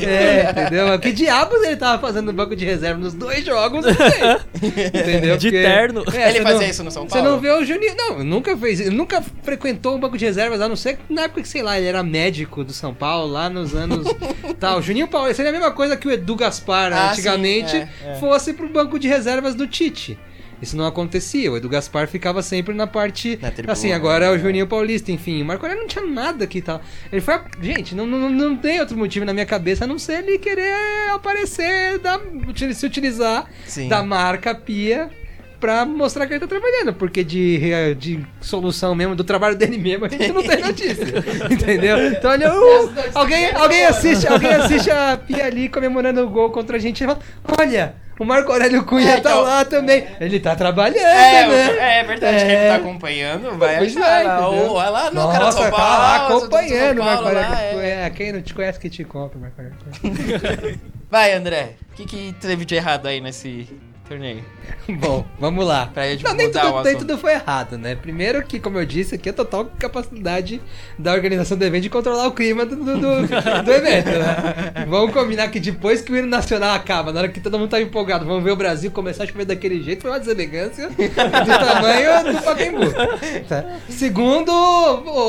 é, 0.03 0.51
entendeu? 0.51 0.99
Que 0.99 1.13
diabos 1.13 1.63
ele 1.63 1.77
tava 1.77 2.01
fazendo 2.01 2.27
no 2.27 2.33
banco 2.33 2.55
de 2.55 2.65
reserva 2.65 2.99
nos 3.01 3.15
dois 3.15 3.45
jogos? 3.45 3.85
Não 3.85 3.95
sei. 3.95 4.41
Entendeu? 5.01 5.37
De 5.37 5.51
Porque- 5.51 5.63
terno. 5.63 6.01
Ele 6.01 6.11
você 6.33 6.43
fazia 6.43 6.59
não- 6.61 6.63
isso 6.69 6.85
no 6.85 6.91
São 6.91 7.05
Você 7.09 7.15
Paulo? 7.19 7.31
não 7.31 7.41
vê 7.41 7.51
o 7.51 7.65
Juninho. 7.65 7.95
Não, 7.97 8.25
nunca 8.25 8.57
fez. 8.57 8.81
Ele 8.81 8.91
nunca 8.91 9.23
frequentou 9.43 9.95
o 9.97 9.99
banco 9.99 10.17
de 10.19 10.25
reservas, 10.25 10.61
a 10.61 10.69
não 10.69 10.77
ser 10.77 10.99
na 11.09 11.23
época 11.23 11.43
que, 11.43 11.49
sei 11.49 11.63
lá, 11.63 11.79
ele 11.79 11.87
era 11.89 12.03
médico 12.03 12.63
do 12.63 12.73
São 12.73 12.93
Paulo, 12.95 13.33
lá 13.33 13.40
nos 13.49 13.75
anos. 13.75 14.07
tal. 14.59 14.83
Juninho 14.83 15.09
Paulo, 15.09 15.33
seria 15.35 15.51
a 15.51 15.53
mesma 15.53 15.71
coisa 15.71 15.97
que 15.97 16.07
o 16.07 16.11
Edu 16.11 16.37
Gaspar, 16.37 16.93
Ah, 16.93 17.11
antigamente, 17.13 17.71
sim, 17.71 17.89
é, 18.05 18.13
é. 18.13 18.15
fosse 18.17 18.53
pro 18.53 18.69
banco 18.69 18.99
de 18.99 19.09
reservas 19.09 19.55
do 19.55 19.67
Tite. 19.67 20.19
Isso 20.61 20.77
não 20.77 20.85
acontecia. 20.85 21.51
O 21.51 21.57
Edu 21.57 21.69
Gaspar 21.69 22.07
ficava 22.07 22.43
sempre 22.43 22.75
na 22.75 22.87
parte. 22.87 23.39
Na 23.41 23.51
tribuna, 23.51 23.73
assim, 23.73 23.93
agora 23.93 24.27
é 24.27 24.29
o 24.29 24.33
né? 24.33 24.39
Juninho 24.39 24.67
Paulista, 24.67 25.11
enfim. 25.11 25.41
O 25.41 25.45
Marco 25.45 25.65
Aurélio 25.65 25.83
não 25.83 25.89
tinha 25.89 26.05
nada 26.05 26.47
que 26.47 26.61
tal. 26.61 26.83
Ele 27.11 27.21
foi. 27.21 27.41
Gente, 27.63 27.95
não, 27.95 28.07
não, 28.07 28.29
não 28.29 28.57
tem 28.57 28.79
outro 28.79 28.97
motivo 28.97 29.25
na 29.25 29.33
minha 29.33 29.47
cabeça 29.47 29.85
a 29.85 29.87
não 29.87 29.99
ser 29.99 30.23
ele 30.23 30.39
querer 30.39 30.75
aparecer, 31.11 31.99
da, 31.99 32.21
se 32.75 32.85
utilizar 32.85 33.47
Sim. 33.65 33.89
da 33.89 34.03
marca 34.03 34.55
Pia 34.55 35.09
pra 35.61 35.85
mostrar 35.85 36.27
que 36.27 36.33
ele 36.33 36.41
tá 36.41 36.47
trabalhando. 36.47 36.95
Porque 36.95 37.23
de, 37.23 37.95
de 37.95 38.27
solução 38.41 38.95
mesmo, 38.95 39.15
do 39.15 39.23
trabalho 39.23 39.57
dele 39.57 39.79
mesmo, 39.79 40.07
a 40.07 40.09
gente 40.09 40.33
não 40.33 40.43
tem 40.43 40.61
notícia. 40.63 41.05
entendeu? 41.51 42.07
Então 42.09 42.31
olha, 42.31 42.53
uh, 42.53 42.91
alguém, 43.15 43.51
alguém, 43.55 43.85
assiste, 43.85 44.27
alguém 44.27 44.51
assiste 44.55 44.91
a 44.91 45.17
Pia 45.17 45.45
ali 45.45 45.69
comemorando 45.69 46.23
o 46.25 46.31
gol 46.31 46.51
contra 46.51 46.77
a 46.77 46.81
gente 46.81 47.03
e 47.03 47.07
fala: 47.07 47.19
Olha! 47.59 47.95
O 48.19 48.25
Marco 48.27 48.53
Aurélio 48.53 48.85
Cunha 48.85 49.13
É, 49.13 49.21
tá 49.21 49.31
então- 49.31 49.41
lá 49.41 49.65
também. 49.65 50.07
Ele 50.21 50.39
tá 50.39 50.55
trabalhando, 50.55 50.99
É, 50.99 51.49
né? 51.49 52.01
é 52.01 52.05
verdade, 52.05 52.45
quem 52.45 52.69
tá 52.69 52.75
acompanhando 52.77 53.57
vai 53.57 53.79
Pois 53.79 53.97
achar 53.97 54.21
é, 54.21 54.25
lá, 54.25 54.49
ou 54.51 54.75
vai 54.75 54.91
lá 54.91 55.05
no 55.11 55.15
Nossa, 55.15 55.39
cara 55.39 55.53
São 55.53 55.63
tá 55.63 55.71
Paulo, 55.71 55.85
lá 56.03 56.29
São 56.29 56.37
acompanhando 56.37 57.01
o 57.01 57.05
Marco 57.05 57.25
Aurélio 57.25 57.51
lá, 57.51 57.63
é. 57.63 57.73
Cunha. 57.73 57.87
É, 57.87 58.11
Quem 58.11 58.33
não 58.33 58.43
te 58.43 58.53
conhece 58.53 58.79
que 58.79 58.91
te 58.91 59.05
compra, 59.05 59.39
Marco 59.39 59.63
Aurélio 59.63 59.79
Cunha. 60.03 60.81
Vai, 61.11 61.33
André, 61.33 61.77
o 61.93 61.95
que, 61.95 62.05
que 62.05 62.35
teve 62.39 62.67
de 62.67 62.75
errado 62.75 63.07
aí 63.09 63.23
nesse 63.23 63.67
torneio? 64.11 64.45
Bom, 64.99 65.25
vamos 65.39 65.65
lá. 65.65 65.87
Pra 65.87 66.09
gente 66.09 66.25
Não, 66.25 66.35
nem 66.35 66.51
tudo, 66.51 66.83
nem 66.83 66.97
tudo 66.99 67.17
foi 67.17 67.33
errado, 67.35 67.79
né? 67.79 67.95
Primeiro 67.95 68.43
que, 68.43 68.59
como 68.59 68.77
eu 68.79 68.85
disse, 68.85 69.15
aqui 69.15 69.29
é 69.29 69.33
total 69.33 69.71
capacidade 69.79 70.61
da 70.99 71.13
organização 71.13 71.57
do 71.57 71.65
evento 71.65 71.85
de 71.85 71.91
controlar 71.91 72.27
o 72.27 72.33
clima 72.33 72.67
do, 72.67 72.75
do, 72.75 72.85
do- 72.97 73.27
do 73.65 73.73
evento, 73.73 74.07
né? 74.11 74.85
Vamos 74.89 75.13
combinar 75.15 75.49
que 75.49 75.61
depois 75.61 76.01
que 76.03 76.11
o 76.13 76.17
hino 76.17 76.27
nacional 76.27 76.75
acaba, 76.75 77.13
na 77.13 77.21
hora 77.21 77.29
que 77.29 77.39
todo 77.41 77.57
mundo 77.57 77.71
tá 77.71 77.81
empolgado, 77.81 78.25
vamos 78.27 78.43
ver 78.43 78.51
o 78.51 78.57
Brasil 78.57 78.91
começar 78.91 79.23
a 79.23 79.27
chover 79.29 79.45
daquele 79.45 79.81
jeito, 79.81 80.03
foi 80.03 80.11
uma 80.11 80.19
deselegância 80.19 80.89
do 80.91 80.97
tamanho 80.97 82.33
do 82.35 82.43
Pacaembu. 82.43 82.81
Tá? 83.49 83.65
Segundo, 83.89 84.51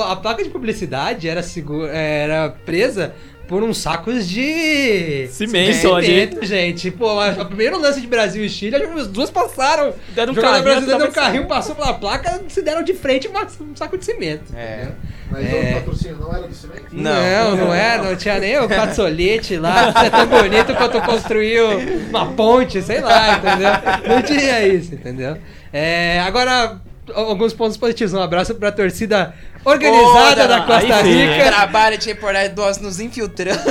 a 0.07 0.15
placa 0.15 0.43
de 0.43 0.49
publicidade 0.49 1.29
era, 1.29 1.43
segu- 1.43 1.85
era 1.85 2.49
presa 2.65 3.13
por 3.51 3.63
uns 3.63 3.79
sacos 3.79 4.29
de 4.29 5.27
Cimento 5.29 5.93
ali. 5.93 6.05
cimento, 6.07 6.45
gente. 6.45 6.89
Pô, 6.89 7.19
a- 7.19 7.31
o 7.41 7.45
primeiro 7.47 7.77
lance 7.77 7.99
de 7.99 8.07
Brasil 8.07 8.45
e 8.45 8.49
Chile, 8.49 8.77
as 8.77 9.07
duas 9.07 9.29
passaram. 9.29 9.93
Deram 10.15 10.31
um 10.31 10.35
carrinho, 10.37 10.63
brasileiro 10.63 10.97
deu 11.01 11.07
um 11.09 11.11
carrinho, 11.11 11.45
passou 11.47 11.75
pela 11.75 11.93
placa, 11.93 12.41
se 12.47 12.61
deram 12.61 12.81
de 12.81 12.93
frente 12.93 13.27
um 13.27 13.75
saco 13.75 13.97
de 13.97 14.05
cimento. 14.05 14.55
É. 14.55 14.87
Mas 15.29 15.45
É. 15.53 15.71
o 15.71 15.73
patrocínio 15.75 16.17
não 16.17 16.33
era 16.33 16.47
do 16.47 16.53
cimento? 16.55 16.85
Não, 16.93 17.55
não, 17.57 17.73
é, 17.73 17.97
não 17.97 18.15
tinha 18.15 18.39
nem 18.39 18.57
o 18.57 18.69
caçolete 18.69 19.57
lá, 19.57 19.91
você 19.91 20.05
é 20.05 20.09
tão 20.09 20.27
bonito 20.27 20.73
quanto 20.75 21.01
construiu 21.01 21.67
uma 22.09 22.31
ponte, 22.31 22.81
sei 22.81 23.01
lá, 23.01 23.37
entendeu? 23.37 24.15
Não 24.15 24.21
tinha 24.21 24.65
isso, 24.65 24.93
entendeu? 24.95 25.37
É, 25.73 26.21
agora, 26.21 26.79
alguns 27.13 27.53
pontos 27.53 27.77
positivos. 27.77 28.13
Um 28.13 28.21
abraço 28.21 28.55
pra 28.55 28.71
torcida 28.71 29.33
organizada 29.63 30.47
da 30.47 30.61
Costa. 30.61 31.01
Rica. 31.01 31.45
Trabalho 31.45 31.97
de 31.97 32.07
reportagem 32.07 32.53
nós 32.55 32.77
nos 32.79 32.99
infiltrando. 32.99 33.59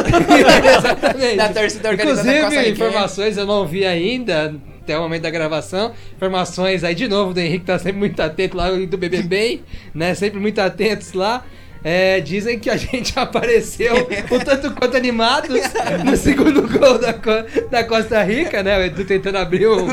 Exatamente. 0.78 1.36
Da 1.36 1.48
torcida 1.48 1.88
organizada 1.88 2.22
da 2.26 2.32
Costa 2.32 2.46
Inclusive, 2.46 2.70
Rica. 2.70 2.84
informações 2.86 3.36
eu 3.36 3.46
não 3.46 3.66
vi 3.66 3.84
ainda, 3.84 4.54
até 4.82 4.98
o 4.98 5.02
momento 5.02 5.22
da 5.22 5.30
gravação. 5.30 5.92
Informações 6.16 6.84
aí 6.84 6.94
de 6.94 7.08
novo 7.08 7.32
do 7.32 7.40
Henrique, 7.40 7.64
tá 7.66 7.78
sempre 7.78 7.98
muito 7.98 8.20
atento 8.20 8.56
lá 8.56 8.70
do 8.70 8.98
BBB, 8.98 9.62
né? 9.94 10.14
Sempre 10.14 10.40
muito 10.40 10.58
atentos 10.60 11.12
lá. 11.12 11.44
É, 11.82 12.20
dizem 12.20 12.58
que 12.58 12.68
a 12.68 12.76
gente 12.76 13.12
apareceu 13.18 13.94
o 14.30 14.44
tanto 14.44 14.70
quanto 14.72 14.96
animados 14.96 15.48
no 16.04 16.16
segundo 16.16 16.68
gol 16.68 16.98
da, 16.98 17.14
da 17.70 17.84
Costa 17.84 18.22
Rica, 18.22 18.62
né? 18.62 18.78
O 18.78 18.82
Edu 18.82 19.04
tentando 19.04 19.38
abrir 19.38 19.66
o 19.66 19.86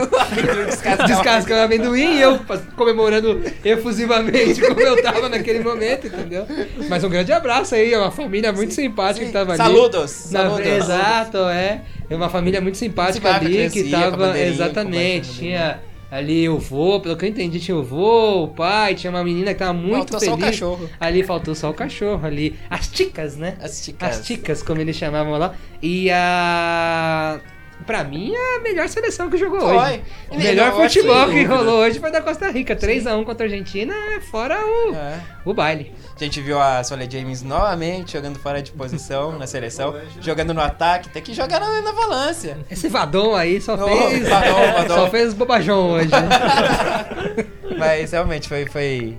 descascar 1.07 1.59
o 1.59 1.63
amendoim 1.63 2.17
e 2.17 2.21
eu 2.21 2.39
comemorando 2.75 3.41
efusivamente 3.63 4.61
como 4.61 4.81
eu 4.81 5.01
tava 5.01 5.29
naquele 5.29 5.59
momento, 5.59 6.07
entendeu? 6.07 6.45
Mas 6.89 7.03
um 7.03 7.09
grande 7.09 7.31
abraço 7.31 7.75
aí, 7.75 7.93
é 7.93 7.97
uma 7.97 8.11
família 8.11 8.51
muito 8.51 8.73
simpática 8.73 9.25
que 9.25 9.31
tava 9.31 9.53
ali. 9.53 9.57
Saludos, 9.57 10.31
Na- 10.31 10.41
saludos. 10.41 10.67
Exato, 10.67 11.37
é. 11.49 11.81
É 12.09 12.15
uma 12.15 12.29
família 12.29 12.61
muito 12.61 12.77
simpática 12.77 13.33
ali 13.35 13.69
que 13.69 13.93
a 13.93 14.11
tava. 14.11 14.39
Exatamente. 14.39 15.29
Tinha 15.39 15.79
ali 16.09 16.47
o 16.47 16.57
vô, 16.57 16.99
pelo 16.99 17.17
que 17.17 17.25
eu 17.25 17.29
entendi, 17.29 17.59
tinha 17.59 17.75
o 17.77 17.83
vô, 17.83 18.43
o 18.43 18.47
pai, 18.47 18.95
tinha 18.95 19.11
uma 19.11 19.23
menina 19.23 19.53
que 19.53 19.59
tava 19.59 19.73
muito 19.73 20.11
Faltou 20.11 20.19
só 20.19 20.33
o 20.33 20.37
feliz. 20.37 20.45
cachorro. 20.51 20.89
Ali 20.99 21.23
faltou 21.23 21.55
só 21.55 21.69
o 21.69 21.73
cachorro 21.73 22.25
ali. 22.25 22.57
As 22.69 22.87
ticas, 22.87 23.35
né? 23.35 23.57
As 23.61 23.83
ticas. 23.83 24.09
As 24.19 24.25
ticas, 24.25 24.63
como 24.63 24.79
eles 24.81 24.95
chamavam 24.95 25.37
lá. 25.37 25.53
E 25.81 26.09
a. 26.11 27.39
Pra 27.85 28.03
mim, 28.03 28.33
a 28.35 28.59
melhor 28.61 28.89
seleção 28.89 29.29
que 29.29 29.37
jogou 29.37 29.59
Foi. 29.59 29.69
hoje. 29.77 30.01
O 30.31 30.35
melhor 30.37 30.71
melhor, 30.71 30.73
futebol 30.73 31.27
sem 31.27 31.35
que 31.35 31.43
rolou 31.43 31.79
hoje 31.81 31.99
foi 31.99 32.11
da 32.11 32.21
Costa 32.21 32.49
Rica. 32.49 32.75
3x1 32.75 33.23
contra 33.23 33.45
a 33.45 33.49
Argentina, 33.49 33.93
fora 34.31 34.57
o, 34.65 34.95
É. 34.95 35.19
o 35.45 35.53
baile. 35.53 35.93
A 36.19 36.23
gente 36.23 36.41
viu 36.41 36.59
a 36.59 36.83
Soledad 36.83 37.13
James 37.13 37.43
novamente 37.43 38.13
jogando 38.13 38.39
fora 38.39 38.61
de 38.61 38.71
posição 38.71 39.37
na 39.37 39.45
seleção, 39.45 39.95
jogando 40.19 40.53
no 40.53 40.61
ataque, 40.61 41.09
tem 41.09 41.21
que 41.21 41.33
jogar 41.33 41.59
na, 41.59 41.81
na 41.81 41.91
volância. 41.91 42.57
Esse 42.71 42.89
Vadon 42.89 43.35
aí 43.35 43.61
só 43.61 43.77
fez. 43.77 44.27
Vadon, 44.27 44.73
Vadon. 44.73 44.95
Só 44.95 45.09
fez 45.09 45.33
bobajão 45.33 45.91
hoje. 45.91 46.09
né? 46.09 47.45
Mas 47.77 48.11
realmente 48.11 48.49
foi, 48.49 48.65
foi. 48.65 49.17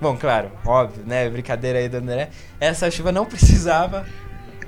Bom, 0.00 0.16
claro, 0.16 0.50
óbvio, 0.64 1.02
né? 1.06 1.28
Brincadeira 1.28 1.78
aí 1.80 1.88
do 1.88 1.96
André. 1.96 2.30
Essa 2.60 2.90
chuva 2.90 3.10
não 3.10 3.24
precisava. 3.26 4.06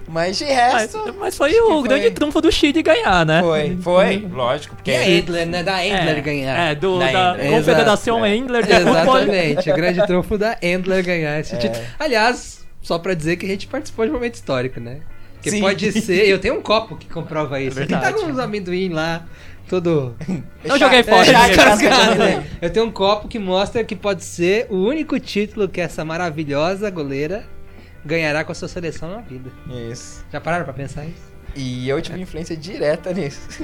Mas 0.07 0.37
de 0.39 0.45
Mas, 0.45 0.55
resto. 0.55 1.15
mas 1.19 1.37
foi 1.37 1.51
acho 1.51 1.59
que 1.59 1.73
o 1.73 1.83
grande 1.83 2.11
trunfo 2.11 2.41
do 2.41 2.53
Chile 2.53 2.83
ganhar, 2.83 3.25
né? 3.25 3.41
Foi, 3.43 3.77
foi, 3.81 4.29
lógico. 4.31 4.77
Porque 4.77 4.91
E 4.91 4.97
a 4.97 5.09
Endler, 5.11 5.47
né? 5.47 5.63
Da 5.63 5.85
Endler 5.85 6.19
É, 6.19 6.21
ganhar. 6.21 6.71
É, 6.71 6.75
do, 6.75 6.99
Da 6.99 7.11
da, 7.11 7.35
Endler. 7.35 7.51
Confederação 7.59 8.19
Exato, 8.27 8.35
Endler 8.43 8.63
de 8.67 8.73
futebol. 8.73 8.95
Exatamente, 9.19 9.71
o 9.71 9.75
grande 9.75 10.07
trunfo 10.07 10.39
da 10.39 10.59
Endler 10.63 11.05
ganhar 11.05 11.41
esse 11.41 11.55
É. 11.55 11.59
título. 11.59 11.85
Aliás, 11.99 12.65
só 12.83 12.99
pra 12.99 13.15
dizer 13.15 13.37
que 13.37 13.47
a 13.47 13.49
gente 13.49 13.67
participou 13.67 14.05
de 14.05 14.11
um 14.11 14.15
momento 14.15 14.35
histórico, 14.35 14.79
né? 14.79 15.01
Que 15.41 15.51
Sim. 15.51 15.61
pode 15.61 15.93
ser. 16.01 16.27
Eu 16.29 16.39
tenho 16.39 16.55
um 16.55 16.63
copo 16.63 16.97
que 16.97 17.07
comprova 17.09 17.61
isso. 17.61 17.81
Aqui 17.81 17.93
tá 17.93 18.13
com 18.13 18.27
uns 18.27 18.39
amendoim 18.39 18.89
lá, 18.91 19.25
todo. 19.69 20.15
Eu 20.65 20.79
joguei 20.79 21.03
fora. 21.03 21.27
É, 21.27 22.15
né? 22.17 22.45
Eu 22.63 22.71
tenho 22.71 22.87
um 22.87 22.91
copo 22.91 23.29
que 23.29 23.39
mostra 23.39 23.83
que 23.85 23.95
pode 23.97 24.25
ser 24.25 24.67
o 24.71 24.77
único 24.77 25.19
título 25.21 25.69
que 25.69 25.81
essa 25.81 26.05
maravilhosa 26.05 26.89
goleira 26.91 27.45
ganhará 28.05 28.45
com 28.45 28.53
a 28.53 28.55
sua 28.55 28.69
seleção 28.69 29.11
na 29.11 29.21
vida. 29.21 29.51
Isso. 29.91 30.25
Já 30.33 30.41
pararam 30.41 30.65
pra 30.65 30.73
pensar 30.75 31.05
isso? 31.05 31.33
E 31.57 31.89
eu 31.89 32.03
tive 32.03 32.21
influência 32.21 32.57
direta 32.57 33.13
nisso. 33.13 33.41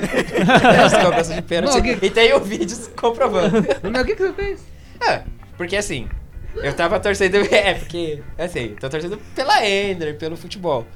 Essa 0.85 1.01
cobrança 1.05 1.35
de 1.35 1.43
pênalti. 1.43 1.75
Não, 1.75 1.83
que- 1.83 2.07
E 2.07 2.11
tem 2.11 2.33
o 2.35 2.41
vídeo 2.41 2.77
comprovando. 2.97 3.65
Mas 3.91 4.03
o 4.03 4.05
que, 4.05 4.15
que 4.15 4.23
você 4.23 4.33
fez? 4.33 4.61
É, 5.01 5.23
porque 5.57 5.77
assim, 5.77 6.09
eu 6.57 6.73
tava 6.73 7.01
torcendo. 7.01 7.37
É, 7.51 7.75
porque, 7.75 8.23
assim, 8.39 8.77
tô 8.79 8.89
torcendo 8.89 9.19
pela 9.35 9.67
Ender, 9.67 10.17
pelo 10.17 10.37
futebol. 10.37 10.87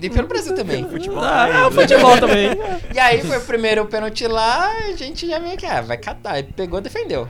E 0.00 0.08
pelo 0.08 0.28
Brasil 0.28 0.54
também. 0.54 0.88
Futebol. 0.88 1.22
Ah, 1.22 1.48
é 1.48 1.66
o 1.66 1.70
futebol 1.72 2.16
também. 2.18 2.50
E 2.94 2.98
aí 2.98 3.22
foi 3.22 3.38
o 3.38 3.42
primeiro 3.42 3.84
pênalti 3.86 4.26
lá, 4.26 4.70
a 4.70 4.92
gente 4.92 5.26
já 5.28 5.40
meio 5.40 5.56
que, 5.56 5.66
ah, 5.66 5.80
vai 5.82 5.96
catar. 5.98 6.32
Aí 6.34 6.42
pegou, 6.44 6.80
defendeu. 6.80 7.28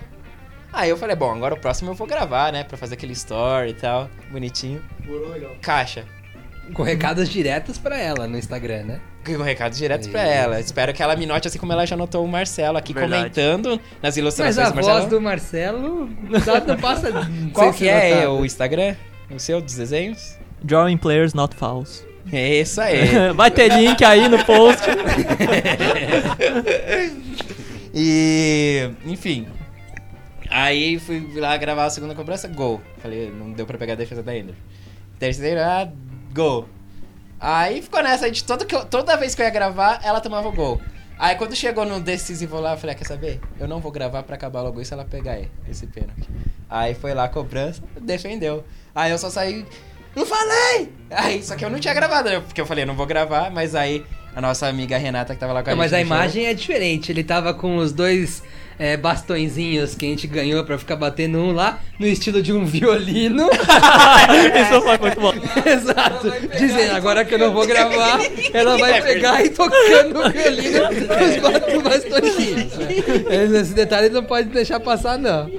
Aí 0.77 0.91
eu 0.91 0.97
falei, 0.99 1.17
bom, 1.17 1.33
agora 1.35 1.55
o 1.55 1.59
próximo 1.59 1.91
eu 1.91 1.95
vou 1.95 2.07
gravar, 2.07 2.53
né? 2.53 2.63
Pra 2.63 2.77
fazer 2.77 2.97
aquele 2.97 3.15
story 3.15 3.71
e 3.71 3.75
tal, 3.75 4.11
bonitinho. 4.31 4.83
Morou 5.07 5.31
legal. 5.31 5.53
Caixa. 5.63 6.05
Com 6.75 6.83
recados 6.83 7.31
diretos 7.31 7.79
pra 7.79 7.97
ela 7.97 8.29
no 8.29 8.37
Instagram, 8.37 8.83
né? 8.83 9.01
Com 9.25 9.43
recados 9.43 9.79
diretos 9.79 10.07
pra 10.07 10.21
ela. 10.23 10.61
Espero 10.61 10.93
que 10.93 11.03
ela 11.03 11.17
me 11.17 11.25
note 11.25 11.49
assim 11.49 11.59
como 11.59 11.73
ela 11.73 11.87
já 11.87 11.97
notou 11.97 12.23
o 12.23 12.29
Marcelo 12.29 12.77
aqui 12.77 12.93
Verdade. 12.93 13.23
comentando 13.23 13.71
nas 13.71 13.81
Mas 14.03 14.17
ilustrações 14.19 14.59
a 14.59 14.69
do 14.71 14.75
Marcelo. 14.75 14.99
voz 14.99 15.11
do 15.11 15.21
Marcelo 15.21 16.11
não 16.67 16.77
passa. 16.77 17.11
Qual 17.55 17.73
que 17.73 17.89
é 17.89 18.11
notada. 18.11 18.33
o 18.33 18.45
Instagram? 18.45 18.97
O 19.31 19.39
seu 19.39 19.63
dos 19.63 19.77
desenhos? 19.77 20.37
Drawing 20.63 20.99
players 20.99 21.33
not 21.33 21.57
fouls. 21.57 22.05
É 22.31 22.61
isso 22.61 22.83
aí. 22.83 23.01
Vai 23.35 23.51
ter 23.51 23.73
link 23.73 24.05
aí 24.05 24.29
no 24.29 24.45
post. 24.45 24.83
e, 27.95 28.91
enfim. 29.07 29.47
Aí 30.59 30.99
fui 30.99 31.29
lá 31.35 31.55
gravar 31.59 31.85
a 31.85 31.91
segunda 31.91 32.15
cobrança, 32.15 32.49
gol. 32.49 32.81
Falei, 33.03 33.31
não 33.31 33.53
deu 33.53 33.67
pra 33.67 33.77
pegar 33.77 33.93
a 33.93 33.97
defesa 33.97 34.23
da 34.23 34.35
Ender. 34.35 34.55
Terceira, 35.19 35.93
gol. 36.33 36.67
Aí 37.39 37.83
ficou 37.83 38.03
nessa, 38.03 38.31
de 38.31 38.43
todo 38.43 38.65
que 38.65 38.75
eu- 38.75 38.87
toda 38.87 39.17
vez 39.19 39.35
que 39.35 39.43
eu 39.43 39.45
ia 39.45 39.51
gravar, 39.51 40.01
ela 40.03 40.19
tomava 40.21 40.49
o 40.49 40.53
gol. 40.53 40.81
Aí 41.19 41.35
quando 41.37 41.55
chegou 41.55 41.85
no 41.85 42.01
decisivo 42.01 42.59
lá, 42.59 42.73
eu 42.73 42.79
falei, 42.79 42.95
ah, 42.95 42.99
quer 42.99 43.05
saber? 43.07 43.41
Eu 43.61 43.69
não 43.69 43.81
vou 43.81 43.93
gravar 43.93 44.23
pra 44.23 44.37
acabar 44.37 44.63
logo 44.63 44.81
isso, 44.81 44.95
ela 44.95 45.05
pegar 45.05 45.39
esse 45.69 45.87
pênalti. 45.87 46.27
Aí 46.71 46.95
foi 46.95 47.13
lá 47.13 47.25
a 47.25 47.29
cobrança, 47.29 47.83
defendeu. 48.01 48.65
Aí 48.95 49.11
eu 49.11 49.19
só 49.19 49.29
saí, 49.29 49.65
não 50.15 50.25
falei! 50.25 50.91
Aí, 51.11 51.43
só 51.43 51.55
que 51.55 51.65
eu 51.67 51.71
não 51.71 51.79
tinha 51.79 51.93
gravado, 51.93 52.31
né? 52.31 52.41
Porque 52.41 52.61
eu 52.61 52.67
falei, 52.67 52.85
eu 52.85 52.87
não 52.89 52.97
vou 52.97 53.07
gravar, 53.07 53.51
mas 53.51 53.75
aí 53.75 54.05
a 54.35 54.41
nossa 54.41 54.67
amiga 54.67 54.97
Renata 54.97 55.35
que 55.35 55.41
tava 55.41 55.53
lá 55.53 55.63
com 55.63 55.71
a 55.71 55.75
Não, 55.75 55.83
gente. 55.83 55.91
mas 55.91 55.93
a 55.93 55.99
show- 55.99 56.07
imagem 56.07 56.47
é 56.47 56.55
diferente. 56.55 57.13
Ele 57.13 57.23
tava 57.25 57.53
com 57.55 57.77
os 57.77 57.93
dois 57.93 58.43
é, 58.79 58.97
bastõezinhos 58.97 59.95
que 59.95 60.07
a 60.07 60.09
gente 60.09 60.27
ganhou 60.27 60.65
pra 60.65 60.77
ficar 60.79 60.97
batendo 60.97 61.39
um 61.39 61.53
lá, 61.53 61.79
no 61.99 62.07
estilo 62.07 62.43
de 62.43 62.53
um 62.53 62.65
violino. 62.67 63.49
Isso 63.51 64.81
foi 64.83 64.99
muito 64.99 65.21
bom. 65.21 65.33
Exato. 65.65 66.31
Dizendo, 66.59 66.95
agora 66.97 67.25
que 67.25 67.35
eu 67.35 67.39
não 67.39 67.53
vou 67.53 67.67
gravar, 67.67 68.19
ela 68.53 68.77
vai 68.77 69.01
pegar 69.03 69.45
e 69.45 69.51
tocando 69.51 70.21
o 70.21 70.31
violino 70.31 70.81
com 71.09 71.25
os 71.25 71.37
ba- 71.83 71.91
bastõezinhos. 71.91 72.77
né? 72.77 73.61
Esse 73.61 73.73
detalhe 73.75 74.09
não 74.11 74.25
pode 74.25 74.49
deixar 74.51 74.79
passar, 74.81 75.19
não. 75.19 75.51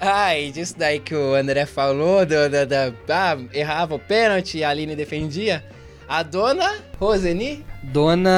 Ah, 0.00 0.36
e 0.38 0.50
disso 0.50 0.74
daí 0.76 0.98
que 1.00 1.14
o 1.14 1.34
André 1.34 1.64
falou, 1.64 2.26
do, 2.26 2.48
do, 2.50 2.66
do- 2.66 2.94
ah, 3.08 3.38
errava 3.54 3.94
o 3.94 3.98
pênalti 3.98 4.58
e 4.58 4.64
a 4.64 4.68
Aline 4.68 4.94
defendia. 4.94 5.64
A 6.06 6.22
dona 6.22 6.70
Roseni, 7.00 7.64
Dona 7.82 8.34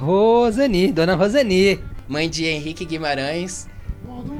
Roseni, 0.00 0.90
Dona 0.92 1.14
Roseni. 1.14 1.78
Mãe 2.12 2.28
de 2.28 2.44
Henrique 2.44 2.84
Guimarães. 2.84 3.66
Modo. 4.04 4.34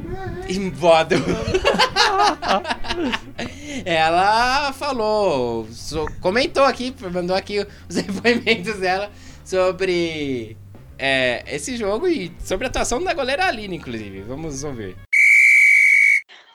Ela 3.86 4.72
falou, 4.74 5.66
so- 5.70 6.06
comentou 6.20 6.64
aqui, 6.64 6.94
mandou 7.12 7.34
aqui 7.34 7.66
os 7.88 7.96
depoimentos 7.96 8.76
dela 8.78 9.10
sobre 9.44 10.54
é, 10.98 11.42
esse 11.46 11.76
jogo 11.78 12.06
e 12.06 12.30
sobre 12.44 12.66
a 12.66 12.70
atuação 12.70 13.02
da 13.02 13.14
goleira 13.14 13.46
Aline, 13.46 13.76
inclusive. 13.76 14.20
Vamos 14.20 14.62
ouvir. 14.64 14.94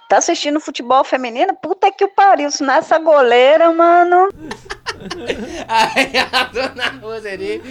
Tá 0.07 0.17
assistindo 0.19 0.59
futebol 0.59 1.03
feminino? 1.03 1.55
Puta 1.55 1.91
que 1.91 2.03
o 2.05 2.13
pariu, 2.13 2.51
se 2.51 2.63
nessa 2.63 2.99
goleira, 2.99 3.73
mano. 3.73 4.29
Aí 5.67 6.11
a 6.31 6.43
dona 6.45 6.89
Roseli, 7.01 7.61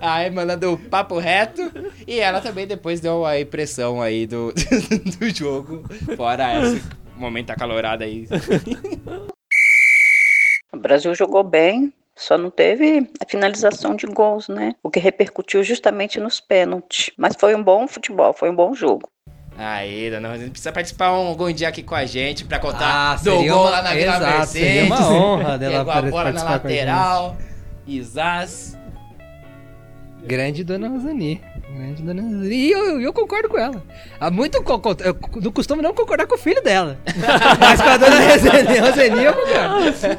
aí 0.00 0.30
mandando 0.30 0.72
o 0.72 0.78
papo 0.78 1.18
reto. 1.18 1.62
E 2.06 2.20
ela 2.20 2.40
também 2.40 2.66
depois 2.66 3.00
deu 3.00 3.24
a 3.24 3.40
impressão 3.40 4.00
aí 4.02 4.26
do, 4.26 4.52
do 5.18 5.30
jogo. 5.34 5.84
Fora 6.16 6.60
esse 6.60 6.82
momento 7.16 7.50
acalorado 7.50 8.04
aí. 8.04 8.26
O 10.72 10.76
Brasil 10.78 11.14
jogou 11.14 11.42
bem, 11.42 11.92
só 12.14 12.36
não 12.36 12.50
teve 12.50 13.10
a 13.20 13.28
finalização 13.28 13.94
de 13.94 14.06
gols, 14.06 14.48
né? 14.48 14.74
O 14.82 14.90
que 14.90 14.98
repercutiu 15.00 15.62
justamente 15.62 16.18
nos 16.20 16.40
pênaltis. 16.40 17.10
Mas 17.16 17.36
foi 17.38 17.54
um 17.54 17.62
bom 17.62 17.86
futebol, 17.86 18.32
foi 18.32 18.50
um 18.50 18.56
bom 18.56 18.74
jogo. 18.74 19.08
Aí, 19.58 20.10
dona 20.10 20.28
Roseli, 20.32 20.50
precisa 20.50 20.70
participar 20.70 21.12
um, 21.12 21.28
algum 21.28 21.50
dia 21.50 21.68
aqui 21.68 21.82
com 21.82 21.94
a 21.94 22.04
gente 22.04 22.44
pra 22.44 22.58
contar 22.58 23.12
Ah, 23.14 23.16
do 23.16 23.30
gol 23.36 23.62
uma- 23.62 23.70
lá 23.70 23.82
na 23.82 23.94
Vila 23.94 24.16
exato, 24.16 24.36
Mercedes. 24.38 24.48
seria 24.50 24.84
uma 24.84 25.08
honra 25.12 25.58
dela 25.58 25.78
Pegou 25.78 25.92
a 25.92 26.02
bola 26.02 26.32
na 26.32 26.42
lateral. 26.44 27.36
Isás. 27.86 28.76
Grande 30.26 30.62
Dona 30.64 30.88
Rosani. 30.88 31.40
Grande 31.74 32.02
Dona 32.02 32.20
Rosani. 32.20 32.54
E 32.54 32.70
eu, 32.72 33.00
eu 33.00 33.12
concordo 33.12 33.48
com 33.48 33.56
ela. 33.58 33.82
Há 34.20 34.30
muito 34.30 34.62
co- 34.62 34.78
co- 34.80 34.96
eu 35.00 35.16
não 35.40 35.52
costumo 35.52 35.80
não 35.80 35.94
concordar 35.94 36.26
com 36.26 36.34
o 36.34 36.38
filho 36.38 36.62
dela. 36.62 36.98
Mas 37.60 37.80
com 37.80 37.88
a 37.88 37.96
Dona 37.96 38.16
Rosani, 38.20 38.78
Rosani 38.78 39.24
eu 39.24 39.32
concordo. 39.32 40.18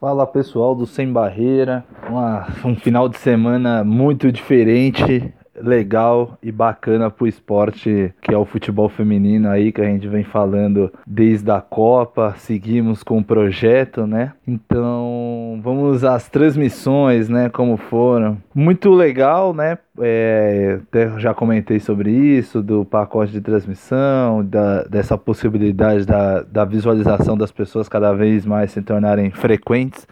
Fala 0.00 0.26
pessoal 0.26 0.74
do 0.74 0.86
Sem 0.86 1.12
Barreira, 1.12 1.84
Uma- 2.08 2.46
um 2.64 2.74
final 2.74 3.08
de 3.08 3.18
semana 3.18 3.84
muito 3.84 4.32
diferente, 4.32 5.32
legal 5.62 6.36
e 6.42 6.50
bacana 6.50 7.10
pro 7.10 7.26
esporte 7.26 8.12
que 8.20 8.34
é 8.34 8.36
o 8.36 8.44
futebol 8.44 8.88
feminino 8.88 9.48
aí 9.48 9.72
que 9.72 9.80
a 9.80 9.84
gente 9.84 10.08
vem 10.08 10.24
falando 10.24 10.92
desde 11.06 11.50
a 11.50 11.60
Copa, 11.60 12.34
seguimos 12.36 13.02
com 13.02 13.18
o 13.18 13.24
projeto, 13.24 14.06
né? 14.06 14.32
Então 14.46 15.60
vamos 15.62 16.04
às 16.04 16.28
transmissões, 16.28 17.28
né? 17.28 17.48
Como 17.48 17.76
foram. 17.76 18.38
Muito 18.54 18.90
legal, 18.90 19.54
né? 19.54 19.78
É, 20.00 20.80
até 20.82 21.18
já 21.18 21.34
comentei 21.34 21.78
sobre 21.78 22.10
isso, 22.10 22.62
do 22.62 22.84
pacote 22.84 23.32
de 23.32 23.40
transmissão, 23.40 24.44
da, 24.44 24.84
dessa 24.84 25.16
possibilidade 25.18 26.06
da, 26.06 26.42
da 26.42 26.64
visualização 26.64 27.36
das 27.36 27.52
pessoas 27.52 27.88
cada 27.88 28.12
vez 28.12 28.46
mais 28.46 28.72
se 28.72 28.82
tornarem 28.82 29.30
frequentes 29.30 30.06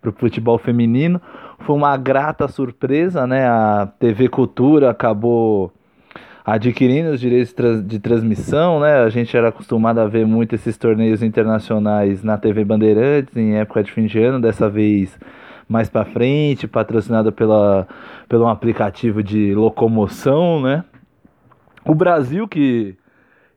para 0.00 0.10
o 0.10 0.12
futebol 0.12 0.58
feminino. 0.58 1.20
Foi 1.60 1.74
uma 1.76 1.96
grata 1.96 2.48
surpresa, 2.48 3.26
né? 3.26 3.46
A 3.46 3.88
TV 3.98 4.28
Cultura 4.28 4.90
acabou 4.90 5.72
adquirindo 6.44 7.10
os 7.10 7.20
direitos 7.20 7.50
de 7.50 7.54
trans- 7.54 7.86
de 7.86 7.98
transmissão, 7.98 8.80
né? 8.80 9.00
A 9.02 9.10
gente 9.10 9.36
era 9.36 9.48
acostumado 9.48 9.98
a 9.98 10.06
ver 10.06 10.26
muito 10.26 10.54
esses 10.54 10.78
torneios 10.78 11.22
internacionais 11.22 12.22
na 12.22 12.38
TV 12.38 12.64
Bandeirantes 12.64 13.36
em 13.36 13.56
época 13.56 13.82
de 13.82 13.92
fim 13.92 14.06
de 14.06 14.18
ano, 14.18 14.40
dessa 14.40 14.68
vez 14.70 15.18
mais 15.68 15.90
para 15.90 16.06
frente, 16.06 16.66
patrocinada 16.66 17.30
pela 17.30 17.86
pelo 18.28 18.44
um 18.44 18.48
aplicativo 18.48 19.22
de 19.22 19.54
locomoção, 19.54 20.62
né? 20.62 20.84
O 21.84 21.94
Brasil 21.94 22.48
que 22.48 22.96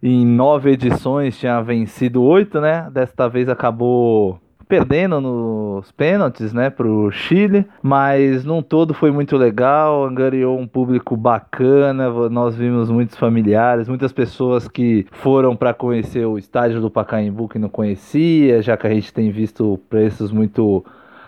em 0.03 0.25
nove 0.25 0.71
edições 0.71 1.37
tinha 1.39 1.61
vencido 1.61 2.21
oito, 2.23 2.59
né? 2.59 2.89
Desta 2.91 3.29
vez 3.29 3.47
acabou 3.47 4.40
perdendo 4.71 5.19
nos 5.19 5.91
pênaltis, 5.91 6.53
né, 6.53 6.69
pro 6.69 7.11
Chile, 7.11 7.65
mas 7.83 8.45
num 8.45 8.61
todo 8.61 8.93
foi 8.93 9.11
muito 9.11 9.35
legal, 9.35 10.05
angariou 10.05 10.57
um 10.57 10.65
público 10.65 11.17
bacana, 11.17 12.09
nós 12.29 12.55
vimos 12.55 12.89
muitos 12.89 13.17
familiares, 13.17 13.89
muitas 13.89 14.13
pessoas 14.13 14.69
que 14.69 15.05
foram 15.11 15.57
para 15.57 15.73
conhecer 15.73 16.25
o 16.25 16.37
estádio 16.37 16.79
do 16.79 16.89
Pacaembu 16.89 17.49
que 17.49 17.59
não 17.59 17.67
conhecia, 17.67 18.61
já 18.61 18.77
que 18.77 18.87
a 18.87 18.89
gente 18.89 19.13
tem 19.13 19.29
visto 19.29 19.77
preços 19.89 20.31
muito 20.31 20.85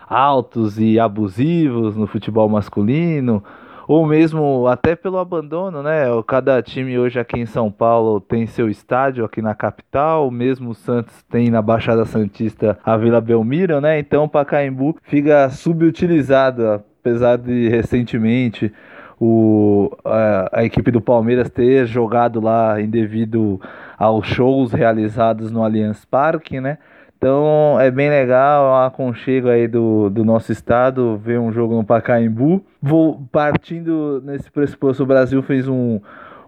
altos 0.07 0.79
e 0.79 0.97
abusivos 0.97 1.97
no 1.97 2.07
futebol 2.07 2.47
masculino, 2.47 3.43
ou 3.87 4.05
mesmo 4.05 4.67
até 4.67 4.95
pelo 4.95 5.17
abandono, 5.17 5.83
né? 5.83 6.05
Cada 6.27 6.61
time 6.61 6.97
hoje 6.97 7.19
aqui 7.19 7.39
em 7.39 7.45
São 7.45 7.71
Paulo 7.71 8.19
tem 8.21 8.45
seu 8.45 8.69
estádio 8.69 9.25
aqui 9.25 9.41
na 9.41 9.53
capital, 9.53 10.29
mesmo 10.31 10.71
o 10.71 10.75
Santos 10.75 11.23
tem 11.23 11.49
na 11.49 11.61
Baixada 11.61 12.05
Santista 12.05 12.77
a 12.83 12.97
Vila 12.97 13.19
Belmiro, 13.21 13.81
né? 13.81 13.99
Então 13.99 14.25
o 14.25 14.29
Pacaembu 14.29 14.97
fica 15.03 15.49
subutilizado, 15.49 16.81
apesar 16.99 17.37
de 17.37 17.69
recentemente 17.69 18.71
o, 19.19 19.91
a, 20.03 20.59
a 20.59 20.63
equipe 20.65 20.91
do 20.91 20.99
Palmeiras 20.99 21.49
ter 21.49 21.85
jogado 21.85 22.41
lá 22.41 22.81
indevido 22.81 23.59
aos 23.97 24.27
shows 24.27 24.73
realizados 24.73 25.51
no 25.51 25.63
Allianz 25.63 26.03
Parque, 26.05 26.59
né? 26.59 26.77
Então 27.23 27.79
é 27.79 27.89
bem 27.89 28.09
legal, 28.09 28.65
um 28.65 28.85
aconchego 28.85 29.47
aí 29.47 29.65
do, 29.65 30.09
do 30.09 30.25
nosso 30.25 30.51
estado, 30.51 31.17
ver 31.23 31.39
um 31.39 31.53
jogo 31.53 31.73
no 31.73 31.81
Pacaembu. 31.81 32.61
Vou 32.81 33.25
partindo 33.31 34.21
nesse 34.25 34.51
pressuposto, 34.51 35.03
o 35.03 35.05
Brasil 35.05 35.41
fez 35.41 35.65
um, 35.65 36.01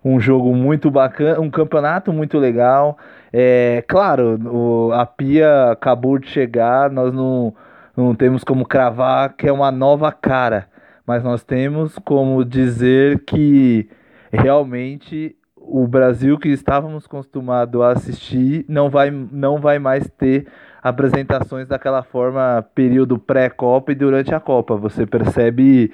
um 0.04 0.20
jogo 0.20 0.54
muito 0.54 0.92
bacana, 0.92 1.40
um 1.40 1.50
campeonato 1.50 2.12
muito 2.12 2.38
legal. 2.38 2.98
É 3.32 3.86
claro, 3.88 4.38
o, 4.54 4.92
a 4.92 5.06
Pia 5.06 5.72
acabou 5.72 6.20
de 6.20 6.28
chegar, 6.28 6.92
nós 6.92 7.14
não, 7.14 7.56
não 7.96 8.14
temos 8.14 8.44
como 8.44 8.66
cravar 8.66 9.34
que 9.38 9.48
é 9.48 9.54
uma 9.54 9.72
nova 9.72 10.12
cara, 10.12 10.68
mas 11.08 11.24
nós 11.24 11.42
temos 11.42 11.98
como 12.00 12.44
dizer 12.44 13.20
que 13.20 13.90
realmente 14.30 15.38
o 15.68 15.88
Brasil 15.88 16.38
que 16.38 16.50
estávamos 16.50 17.06
acostumados 17.06 17.82
a 17.82 17.92
assistir 17.92 18.66
não 18.68 18.90
vai, 18.90 19.10
não 19.10 19.60
vai 19.60 19.80
mais 19.80 20.10
ter 20.18 20.48
apresentações 20.82 21.68
daquela 21.68 22.04
forma 22.04 22.64
período 22.76 23.18
pré-copa 23.18 23.92
e 23.92 23.96
durante 23.96 24.34
a 24.36 24.40
Copa. 24.40 24.76
Você 24.76 25.06
percebe 25.06 25.92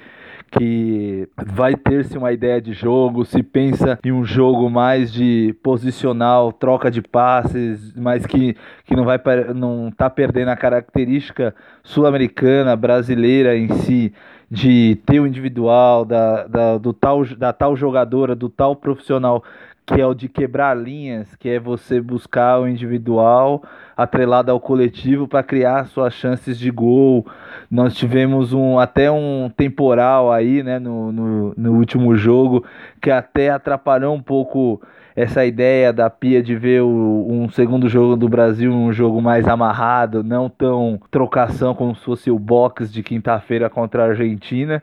que 0.50 1.26
vai 1.46 1.74
ter-se 1.74 2.18
uma 2.18 2.30
ideia 2.30 2.60
de 2.60 2.74
jogo, 2.74 3.24
se 3.24 3.42
pensa 3.42 3.98
em 4.04 4.12
um 4.12 4.22
jogo 4.22 4.68
mais 4.68 5.10
de 5.10 5.56
posicional, 5.62 6.52
troca 6.52 6.90
de 6.90 7.00
passes, 7.00 7.94
mas 7.96 8.26
que, 8.26 8.54
que 8.84 8.94
não 8.94 9.04
vai 9.04 9.18
não 9.54 9.90
tá 9.90 10.10
perdendo 10.10 10.50
a 10.50 10.56
característica 10.56 11.54
sul-americana, 11.82 12.76
brasileira 12.76 13.56
em 13.56 13.68
si, 13.78 14.12
de 14.52 15.00
ter 15.06 15.18
o 15.18 15.26
individual, 15.26 16.04
da, 16.04 16.46
da, 16.46 16.76
do 16.76 16.92
tal, 16.92 17.24
da 17.24 17.54
tal 17.54 17.74
jogadora, 17.74 18.36
do 18.36 18.50
tal 18.50 18.76
profissional 18.76 19.42
que 19.86 19.98
é 19.98 20.06
o 20.06 20.12
de 20.12 20.28
quebrar 20.28 20.76
linhas, 20.76 21.34
que 21.36 21.48
é 21.48 21.58
você 21.58 22.00
buscar 22.02 22.60
o 22.60 22.68
individual 22.68 23.62
atrelado 23.96 24.52
ao 24.52 24.60
coletivo 24.60 25.26
para 25.26 25.42
criar 25.42 25.86
suas 25.86 26.12
chances 26.12 26.58
de 26.58 26.70
gol. 26.70 27.26
Nós 27.70 27.94
tivemos 27.94 28.52
um 28.52 28.78
até 28.78 29.10
um 29.10 29.50
temporal 29.50 30.30
aí, 30.30 30.62
né, 30.62 30.78
no, 30.78 31.10
no, 31.10 31.54
no 31.56 31.72
último 31.72 32.14
jogo, 32.14 32.64
que 33.00 33.10
até 33.10 33.48
atrapalhou 33.48 34.14
um 34.14 34.22
pouco 34.22 34.82
essa 35.14 35.44
ideia 35.44 35.92
da 35.92 36.08
Pia 36.08 36.42
de 36.42 36.56
ver 36.56 36.82
o, 36.82 37.26
um 37.28 37.48
segundo 37.50 37.88
jogo 37.88 38.16
do 38.16 38.28
Brasil, 38.28 38.72
um 38.72 38.92
jogo 38.92 39.20
mais 39.20 39.46
amarrado, 39.46 40.24
não 40.24 40.48
tão 40.48 41.00
trocação 41.10 41.74
como 41.74 41.94
se 41.94 42.04
fosse 42.04 42.30
o 42.30 42.38
box 42.38 42.90
de 42.90 43.02
quinta-feira 43.02 43.68
contra 43.68 44.04
a 44.04 44.08
Argentina. 44.08 44.82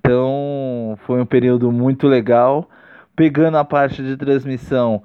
Então 0.00 0.98
foi 1.06 1.20
um 1.20 1.26
período 1.26 1.70
muito 1.70 2.06
legal. 2.06 2.68
Pegando 3.14 3.58
a 3.58 3.64
parte 3.64 4.02
de 4.02 4.16
transmissão, 4.16 5.02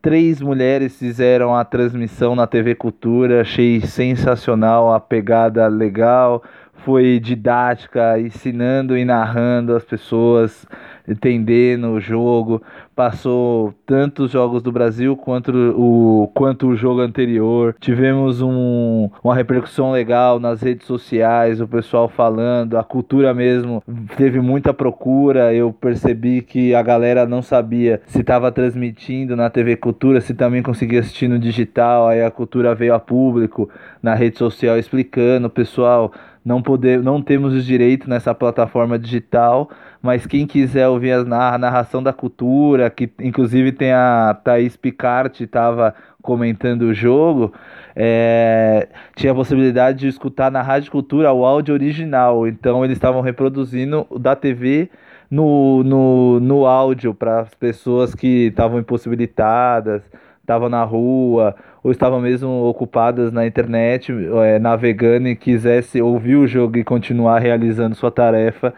três 0.00 0.40
mulheres 0.40 0.98
fizeram 0.98 1.56
a 1.56 1.64
transmissão 1.64 2.36
na 2.36 2.46
TV 2.46 2.74
Cultura, 2.74 3.40
achei 3.40 3.80
sensacional, 3.80 4.92
a 4.92 5.00
pegada 5.00 5.66
legal, 5.66 6.42
foi 6.84 7.18
didática, 7.18 8.18
ensinando 8.20 8.96
e 8.96 9.04
narrando 9.04 9.74
as 9.74 9.84
pessoas, 9.84 10.66
entendendo 11.08 11.92
o 11.92 12.00
jogo, 12.00 12.62
passou 12.94 13.74
tanto 13.86 14.24
os 14.24 14.30
jogos 14.30 14.62
do 14.62 14.70
Brasil 14.70 15.16
quanto 15.16 15.50
o, 15.50 16.30
quanto 16.34 16.68
o 16.68 16.76
jogo 16.76 17.00
anterior. 17.00 17.74
Tivemos 17.80 18.42
um, 18.42 19.10
uma 19.22 19.34
repercussão 19.34 19.92
legal 19.92 20.38
nas 20.38 20.62
redes 20.62 20.86
sociais, 20.86 21.60
o 21.60 21.66
pessoal 21.66 22.08
falando, 22.08 22.76
a 22.76 22.84
cultura 22.84 23.32
mesmo 23.32 23.82
teve 24.16 24.40
muita 24.40 24.72
procura. 24.72 25.54
Eu 25.54 25.72
percebi 25.72 26.42
que 26.42 26.74
a 26.74 26.82
galera 26.82 27.26
não 27.26 27.40
sabia 27.40 28.00
se 28.06 28.20
estava 28.20 28.52
transmitindo 28.52 29.34
na 29.34 29.48
TV 29.48 29.76
Cultura, 29.76 30.20
se 30.20 30.34
também 30.34 30.62
conseguia 30.62 31.00
assistir 31.00 31.28
no 31.28 31.38
digital. 31.38 32.08
Aí 32.08 32.22
a 32.22 32.30
cultura 32.30 32.74
veio 32.74 32.94
a 32.94 33.00
público 33.00 33.68
na 34.02 34.14
rede 34.14 34.38
social 34.38 34.78
explicando, 34.78 35.48
pessoal 35.48 36.12
não 36.44 36.60
poder, 36.60 37.02
não 37.02 37.22
temos 37.22 37.54
os 37.54 37.64
direitos 37.64 38.06
nessa 38.06 38.34
plataforma 38.34 38.98
digital, 38.98 39.70
mas 40.02 40.26
quem 40.26 40.46
quiser 40.46 40.86
ouvir 40.88 41.12
a 41.12 41.24
narração 41.58 42.02
da 42.02 42.12
cultura, 42.12 42.90
que 42.90 43.10
inclusive 43.18 43.72
tem 43.72 43.92
a 43.92 44.38
Thaís 44.44 44.76
Picarte, 44.76 45.44
estava 45.44 45.94
comentando 46.20 46.82
o 46.82 46.94
jogo, 46.94 47.52
é, 47.96 48.88
tinha 49.16 49.32
a 49.32 49.34
possibilidade 49.34 50.00
de 50.00 50.08
escutar 50.08 50.50
na 50.50 50.60
Rádio 50.60 50.90
Cultura 50.90 51.32
o 51.32 51.44
áudio 51.44 51.72
original. 51.74 52.46
Então 52.46 52.84
eles 52.84 52.96
estavam 52.96 53.22
reproduzindo 53.22 54.06
da 54.20 54.36
TV 54.36 54.90
no, 55.30 55.82
no, 55.82 56.40
no 56.40 56.66
áudio 56.66 57.14
para 57.14 57.40
as 57.40 57.54
pessoas 57.54 58.14
que 58.14 58.48
estavam 58.48 58.78
impossibilitadas, 58.78 60.02
estavam 60.44 60.68
na 60.68 60.84
rua 60.84 61.56
ou 61.82 61.90
estavam 61.90 62.20
mesmo 62.20 62.50
ocupadas 62.64 63.32
na 63.32 63.46
internet, 63.46 64.12
é, 64.44 64.58
navegando 64.58 65.26
e 65.28 65.34
quisesse 65.34 66.00
ouvir 66.00 66.36
o 66.36 66.46
jogo 66.46 66.76
e 66.78 66.84
continuar 66.84 67.38
realizando 67.38 67.94
sua 67.94 68.10
tarefa, 68.10 68.72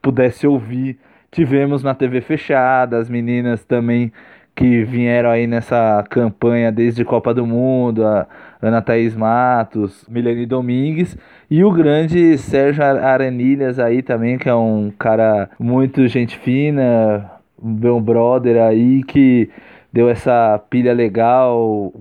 pudesse 0.00 0.46
ouvir. 0.46 0.98
Tivemos 1.30 1.82
na 1.82 1.94
TV 1.94 2.20
fechada, 2.20 2.98
as 2.98 3.08
meninas 3.08 3.64
também 3.64 4.12
que 4.54 4.84
vieram 4.84 5.30
aí 5.30 5.46
nessa 5.46 6.04
campanha 6.10 6.70
desde 6.70 7.04
Copa 7.04 7.32
do 7.32 7.46
Mundo, 7.46 8.04
a 8.04 8.26
Ana 8.60 8.82
Thaís 8.82 9.16
Matos, 9.16 10.04
Milene 10.08 10.44
Domingues 10.44 11.16
e 11.50 11.64
o 11.64 11.72
grande 11.72 12.36
Sérgio 12.36 12.84
Aranilhas 12.84 13.78
aí 13.78 14.02
também, 14.02 14.36
que 14.36 14.48
é 14.48 14.54
um 14.54 14.92
cara 14.98 15.48
muito 15.58 16.06
gente 16.06 16.36
fina, 16.36 17.30
meu 17.62 17.98
brother 17.98 18.62
aí 18.62 19.02
que 19.04 19.48
deu 19.92 20.08
essa 20.08 20.60
pilha 20.70 20.92
legal, 20.92 21.92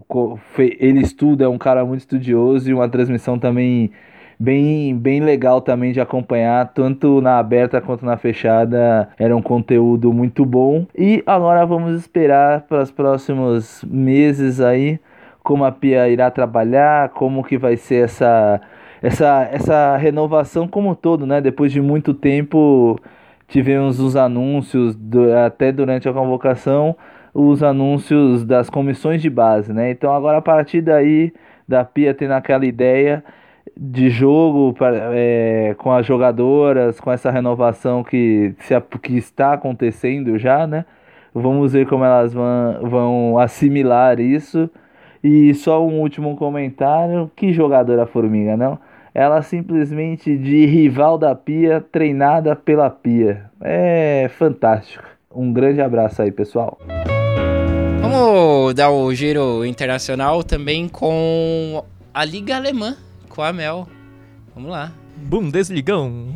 ele 0.57 1.01
estuda, 1.01 1.45
é 1.45 1.47
um 1.47 1.57
cara 1.57 1.83
muito 1.85 2.01
estudioso 2.01 2.69
e 2.69 2.73
uma 2.73 2.87
transmissão 2.87 3.37
também 3.37 3.91
bem, 4.39 4.97
bem 4.97 5.19
legal 5.21 5.61
também 5.61 5.91
de 5.91 6.01
acompanhar, 6.01 6.73
tanto 6.73 7.21
na 7.21 7.37
aberta 7.37 7.79
quanto 7.79 8.05
na 8.05 8.17
fechada. 8.17 9.09
Era 9.19 9.35
um 9.35 9.41
conteúdo 9.41 10.11
muito 10.11 10.43
bom. 10.45 10.87
E 10.97 11.21
agora 11.25 11.65
vamos 11.65 11.99
esperar 11.99 12.61
para 12.61 12.81
os 12.81 12.91
próximos 12.91 13.83
meses 13.87 14.59
aí 14.59 14.99
como 15.43 15.63
a 15.63 15.71
Pia 15.71 16.07
irá 16.09 16.29
trabalhar, 16.31 17.09
como 17.09 17.43
que 17.43 17.57
vai 17.57 17.77
ser 17.77 18.05
essa 18.05 18.61
essa 19.01 19.49
essa 19.51 19.97
renovação 19.97 20.67
como 20.67 20.95
todo, 20.95 21.25
né? 21.25 21.41
Depois 21.41 21.71
de 21.71 21.81
muito 21.81 22.13
tempo 22.13 22.99
tivemos 23.47 23.99
os 23.99 24.15
anúncios 24.15 24.95
do, 24.95 25.33
até 25.35 25.71
durante 25.71 26.07
a 26.07 26.13
convocação, 26.13 26.95
os 27.33 27.63
anúncios 27.63 28.45
das 28.45 28.69
comissões 28.69 29.21
de 29.21 29.29
base, 29.29 29.71
né? 29.73 29.91
Então 29.91 30.13
agora 30.13 30.37
a 30.37 30.41
partir 30.41 30.81
daí 30.81 31.33
da 31.67 31.83
Pia 31.83 32.13
tendo 32.13 32.33
aquela 32.33 32.65
ideia 32.65 33.23
de 33.77 34.09
jogo 34.09 34.75
é, 35.13 35.75
com 35.77 35.91
as 35.91 36.05
jogadoras, 36.05 36.99
com 36.99 37.11
essa 37.11 37.31
renovação 37.31 38.03
que, 38.03 38.53
se, 38.59 38.73
que 39.01 39.17
está 39.17 39.53
acontecendo 39.53 40.37
já, 40.37 40.67
né? 40.67 40.85
Vamos 41.33 41.73
ver 41.73 41.87
como 41.87 42.03
elas 42.03 42.33
vão, 42.33 42.89
vão 42.89 43.37
assimilar 43.39 44.19
isso. 44.19 44.69
E 45.23 45.53
só 45.53 45.85
um 45.85 46.01
último 46.01 46.35
comentário: 46.35 47.31
que 47.35 47.53
jogadora 47.53 48.05
Formiga, 48.05 48.57
não? 48.57 48.77
Ela 49.13 49.41
simplesmente 49.41 50.37
de 50.37 50.65
rival 50.65 51.17
da 51.17 51.35
Pia, 51.35 51.83
treinada 51.91 52.55
pela 52.55 52.89
Pia. 52.89 53.45
É 53.61 54.29
fantástico. 54.37 55.05
Um 55.33 55.51
grande 55.53 55.81
abraço 55.81 56.21
aí, 56.21 56.31
pessoal. 56.31 56.77
Vamos 58.11 58.73
dar 58.73 58.91
o 58.91 59.13
giro 59.15 59.65
internacional 59.65 60.43
também 60.43 60.87
com 60.89 61.83
a 62.13 62.25
Liga 62.25 62.57
Alemã 62.57 62.97
com 63.29 63.41
a 63.41 63.53
Mel. 63.53 63.87
Vamos 64.53 64.69
lá. 64.69 64.91
Bundesligão. 65.15 66.35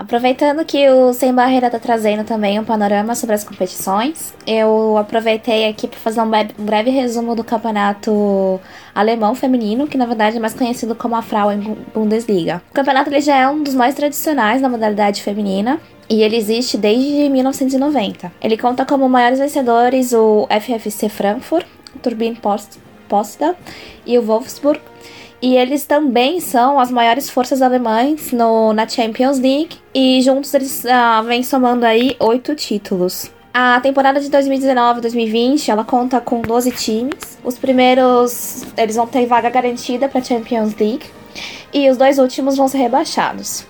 Aproveitando 0.00 0.64
que 0.64 0.88
o 0.88 1.12
Sem 1.12 1.34
Barreira 1.34 1.68
tá 1.68 1.78
trazendo 1.78 2.24
também 2.24 2.58
um 2.58 2.64
panorama 2.64 3.14
sobre 3.14 3.34
as 3.34 3.44
competições, 3.44 4.34
eu 4.46 4.96
aproveitei 4.96 5.68
aqui 5.68 5.86
para 5.86 5.98
fazer 5.98 6.22
um 6.22 6.30
breve, 6.30 6.54
um 6.58 6.64
breve, 6.64 6.88
resumo 6.88 7.36
do 7.36 7.44
campeonato 7.44 8.58
alemão 8.94 9.34
feminino, 9.34 9.86
que 9.86 9.98
na 9.98 10.06
verdade 10.06 10.38
é 10.38 10.40
mais 10.40 10.54
conhecido 10.54 10.94
como 10.94 11.14
a 11.16 11.20
Frauen 11.20 11.76
Bundesliga. 11.92 12.62
O 12.70 12.72
campeonato 12.72 13.10
ele 13.10 13.20
já 13.20 13.36
é 13.36 13.46
um 13.46 13.62
dos 13.62 13.74
mais 13.74 13.94
tradicionais 13.94 14.62
na 14.62 14.70
modalidade 14.70 15.22
feminina, 15.22 15.78
e 16.08 16.22
ele 16.22 16.36
existe 16.36 16.78
desde 16.78 17.28
1990. 17.28 18.32
Ele 18.40 18.56
conta 18.56 18.86
como 18.86 19.06
maiores 19.06 19.38
vencedores 19.38 20.14
o 20.14 20.48
FFC 20.48 21.10
Frankfurt, 21.10 21.66
o 21.94 21.98
Turbine 21.98 22.40
Potsdam 23.06 23.54
e 24.06 24.18
o 24.18 24.22
Wolfsburg. 24.22 24.80
E 25.42 25.56
eles 25.56 25.84
também 25.84 26.40
são 26.40 26.78
as 26.78 26.90
maiores 26.90 27.30
forças 27.30 27.62
alemães 27.62 28.30
no, 28.32 28.72
na 28.72 28.86
Champions 28.86 29.38
League. 29.38 29.76
E 29.94 30.20
juntos 30.20 30.52
eles 30.52 30.84
ah, 30.86 31.22
vêm 31.22 31.42
somando 31.42 31.86
aí 31.86 32.16
oito 32.20 32.54
títulos. 32.54 33.30
A 33.52 33.80
temporada 33.80 34.20
de 34.20 34.30
2019-2020 34.30 35.68
ela 35.68 35.84
conta 35.84 36.20
com 36.20 36.40
12 36.40 36.70
times. 36.72 37.38
Os 37.42 37.58
primeiros 37.58 38.64
eles 38.76 38.96
vão 38.96 39.06
ter 39.06 39.26
vaga 39.26 39.50
garantida 39.50 40.08
para 40.08 40.22
Champions 40.22 40.74
League 40.76 41.06
e 41.72 41.88
os 41.88 41.96
dois 41.96 42.18
últimos 42.18 42.56
vão 42.56 42.68
ser 42.68 42.78
rebaixados. 42.78 43.66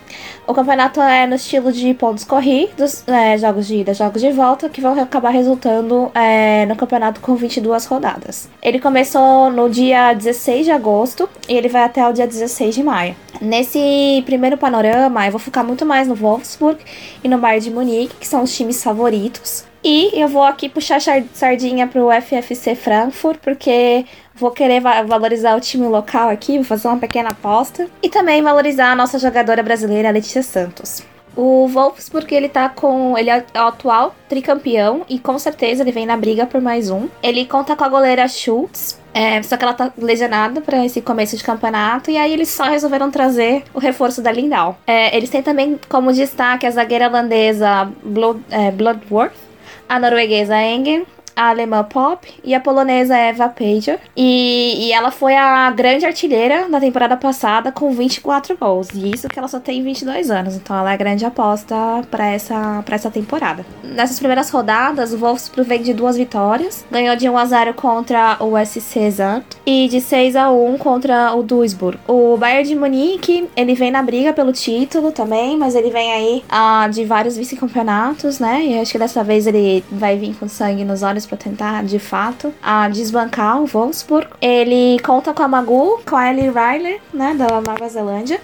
O 0.47 0.55
campeonato 0.55 1.01
é 1.01 1.27
no 1.27 1.37
estilo 1.37 1.70
de 1.70 1.95
pontos 1.95 2.24
corridos, 2.24 3.05
é, 3.07 3.39
jogos 3.39 3.69
de 3.69 3.77
ida, 3.77 3.95
jogos 3.95 4.20
de 4.20 4.32
volta, 4.32 4.69
que 4.69 4.81
vão 4.81 5.01
acabar 5.01 5.31
resultando 5.31 6.11
é, 6.12 6.66
no 6.66 6.74
campeonato 6.74 7.20
com 7.20 7.37
22 7.37 7.87
rodadas. 7.87 8.49
Ele 8.61 8.81
começou 8.81 9.51
no 9.53 9.70
dia 9.70 10.12
16 10.12 10.65
de 10.65 10.73
agosto 10.73 11.28
e 11.49 11.55
ele 11.55 11.69
vai 11.69 11.85
até 11.85 12.07
o 12.09 12.12
dia 12.12 12.27
16 12.27 12.74
de 12.74 12.82
maio. 12.82 13.15
Nesse 13.41 14.23
primeiro 14.27 14.57
panorama, 14.57 15.24
eu 15.24 15.31
vou 15.31 15.39
focar 15.39 15.65
muito 15.65 15.87
mais 15.87 16.09
no 16.09 16.16
Wolfsburg 16.16 16.81
e 17.23 17.28
no 17.28 17.39
Bayern 17.39 17.65
de 17.65 17.70
Munique, 17.70 18.16
que 18.16 18.27
são 18.27 18.43
os 18.43 18.55
times 18.55 18.82
favoritos. 18.82 19.65
E 19.82 20.11
eu 20.20 20.28
vou 20.28 20.43
aqui 20.43 20.69
puxar 20.69 21.01
sardinha 21.32 21.87
pro 21.87 22.11
FFC 22.11 22.74
Frankfurt, 22.74 23.39
porque 23.39 24.05
vou 24.41 24.51
querer 24.51 24.81
valorizar 24.81 25.55
o 25.55 25.61
time 25.61 25.87
local 25.87 26.31
aqui, 26.31 26.57
vou 26.57 26.65
fazer 26.65 26.89
uma 26.89 26.97
pequena 26.97 27.31
aposta. 27.31 27.87
E 28.03 28.09
também 28.09 28.43
valorizar 28.43 28.93
a 28.93 28.97
nossa 28.97 29.19
jogadora 29.19 29.62
brasileira, 29.62 30.11
Letícia 30.11 30.43
Santos. 30.43 31.03
O 31.37 31.69
Wolfsburg, 31.69 32.35
ele 32.35 32.49
tá 32.49 32.69
com. 32.69 33.17
Ele 33.17 33.31
é 33.31 33.45
o 33.55 33.59
atual 33.59 34.15
tricampeão 34.29 35.03
e 35.09 35.19
com 35.19 35.39
certeza 35.39 35.83
ele 35.83 35.93
vem 35.93 36.05
na 36.05 36.17
briga 36.17 36.45
por 36.45 36.61
mais 36.61 36.91
um. 36.91 37.09
Ele 37.23 37.47
conta 37.47 37.77
com 37.77 37.85
a 37.85 37.89
goleira 37.89 38.27
Schultz, 38.27 38.99
é, 39.15 39.41
só 39.43 39.57
que 39.57 39.62
ela 39.62 39.73
tá 39.73 39.93
lesionada 39.97 40.61
para 40.61 40.85
esse 40.85 41.01
começo 41.01 41.37
de 41.37 41.45
campeonato. 41.45 42.11
E 42.11 42.17
aí 42.17 42.33
eles 42.33 42.49
só 42.49 42.65
resolveram 42.65 43.12
trazer 43.12 43.62
o 43.73 43.79
reforço 43.79 44.21
da 44.21 44.33
Lindau. 44.33 44.77
É, 44.87 45.17
eles 45.17 45.31
têm 45.31 45.43
também 45.43 45.79
como 45.89 46.12
destaque 46.12 46.67
a 46.67 46.71
zagueira 46.71 47.07
holandesa 47.07 47.89
Blood, 48.03 48.41
é, 48.51 48.73
Bloodworth 48.73 49.51
a 49.91 49.99
norueguesa 49.99 50.57
Engen, 50.62 51.05
a 51.41 51.49
alemã 51.49 51.83
Pop 51.83 52.29
e 52.45 52.55
a 52.55 52.61
polonesa 52.61 53.17
Eva 53.17 53.49
Pager. 53.49 53.99
E, 54.15 54.87
e 54.87 54.93
ela 54.93 55.11
foi 55.11 55.35
a 55.35 55.71
grande 55.71 56.05
artilheira 56.05 56.69
da 56.69 56.79
temporada 56.79 57.17
passada 57.17 57.73
com 57.73 57.91
24 57.93 58.59
gols. 58.59 58.89
E 58.93 59.11
isso 59.11 59.27
que 59.27 59.39
ela 59.39 59.49
só 59.49 59.59
tem 59.59 59.83
22 59.83 60.31
anos. 60.31 60.55
Então 60.55 60.77
ela 60.77 60.91
é 60.91 60.95
a 60.95 60.99
grande 60.99 61.25
aposta 61.25 61.75
para 62.11 62.27
essa, 62.27 62.85
essa 62.91 63.11
temporada. 63.11 63.65
Nessas 63.83 64.19
primeiras 64.19 64.51
rodadas, 64.51 65.15
o 65.15 65.19
Wolfsburg 65.19 65.67
vem 65.67 65.83
de 65.83 65.95
duas 65.95 66.17
vitórias. 66.17 66.85
Ganhou 66.91 67.17
de 67.17 67.27
1 67.29 67.39
a 67.39 67.45
0 67.47 67.75
contra 67.75 68.37
o 68.41 68.53
SC 68.62 69.11
Zand 69.11 69.45
e 69.65 69.89
de 69.89 70.01
6 70.01 70.37
a 70.37 70.51
1 70.51 70.77
contra 70.77 71.35
o 71.35 71.43
Duisburg. 71.43 71.99
O 72.07 72.37
Bayern 72.37 72.69
de 72.69 72.75
Munique, 72.75 73.49
ele 73.57 73.75
vem 73.75 73.91
na 73.91 74.03
briga 74.03 74.35
pelo 74.35 74.53
título 74.53 75.11
também, 75.11 75.57
mas 75.57 75.75
ele 75.75 75.91
vem 75.91 76.12
aí 76.12 76.45
uh, 76.53 76.91
de 76.91 77.05
vários 77.07 77.37
vice-campeonatos, 77.37 78.39
né? 78.39 78.62
E 78.62 78.79
acho 78.79 78.93
que 78.93 78.99
dessa 78.99 79.25
vez 79.25 79.47
ele 79.47 79.83
vai 79.91 80.19
vir 80.19 80.35
com 80.35 80.47
sangue 80.47 80.85
nos 80.85 81.03
olhos 81.03 81.30
para 81.31 81.39
tentar, 81.39 81.85
de 81.85 81.98
fato, 82.01 82.52
a 82.61 82.89
desbancar 82.89 83.62
o 83.62 83.66
Wolfsburg. 83.66 84.27
Ele 84.40 84.98
conta 85.01 85.32
com 85.32 85.43
a 85.43 85.48
Magu, 85.48 86.01
com 86.05 86.16
a 86.16 86.28
Ellie 86.28 86.51
Riley, 86.51 87.01
né, 87.15 87.35
da 87.35 87.61
Nova 87.61 87.89
Zelândia, 87.89 88.40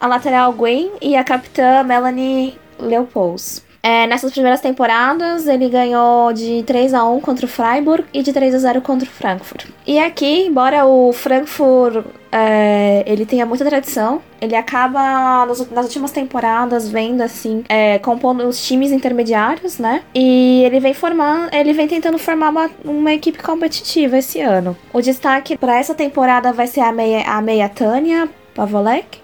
a 0.00 0.06
lateral 0.06 0.52
Gwen 0.52 0.92
e 1.02 1.14
a 1.14 1.22
capitã 1.22 1.82
Melanie 1.82 2.58
Leopolds. 2.78 3.63
É, 3.84 4.06
nessas 4.06 4.32
primeiras 4.32 4.62
temporadas, 4.62 5.46
ele 5.46 5.68
ganhou 5.68 6.32
de 6.32 6.62
3 6.62 6.94
a 6.94 7.04
1 7.04 7.20
contra 7.20 7.44
o 7.44 7.48
Freiburg 7.48 8.06
e 8.14 8.22
de 8.22 8.32
3 8.32 8.54
a 8.54 8.58
0 8.58 8.80
contra 8.80 9.06
o 9.06 9.12
Frankfurt. 9.12 9.66
E 9.86 9.98
aqui, 9.98 10.46
embora 10.46 10.86
o 10.86 11.12
Frankfurt 11.12 12.02
é, 12.32 13.04
ele 13.06 13.26
tenha 13.26 13.44
muita 13.44 13.62
tradição, 13.62 14.22
ele 14.40 14.56
acaba 14.56 15.44
nas, 15.44 15.70
nas 15.70 15.84
últimas 15.84 16.12
temporadas 16.12 16.88
vendo 16.88 17.20
assim, 17.20 17.62
é, 17.68 17.98
compondo 17.98 18.48
os 18.48 18.66
times 18.66 18.90
intermediários, 18.90 19.78
né? 19.78 20.02
E 20.14 20.62
ele 20.64 20.80
vem 20.80 20.94
formando, 20.94 21.52
ele 21.52 21.74
vem 21.74 21.86
tentando 21.86 22.16
formar 22.16 22.48
uma, 22.48 22.70
uma 22.82 23.12
equipe 23.12 23.42
competitiva 23.42 24.16
esse 24.16 24.40
ano. 24.40 24.74
O 24.94 25.02
destaque 25.02 25.58
para 25.58 25.78
essa 25.78 25.94
temporada 25.94 26.54
vai 26.54 26.66
ser 26.66 26.80
a 26.80 26.90
meia, 26.90 27.22
a 27.28 27.42
meia 27.42 27.68
Tânia 27.68 28.30
Pavolek 28.54 29.23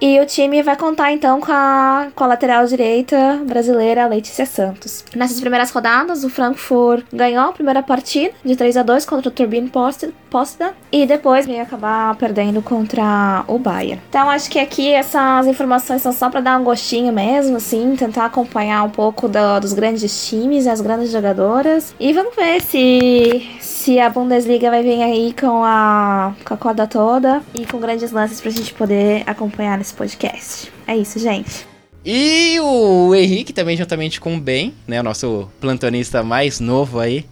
E 0.00 0.18
o 0.18 0.24
time 0.24 0.62
vai 0.62 0.76
contar 0.76 1.12
então 1.12 1.40
com 1.40 1.52
a, 1.52 2.08
com 2.14 2.24
a 2.24 2.26
lateral 2.26 2.64
direita 2.64 3.38
brasileira 3.46 4.06
Letícia 4.06 4.46
Santos. 4.46 5.04
Nessas 5.14 5.40
primeiras 5.40 5.70
rodadas, 5.70 6.24
o 6.24 6.30
Frankfurt 6.30 7.04
ganhou 7.12 7.50
a 7.50 7.52
primeira 7.52 7.82
partida 7.82 8.32
de 8.42 8.56
3 8.56 8.78
a 8.78 8.82
2 8.82 9.04
contra 9.04 9.28
o 9.28 9.32
Turbine 9.32 9.70
Potsdam 9.70 10.72
e 10.90 11.04
depois 11.04 11.44
veio 11.44 11.62
acabar 11.62 12.16
perdendo 12.16 12.62
contra 12.62 13.44
o 13.46 13.58
Bayern. 13.58 14.00
Então 14.08 14.30
acho 14.30 14.50
que 14.50 14.58
aqui 14.58 14.90
essas 14.90 15.46
informações 15.46 16.00
são 16.00 16.12
só 16.12 16.30
para 16.30 16.40
dar 16.40 16.58
um 16.58 16.64
gostinho 16.64 17.12
mesmo, 17.12 17.58
assim, 17.58 17.94
tentar 17.94 18.24
acompanhar 18.24 18.82
um 18.84 18.90
pouco 18.90 19.28
do, 19.28 19.60
dos 19.60 19.74
grandes 19.74 20.28
times, 20.28 20.66
as 20.66 20.80
grandes 20.80 21.10
jogadoras 21.10 21.94
e 22.00 22.12
vamos 22.14 22.34
ver 22.34 22.62
se 22.62 23.60
se 23.80 23.98
a 23.98 24.10
Bundesliga 24.10 24.70
vai 24.70 24.82
vir 24.82 25.02
aí 25.02 25.34
com 25.38 25.64
a, 25.64 26.34
com 26.44 26.52
a 26.52 26.56
corda 26.56 26.86
toda 26.86 27.42
e 27.54 27.64
com 27.64 27.78
grandes 27.78 28.12
lances 28.12 28.38
pra 28.38 28.50
gente 28.50 28.74
poder 28.74 29.22
acompanhar 29.26 29.78
nesse 29.78 29.89
podcast. 29.94 30.70
É 30.86 30.96
isso, 30.96 31.18
gente. 31.18 31.66
E 32.04 32.58
o 32.60 33.14
Henrique 33.14 33.52
também, 33.52 33.76
juntamente 33.76 34.20
com 34.20 34.34
o 34.36 34.40
Ben, 34.40 34.74
né, 34.88 35.00
o 35.00 35.02
nosso 35.02 35.50
plantonista 35.60 36.22
mais 36.22 36.58
novo 36.58 36.98
aí, 36.98 37.26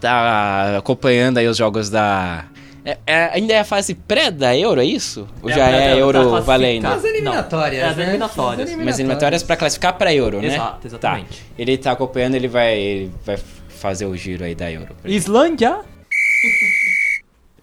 tá 0.00 0.76
acompanhando 0.78 1.38
aí 1.38 1.48
os 1.48 1.56
jogos 1.56 1.88
da... 1.88 2.44
É, 2.84 2.98
é, 3.06 3.30
ainda 3.32 3.54
é 3.54 3.60
a 3.60 3.64
fase 3.64 3.94
pré 3.94 4.30
da 4.30 4.54
Euro, 4.54 4.78
é 4.78 4.84
isso? 4.84 5.26
Ou 5.42 5.48
É 5.48 5.54
já 5.54 5.70
é 5.70 5.98
Euro, 5.98 6.32
tá 6.32 6.40
valendo? 6.40 6.84
As 6.84 7.02
eliminatórias, 7.02 7.80
Não, 7.80 7.88
é 7.88 7.90
as 7.90 7.96
né? 7.96 8.02
eliminatórias. 8.04 8.70
As 8.70 8.76
Mas 8.76 8.98
eliminatórias 8.98 9.42
pra 9.42 9.56
classificar 9.56 9.94
pra 9.94 10.14
Euro, 10.14 10.42
né? 10.42 10.48
Exato, 10.48 10.86
exatamente. 10.86 11.38
Tá. 11.40 11.46
Ele 11.58 11.78
tá 11.78 11.92
acompanhando, 11.92 12.34
ele 12.34 12.46
vai, 12.46 12.78
ele 12.78 13.10
vai 13.24 13.38
fazer 13.70 14.04
o 14.04 14.14
giro 14.14 14.44
aí 14.44 14.54
da 14.54 14.70
Euro. 14.70 14.94
Islândia? 15.02 15.80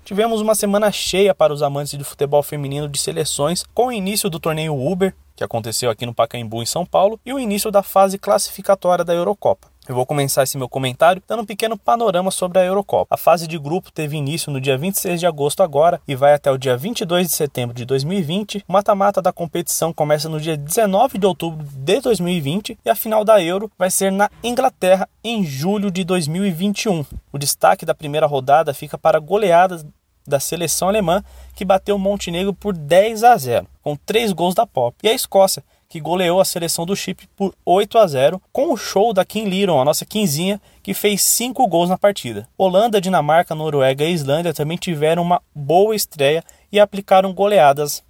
Tivemos 0.03 0.41
uma 0.41 0.55
semana 0.55 0.91
cheia 0.91 1.33
para 1.33 1.53
os 1.53 1.61
amantes 1.61 1.93
do 1.93 2.03
futebol 2.03 2.43
feminino 2.43 2.89
de 2.89 2.99
seleções, 2.99 3.63
com 3.73 3.87
o 3.87 3.91
início 3.91 4.29
do 4.29 4.39
torneio 4.39 4.75
Uber, 4.75 5.15
que 5.35 5.43
aconteceu 5.43 5.89
aqui 5.89 6.05
no 6.05 6.13
Pacaembu, 6.13 6.61
em 6.61 6.65
São 6.65 6.85
Paulo, 6.85 7.19
e 7.25 7.31
o 7.31 7.39
início 7.39 7.71
da 7.71 7.81
fase 7.81 8.17
classificatória 8.17 9.05
da 9.05 9.13
Eurocopa. 9.13 9.70
Eu 9.89 9.95
vou 9.95 10.05
começar 10.05 10.43
esse 10.43 10.59
meu 10.59 10.69
comentário 10.69 11.23
dando 11.27 11.41
um 11.41 11.45
pequeno 11.45 11.75
panorama 11.75 12.29
sobre 12.29 12.59
a 12.59 12.63
Eurocopa. 12.63 13.15
A 13.15 13.17
fase 13.17 13.47
de 13.47 13.57
grupo 13.57 13.91
teve 13.91 14.15
início 14.15 14.51
no 14.51 14.61
dia 14.61 14.77
26 14.77 15.19
de 15.19 15.25
agosto 15.25 15.63
agora 15.63 15.99
e 16.07 16.15
vai 16.15 16.33
até 16.33 16.51
o 16.51 16.57
dia 16.57 16.77
22 16.77 17.27
de 17.27 17.33
setembro 17.33 17.75
de 17.75 17.83
2020. 17.83 18.63
O 18.67 18.71
mata-mata 18.71 19.23
da 19.23 19.33
competição 19.33 19.91
começa 19.91 20.29
no 20.29 20.39
dia 20.39 20.55
19 20.55 21.17
de 21.17 21.25
outubro 21.25 21.65
de 21.65 21.99
2020 21.99 22.77
e 22.85 22.89
a 22.91 22.95
final 22.95 23.25
da 23.25 23.41
Euro 23.41 23.71
vai 23.75 23.89
ser 23.89 24.11
na 24.11 24.29
Inglaterra 24.43 25.09
em 25.23 25.43
julho 25.43 25.89
de 25.89 26.03
2021. 26.03 27.03
O 27.33 27.39
destaque 27.39 27.83
da 27.83 27.95
primeira 27.95 28.27
rodada 28.27 28.75
fica 28.75 28.99
para 28.99 29.19
goleadas 29.19 29.83
da 30.27 30.39
seleção 30.39 30.89
alemã, 30.89 31.23
que 31.55 31.65
bateu 31.65 31.95
o 31.95 31.99
Montenegro 31.99 32.53
por 32.53 32.77
10 32.77 33.23
a 33.23 33.35
0, 33.35 33.67
com 33.81 33.95
3 33.95 34.31
gols 34.31 34.53
da 34.53 34.67
Pop, 34.67 34.95
e 35.01 35.09
a 35.09 35.13
Escócia, 35.13 35.63
que 35.91 35.99
goleou 35.99 36.39
a 36.39 36.45
seleção 36.45 36.85
do 36.85 36.95
Chipre 36.95 37.27
por 37.35 37.53
8 37.65 37.97
a 37.97 38.07
0, 38.07 38.41
com 38.53 38.71
o 38.71 38.77
show 38.77 39.13
da 39.13 39.25
Kim 39.25 39.43
Liron, 39.43 39.81
a 39.81 39.83
nossa 39.83 40.05
quinzinha, 40.05 40.59
que 40.81 40.93
fez 40.93 41.21
5 41.21 41.67
gols 41.67 41.89
na 41.89 41.97
partida. 41.97 42.47
Holanda, 42.57 43.01
Dinamarca, 43.01 43.53
Noruega 43.53 44.05
e 44.05 44.13
Islândia 44.13 44.53
também 44.53 44.77
tiveram 44.77 45.21
uma 45.21 45.41
boa 45.53 45.93
estreia 45.93 46.45
e 46.71 46.79
aplicaram 46.79 47.33
goleadas. 47.33 48.01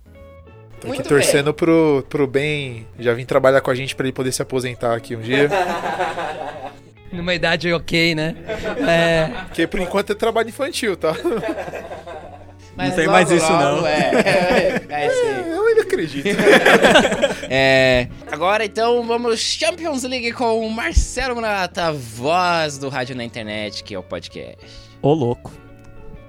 Tô 0.80 0.90
aqui 0.90 0.98
Muito 0.98 1.10
torcendo 1.10 1.56
pro, 1.56 2.06
pro 2.08 2.28
bem 2.28 2.86
já 3.00 3.16
vim 3.16 3.26
trabalhar 3.26 3.62
com 3.62 3.72
a 3.72 3.76
gente 3.76 3.96
pra 3.96 4.06
ele 4.06 4.14
poder 4.14 4.32
se 4.32 4.44
aposentar 4.44 4.96
aqui 4.96 5.16
um 5.16 5.22
dia. 5.22 5.50
Numa 7.12 7.34
idade 7.34 7.74
ok, 7.74 8.14
né? 8.14 8.36
É. 8.88 9.44
Porque 9.46 9.66
por 9.66 9.80
enquanto 9.80 10.12
é 10.12 10.16
trabalho 10.16 10.50
infantil, 10.50 10.96
tá? 10.96 11.16
Mas 12.76 12.90
Não 12.90 12.96
tem 12.96 13.06
logo, 13.06 13.18
mais 13.18 13.32
isso, 13.32 13.52
logo, 13.52 13.64
não. 13.82 13.88
É, 13.88 14.00
é, 14.90 15.06
é, 15.06 15.10
sim. 15.10 15.50
Eu 15.50 15.68
ainda 15.68 15.82
acredito. 15.82 16.26
É, 17.54 18.08
agora 18.32 18.64
então 18.64 19.04
vamos 19.04 19.40
Champions 19.42 20.04
League 20.04 20.32
com 20.32 20.66
o 20.66 20.70
Marcelo 20.70 21.36
Munata, 21.36 21.92
voz 21.92 22.78
do 22.78 22.88
Rádio 22.88 23.14
na 23.16 23.26
Internet, 23.26 23.84
que 23.84 23.94
é 23.94 24.00
o 24.00 24.04
podcast. 24.04 24.58
Ô, 25.02 25.14
louco. 25.14 25.52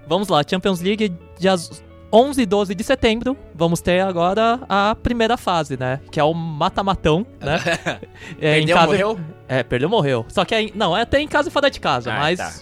Vamos 0.09 0.27
lá, 0.29 0.43
Champions 0.49 0.81
League, 0.81 1.13
dias 1.39 1.83
11 2.13 2.43
e 2.43 2.47
12 2.47 2.75
de 2.75 2.83
setembro. 2.83 3.37
Vamos 3.55 3.81
ter 3.81 4.01
agora 4.01 4.61
a 4.69 4.97
primeira 5.01 5.37
fase, 5.37 5.77
né? 5.79 6.01
Que 6.11 6.19
é 6.19 6.25
o 6.25 6.35
mata-matão, 6.35 7.25
né? 7.41 7.59
É, 8.41 8.57
Perdeu, 8.57 8.77
morreu? 8.83 9.21
É, 9.49 9.63
perdeu, 9.63 9.89
morreu. 9.89 10.27
Só 10.29 10.45
que, 10.45 10.55
é, 10.57 10.71
não, 10.75 10.97
é 10.97 11.03
até 11.03 11.21
em 11.21 11.29
casa 11.29 11.49
e 11.49 11.53
fora 11.53 11.71
de 11.71 11.79
casa, 11.79 12.13
Ah, 12.13 12.19
mas... 12.19 12.39
tá. 12.39 12.53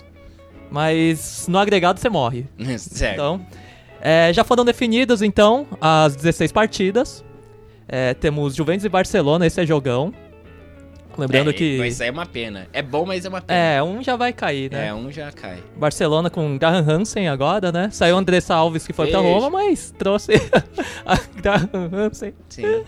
Mas 0.71 1.49
no 1.49 1.59
agregado 1.59 1.99
você 1.99 2.09
morre. 2.09 2.47
certo. 2.79 3.15
Então, 3.15 3.47
é, 4.01 4.33
já 4.33 4.45
foram 4.45 4.65
definidas, 4.65 5.23
então, 5.23 5.67
as 5.81 6.17
16 6.17 6.53
partidas. 6.53 7.25
É, 7.89 8.15
temos 8.15 8.55
Juventus 8.55 8.85
e 8.85 8.89
Barcelona, 8.89 9.47
esse 9.47 9.61
é 9.61 9.67
jogão. 9.67 10.13
Lembrando 11.19 11.51
é, 11.51 11.53
que... 11.53 11.65
Isso 11.65 12.03
aí 12.03 12.09
é 12.09 12.13
uma 12.13 12.25
pena. 12.25 12.69
É 12.73 12.83
bom, 12.83 13.05
mas 13.05 13.25
é 13.25 13.29
uma 13.29 13.41
pena. 13.41 13.59
É, 13.59 13.83
um 13.83 14.03
já 14.03 14.17
vai 14.17 14.33
cair, 14.33 14.71
né? 14.71 14.89
É, 14.89 14.95
um 14.95 15.11
já 15.11 15.31
cai. 15.33 15.59
Barcelona 15.77 16.31
com 16.31 16.57
Graham 16.57 16.89
Hansen 16.89 17.29
agora, 17.29 17.73
né? 17.73 17.91
Saiu 17.91 18.17
Andressa 18.17 18.55
Alves 18.55 18.87
que 18.87 18.93
foi 18.93 19.09
pra 19.09 19.21
Beijo. 19.21 19.35
Roma, 19.35 19.51
mas 19.51 19.93
trouxe 19.99 20.33
a 21.05 21.19
Graham 21.41 21.91
Hansen. 21.93 22.33
Sim. 22.49 22.85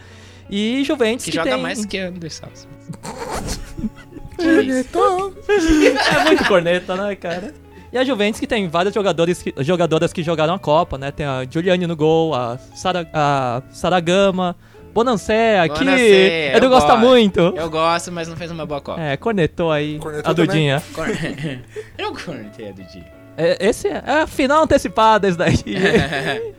E 0.49 0.85
Juventus 0.85 1.25
Que, 1.25 1.31
que, 1.33 1.37
joga 1.37 1.53
tem... 1.53 1.63
mais 1.63 1.85
que 1.85 1.99
Anderson. 1.99 2.49
É 4.43 6.25
muito 6.25 6.45
corneta, 6.47 6.97
né, 6.97 7.15
cara? 7.15 7.55
E 7.93 7.99
a 7.99 8.05
Juventus 8.05 8.41
que 8.41 8.47
tem 8.47 8.69
vários 8.69 8.95
jogadores 8.95 9.43
que, 9.43 9.53
jogadoras 9.59 10.13
que 10.13 10.23
jogaram 10.23 10.55
a 10.55 10.59
Copa, 10.59 10.97
né? 10.97 11.11
Tem 11.11 11.27
a 11.27 11.45
Giuliani 11.49 11.87
no 11.87 11.95
gol, 11.95 12.35
a, 12.35 12.57
Sara, 12.75 13.07
a 13.13 13.63
Saragama, 13.71 14.57
Bonancea, 14.95 15.69
que 15.69 15.79
Bonancea, 15.81 16.57
Edu 16.57 16.67
eu 16.67 16.71
gosta 16.71 16.93
gosto. 16.95 17.07
muito. 17.07 17.41
Eu 17.41 17.69
gosto, 17.71 18.11
mas 18.11 18.29
não 18.29 18.37
fez 18.37 18.51
uma 18.51 18.65
boa 18.65 18.81
Copa. 18.81 19.01
É, 19.01 19.17
cornetou 19.19 19.71
aí 19.71 19.99
Cornetou 19.99 20.31
a 20.31 20.33
Dudinha. 20.33 20.83
Cor- 20.95 21.07
Eu 21.99 22.15
cornetei 22.15 22.71
a 22.71 22.73
do 22.73 22.83
dia. 22.85 23.05
É, 23.37 23.57
esse 23.69 23.89
é, 23.89 24.03
é 24.07 24.13
a 24.23 24.27
final 24.27 24.63
antecipada, 24.65 25.29
esse 25.29 25.37
daí. 25.39 25.57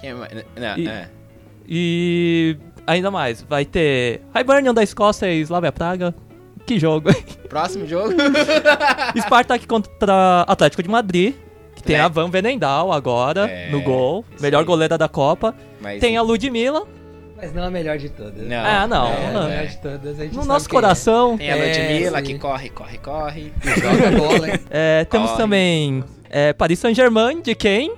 Quem 0.00 0.14
mais? 0.14 0.32
Não, 0.56 0.76
E- 0.78 0.88
é. 0.88 1.08
E 1.70 2.56
ainda 2.86 3.10
mais, 3.10 3.42
vai 3.42 3.64
ter 3.64 4.22
Hibernian 4.38 4.72
da 4.72 4.82
Escócia 4.82 5.26
e 5.32 5.40
Slavia 5.40 5.72
Praga. 5.72 6.14
Que 6.68 6.78
jogo, 6.78 7.08
hein? 7.10 7.16
Próximo 7.48 7.86
jogo. 7.86 8.12
Spartak 9.20 9.66
contra 9.66 10.42
Atlético 10.46 10.82
de 10.82 10.88
Madrid. 10.88 11.34
Que 11.74 11.82
tem 11.82 11.96
É. 11.96 12.00
a 12.00 12.08
Van 12.08 12.28
Venendal 12.28 12.92
agora 12.92 13.48
É, 13.48 13.70
no 13.70 13.80
gol. 13.80 14.24
Melhor 14.40 14.60
aí. 14.60 14.64
goleira 14.66 14.98
da 14.98 15.08
Copa. 15.08 15.54
Mas- 15.80 16.00
Tem 16.00 16.16
a 16.16 16.22
Ludmilla. 16.22 16.82
Mas 17.40 17.54
não 17.54 17.62
a 17.62 17.70
melhor 17.70 17.96
de 17.98 18.08
todas. 18.08 18.46
Não, 18.46 18.56
Ah, 18.56 18.86
não. 18.88 19.06
É, 19.06 19.26
a 19.26 19.30
não. 19.32 19.48
melhor 19.48 19.66
de 19.66 19.76
todas. 19.78 20.18
A 20.20 20.24
gente 20.24 20.34
No 20.36 20.44
nosso 20.44 20.68
quem 20.68 20.76
é. 20.76 20.80
coração. 20.82 21.38
Tem 21.38 21.50
a 21.52 21.56
É, 21.56 21.68
Ludmilla 21.68 22.20
que 22.22 22.36
corre, 22.38 22.68
corre, 22.68 22.98
corre. 22.98 23.52
Joga 23.62 24.10
bola, 24.18 24.48
hein? 24.50 24.60
É, 24.70 25.04
temos 25.04 25.30
Corre. 25.30 25.40
também 25.42 26.04
é, 26.28 26.52
Paris 26.52 26.80
Saint-Germain, 26.80 27.40
de 27.40 27.54
quem? 27.54 27.94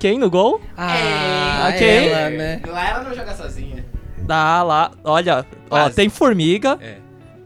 Quem 0.00 0.18
no 0.18 0.30
gol? 0.30 0.60
Ah, 0.76 1.68
ok. 1.74 1.86
ela, 2.08 2.30
né? 2.30 2.60
Lá 2.66 2.88
ela 2.90 3.04
não 3.04 3.14
joga 3.14 3.34
sozinha. 3.34 3.84
Tá 4.26 4.62
lá, 4.62 4.90
olha, 5.04 5.44
ó, 5.68 5.90
tem 5.90 6.08
Formiga. 6.08 6.78
É. 6.80 7.01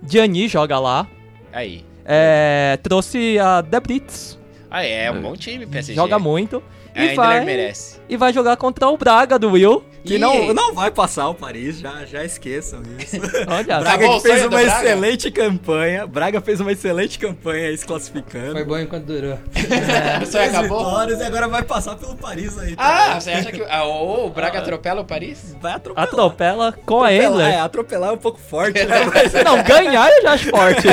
Gianni 0.07 0.49
joga 0.49 0.79
lá. 0.79 1.07
Aí. 1.53 1.85
É, 2.05 2.79
trouxe 2.83 3.39
a 3.39 3.61
Debritz. 3.61 4.39
Ah, 4.71 4.85
é, 4.85 5.11
um 5.11 5.21
bom 5.23 5.35
time, 5.37 5.67
PSG. 5.67 5.95
Joga 5.95 6.19
muito. 6.19 6.63
É, 6.95 7.13
E 7.13 7.15
vai, 7.15 7.45
merece. 7.45 8.01
e 8.09 8.17
vai 8.17 8.33
jogar 8.33 8.57
contra 8.57 8.89
o 8.89 8.97
Braga 8.97 9.39
do 9.39 9.51
Will. 9.51 9.85
Que 10.07 10.19
não, 10.19 10.55
não 10.55 10.73
vai 10.75 10.91
passar 10.91 11.29
o 11.29 11.35
Paris, 11.35 11.79
já, 11.81 12.05
já 12.05 12.25
esqueçam 12.25 12.81
isso. 12.99 13.17
Olha, 13.49 13.81
Braga 13.81 14.09
que 14.09 14.21
fez 14.21 14.41
uma 14.43 14.49
Braga? 14.51 14.67
excelente 14.67 15.31
campanha. 15.31 16.07
Braga 16.07 16.41
fez 16.41 16.61
uma 16.61 16.73
excelente 16.73 17.19
campanha 17.19 17.69
aí 17.69 17.77
se 17.77 17.85
classificando. 17.85 18.53
Foi 18.53 18.65
bom 18.65 18.79
enquanto 18.79 19.05
durou. 19.05 19.39
O 20.23 20.27
sonho 20.27 20.45
Três 20.45 20.55
acabou? 20.55 20.79
vitórias 20.85 21.21
e 21.21 21.23
agora 21.25 21.49
vai 21.49 21.63
passar 21.63 21.97
pelo 21.97 22.15
Paris 22.17 22.59
aí. 22.59 22.75
Ah, 22.79 23.07
também. 23.07 23.21
você 23.21 23.31
acha 23.33 23.53
que 23.53 23.63
ah, 23.69 23.85
o 23.85 24.31
Braga 24.31 24.59
atropela 24.61 25.01
o 25.01 25.05
Paris? 25.05 25.55
Vai 25.61 25.73
atropelar. 25.73 26.09
atropela 26.09 26.73
com 26.73 27.03
a 27.03 27.13
Endler. 27.13 27.47
É, 27.47 27.61
atropelar 27.61 28.11
é 28.11 28.13
um 28.13 28.19
pouco 28.19 28.39
forte, 28.39 28.83
né? 28.87 28.97
Mas 29.13 29.33
Não, 29.45 29.63
ganhar 29.63 30.09
eu 30.11 30.23
já 30.23 30.33
acho 30.33 30.51
forte. 30.51 30.87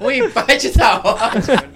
O 0.00 0.10
empate 0.10 0.70
tá 0.70 1.00
ótimo. 1.02 1.74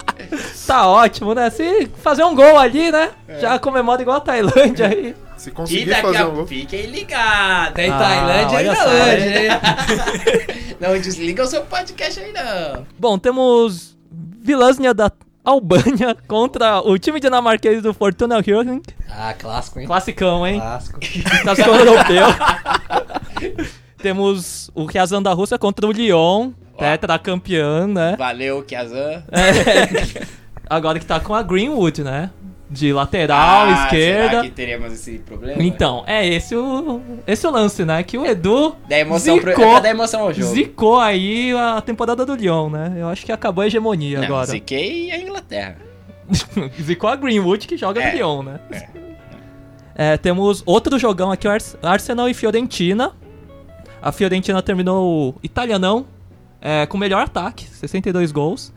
Tá 0.66 0.86
ótimo, 0.88 1.34
né? 1.34 1.48
Se 1.50 1.88
fazer 2.02 2.24
um 2.24 2.34
gol 2.34 2.58
ali, 2.58 2.90
né? 2.90 3.10
Já 3.40 3.58
comemora 3.58 4.02
igual 4.02 4.18
a 4.18 4.20
Tailândia 4.20 4.88
aí. 4.88 5.14
Se 5.38 5.48
E 5.48 5.52
conseguir 5.52 5.84
daqui 5.86 6.02
fazer 6.02 6.18
a 6.18 6.28
um 6.28 6.34
gol. 6.34 6.46
fiquem 6.46 6.86
ligados. 6.86 7.74
Tem 7.74 7.90
Ah, 7.90 7.98
Tailândia 7.98 8.58
ainda 8.58 8.74
só. 8.74 8.88
hoje, 8.88 9.28
hein? 9.38 10.76
Não 10.80 11.00
desliga 11.00 11.42
o 11.44 11.46
seu 11.46 11.62
podcast 11.62 12.20
aí, 12.20 12.32
não. 12.32 12.86
Bom, 12.98 13.18
temos 13.18 13.96
Vilânia 14.42 14.92
da 14.92 15.10
Albânia 15.44 16.14
contra 16.28 16.80
o 16.80 16.98
time 16.98 17.18
dinamarquês 17.20 17.82
do 17.82 17.94
Fortuna 17.94 18.40
Hjørring. 18.40 18.82
Ah, 19.10 19.32
clássico, 19.32 19.80
hein? 19.80 19.86
Classicão, 19.86 20.46
hein? 20.46 20.60
Clássico. 20.60 21.00
Clássico 21.42 21.70
europeu. 21.70 22.26
temos 23.98 24.70
o 24.74 24.86
Kazan 24.86 25.22
da 25.22 25.32
Rússia 25.32 25.58
contra 25.58 25.86
o 25.86 25.92
Lyon, 25.92 26.52
tetracampeão, 26.78 27.86
né? 27.88 28.14
Valeu, 28.18 28.62
Kiazan. 28.62 29.22
É. 29.32 30.26
Agora 30.70 30.98
que 30.98 31.06
tá 31.06 31.18
com 31.18 31.34
a 31.34 31.42
Greenwood, 31.42 32.02
né? 32.04 32.30
De 32.70 32.92
lateral, 32.92 33.66
Ah, 33.66 33.84
esquerda. 33.84 34.28
Será 34.30 34.42
que 34.42 34.50
teremos 34.50 34.92
esse 34.92 35.18
problema? 35.18 35.62
Então, 35.62 36.04
é 36.06 36.26
esse 36.26 36.54
o, 36.54 37.00
esse 37.26 37.46
o 37.46 37.50
lance, 37.50 37.84
né? 37.84 38.02
Que 38.02 38.18
o 38.18 38.26
Edu 38.26 38.76
Dá 38.88 38.98
emoção 38.98 39.38
pro- 39.38 39.50
é 39.50 39.54
zicou, 39.54 39.70
pra 39.70 39.80
dar 39.80 39.88
emoção 39.90 40.20
ao 40.20 40.32
jogo. 40.34 40.52
zicou 40.54 41.00
aí 41.00 41.52
a 41.54 41.80
temporada 41.80 42.26
do 42.26 42.34
Lyon, 42.34 42.68
né? 42.70 42.94
Eu 42.98 43.08
acho 43.08 43.24
que 43.24 43.32
acabou 43.32 43.62
a 43.62 43.66
hegemonia 43.66 44.18
Não, 44.18 44.26
agora. 44.26 44.46
ziquei 44.46 45.10
a 45.10 45.18
Inglaterra. 45.18 45.76
Zicou 46.82 47.08
a 47.08 47.16
Greenwood 47.16 47.66
que 47.66 47.76
joga 47.78 48.02
É, 48.02 48.10
no 48.10 48.16
Lyon, 48.16 48.42
né? 48.42 48.60
É, 49.94 50.16
temos 50.18 50.62
outro 50.66 50.98
jogão 50.98 51.32
aqui, 51.32 51.48
Arsenal 51.82 52.28
e 52.28 52.34
Fiorentina. 52.34 53.12
A 54.00 54.12
Fiorentina 54.12 54.62
terminou 54.62 55.30
o 55.30 55.34
italianão 55.42 56.06
é, 56.60 56.84
com 56.86 56.96
o 56.96 57.00
melhor 57.00 57.22
ataque, 57.22 57.64
62 57.66 58.30
gols. 58.30 58.72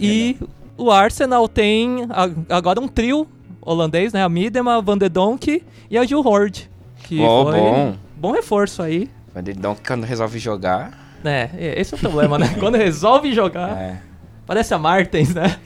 E 0.00 0.36
o 0.78 0.90
Arsenal 0.90 1.46
tem 1.48 2.06
agora 2.48 2.80
um 2.80 2.88
trio 2.88 3.26
holandês, 3.60 4.12
né? 4.12 4.22
A 4.22 4.28
Miedema, 4.28 4.80
Van 4.80 4.96
de 4.96 5.08
Donk 5.08 5.62
e 5.90 5.98
a 5.98 6.04
Gil 6.04 6.20
Horde. 6.26 6.70
Que 7.04 7.20
Oh, 7.20 7.44
foi 7.50 7.60
bom. 7.60 7.94
bom 8.16 8.32
reforço 8.32 8.82
aí. 8.82 9.10
Van 9.34 9.42
de 9.42 9.52
Donk 9.52 9.80
quando 9.86 10.04
resolve 10.04 10.38
jogar. 10.38 11.06
É, 11.24 11.50
esse 11.80 11.92
é 11.94 11.96
o 11.96 12.00
problema, 12.00 12.38
né? 12.38 12.54
Quando 12.60 12.76
resolve 12.76 13.32
jogar, 13.34 13.76
É. 13.76 14.00
parece 14.46 14.72
a 14.72 14.78
Martens, 14.78 15.34
né? 15.34 15.56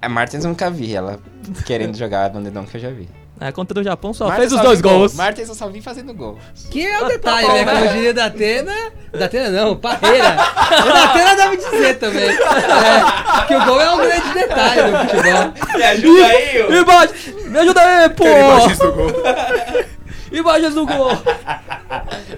A 0.00 0.08
Martins 0.08 0.44
eu 0.44 0.50
nunca 0.50 0.70
vi, 0.70 0.94
ela 0.94 1.18
querendo 1.66 1.96
jogar 1.98 2.26
a 2.26 2.28
Van 2.28 2.42
de 2.42 2.50
Donk 2.50 2.72
eu 2.72 2.80
já 2.80 2.90
vi. 2.90 3.08
É, 3.40 3.50
contra 3.50 3.80
o 3.80 3.82
Japão 3.82 4.12
só 4.12 4.26
Martins 4.26 4.38
fez 4.40 4.52
os 4.52 4.58
só 4.58 4.64
dois 4.64 4.78
vi 4.78 4.82
gol. 4.82 4.98
gols. 4.98 5.14
Martins 5.14 5.48
eu 5.48 5.54
só 5.54 5.66
vi 5.68 5.80
fazendo 5.80 6.12
gol. 6.12 6.38
Que 6.70 6.86
é 6.86 7.00
o 7.02 7.06
detalhe, 7.08 7.48
né? 7.48 7.64
Como 7.64 7.88
diria 7.88 8.12
da 8.12 8.26
Atena. 8.26 8.74
Da 9.12 9.24
Atena 9.24 9.48
não, 9.48 9.76
Parreira. 9.76 10.36
O 10.82 10.92
da 10.92 11.04
Atena 11.04 11.36
deve 11.36 11.56
dizer 11.56 11.98
também. 11.98 12.28
É, 12.28 13.46
que 13.46 13.54
o 13.56 13.64
gol 13.64 13.80
é 13.80 13.90
um 13.92 13.96
grande 13.96 14.34
detalhe 14.34 14.82
no 14.90 14.98
futebol. 14.98 15.52
Me 15.74 15.82
ajuda 15.82 16.26
aí, 16.26 16.62
ô. 16.62 17.48
Me 17.50 17.58
ajuda 17.60 17.80
aí, 17.80 18.08
pô! 18.10 18.24
Imagens 18.26 18.78
do 18.78 18.92
gol. 18.92 19.10
Imagens 20.32 20.74
do 20.74 20.86
gol! 20.86 21.10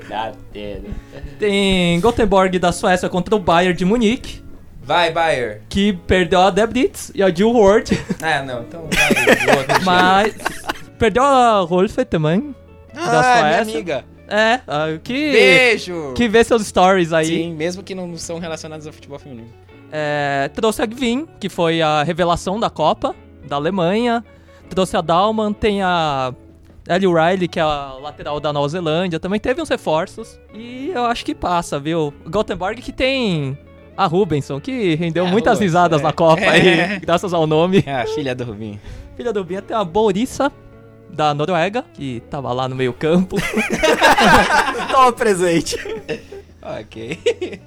Dá 0.09 0.33
dedo. 0.53 0.89
Tem 1.39 2.01
Gothenburg 2.01 2.59
da 2.61 2.71
Suécia 2.73 3.09
contra 3.09 3.35
o 3.35 3.39
Bayern 3.41 3.77
de 3.77 3.85
Munique, 3.85 4.41
Vai, 4.85 5.11
Bayer. 5.11 5.63
que 5.69 5.93
perdeu 5.93 6.41
a 6.41 6.51
Debritz 6.51 7.11
e 7.15 7.23
a 7.23 7.29
Jill 7.31 7.53
Ward, 7.53 7.99
Ah, 8.23 8.43
não, 8.43 8.63
então 8.63 8.89
vai. 8.89 9.79
mas 9.85 10.35
perdeu 11.03 11.25
a 11.25 11.59
Rolfe 11.63 12.05
também, 12.05 12.55
da 12.95 13.41
Ah, 13.41 13.45
minha 13.49 13.63
amiga. 13.63 14.05
É, 14.29 14.61
ah, 14.69 14.87
que... 15.03 15.33
Beijo! 15.33 16.13
Que 16.15 16.29
vê 16.29 16.45
seus 16.45 16.65
stories 16.65 17.13
aí. 17.13 17.27
Sim, 17.27 17.55
mesmo 17.55 17.83
que 17.83 17.93
não 17.93 18.17
são 18.17 18.39
relacionados 18.39 18.87
ao 18.87 18.93
futebol 18.93 19.19
feminino. 19.19 19.49
É, 19.91 20.49
trouxe 20.55 20.81
a 20.81 20.87
Gvin, 20.87 21.27
que 21.41 21.49
foi 21.49 21.83
a 21.83 22.05
revelação 22.05 22.61
da 22.61 22.71
Copa, 22.71 23.17
da 23.49 23.57
Alemanha. 23.57 24.25
Trouxe 24.71 24.97
a 24.97 25.01
Dalman, 25.01 25.53
tem 25.53 25.83
a 25.83 26.33
Ellie 26.89 27.09
Riley, 27.13 27.49
que 27.49 27.59
é 27.59 27.63
a 27.63 27.95
lateral 28.01 28.39
da 28.39 28.53
Nova 28.53 28.69
Zelândia. 28.69 29.19
Também 29.19 29.41
teve 29.41 29.61
uns 29.61 29.69
reforços. 29.69 30.39
E 30.55 30.93
eu 30.95 31.05
acho 31.05 31.25
que 31.25 31.35
passa, 31.35 31.81
viu? 31.81 32.15
Gothenburg 32.31 32.81
que 32.81 32.93
tem 32.93 33.59
a 33.97 34.07
Rubenson, 34.07 34.61
que 34.61 34.95
rendeu 34.95 35.27
É, 35.27 35.31
muitas 35.31 35.55
Rubens, 35.55 35.67
risadas 35.73 36.01
é. 36.01 36.05
na 36.05 36.13
Copa 36.13 36.43
aí, 36.43 37.01
graças 37.05 37.35
ao 37.35 37.45
nome. 37.45 37.83
É 37.85 37.93
a 38.03 38.07
filha 38.07 38.37
do 38.37 38.45
Rubinho. 38.45 38.81
Filha 39.17 39.33
do 39.33 39.43
Binha 39.45 39.61
tem 39.61 39.77
a 39.77 39.85
Borissa, 39.85 40.51
da 41.13 41.35
Noruega, 41.35 41.85
que 41.95 42.23
tava 42.31 42.53
lá 42.53 42.69
no 42.69 42.75
meio 42.75 42.93
campo. 42.93 43.37
Toma 44.91 45.13
presente. 45.13 45.77
ok. 46.63 47.61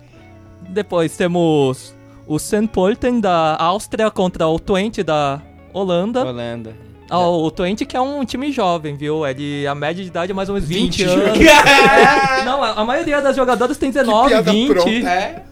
Depois 0.70 1.16
temos 1.16 1.96
o 2.28 2.40
St. 2.40 2.68
Polten 2.68 3.20
da 3.20 3.56
Áustria 3.58 4.10
contra 4.10 4.48
o 4.48 4.60
Twente 4.60 5.04
da 5.04 5.42
Holanda. 5.72 6.26
Holanda. 6.26 6.76
Ah, 7.10 7.20
o 7.20 7.52
Twente 7.52 7.86
que 7.86 7.96
é 7.96 8.02
um 8.02 8.26
time 8.26 8.52
jovem, 8.52 8.96
viu? 8.96 9.26
Ele, 9.28 9.68
a 9.68 9.76
média 9.76 10.02
de 10.04 10.10
idade 10.10 10.32
é 10.32 10.36
mais 10.36 10.50
ou 10.50 10.56
menos 10.56 10.68
20, 10.68 10.98
20 10.98 11.04
anos. 11.04 11.40
É, 11.40 12.42
não, 12.46 12.64
a, 12.64 12.72
a 12.72 12.84
maioria 12.84 13.22
das 13.22 13.36
jogadoras 13.36 13.78
tem 13.78 13.92
19, 13.92 14.30
piada 14.30 14.52
20. 14.52 14.68
pronta. 14.74 14.90
É? 14.90 15.44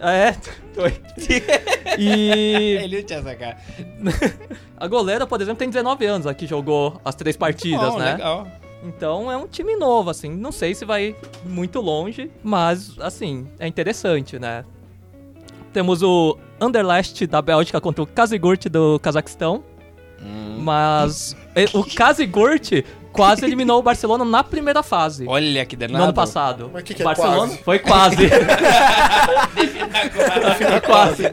É, 0.00 0.32
Twente. 0.74 1.42
E 1.98 2.78
Ele 2.82 2.98
não 2.98 3.04
tinha 3.04 3.22
sacado. 3.22 3.56
a 4.76 4.86
goleira, 4.86 5.26
por 5.26 5.40
exemplo, 5.40 5.58
tem 5.58 5.68
19 5.68 6.06
anos, 6.06 6.26
a 6.26 6.32
que 6.32 6.46
jogou 6.46 7.00
as 7.04 7.14
três 7.14 7.36
partidas, 7.36 7.92
Bom, 7.92 7.98
né? 7.98 8.12
legal. 8.12 8.46
Então 8.82 9.30
é 9.30 9.36
um 9.36 9.46
time 9.46 9.76
novo, 9.76 10.08
assim. 10.08 10.30
Não 10.30 10.52
sei 10.52 10.74
se 10.74 10.84
vai 10.84 11.14
muito 11.44 11.80
longe, 11.80 12.30
mas, 12.42 12.98
assim, 13.00 13.46
é 13.58 13.66
interessante, 13.66 14.38
né? 14.38 14.64
Temos 15.72 16.02
o 16.02 16.38
Anderlecht 16.60 17.26
da 17.26 17.42
Bélgica 17.42 17.80
contra 17.80 18.02
o 18.02 18.06
Kazigurt 18.06 18.66
do 18.68 18.98
Cazaquistão. 19.00 19.62
Hum. 20.22 20.58
Mas 20.60 21.36
o 21.74 21.84
Kazigurt 21.94 22.84
quase 23.12 23.44
eliminou 23.44 23.78
o 23.78 23.82
Barcelona 23.82 24.24
na 24.24 24.42
primeira 24.44 24.82
fase. 24.82 25.24
Olha 25.28 25.64
que 25.66 25.76
danado. 25.76 25.98
No 25.98 26.04
ano 26.04 26.14
passado. 26.14 26.70
Mas 26.72 26.82
que 26.82 26.94
que 26.94 27.02
o 27.02 27.04
é 27.04 27.06
Barcelona 27.06 27.38
quase? 27.48 27.62
foi 27.62 27.78
quase. 27.78 28.16
quase. 30.86 31.32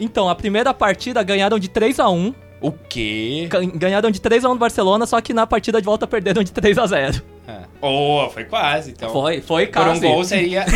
Então, 0.00 0.28
a 0.28 0.34
primeira 0.34 0.72
partida 0.74 1.22
ganharam 1.22 1.58
de 1.58 1.68
3 1.68 1.98
a 2.00 2.08
1 2.08 2.34
O 2.60 2.72
quê? 2.72 3.46
Gan- 3.50 3.70
Ganharam 3.74 4.10
de 4.10 4.20
3 4.20 4.44
a 4.44 4.48
1 4.50 4.52
do 4.54 4.58
Barcelona, 4.58 5.06
só 5.06 5.20
que 5.20 5.32
na 5.32 5.46
partida 5.46 5.80
de 5.80 5.84
volta 5.86 6.06
perderam 6.06 6.42
de 6.42 6.52
3 6.52 6.76
a 6.78 6.86
0 6.86 7.22
Ah. 7.46 7.62
Oh, 7.80 8.28
foi 8.32 8.44
quase, 8.44 8.90
então. 8.92 9.10
Foi, 9.10 9.40
foi 9.40 9.66
Por 9.68 9.80
um 9.82 9.84
quase. 9.84 10.00
gol 10.00 10.24
seria... 10.24 10.64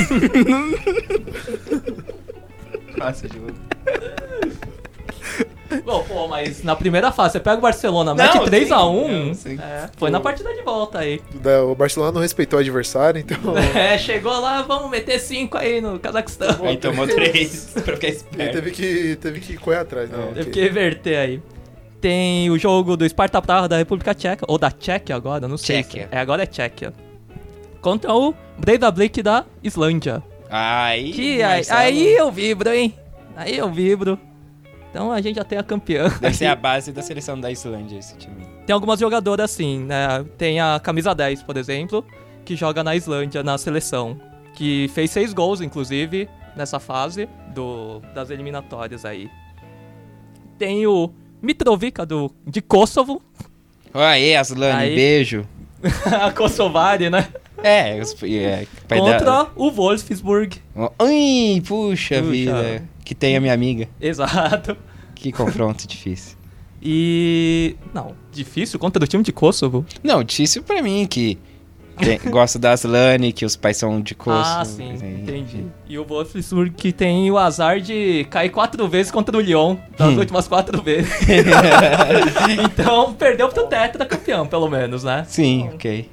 Nossa, 2.97 3.27
juro. 3.29 3.55
Bom, 5.81 6.05
pô, 6.07 6.29
mas 6.29 6.63
na 6.63 6.77
primeira 6.77 7.11
fase, 7.13 7.33
você 7.33 7.41
pega 7.41 7.57
o 7.59 7.61
Barcelona, 7.61 8.15
Não, 8.15 8.25
mete 8.25 8.33
sim, 8.45 8.67
3x1. 8.67 8.69
não, 9.27 9.35
sim. 9.35 9.59
É, 9.61 9.89
foi 9.97 10.11
na 10.11 10.21
partida 10.21 10.53
de 10.55 10.63
volta 10.63 10.99
aí. 10.99 11.21
Da- 11.35 11.65
O 11.65 11.75
Barcelona 11.75 12.13
não 12.13 12.21
respeitou 12.21 12.59
o 12.59 12.61
adversário, 12.63 13.21
então. 13.21 13.39
É, 13.77 13.97
chegou 13.99 14.39
lá, 14.41 14.63
vamos 14.63 14.91
meter 14.91 15.19
5 15.19 15.57
aí 15.59 15.81
no 15.81 15.99
Cazaquistão. 15.99 16.65
Aí 16.65 16.77
tomou 16.77 17.07
três 17.07 17.73
pra 17.85 17.95
ficar 17.95 18.09
esperto. 18.09 18.53
teve 18.53 18.71
que, 18.71 19.17
teve 19.17 19.41
que 19.41 19.57
correr 19.57 19.79
atrás, 19.79 20.11
né? 20.11 20.19
Teve 20.35 20.51
que 20.51 20.61
reverter 20.61 21.17
aí. 21.17 21.43
Tem 22.01 22.51
o 22.51 22.59
jogo 22.59 22.97
do 22.97 23.09
Sparta 23.09 23.41
Praha 23.41 23.69
da 23.69 23.77
República 23.77 24.13
Tcheca, 24.15 24.45
ou 24.49 24.59
da 24.59 24.71
Tchequia 24.71 25.15
agora, 25.15 25.47
não 25.47 25.57
sei. 25.57 25.83
Tchequia. 25.83 26.09
se- 26.11 26.17
É, 26.17 26.19
agora 26.19 26.43
é 26.43 26.47
Tchequia. 26.47 26.93
Contra 27.81 28.13
o 28.13 28.35
Breidablik 28.59 29.23
da 29.23 29.45
Islândia. 29.63 30.23
Aí, 30.51 31.13
Que 31.13 31.43
aí, 31.43 31.63
aí 31.71 32.13
eu 32.15 32.31
vibro, 32.31 32.71
hein? 32.71 32.95
Aí 33.37 33.57
eu 33.57 33.71
vibro. 33.71 34.19
Então 34.93 35.11
a 35.11 35.23
gente 35.23 35.37
já 35.37 35.45
tem 35.45 35.57
a 35.57 35.63
campeã. 35.63 36.11
Deve 36.21 36.37
ser 36.37 36.45
a 36.45 36.55
base 36.55 36.93
da 36.93 37.01
seleção 37.01 37.41
da 37.41 37.51
Islândia, 37.51 37.99
esse 37.99 38.15
time. 38.19 38.47
Tem 38.67 38.75
algumas 38.75 39.01
jogadoras 39.01 39.51
assim, 39.51 39.81
né? 39.81 40.23
Tem 40.37 40.61
a 40.61 40.79
camisa 40.79 41.15
10, 41.15 41.43
por 41.45 41.57
exemplo, 41.57 42.05
que 42.45 42.55
joga 42.55 42.85
na 42.85 42.95
Islândia, 42.95 43.43
na 43.43 43.57
seleção. 43.57 44.21
Que 44.55 44.91
fez 44.93 45.11
seis 45.11 45.33
gols, 45.33 45.63
inclusive, 45.63 46.29
nessa 46.55 46.79
fase 46.79 47.27
do, 47.55 48.01
das 48.15 48.29
eliminatórias 48.29 49.07
aí. 49.07 49.31
Tem 50.59 50.87
o 50.87 51.11
Mitrovica 51.41 52.05
do, 52.05 52.31
de 52.47 52.61
Kosovo. 52.61 53.23
Aí, 53.95 54.37
Aslane, 54.37 54.83
Aí. 54.83 54.95
beijo. 54.95 55.47
a 56.21 56.31
Kosovari, 56.31 57.09
né? 57.09 57.29
É, 57.63 57.99
é 57.99 58.67
Contra 58.89 59.47
o 59.57 59.71
Wolfsburg. 59.71 60.61
Ai, 60.99 61.63
puxa, 61.67 62.17
Puxa. 62.17 62.23
vida. 62.23 62.83
Que 63.05 63.15
tem 63.15 63.37
a 63.37 63.41
minha 63.41 63.53
amiga. 63.55 63.89
Exato. 64.01 64.77
Que 65.15 65.31
confronto 65.33 65.87
difícil. 65.87 66.37
E. 66.81 67.77
Não, 67.95 68.13
difícil 68.33 68.79
contra 68.79 69.03
o 69.03 69.07
time 69.07 69.23
de 69.23 69.33
Kosovo. 69.33 69.85
Não, 70.03 70.23
difícil 70.25 70.63
pra 70.65 70.83
mim, 70.83 71.07
que 71.09 71.39
tem- 71.99 72.19
gosto 72.31 72.59
da 72.59 72.73
Aslane, 72.73 73.33
que 73.33 73.45
os 73.45 73.55
pais 73.55 73.77
são 73.77 74.01
de 74.01 74.15
Kosovo. 74.17 74.43
Ah, 74.45 74.65
sim, 74.65 74.93
assim. 74.93 75.21
entendi. 75.23 75.67
E 75.89 75.97
o 75.99 76.05
Wolfsburg 76.05 76.71
que 76.77 76.91
tem 76.93 77.31
o 77.31 77.39
azar 77.39 77.81
de 77.81 78.25
cair 78.31 78.51
quatro 78.51 78.89
vezes 78.89 79.13
contra 79.13 79.37
o 79.37 79.41
Lyon, 79.41 79.77
das 79.97 80.09
Hum. 80.15 80.19
últimas 80.19 80.49
quatro 80.49 80.81
vezes. 80.83 81.13
então 82.65 83.13
perdeu 83.15 83.49
pro 83.49 83.67
tetra 83.67 84.05
campeão, 84.05 84.47
pelo 84.47 84.69
menos, 84.69 85.05
né? 85.05 85.25
Sim, 85.29 85.71
ok. 85.75 86.09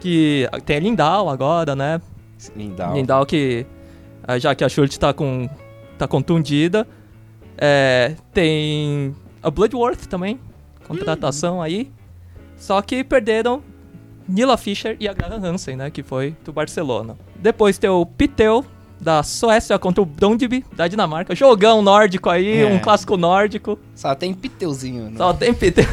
Que 0.00 0.48
tem 0.66 0.76
a 0.76 0.80
Lindau 0.80 1.28
agora, 1.30 1.74
né? 1.76 2.00
Lindau. 2.56 2.94
Lindau 2.94 3.24
que, 3.26 3.64
ah, 4.24 4.38
já 4.38 4.54
que 4.54 4.64
a 4.64 4.68
Schultz 4.68 4.98
tá, 4.98 5.12
com, 5.12 5.48
tá 6.04 6.08
contundida. 6.08 6.86
É, 7.58 8.14
tem 8.32 9.14
a 9.42 9.50
Bloodworth 9.50 10.06
também, 10.06 10.38
contratação 10.86 11.60
aí. 11.62 11.90
Só 12.56 12.80
que 12.82 13.02
perderam 13.04 13.62
Nila 14.28 14.56
Fischer 14.56 14.96
e 15.00 15.08
a 15.08 15.12
Graham 15.12 15.44
Hansen, 15.44 15.76
né? 15.76 15.90
Que 15.90 16.02
foi 16.02 16.36
do 16.44 16.52
Barcelona. 16.52 17.16
Depois 17.36 17.76
tem 17.78 17.90
o 17.90 18.06
Piteu, 18.06 18.64
da 19.00 19.22
Suécia 19.24 19.76
contra 19.80 20.00
o 20.00 20.06
Brondby, 20.06 20.64
da 20.76 20.86
Dinamarca. 20.86 21.34
Jogão 21.34 21.82
nórdico 21.82 22.30
aí, 22.30 22.60
É. 22.62 22.66
um 22.66 22.78
clássico 22.78 23.16
nórdico. 23.16 23.76
Só 23.96 24.14
tem 24.14 24.32
piteuzinho, 24.32 25.10
né? 25.10 25.16
Só 25.16 25.32
tem 25.34 25.52
Piteu. 25.52 25.84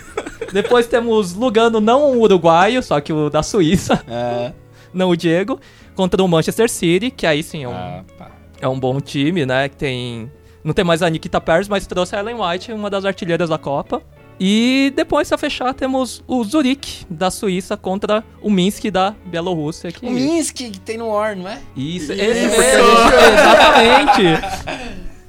Depois 0.52 0.86
temos 0.86 1.34
Lugano, 1.34 1.80
não 1.80 2.12
o 2.12 2.20
uruguaio, 2.20 2.82
só 2.82 3.00
que 3.00 3.10
o 3.12 3.30
da 3.30 3.42
Suíça. 3.42 4.02
É. 4.06 4.52
Não 4.92 5.08
o 5.10 5.16
Diego. 5.16 5.58
Contra 5.94 6.22
o 6.22 6.28
Manchester 6.28 6.68
City, 6.70 7.10
que 7.10 7.26
aí 7.26 7.42
sim 7.42 7.64
é 7.64 7.68
um, 7.68 7.72
Ah, 7.74 8.04
pá. 8.18 8.30
É 8.60 8.68
um 8.68 8.78
bom 8.78 9.00
time, 9.00 9.46
né? 9.46 9.68
Que 9.68 9.76
tem. 9.76 10.30
Não 10.62 10.72
tem 10.74 10.84
mais 10.84 11.02
a 11.02 11.08
Nikita 11.08 11.40
Pérez, 11.40 11.68
mas 11.68 11.86
trouxe 11.86 12.14
a 12.16 12.20
Ellen 12.20 12.36
White, 12.40 12.72
uma 12.72 12.90
das 12.90 13.04
artilheiras 13.04 13.48
da 13.48 13.58
Copa. 13.58 14.02
E 14.40 14.92
depois, 14.94 15.28
pra 15.28 15.36
fechar, 15.36 15.74
temos 15.74 16.22
o 16.26 16.44
Zurich, 16.44 17.04
da 17.10 17.30
Suíça, 17.30 17.76
contra 17.76 18.22
o 18.40 18.48
Minsk, 18.50 18.84
da 18.90 19.14
Bielorrússia. 19.26 19.90
Que... 19.90 20.06
O 20.06 20.10
Minsk 20.10 20.56
que 20.56 20.78
tem 20.78 20.96
no 20.96 21.08
War, 21.08 21.36
não 21.36 21.48
é? 21.48 21.58
Isso, 21.76 22.12
Isso. 22.12 22.22
esse 22.22 22.46
mesmo, 22.46 22.88
exatamente. 23.32 24.22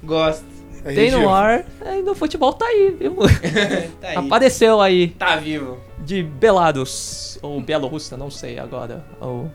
Gosto. 0.03 0.49
Tem 0.83 1.11
no 1.11 1.29
ar, 1.29 1.65
é, 1.81 2.01
no 2.01 2.15
futebol 2.15 2.53
tá 2.53 2.65
aí, 2.65 2.95
viu? 2.97 3.15
Tá 3.99 4.07
aí. 4.07 4.15
Apareceu 4.15 4.79
aí. 4.79 5.09
Tá 5.09 5.35
vivo. 5.35 5.77
De 5.99 6.23
Belarus, 6.23 7.37
ou 7.41 7.59
Bielorrússia, 7.59 8.15
não 8.15 8.31
sei 8.31 8.57
agora. 8.57 9.03
Ou... 9.19 9.51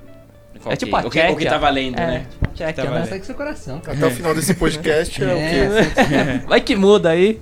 Qual 0.64 0.72
é 0.72 0.76
que- 0.76 0.84
tipo 0.84 0.96
a 0.96 1.00
o 1.00 1.10
que- 1.10 1.20
o 1.30 1.36
que 1.36 1.44
tá 1.46 1.58
valendo, 1.58 1.98
é, 1.98 2.06
né? 2.06 2.26
Tipo 2.30 2.44
a 2.46 2.48
Tchequia, 2.48 2.72
Tá 2.74 2.82
né? 2.84 2.90
valendo. 2.90 3.08
Segue 3.08 3.26
seu 3.26 3.34
coração, 3.34 3.80
cara. 3.80 3.96
Até 3.96 4.06
o 4.06 4.10
final 4.10 4.34
desse 4.34 4.54
podcast 4.54 5.22
é, 5.22 5.26
o 5.26 5.36
quê? 5.36 6.44
Vai 6.48 6.60
que 6.60 6.74
muda 6.74 7.10
aí. 7.10 7.38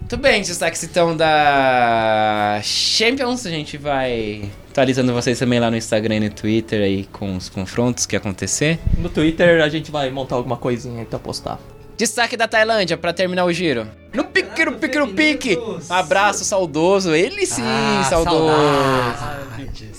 Muito 0.00 0.16
bem, 0.16 0.40
destaques 0.42 0.82
então 0.82 1.16
da 1.16 2.60
Champions. 2.64 3.46
A 3.46 3.50
gente 3.50 3.76
vai 3.76 4.42
atualizando 4.70 5.12
vocês 5.12 5.38
também 5.38 5.60
lá 5.60 5.70
no 5.70 5.76
Instagram 5.76 6.16
e 6.16 6.20
no 6.20 6.30
Twitter 6.30 6.80
aí 6.82 7.04
com 7.12 7.36
os 7.36 7.48
confrontos 7.48 8.06
que 8.06 8.16
acontecer. 8.16 8.78
No 8.98 9.08
Twitter 9.08 9.62
a 9.62 9.68
gente 9.68 9.90
vai 9.90 10.10
montar 10.10 10.34
alguma 10.36 10.56
coinha 10.56 10.80
aí 11.00 11.04
pra 11.04 11.18
postar. 11.18 11.58
Destaque 11.96 12.36
da 12.36 12.48
Tailândia 12.48 12.96
pra 12.96 13.12
terminar 13.12 13.44
o 13.44 13.52
giro. 13.52 13.86
No 14.14 14.24
pique, 14.24 14.64
no 14.64 14.72
pique, 14.72 14.98
no 14.98 15.08
pique. 15.08 15.56
Um 15.56 15.78
abraço 15.92 16.44
saudoso. 16.44 17.14
Ele 17.14 17.44
sim, 17.46 17.62
Ah, 17.64 18.04
saudoso. 18.08 18.52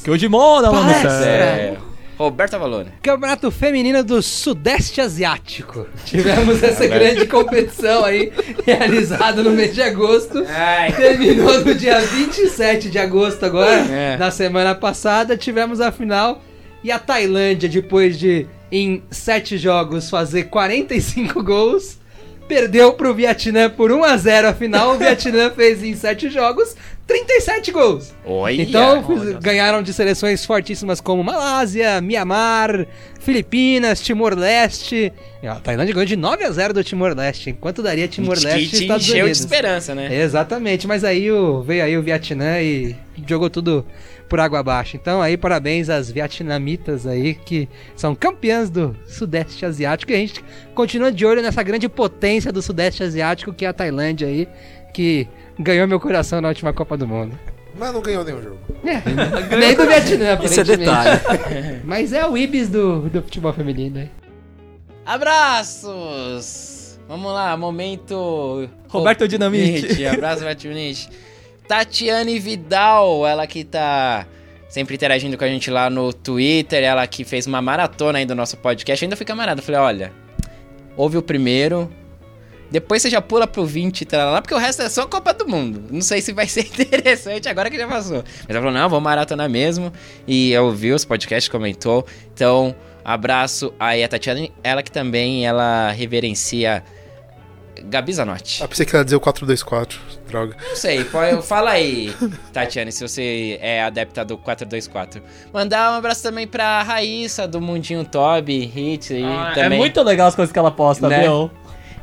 Que 0.03 0.10
hoje 0.10 0.27
mora 0.27 0.69
lá 0.69 0.81
no 0.84 0.91
Parça. 0.93 1.10
céu. 1.22 1.31
É. 1.31 1.77
Roberto 2.22 2.53
Avalone. 2.56 2.91
Campeonato 3.02 3.49
Feminino 3.49 4.03
do 4.03 4.22
Sudeste 4.22 5.02
Asiático. 5.02 5.88
Tivemos 6.06 6.61
essa 6.61 6.85
grande 6.88 7.26
competição 7.26 8.06
aí, 8.06 8.31
realizada 8.65 9.41
no 9.41 9.52
mês 9.52 9.73
de 9.73 9.81
agosto. 9.81 10.45
Ai. 10.48 10.91
Terminou 10.93 11.64
no 11.65 11.73
dia 11.73 11.99
27 11.99 12.89
de 12.89 12.99
agosto 12.99 13.45
agora. 13.45 13.72
É. 13.72 14.18
Na 14.18 14.30
semana 14.30 14.76
passada 14.76 15.35
tivemos 15.35 15.81
a 15.81 15.91
final. 15.91 16.41
E 16.84 16.91
a 16.91 16.98
Tailândia, 16.98 17.69
depois 17.69 18.18
de, 18.18 18.48
em 18.72 19.03
sete 19.11 19.57
jogos, 19.57 20.10
fazer 20.10 20.45
45 20.45 21.43
gols, 21.43 21.99
perdeu 22.52 22.91
pro 22.91 23.14
Vietnã 23.14 23.69
por 23.69 23.94
1 23.94 24.03
a 24.03 24.18
0 24.18 24.49
a 24.49 24.53
final. 24.53 24.94
O 24.94 24.98
Vietnã 24.98 25.49
fez 25.56 25.82
em 25.82 25.95
sete 25.95 26.30
jogos 26.30 26.76
37 27.07 27.72
gols. 27.72 28.14
Olha. 28.26 28.61
Então, 28.61 29.02
ganharam 29.41 29.82
de 29.82 29.94
seleções 29.94 30.45
fortíssimas 30.45 30.99
como 30.99 31.23
Malásia, 31.23 32.02
Mianmar, 32.02 32.86
Filipinas, 33.22 34.02
Timor-Leste. 34.02 35.14
A 35.44 35.56
Tailândia 35.56 35.94
ganhou 35.94 36.06
de 36.06 36.18
9 36.18 36.44
a 36.44 36.52
0 36.52 36.73
do 36.73 36.84
Timor-Leste. 36.84 37.52
Enquanto 37.52 37.82
daria 37.82 38.07
Timor-Leste 38.07 38.76
e 38.76 38.82
Estados 38.82 39.03
encheu 39.03 39.15
de 39.15 39.22
Unidos. 39.22 39.40
esperança, 39.40 39.95
né? 39.95 40.14
Exatamente, 40.22 40.86
mas 40.88 41.06
aí 41.06 41.32
o, 41.32 41.61
veio 41.61 41.84
aí 41.86 41.98
o 41.98 42.03
Vietnã 42.03 42.61
e 42.61 42.95
jogou 43.26 43.49
tudo 43.49 43.86
por 44.32 44.40
água 44.40 44.60
abaixo. 44.60 44.95
Então 44.95 45.22
aí 45.22 45.36
parabéns 45.36 45.90
às 45.90 46.10
vietnamitas 46.10 47.06
aí 47.06 47.34
que 47.34 47.68
são 47.98 48.16
campeãs 48.16 48.70
do 48.70 48.95
Sudeste 49.06 49.66
Asiático 49.66 50.10
e 50.14 50.16
a 50.16 50.18
gente 50.20 50.41
continua 50.74 51.12
de 51.12 51.26
olho 51.26 51.41
nessa 51.41 51.62
grande 51.62 51.90
potência 51.90 52.49
do 52.49 52.62
Sudeste 52.62 53.03
Asiático 53.03 53.52
que 53.52 53.66
é 53.66 53.68
a 53.68 53.74
Tailândia 53.74 54.30
aí, 54.30 54.48
que 54.94 55.28
ganhou 55.60 55.86
meu 55.86 55.99
coração 55.99 56.40
na 56.40 56.48
última 56.48 56.72
Copa 56.72 56.95
do 56.95 57.06
Mundo. 57.06 57.38
Mas 57.78 57.94
não 57.94 58.02
ganhou 58.02 58.24
nenhum 58.24 58.41
jogo. 58.41 58.60
É, 58.86 59.02
nem 59.58 59.76
do 59.76 59.86
Vietnã, 59.86 60.40
Isso 60.45 60.62
é 60.62 60.64
aparentemente. 60.64 61.82
Mas 61.84 62.14
é 62.14 62.26
o 62.26 62.38
Ibis 62.38 62.70
do, 62.70 63.10
do 63.10 63.22
futebol 63.22 63.52
feminino 63.52 63.99
aí. 63.99 64.10
Abraços! 65.06 66.98
Vamos 67.06 67.34
lá, 67.34 67.58
momento. 67.58 68.70
Roberto 68.88 69.28
Dinamite. 69.28 70.06
Abraço, 70.06 70.40
Roberto 70.40 70.60
Dinamite. 70.60 71.10
Tatiane 71.72 72.38
Vidal, 72.38 73.26
ela 73.26 73.48
que 73.48 73.64
tá 73.64 74.27
sempre 74.68 74.93
interagindo 74.93 75.38
com 75.38 75.45
a 75.45 75.48
gente 75.48 75.72
lá 75.72 75.89
no 75.89 76.11
Twitter, 76.11 76.84
ela 76.84 77.07
que 77.07 77.23
fez 77.23 77.48
uma 77.48 77.61
maratona 77.61 78.19
aí 78.19 78.26
do 78.26 78.35
nosso 78.35 78.57
podcast. 78.57 79.06
Ainda 79.06 79.15
fui 79.15 79.26
camarada, 79.26 79.61
falei: 79.61 79.80
olha, 79.80 80.14
ouve 80.98 81.18
o 81.18 81.22
primeiro, 81.22 81.89
depois 82.69 83.02
você 83.02 83.10
já 83.10 83.22
pula 83.22 83.48
pro 83.48 83.65
20 83.65 84.02
e 84.02 84.07
lá, 84.18 84.41
porque 84.41 84.53
o 84.53 84.57
resto 84.57 84.81
é 84.81 84.89
só 84.89 85.07
Copa 85.07 85.34
do 85.34 85.48
Mundo. 85.48 85.81
Não 85.89 86.02
sei 86.02 86.19
se 86.19 86.34
vai 86.34 86.45
ser 86.45 86.65
interessante 86.77 87.48
agora 87.48 87.69
que 87.69 87.77
já 87.77 87.88
passou. 87.88 88.22
Mas 88.22 88.49
ela 88.49 88.60
falou: 88.60 88.73
não, 88.73 88.89
vamos 88.89 89.06
maratonar 89.06 89.49
mesmo. 89.49 89.93
E 90.27 90.52
eu 90.52 90.65
ouvi 90.65 90.91
os 90.91 91.06
podcasts, 91.06 91.48
comentou. 91.48 92.06
Então, 92.34 92.76
abraço 93.02 93.73
aí 93.80 94.03
a 94.03 94.10
Tatiane, 94.10 94.52
ela 94.61 94.84
que 94.84 94.91
também 94.91 95.48
ela 95.48 95.89
reverencia 95.91 96.84
Gabi 97.85 98.14
Zanotti. 98.14 98.64
Ah, 98.64 98.68
pensei 98.68 98.85
que 98.85 98.95
ela 98.95 99.02
ia 99.02 99.06
dizer 99.06 99.15
o 99.15 99.19
424. 99.19 99.99
Droga. 100.27 100.56
Não 100.69 100.76
sei, 100.76 101.03
pode- 101.03 101.41
fala 101.45 101.72
aí, 101.72 102.14
Tatiane, 102.53 102.91
se 102.91 103.02
você 103.07 103.57
é 103.61 103.81
adepta 103.84 104.23
do 104.23 104.38
424. 104.38 105.22
Mandar 105.53 105.91
um 105.91 105.95
abraço 105.95 106.23
também 106.23 106.48
pra 106.48 106.81
Raíssa, 106.84 107.48
do 107.48 107.60
Mundinho 107.61 108.03
Toby, 108.06 108.72
Hits 108.76 109.11
aí 109.11 109.23
Ah, 109.23 109.52
também. 109.56 109.77
É 109.77 109.81
muito 109.81 110.02
legal 110.03 110.27
as 110.27 110.35
coisas 110.35 110.52
que 110.53 110.60
ela 110.60 110.72
posta, 110.72 111.07
Né? 111.10 111.22
viu? 111.22 111.49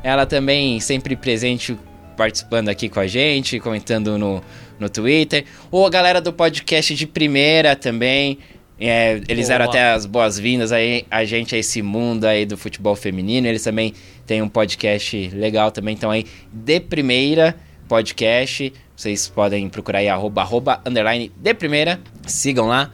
Ela 0.03 0.25
também 0.25 0.79
sempre 0.79 1.15
presente, 1.15 1.77
participando 2.15 2.69
aqui 2.69 2.87
com 2.89 2.99
a 2.99 3.07
gente, 3.07 3.59
comentando 3.59 4.17
no, 4.17 4.41
no 4.79 4.89
Twitter. 4.89 5.45
Ou 5.71 5.85
a 5.85 5.89
galera 5.89 6.21
do 6.21 6.31
podcast 6.33 6.93
de 6.95 7.05
primeira 7.07 7.75
também. 7.75 8.37
é, 8.81 9.19
eles 9.27 9.47
Boa. 9.47 9.57
deram 9.59 9.65
até 9.69 9.91
as 9.91 10.05
boas-vindas 10.05 10.71
aí, 10.71 11.05
a 11.11 11.25
gente 11.25 11.53
a 11.53 11.57
esse 11.57 11.81
mundo 11.81 12.23
aí 12.25 12.45
do 12.45 12.57
futebol 12.57 12.95
feminino. 12.95 13.45
Eles 13.45 13.61
também 13.63 13.93
têm 14.29 14.43
um 14.43 14.47
podcast 14.47 15.31
legal 15.33 15.71
também, 15.71 15.95
então 15.95 16.11
aí 16.11 16.23
de 16.53 16.79
primeira 16.79 17.55
podcast. 17.87 18.71
Vocês 18.95 19.27
podem 19.27 19.67
procurar 19.67 19.99
aí 19.99 20.07
arroba, 20.07 20.41
arroba 20.41 20.79
underline 20.85 21.31
de 21.35 21.53
primeira. 21.55 21.99
Sigam 22.27 22.67
lá. 22.67 22.91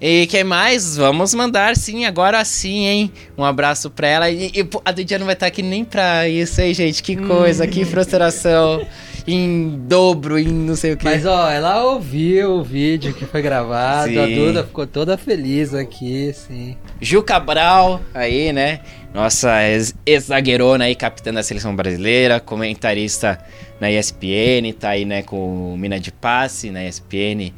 E 0.00 0.26
quem 0.28 0.44
mais? 0.44 0.96
Vamos 0.96 1.34
mandar 1.34 1.76
sim, 1.76 2.06
agora 2.06 2.42
sim, 2.44 2.86
hein? 2.86 3.12
Um 3.36 3.44
abraço 3.44 3.90
pra 3.90 4.06
ela. 4.06 4.30
E, 4.30 4.46
e, 4.46 4.68
a 4.82 4.92
Dudia 4.92 5.18
não 5.18 5.26
vai 5.26 5.34
estar 5.34 5.46
aqui 5.46 5.60
nem 5.60 5.84
pra 5.84 6.26
isso, 6.26 6.60
hein, 6.62 6.72
gente? 6.72 7.02
Que 7.02 7.16
coisa, 7.16 7.66
que 7.66 7.84
frustração. 7.84 8.86
Em 9.26 9.80
dobro, 9.86 10.38
em 10.38 10.46
não 10.46 10.74
sei 10.74 10.92
o 10.92 10.96
que. 10.96 11.04
Mas 11.04 11.26
ó, 11.26 11.50
ela 11.50 11.84
ouviu 11.84 12.54
o 12.54 12.64
vídeo 12.64 13.12
que 13.12 13.26
foi 13.26 13.42
gravado, 13.42 14.18
a 14.18 14.26
Sim. 14.26 14.34
Duda 14.36 14.64
ficou 14.64 14.86
toda 14.86 15.18
feliz 15.18 15.74
aqui, 15.74 16.32
sim. 16.32 16.78
Ju 16.98 17.22
Cabral, 17.22 18.00
aí, 18.14 18.54
né? 18.54 18.80
Nossa 19.12 19.62
ex- 19.68 19.94
ex-zagueirona 20.04 20.84
aí, 20.84 20.94
capitã 20.94 21.32
da 21.32 21.42
seleção 21.42 21.74
brasileira, 21.74 22.38
comentarista 22.40 23.38
na 23.80 23.90
ESPN, 23.90 24.72
tá 24.78 24.90
aí, 24.90 25.04
né, 25.04 25.22
com 25.22 25.76
Mina 25.76 25.98
de 25.98 26.12
Passe 26.12 26.70
na 26.70 26.84
ESPN. 26.84 27.52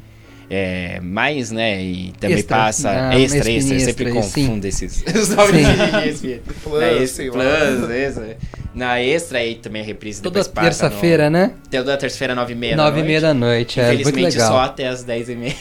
É, 0.52 0.98
mais, 1.00 1.52
né? 1.52 1.80
E 1.80 2.12
também 2.18 2.38
Extra. 2.38 2.56
passa. 2.56 2.90
Ah, 2.90 3.16
extra, 3.16 3.38
extra, 3.50 3.74
eu 3.74 3.80
sempre 3.80 4.08
extra, 4.08 4.22
sim. 4.22 4.46
confundo 4.46 4.66
esses 4.66 5.04
os 5.14 5.28
nomes 5.28 5.64
de 5.64 6.08
ESPN. 6.08 6.40
Plus, 6.64 7.18
na. 7.18 7.30
Plus, 7.30 7.90
extra. 7.90 8.36
Na 8.74 9.00
extra 9.00 9.38
aí 9.38 9.54
também 9.54 9.82
a 9.82 9.84
reprise 9.84 10.20
Toda 10.20 10.40
passa 10.44 10.50
no- 10.50 10.62
terça-feira, 10.62 11.30
né? 11.30 11.52
Toda 11.70 11.96
terça-feira, 11.96 12.34
nove 12.34 12.52
e 12.52 12.56
meia 12.56 12.76
da 12.76 12.82
Nove 12.82 12.96
e 12.98 13.02
noite. 13.02 13.06
meia 13.08 13.20
da 13.20 13.32
noite, 13.34 13.80
é 13.80 13.86
muito 13.86 14.00
Infelizmente 14.00 14.32
legal. 14.34 14.48
só 14.52 14.60
até 14.60 14.88
as 14.88 15.04
dez 15.04 15.28
e 15.28 15.36
meia. 15.36 15.54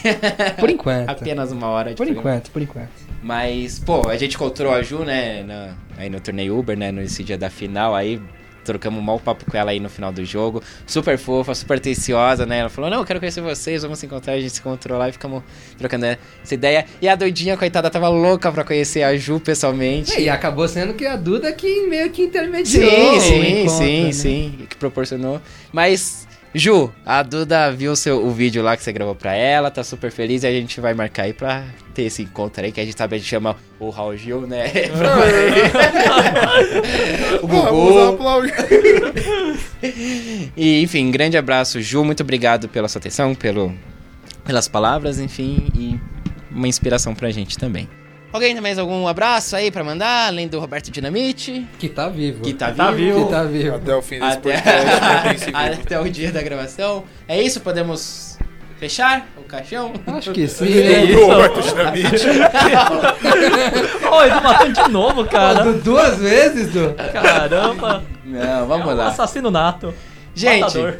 Por 0.58 0.68
enquanto. 0.70 1.08
Apenas 1.10 1.52
uma 1.52 1.68
hora 1.68 1.90
de 1.90 1.96
Por 1.96 2.06
programa. 2.06 2.30
enquanto, 2.36 2.50
por 2.50 2.60
enquanto. 2.62 2.88
Mas, 3.22 3.78
pô, 3.78 4.08
a 4.08 4.16
gente 4.16 4.34
encontrou 4.34 4.72
a 4.72 4.82
Ju, 4.82 5.04
né, 5.04 5.44
na- 5.44 5.74
aí 5.98 6.10
no 6.10 6.18
torneio 6.20 6.58
Uber, 6.58 6.76
né, 6.76 6.90
nesse 6.90 7.22
dia 7.22 7.38
da 7.38 7.48
final, 7.50 7.94
aí 7.94 8.20
trocamos 8.64 9.00
um 9.00 9.02
mau 9.02 9.18
papo 9.18 9.44
com 9.50 9.56
ela 9.56 9.70
aí 9.70 9.80
no 9.80 9.88
final 9.88 10.12
do 10.12 10.24
jogo. 10.24 10.62
Super 10.86 11.18
fofa, 11.18 11.54
super 11.54 11.78
atenciosa, 11.78 12.46
né? 12.46 12.58
Ela 12.58 12.68
falou, 12.68 12.90
não, 12.90 12.98
eu 12.98 13.04
quero 13.04 13.18
conhecer 13.18 13.40
vocês, 13.40 13.82
vamos 13.82 13.98
se 13.98 14.06
encontrar. 14.06 14.34
A 14.34 14.40
gente 14.40 14.52
se 14.52 14.60
encontrou 14.60 14.98
lá 14.98 15.08
e 15.08 15.12
ficamos 15.12 15.42
trocando 15.78 16.06
essa 16.06 16.54
ideia. 16.54 16.84
E 17.00 17.08
a 17.08 17.14
doidinha, 17.14 17.56
coitada, 17.56 17.90
tava 17.90 18.08
louca 18.08 18.50
pra 18.52 18.64
conhecer 18.64 19.02
a 19.02 19.16
Ju 19.16 19.40
pessoalmente. 19.40 20.20
E 20.20 20.28
acabou 20.28 20.68
sendo 20.68 20.94
que 20.94 21.06
a 21.06 21.16
Duda 21.16 21.52
que 21.52 21.86
meio 21.86 22.10
que 22.10 22.22
intermediou 22.22 22.90
Sim, 22.90 23.20
sim, 23.20 23.60
encontro, 23.62 23.78
sim, 23.78 24.04
né? 24.04 24.12
sim, 24.12 24.58
que 24.68 24.76
proporcionou. 24.76 25.40
Mas, 25.72 26.26
Ju, 26.52 26.92
a 27.06 27.22
Duda 27.22 27.70
viu 27.70 27.92
o, 27.92 27.96
seu, 27.96 28.26
o 28.26 28.32
vídeo 28.32 28.60
lá 28.60 28.76
que 28.76 28.82
você 28.82 28.92
gravou 28.92 29.14
pra 29.14 29.32
ela, 29.34 29.70
tá 29.70 29.84
super 29.84 30.10
feliz 30.10 30.42
e 30.42 30.48
a 30.48 30.50
gente 30.50 30.80
vai 30.80 30.92
marcar 30.94 31.22
aí 31.22 31.32
pra 31.32 31.64
ter 31.94 32.02
esse 32.02 32.22
encontro 32.22 32.64
aí, 32.64 32.72
que 32.72 32.80
a 32.80 32.84
gente 32.84 32.98
sabe, 32.98 33.14
a 33.14 33.18
gente 33.18 33.28
chama 33.28 33.56
o 33.78 33.88
Raul 33.88 34.16
Gil, 34.16 34.48
né? 34.48 34.68
fazer. 34.90 35.70
o 37.42 37.46
Gugu. 37.46 38.18
E, 40.56 40.82
enfim, 40.82 41.10
grande 41.12 41.36
abraço, 41.36 41.80
Ju, 41.80 42.04
muito 42.04 42.24
obrigado 42.24 42.68
pela 42.68 42.88
sua 42.88 42.98
atenção, 42.98 43.32
pelo, 43.32 43.72
pelas 44.44 44.66
palavras, 44.66 45.20
enfim, 45.20 45.68
e 45.76 46.00
uma 46.50 46.66
inspiração 46.66 47.14
pra 47.14 47.30
gente 47.30 47.56
também. 47.56 47.88
Alguém 48.32 48.52
tem 48.52 48.62
mais 48.62 48.78
algum 48.78 49.08
abraço 49.08 49.56
aí 49.56 49.70
pra 49.72 49.82
mandar, 49.82 50.28
além 50.28 50.46
do 50.46 50.60
Roberto 50.60 50.90
Dinamite? 50.90 51.66
Que 51.80 51.88
tá 51.88 52.08
vivo. 52.08 52.42
Que 52.42 52.54
tá, 52.54 52.70
Tá 52.70 52.90
vivo. 52.92 53.14
vivo. 53.18 53.26
Que 53.26 53.32
tá 53.32 53.42
vivo. 53.42 53.74
Até 53.76 53.94
o 53.96 54.02
fim 54.02 54.20
desse 54.20 54.32
Até, 54.38 54.52
podcast, 55.22 55.50
até 55.82 56.00
o 56.00 56.04
dia 56.10 56.30
da 56.30 56.40
gravação. 56.40 57.04
É 57.26 57.42
isso? 57.42 57.60
Podemos 57.60 58.38
fechar 58.78 59.26
o 59.36 59.42
caixão? 59.42 59.92
Acho 60.06 60.30
que 60.32 60.46
sim, 60.46 60.64
né? 60.70 61.04
isso? 61.06 61.26
Roberto 61.26 61.60
Dinamite. 61.60 62.26
Ô, 64.12 64.22
Edu 64.24 64.42
matou 64.42 64.72
de 64.72 64.88
novo, 64.90 65.24
cara. 65.26 65.64
Du- 65.64 65.80
Duas 65.82 66.18
vezes, 66.18 66.72
Du? 66.72 66.94
Caramba. 67.12 68.02
Não, 68.24 68.66
vamos 68.66 68.86
É 68.88 68.90
um 68.92 68.96
lá. 68.96 69.08
Assassino 69.08 69.50
nato. 69.50 69.92
Gente, 70.34 70.60
Matador. 70.60 70.98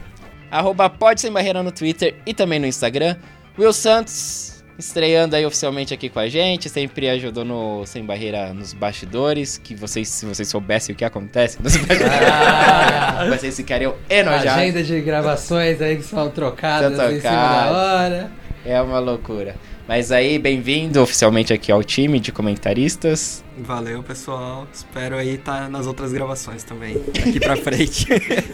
arroba 0.51 0.91
pode 0.91 1.21
sem 1.21 1.31
barreira 1.33 1.63
no 1.63 1.71
Twitter 1.71 2.17
e 2.27 2.35
também 2.35 2.59
no 2.59 2.67
Instagram. 2.67 3.15
Will 3.59 3.73
Santos, 3.73 4.50
estreando 4.81 5.37
aí 5.37 5.47
oficialmente 5.47 5.95
aqui 5.95 6.09
com 6.09 6.19
a 6.19 6.29
gente, 6.29 6.69
sempre 6.69 7.09
ajudou 7.09 7.45
no 7.45 7.87
Sem 7.87 8.05
Barreira 8.05 8.53
nos 8.53 8.73
bastidores, 8.73 9.59
que 9.59 9.75
vocês, 9.75 10.09
se 10.09 10.27
vocês 10.27 10.49
soubessem 10.49 10.95
o 10.95 10.97
que 10.97 11.05
acontece 11.05 11.63
nos 11.63 11.77
bastidores, 11.79 13.29
vocês 13.29 13.57
ficariam 13.57 13.95
enojados. 14.09 14.53
Agenda 14.53 14.83
de 14.83 15.01
gravações 15.01 15.81
aí 15.81 15.97
que 15.97 16.03
são 16.03 16.29
trocadas 16.31 16.97
Tá 16.97 17.13
em 17.13 17.21
cima 17.21 17.31
da 17.31 17.71
hora. 17.71 18.31
É 18.65 18.81
uma 18.81 18.99
loucura. 18.99 19.55
Mas 19.89 20.13
aí, 20.13 20.39
bem-vindo 20.39 21.03
oficialmente 21.03 21.53
aqui 21.53 21.73
ao 21.73 21.83
time 21.83 22.21
de 22.21 22.31
comentaristas. 22.31 23.43
Valeu, 23.59 24.03
pessoal. 24.03 24.67
Espero 24.73 25.17
aí 25.17 25.35
estar 25.35 25.69
nas 25.69 25.87
outras 25.87 26.13
gravações 26.13 26.63
também. 26.63 27.03
Daqui 27.13 27.41
pra 27.41 27.57
frente. 27.57 28.07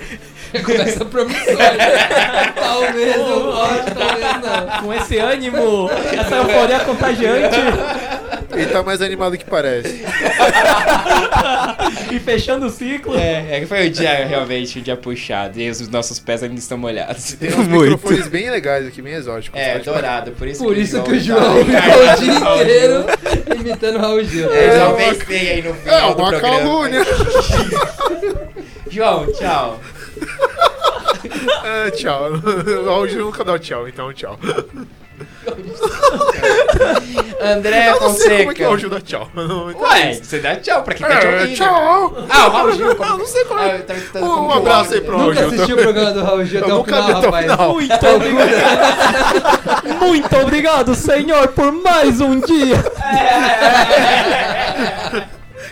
Começa 0.65 1.05
promissório. 1.05 1.79
talvez 2.59 3.17
não 3.17 3.43
volte, 3.53 3.91
talvez 3.95 4.27
não. 4.43 4.83
Com 4.83 4.95
esse 4.95 5.19
ânimo, 5.19 5.91
essa 5.91 6.37
euforia 6.37 6.81
contagiante. 6.81 7.57
Ele 8.57 8.67
tá 8.67 8.83
mais 8.83 9.03
animado 9.03 9.37
que 9.37 9.45
parece. 9.45 10.03
e 12.11 12.19
fechando 12.19 12.67
o 12.67 12.71
ciclo. 12.71 13.15
É, 13.17 13.57
é 13.57 13.61
que 13.61 13.67
foi 13.67 13.87
um 13.89 13.91
dia 13.91 14.27
realmente 14.27 14.79
um 14.79 14.83
dia 14.83 14.97
puxado. 14.97 15.61
E 15.61 15.69
os 15.71 15.89
nossos 15.89 16.19
pés 16.19 16.43
ainda 16.43 16.59
estão 16.59 16.79
molhados. 16.79 17.33
Tem 17.35 17.51
uns 17.53 17.67
microfones 17.87 18.27
bem 18.29 18.49
legais 18.51 18.87
aqui, 18.87 19.03
bem 19.03 19.13
exóticos. 19.15 19.59
É, 19.61 19.79
tá? 19.79 19.93
Dourado, 19.93 20.33
por 20.33 20.49
isso 20.49 20.63
Por 20.65 20.75
que 20.75 20.81
isso 20.81 21.03
que 21.03 21.13
o 21.13 21.21
João 21.21 21.41
João 21.41 21.65
tá- 21.67 21.83
ficou 21.83 22.03
o 22.03 22.17
dia 22.17 22.35
inteiro 22.35 23.05
imitando 23.61 23.97
o 23.97 24.01
Raul 24.01 24.25
Gil. 24.25 24.51
É, 24.53 24.79
talvez 24.79 25.19
tenha 25.19 25.53
aí 25.53 25.63
no 25.63 25.75
final 25.75 26.11
É, 26.11 26.15
do 26.15 26.23
uma 26.23 26.29
programa. 26.31 26.59
calúnia. 26.59 27.03
João, 28.91 29.27
tchau. 29.33 29.81
É, 31.65 31.91
tchau. 31.91 32.33
O 32.33 32.85
Raul 32.87 33.09
Gil 33.09 33.25
nunca 33.27 33.45
dá 33.45 33.53
o 33.53 33.59
tchau, 33.59 33.87
então 33.89 34.13
tchau. 34.13 34.39
André 37.41 37.91
Eu 37.91 38.01
não 38.01 38.11
sei 38.15 38.39
como 38.39 38.51
é 38.51 38.55
que 38.55 38.63
o 38.63 38.67
Raul 38.67 38.79
Fonseca. 38.79 38.79
Gil 38.79 38.91
dá 38.91 39.01
tchau. 39.01 39.29
eu 39.37 39.49
não 39.49 39.71
entendi 39.71 39.85
Ué, 39.85 40.11
isso. 40.13 40.25
você 40.25 40.39
dá 40.41 40.57
tchau 40.57 40.83
pra 40.83 40.95
quem 40.95 41.07
tá 41.07 41.17
te 41.19 41.27
É, 41.27 41.31
ouvindo. 41.41 41.57
tchau. 41.57 42.27
Ah, 42.29 42.47
o 42.47 42.51
Raul 42.51 42.73
Gil. 42.73 42.97
Como... 42.97 43.11
Eu 43.13 43.19
não 43.19 43.27
sei 43.27 43.45
como 43.45 43.61
Ah, 43.61 43.67
é. 43.67 43.79
tá- 43.79 43.95
Um 44.21 44.51
abraço 44.53 44.91
o- 44.91 44.95
aí 44.95 45.01
pro 45.01 45.17
Raul 45.17 45.29
Nunca 45.31 45.41
Gil. 45.41 45.49
assistiu 45.55 45.77
o 45.77 45.83
programa 45.83 46.13
do 46.13 46.25
Raul 46.25 46.45
Gil 46.45 46.61
até 46.61 46.71
Eu 46.71 46.81
o 46.81 46.85
final, 46.85 47.01
o 47.11 47.13
rapaz. 47.21 47.43
final. 47.51 47.73
Muito 47.75 48.07
obrigado. 48.07 49.99
Muito 50.01 50.37
obrigado, 50.43 50.95
senhor, 50.95 51.49
por 51.49 51.73
mais 51.73 52.21
um 52.21 52.41
dia. 52.41 52.77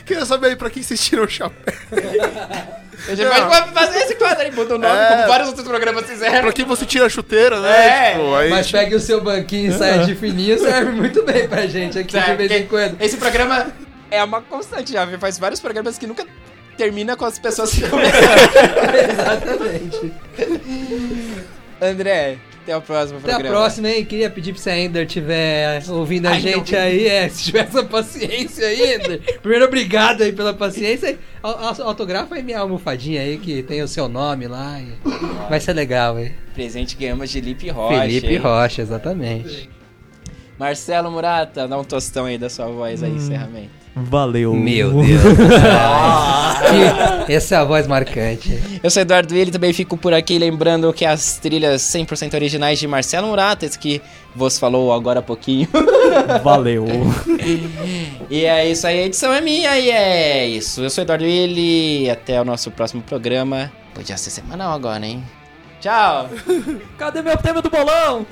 Queria 0.05 0.24
saber 0.26 0.48
aí 0.48 0.56
pra 0.56 0.68
quem 0.70 0.82
vocês 0.82 1.01
tiram 1.01 1.24
o 1.24 1.28
chapéu. 1.28 1.74
A 3.09 3.14
gente 3.14 3.28
pode 3.28 3.72
fazer 3.72 3.98
esse 3.98 4.14
quadro 4.14 4.43
aí, 4.43 4.51
o 4.51 4.78
nome, 4.78 4.86
É. 4.86 5.06
como 5.09 5.28
vários 5.28 5.48
outros 5.48 5.66
programas 5.68 6.06
fizeram. 6.06 6.40
Pra 6.40 6.52
quem 6.52 6.64
você 6.64 6.86
tira 6.86 7.06
a 7.06 7.09
chuteira, 7.09 7.60
né? 7.60 7.86
É. 7.86 8.10
Tipo, 8.12 8.35
aí... 8.35 8.51
Mas 8.51 8.70
pegue 8.70 8.94
o 8.94 9.01
seu 9.01 9.20
banquinho 9.20 9.70
e 9.70 9.78
saia 9.78 10.05
de 10.05 10.14
fininho, 10.14 10.59
serve 10.59 10.90
muito 10.93 11.22
bem 11.24 11.47
pra 11.48 11.66
gente 11.66 11.98
aqui 11.98 12.18
de 12.18 12.35
vez 12.36 12.51
em 12.51 12.66
quando. 12.66 12.97
Esse 13.01 13.16
programa 13.16 13.66
é 14.10 14.22
uma 14.24 14.40
constante 14.40 14.93
já, 14.93 15.06
faz 15.18 15.39
vários 15.39 15.60
programas 15.60 15.98
que 15.98 16.06
nunca 16.06 16.24
termina 16.76 17.14
com 17.16 17.24
as 17.24 17.39
pessoas 17.39 17.70
que 17.72 17.82
começaram. 17.89 18.43
Exatamente. 19.12 20.12
André, 21.81 22.39
até 22.65 22.77
o 22.77 22.82
próximo 22.82 23.19
Até 23.19 23.28
programa. 23.32 23.55
a 23.57 23.61
próxima, 23.61 23.89
hein? 23.91 24.05
Queria 24.05 24.28
pedir 24.31 24.53
pra 24.53 24.61
você 24.62 24.70
ainda 24.70 25.03
estiver 25.03 25.82
ouvindo 25.91 26.27
a 26.27 26.31
Ai, 26.31 26.41
gente 26.41 26.73
não. 26.73 26.81
aí, 26.81 27.07
é, 27.07 27.28
se 27.28 27.45
tiver 27.45 27.61
essa 27.66 27.85
paciência 27.85 28.66
aí, 28.66 28.95
Ender. 28.95 29.20
Primeiro, 29.41 29.66
obrigado 29.66 30.23
aí 30.23 30.32
pela 30.32 30.53
paciência. 30.55 31.19
Au- 31.43 31.59
au- 31.59 31.82
Autografa 31.89 32.35
aí 32.35 32.43
minha 32.43 32.59
almofadinha 32.61 33.20
aí, 33.20 33.36
que 33.39 33.62
tem 33.62 33.82
o 33.82 33.89
seu 33.89 34.09
nome 34.09 34.49
lá. 34.49 34.81
e 34.81 34.93
Vai 35.49 35.61
ser 35.61 35.74
legal, 35.74 36.19
hein? 36.19 36.32
Presente 36.55 36.97
que 36.97 37.03
ganhamos 37.05 37.28
de 37.31 37.41
Lipe 37.41 37.69
Rocha. 37.69 38.01
Felipe 38.01 38.27
hein? 38.28 38.36
Rocha, 38.39 38.81
exatamente. 38.82 39.69
Marcelo 40.59 41.11
Murata, 41.11 41.66
dá 41.69 41.78
um 41.78 41.85
tostão 41.85 42.24
aí 42.27 42.39
da 42.39 42.49
sua 42.49 42.66
voz 42.69 43.03
aí, 43.03 43.11
encerramento. 43.12 43.84
Valeu. 43.95 44.55
Meu 44.55 44.91
Deus. 44.91 45.05
que, 47.27 47.33
essa 47.33 47.55
é 47.55 47.59
a 47.59 47.65
voz 47.65 47.87
marcante. 47.87 48.59
Eu 48.83 48.91
sou 48.91 49.03
Eduardo 49.03 49.33
Willi, 49.33 49.51
também 49.51 49.73
fico 49.73 49.97
por 49.97 50.12
aqui 50.12 50.39
lembrando 50.39 50.93
que 50.93 51.05
as 51.05 51.39
trilhas 51.39 51.83
100% 51.83 52.35
originais 52.35 52.79
de 52.79 52.89
Marcelo 52.89 53.29
Murata, 53.29 53.65
esse 53.65 53.79
que 53.79 54.03
vos 54.35 54.59
falou 54.59 54.93
agora 54.93 55.21
há 55.21 55.23
pouquinho. 55.23 55.69
Valeu. 56.43 56.87
E 58.29 58.45
é 58.45 58.69
isso 58.69 58.87
aí, 58.87 59.01
a 59.01 59.07
edição 59.07 59.33
é 59.33 59.41
minha 59.41 59.79
e 59.79 59.91
é 59.91 60.49
isso. 60.49 60.83
Eu 60.83 60.91
sou 60.91 61.03
Eduardo 61.03 61.25
Willi, 61.25 62.11
até 62.11 62.41
o 62.41 62.45
nosso 62.45 62.71
próximo 62.71 63.03
programa. 63.03 63.73
Podia 63.95 64.16
ser 64.16 64.31
semanal 64.31 64.73
agora, 64.73 65.07
hein? 65.07 65.23
Tchau! 65.81 66.29
Cadê 66.99 67.23
meu 67.23 67.37
tema 67.37 67.62
do 67.62 67.71
bolão? 67.71 68.27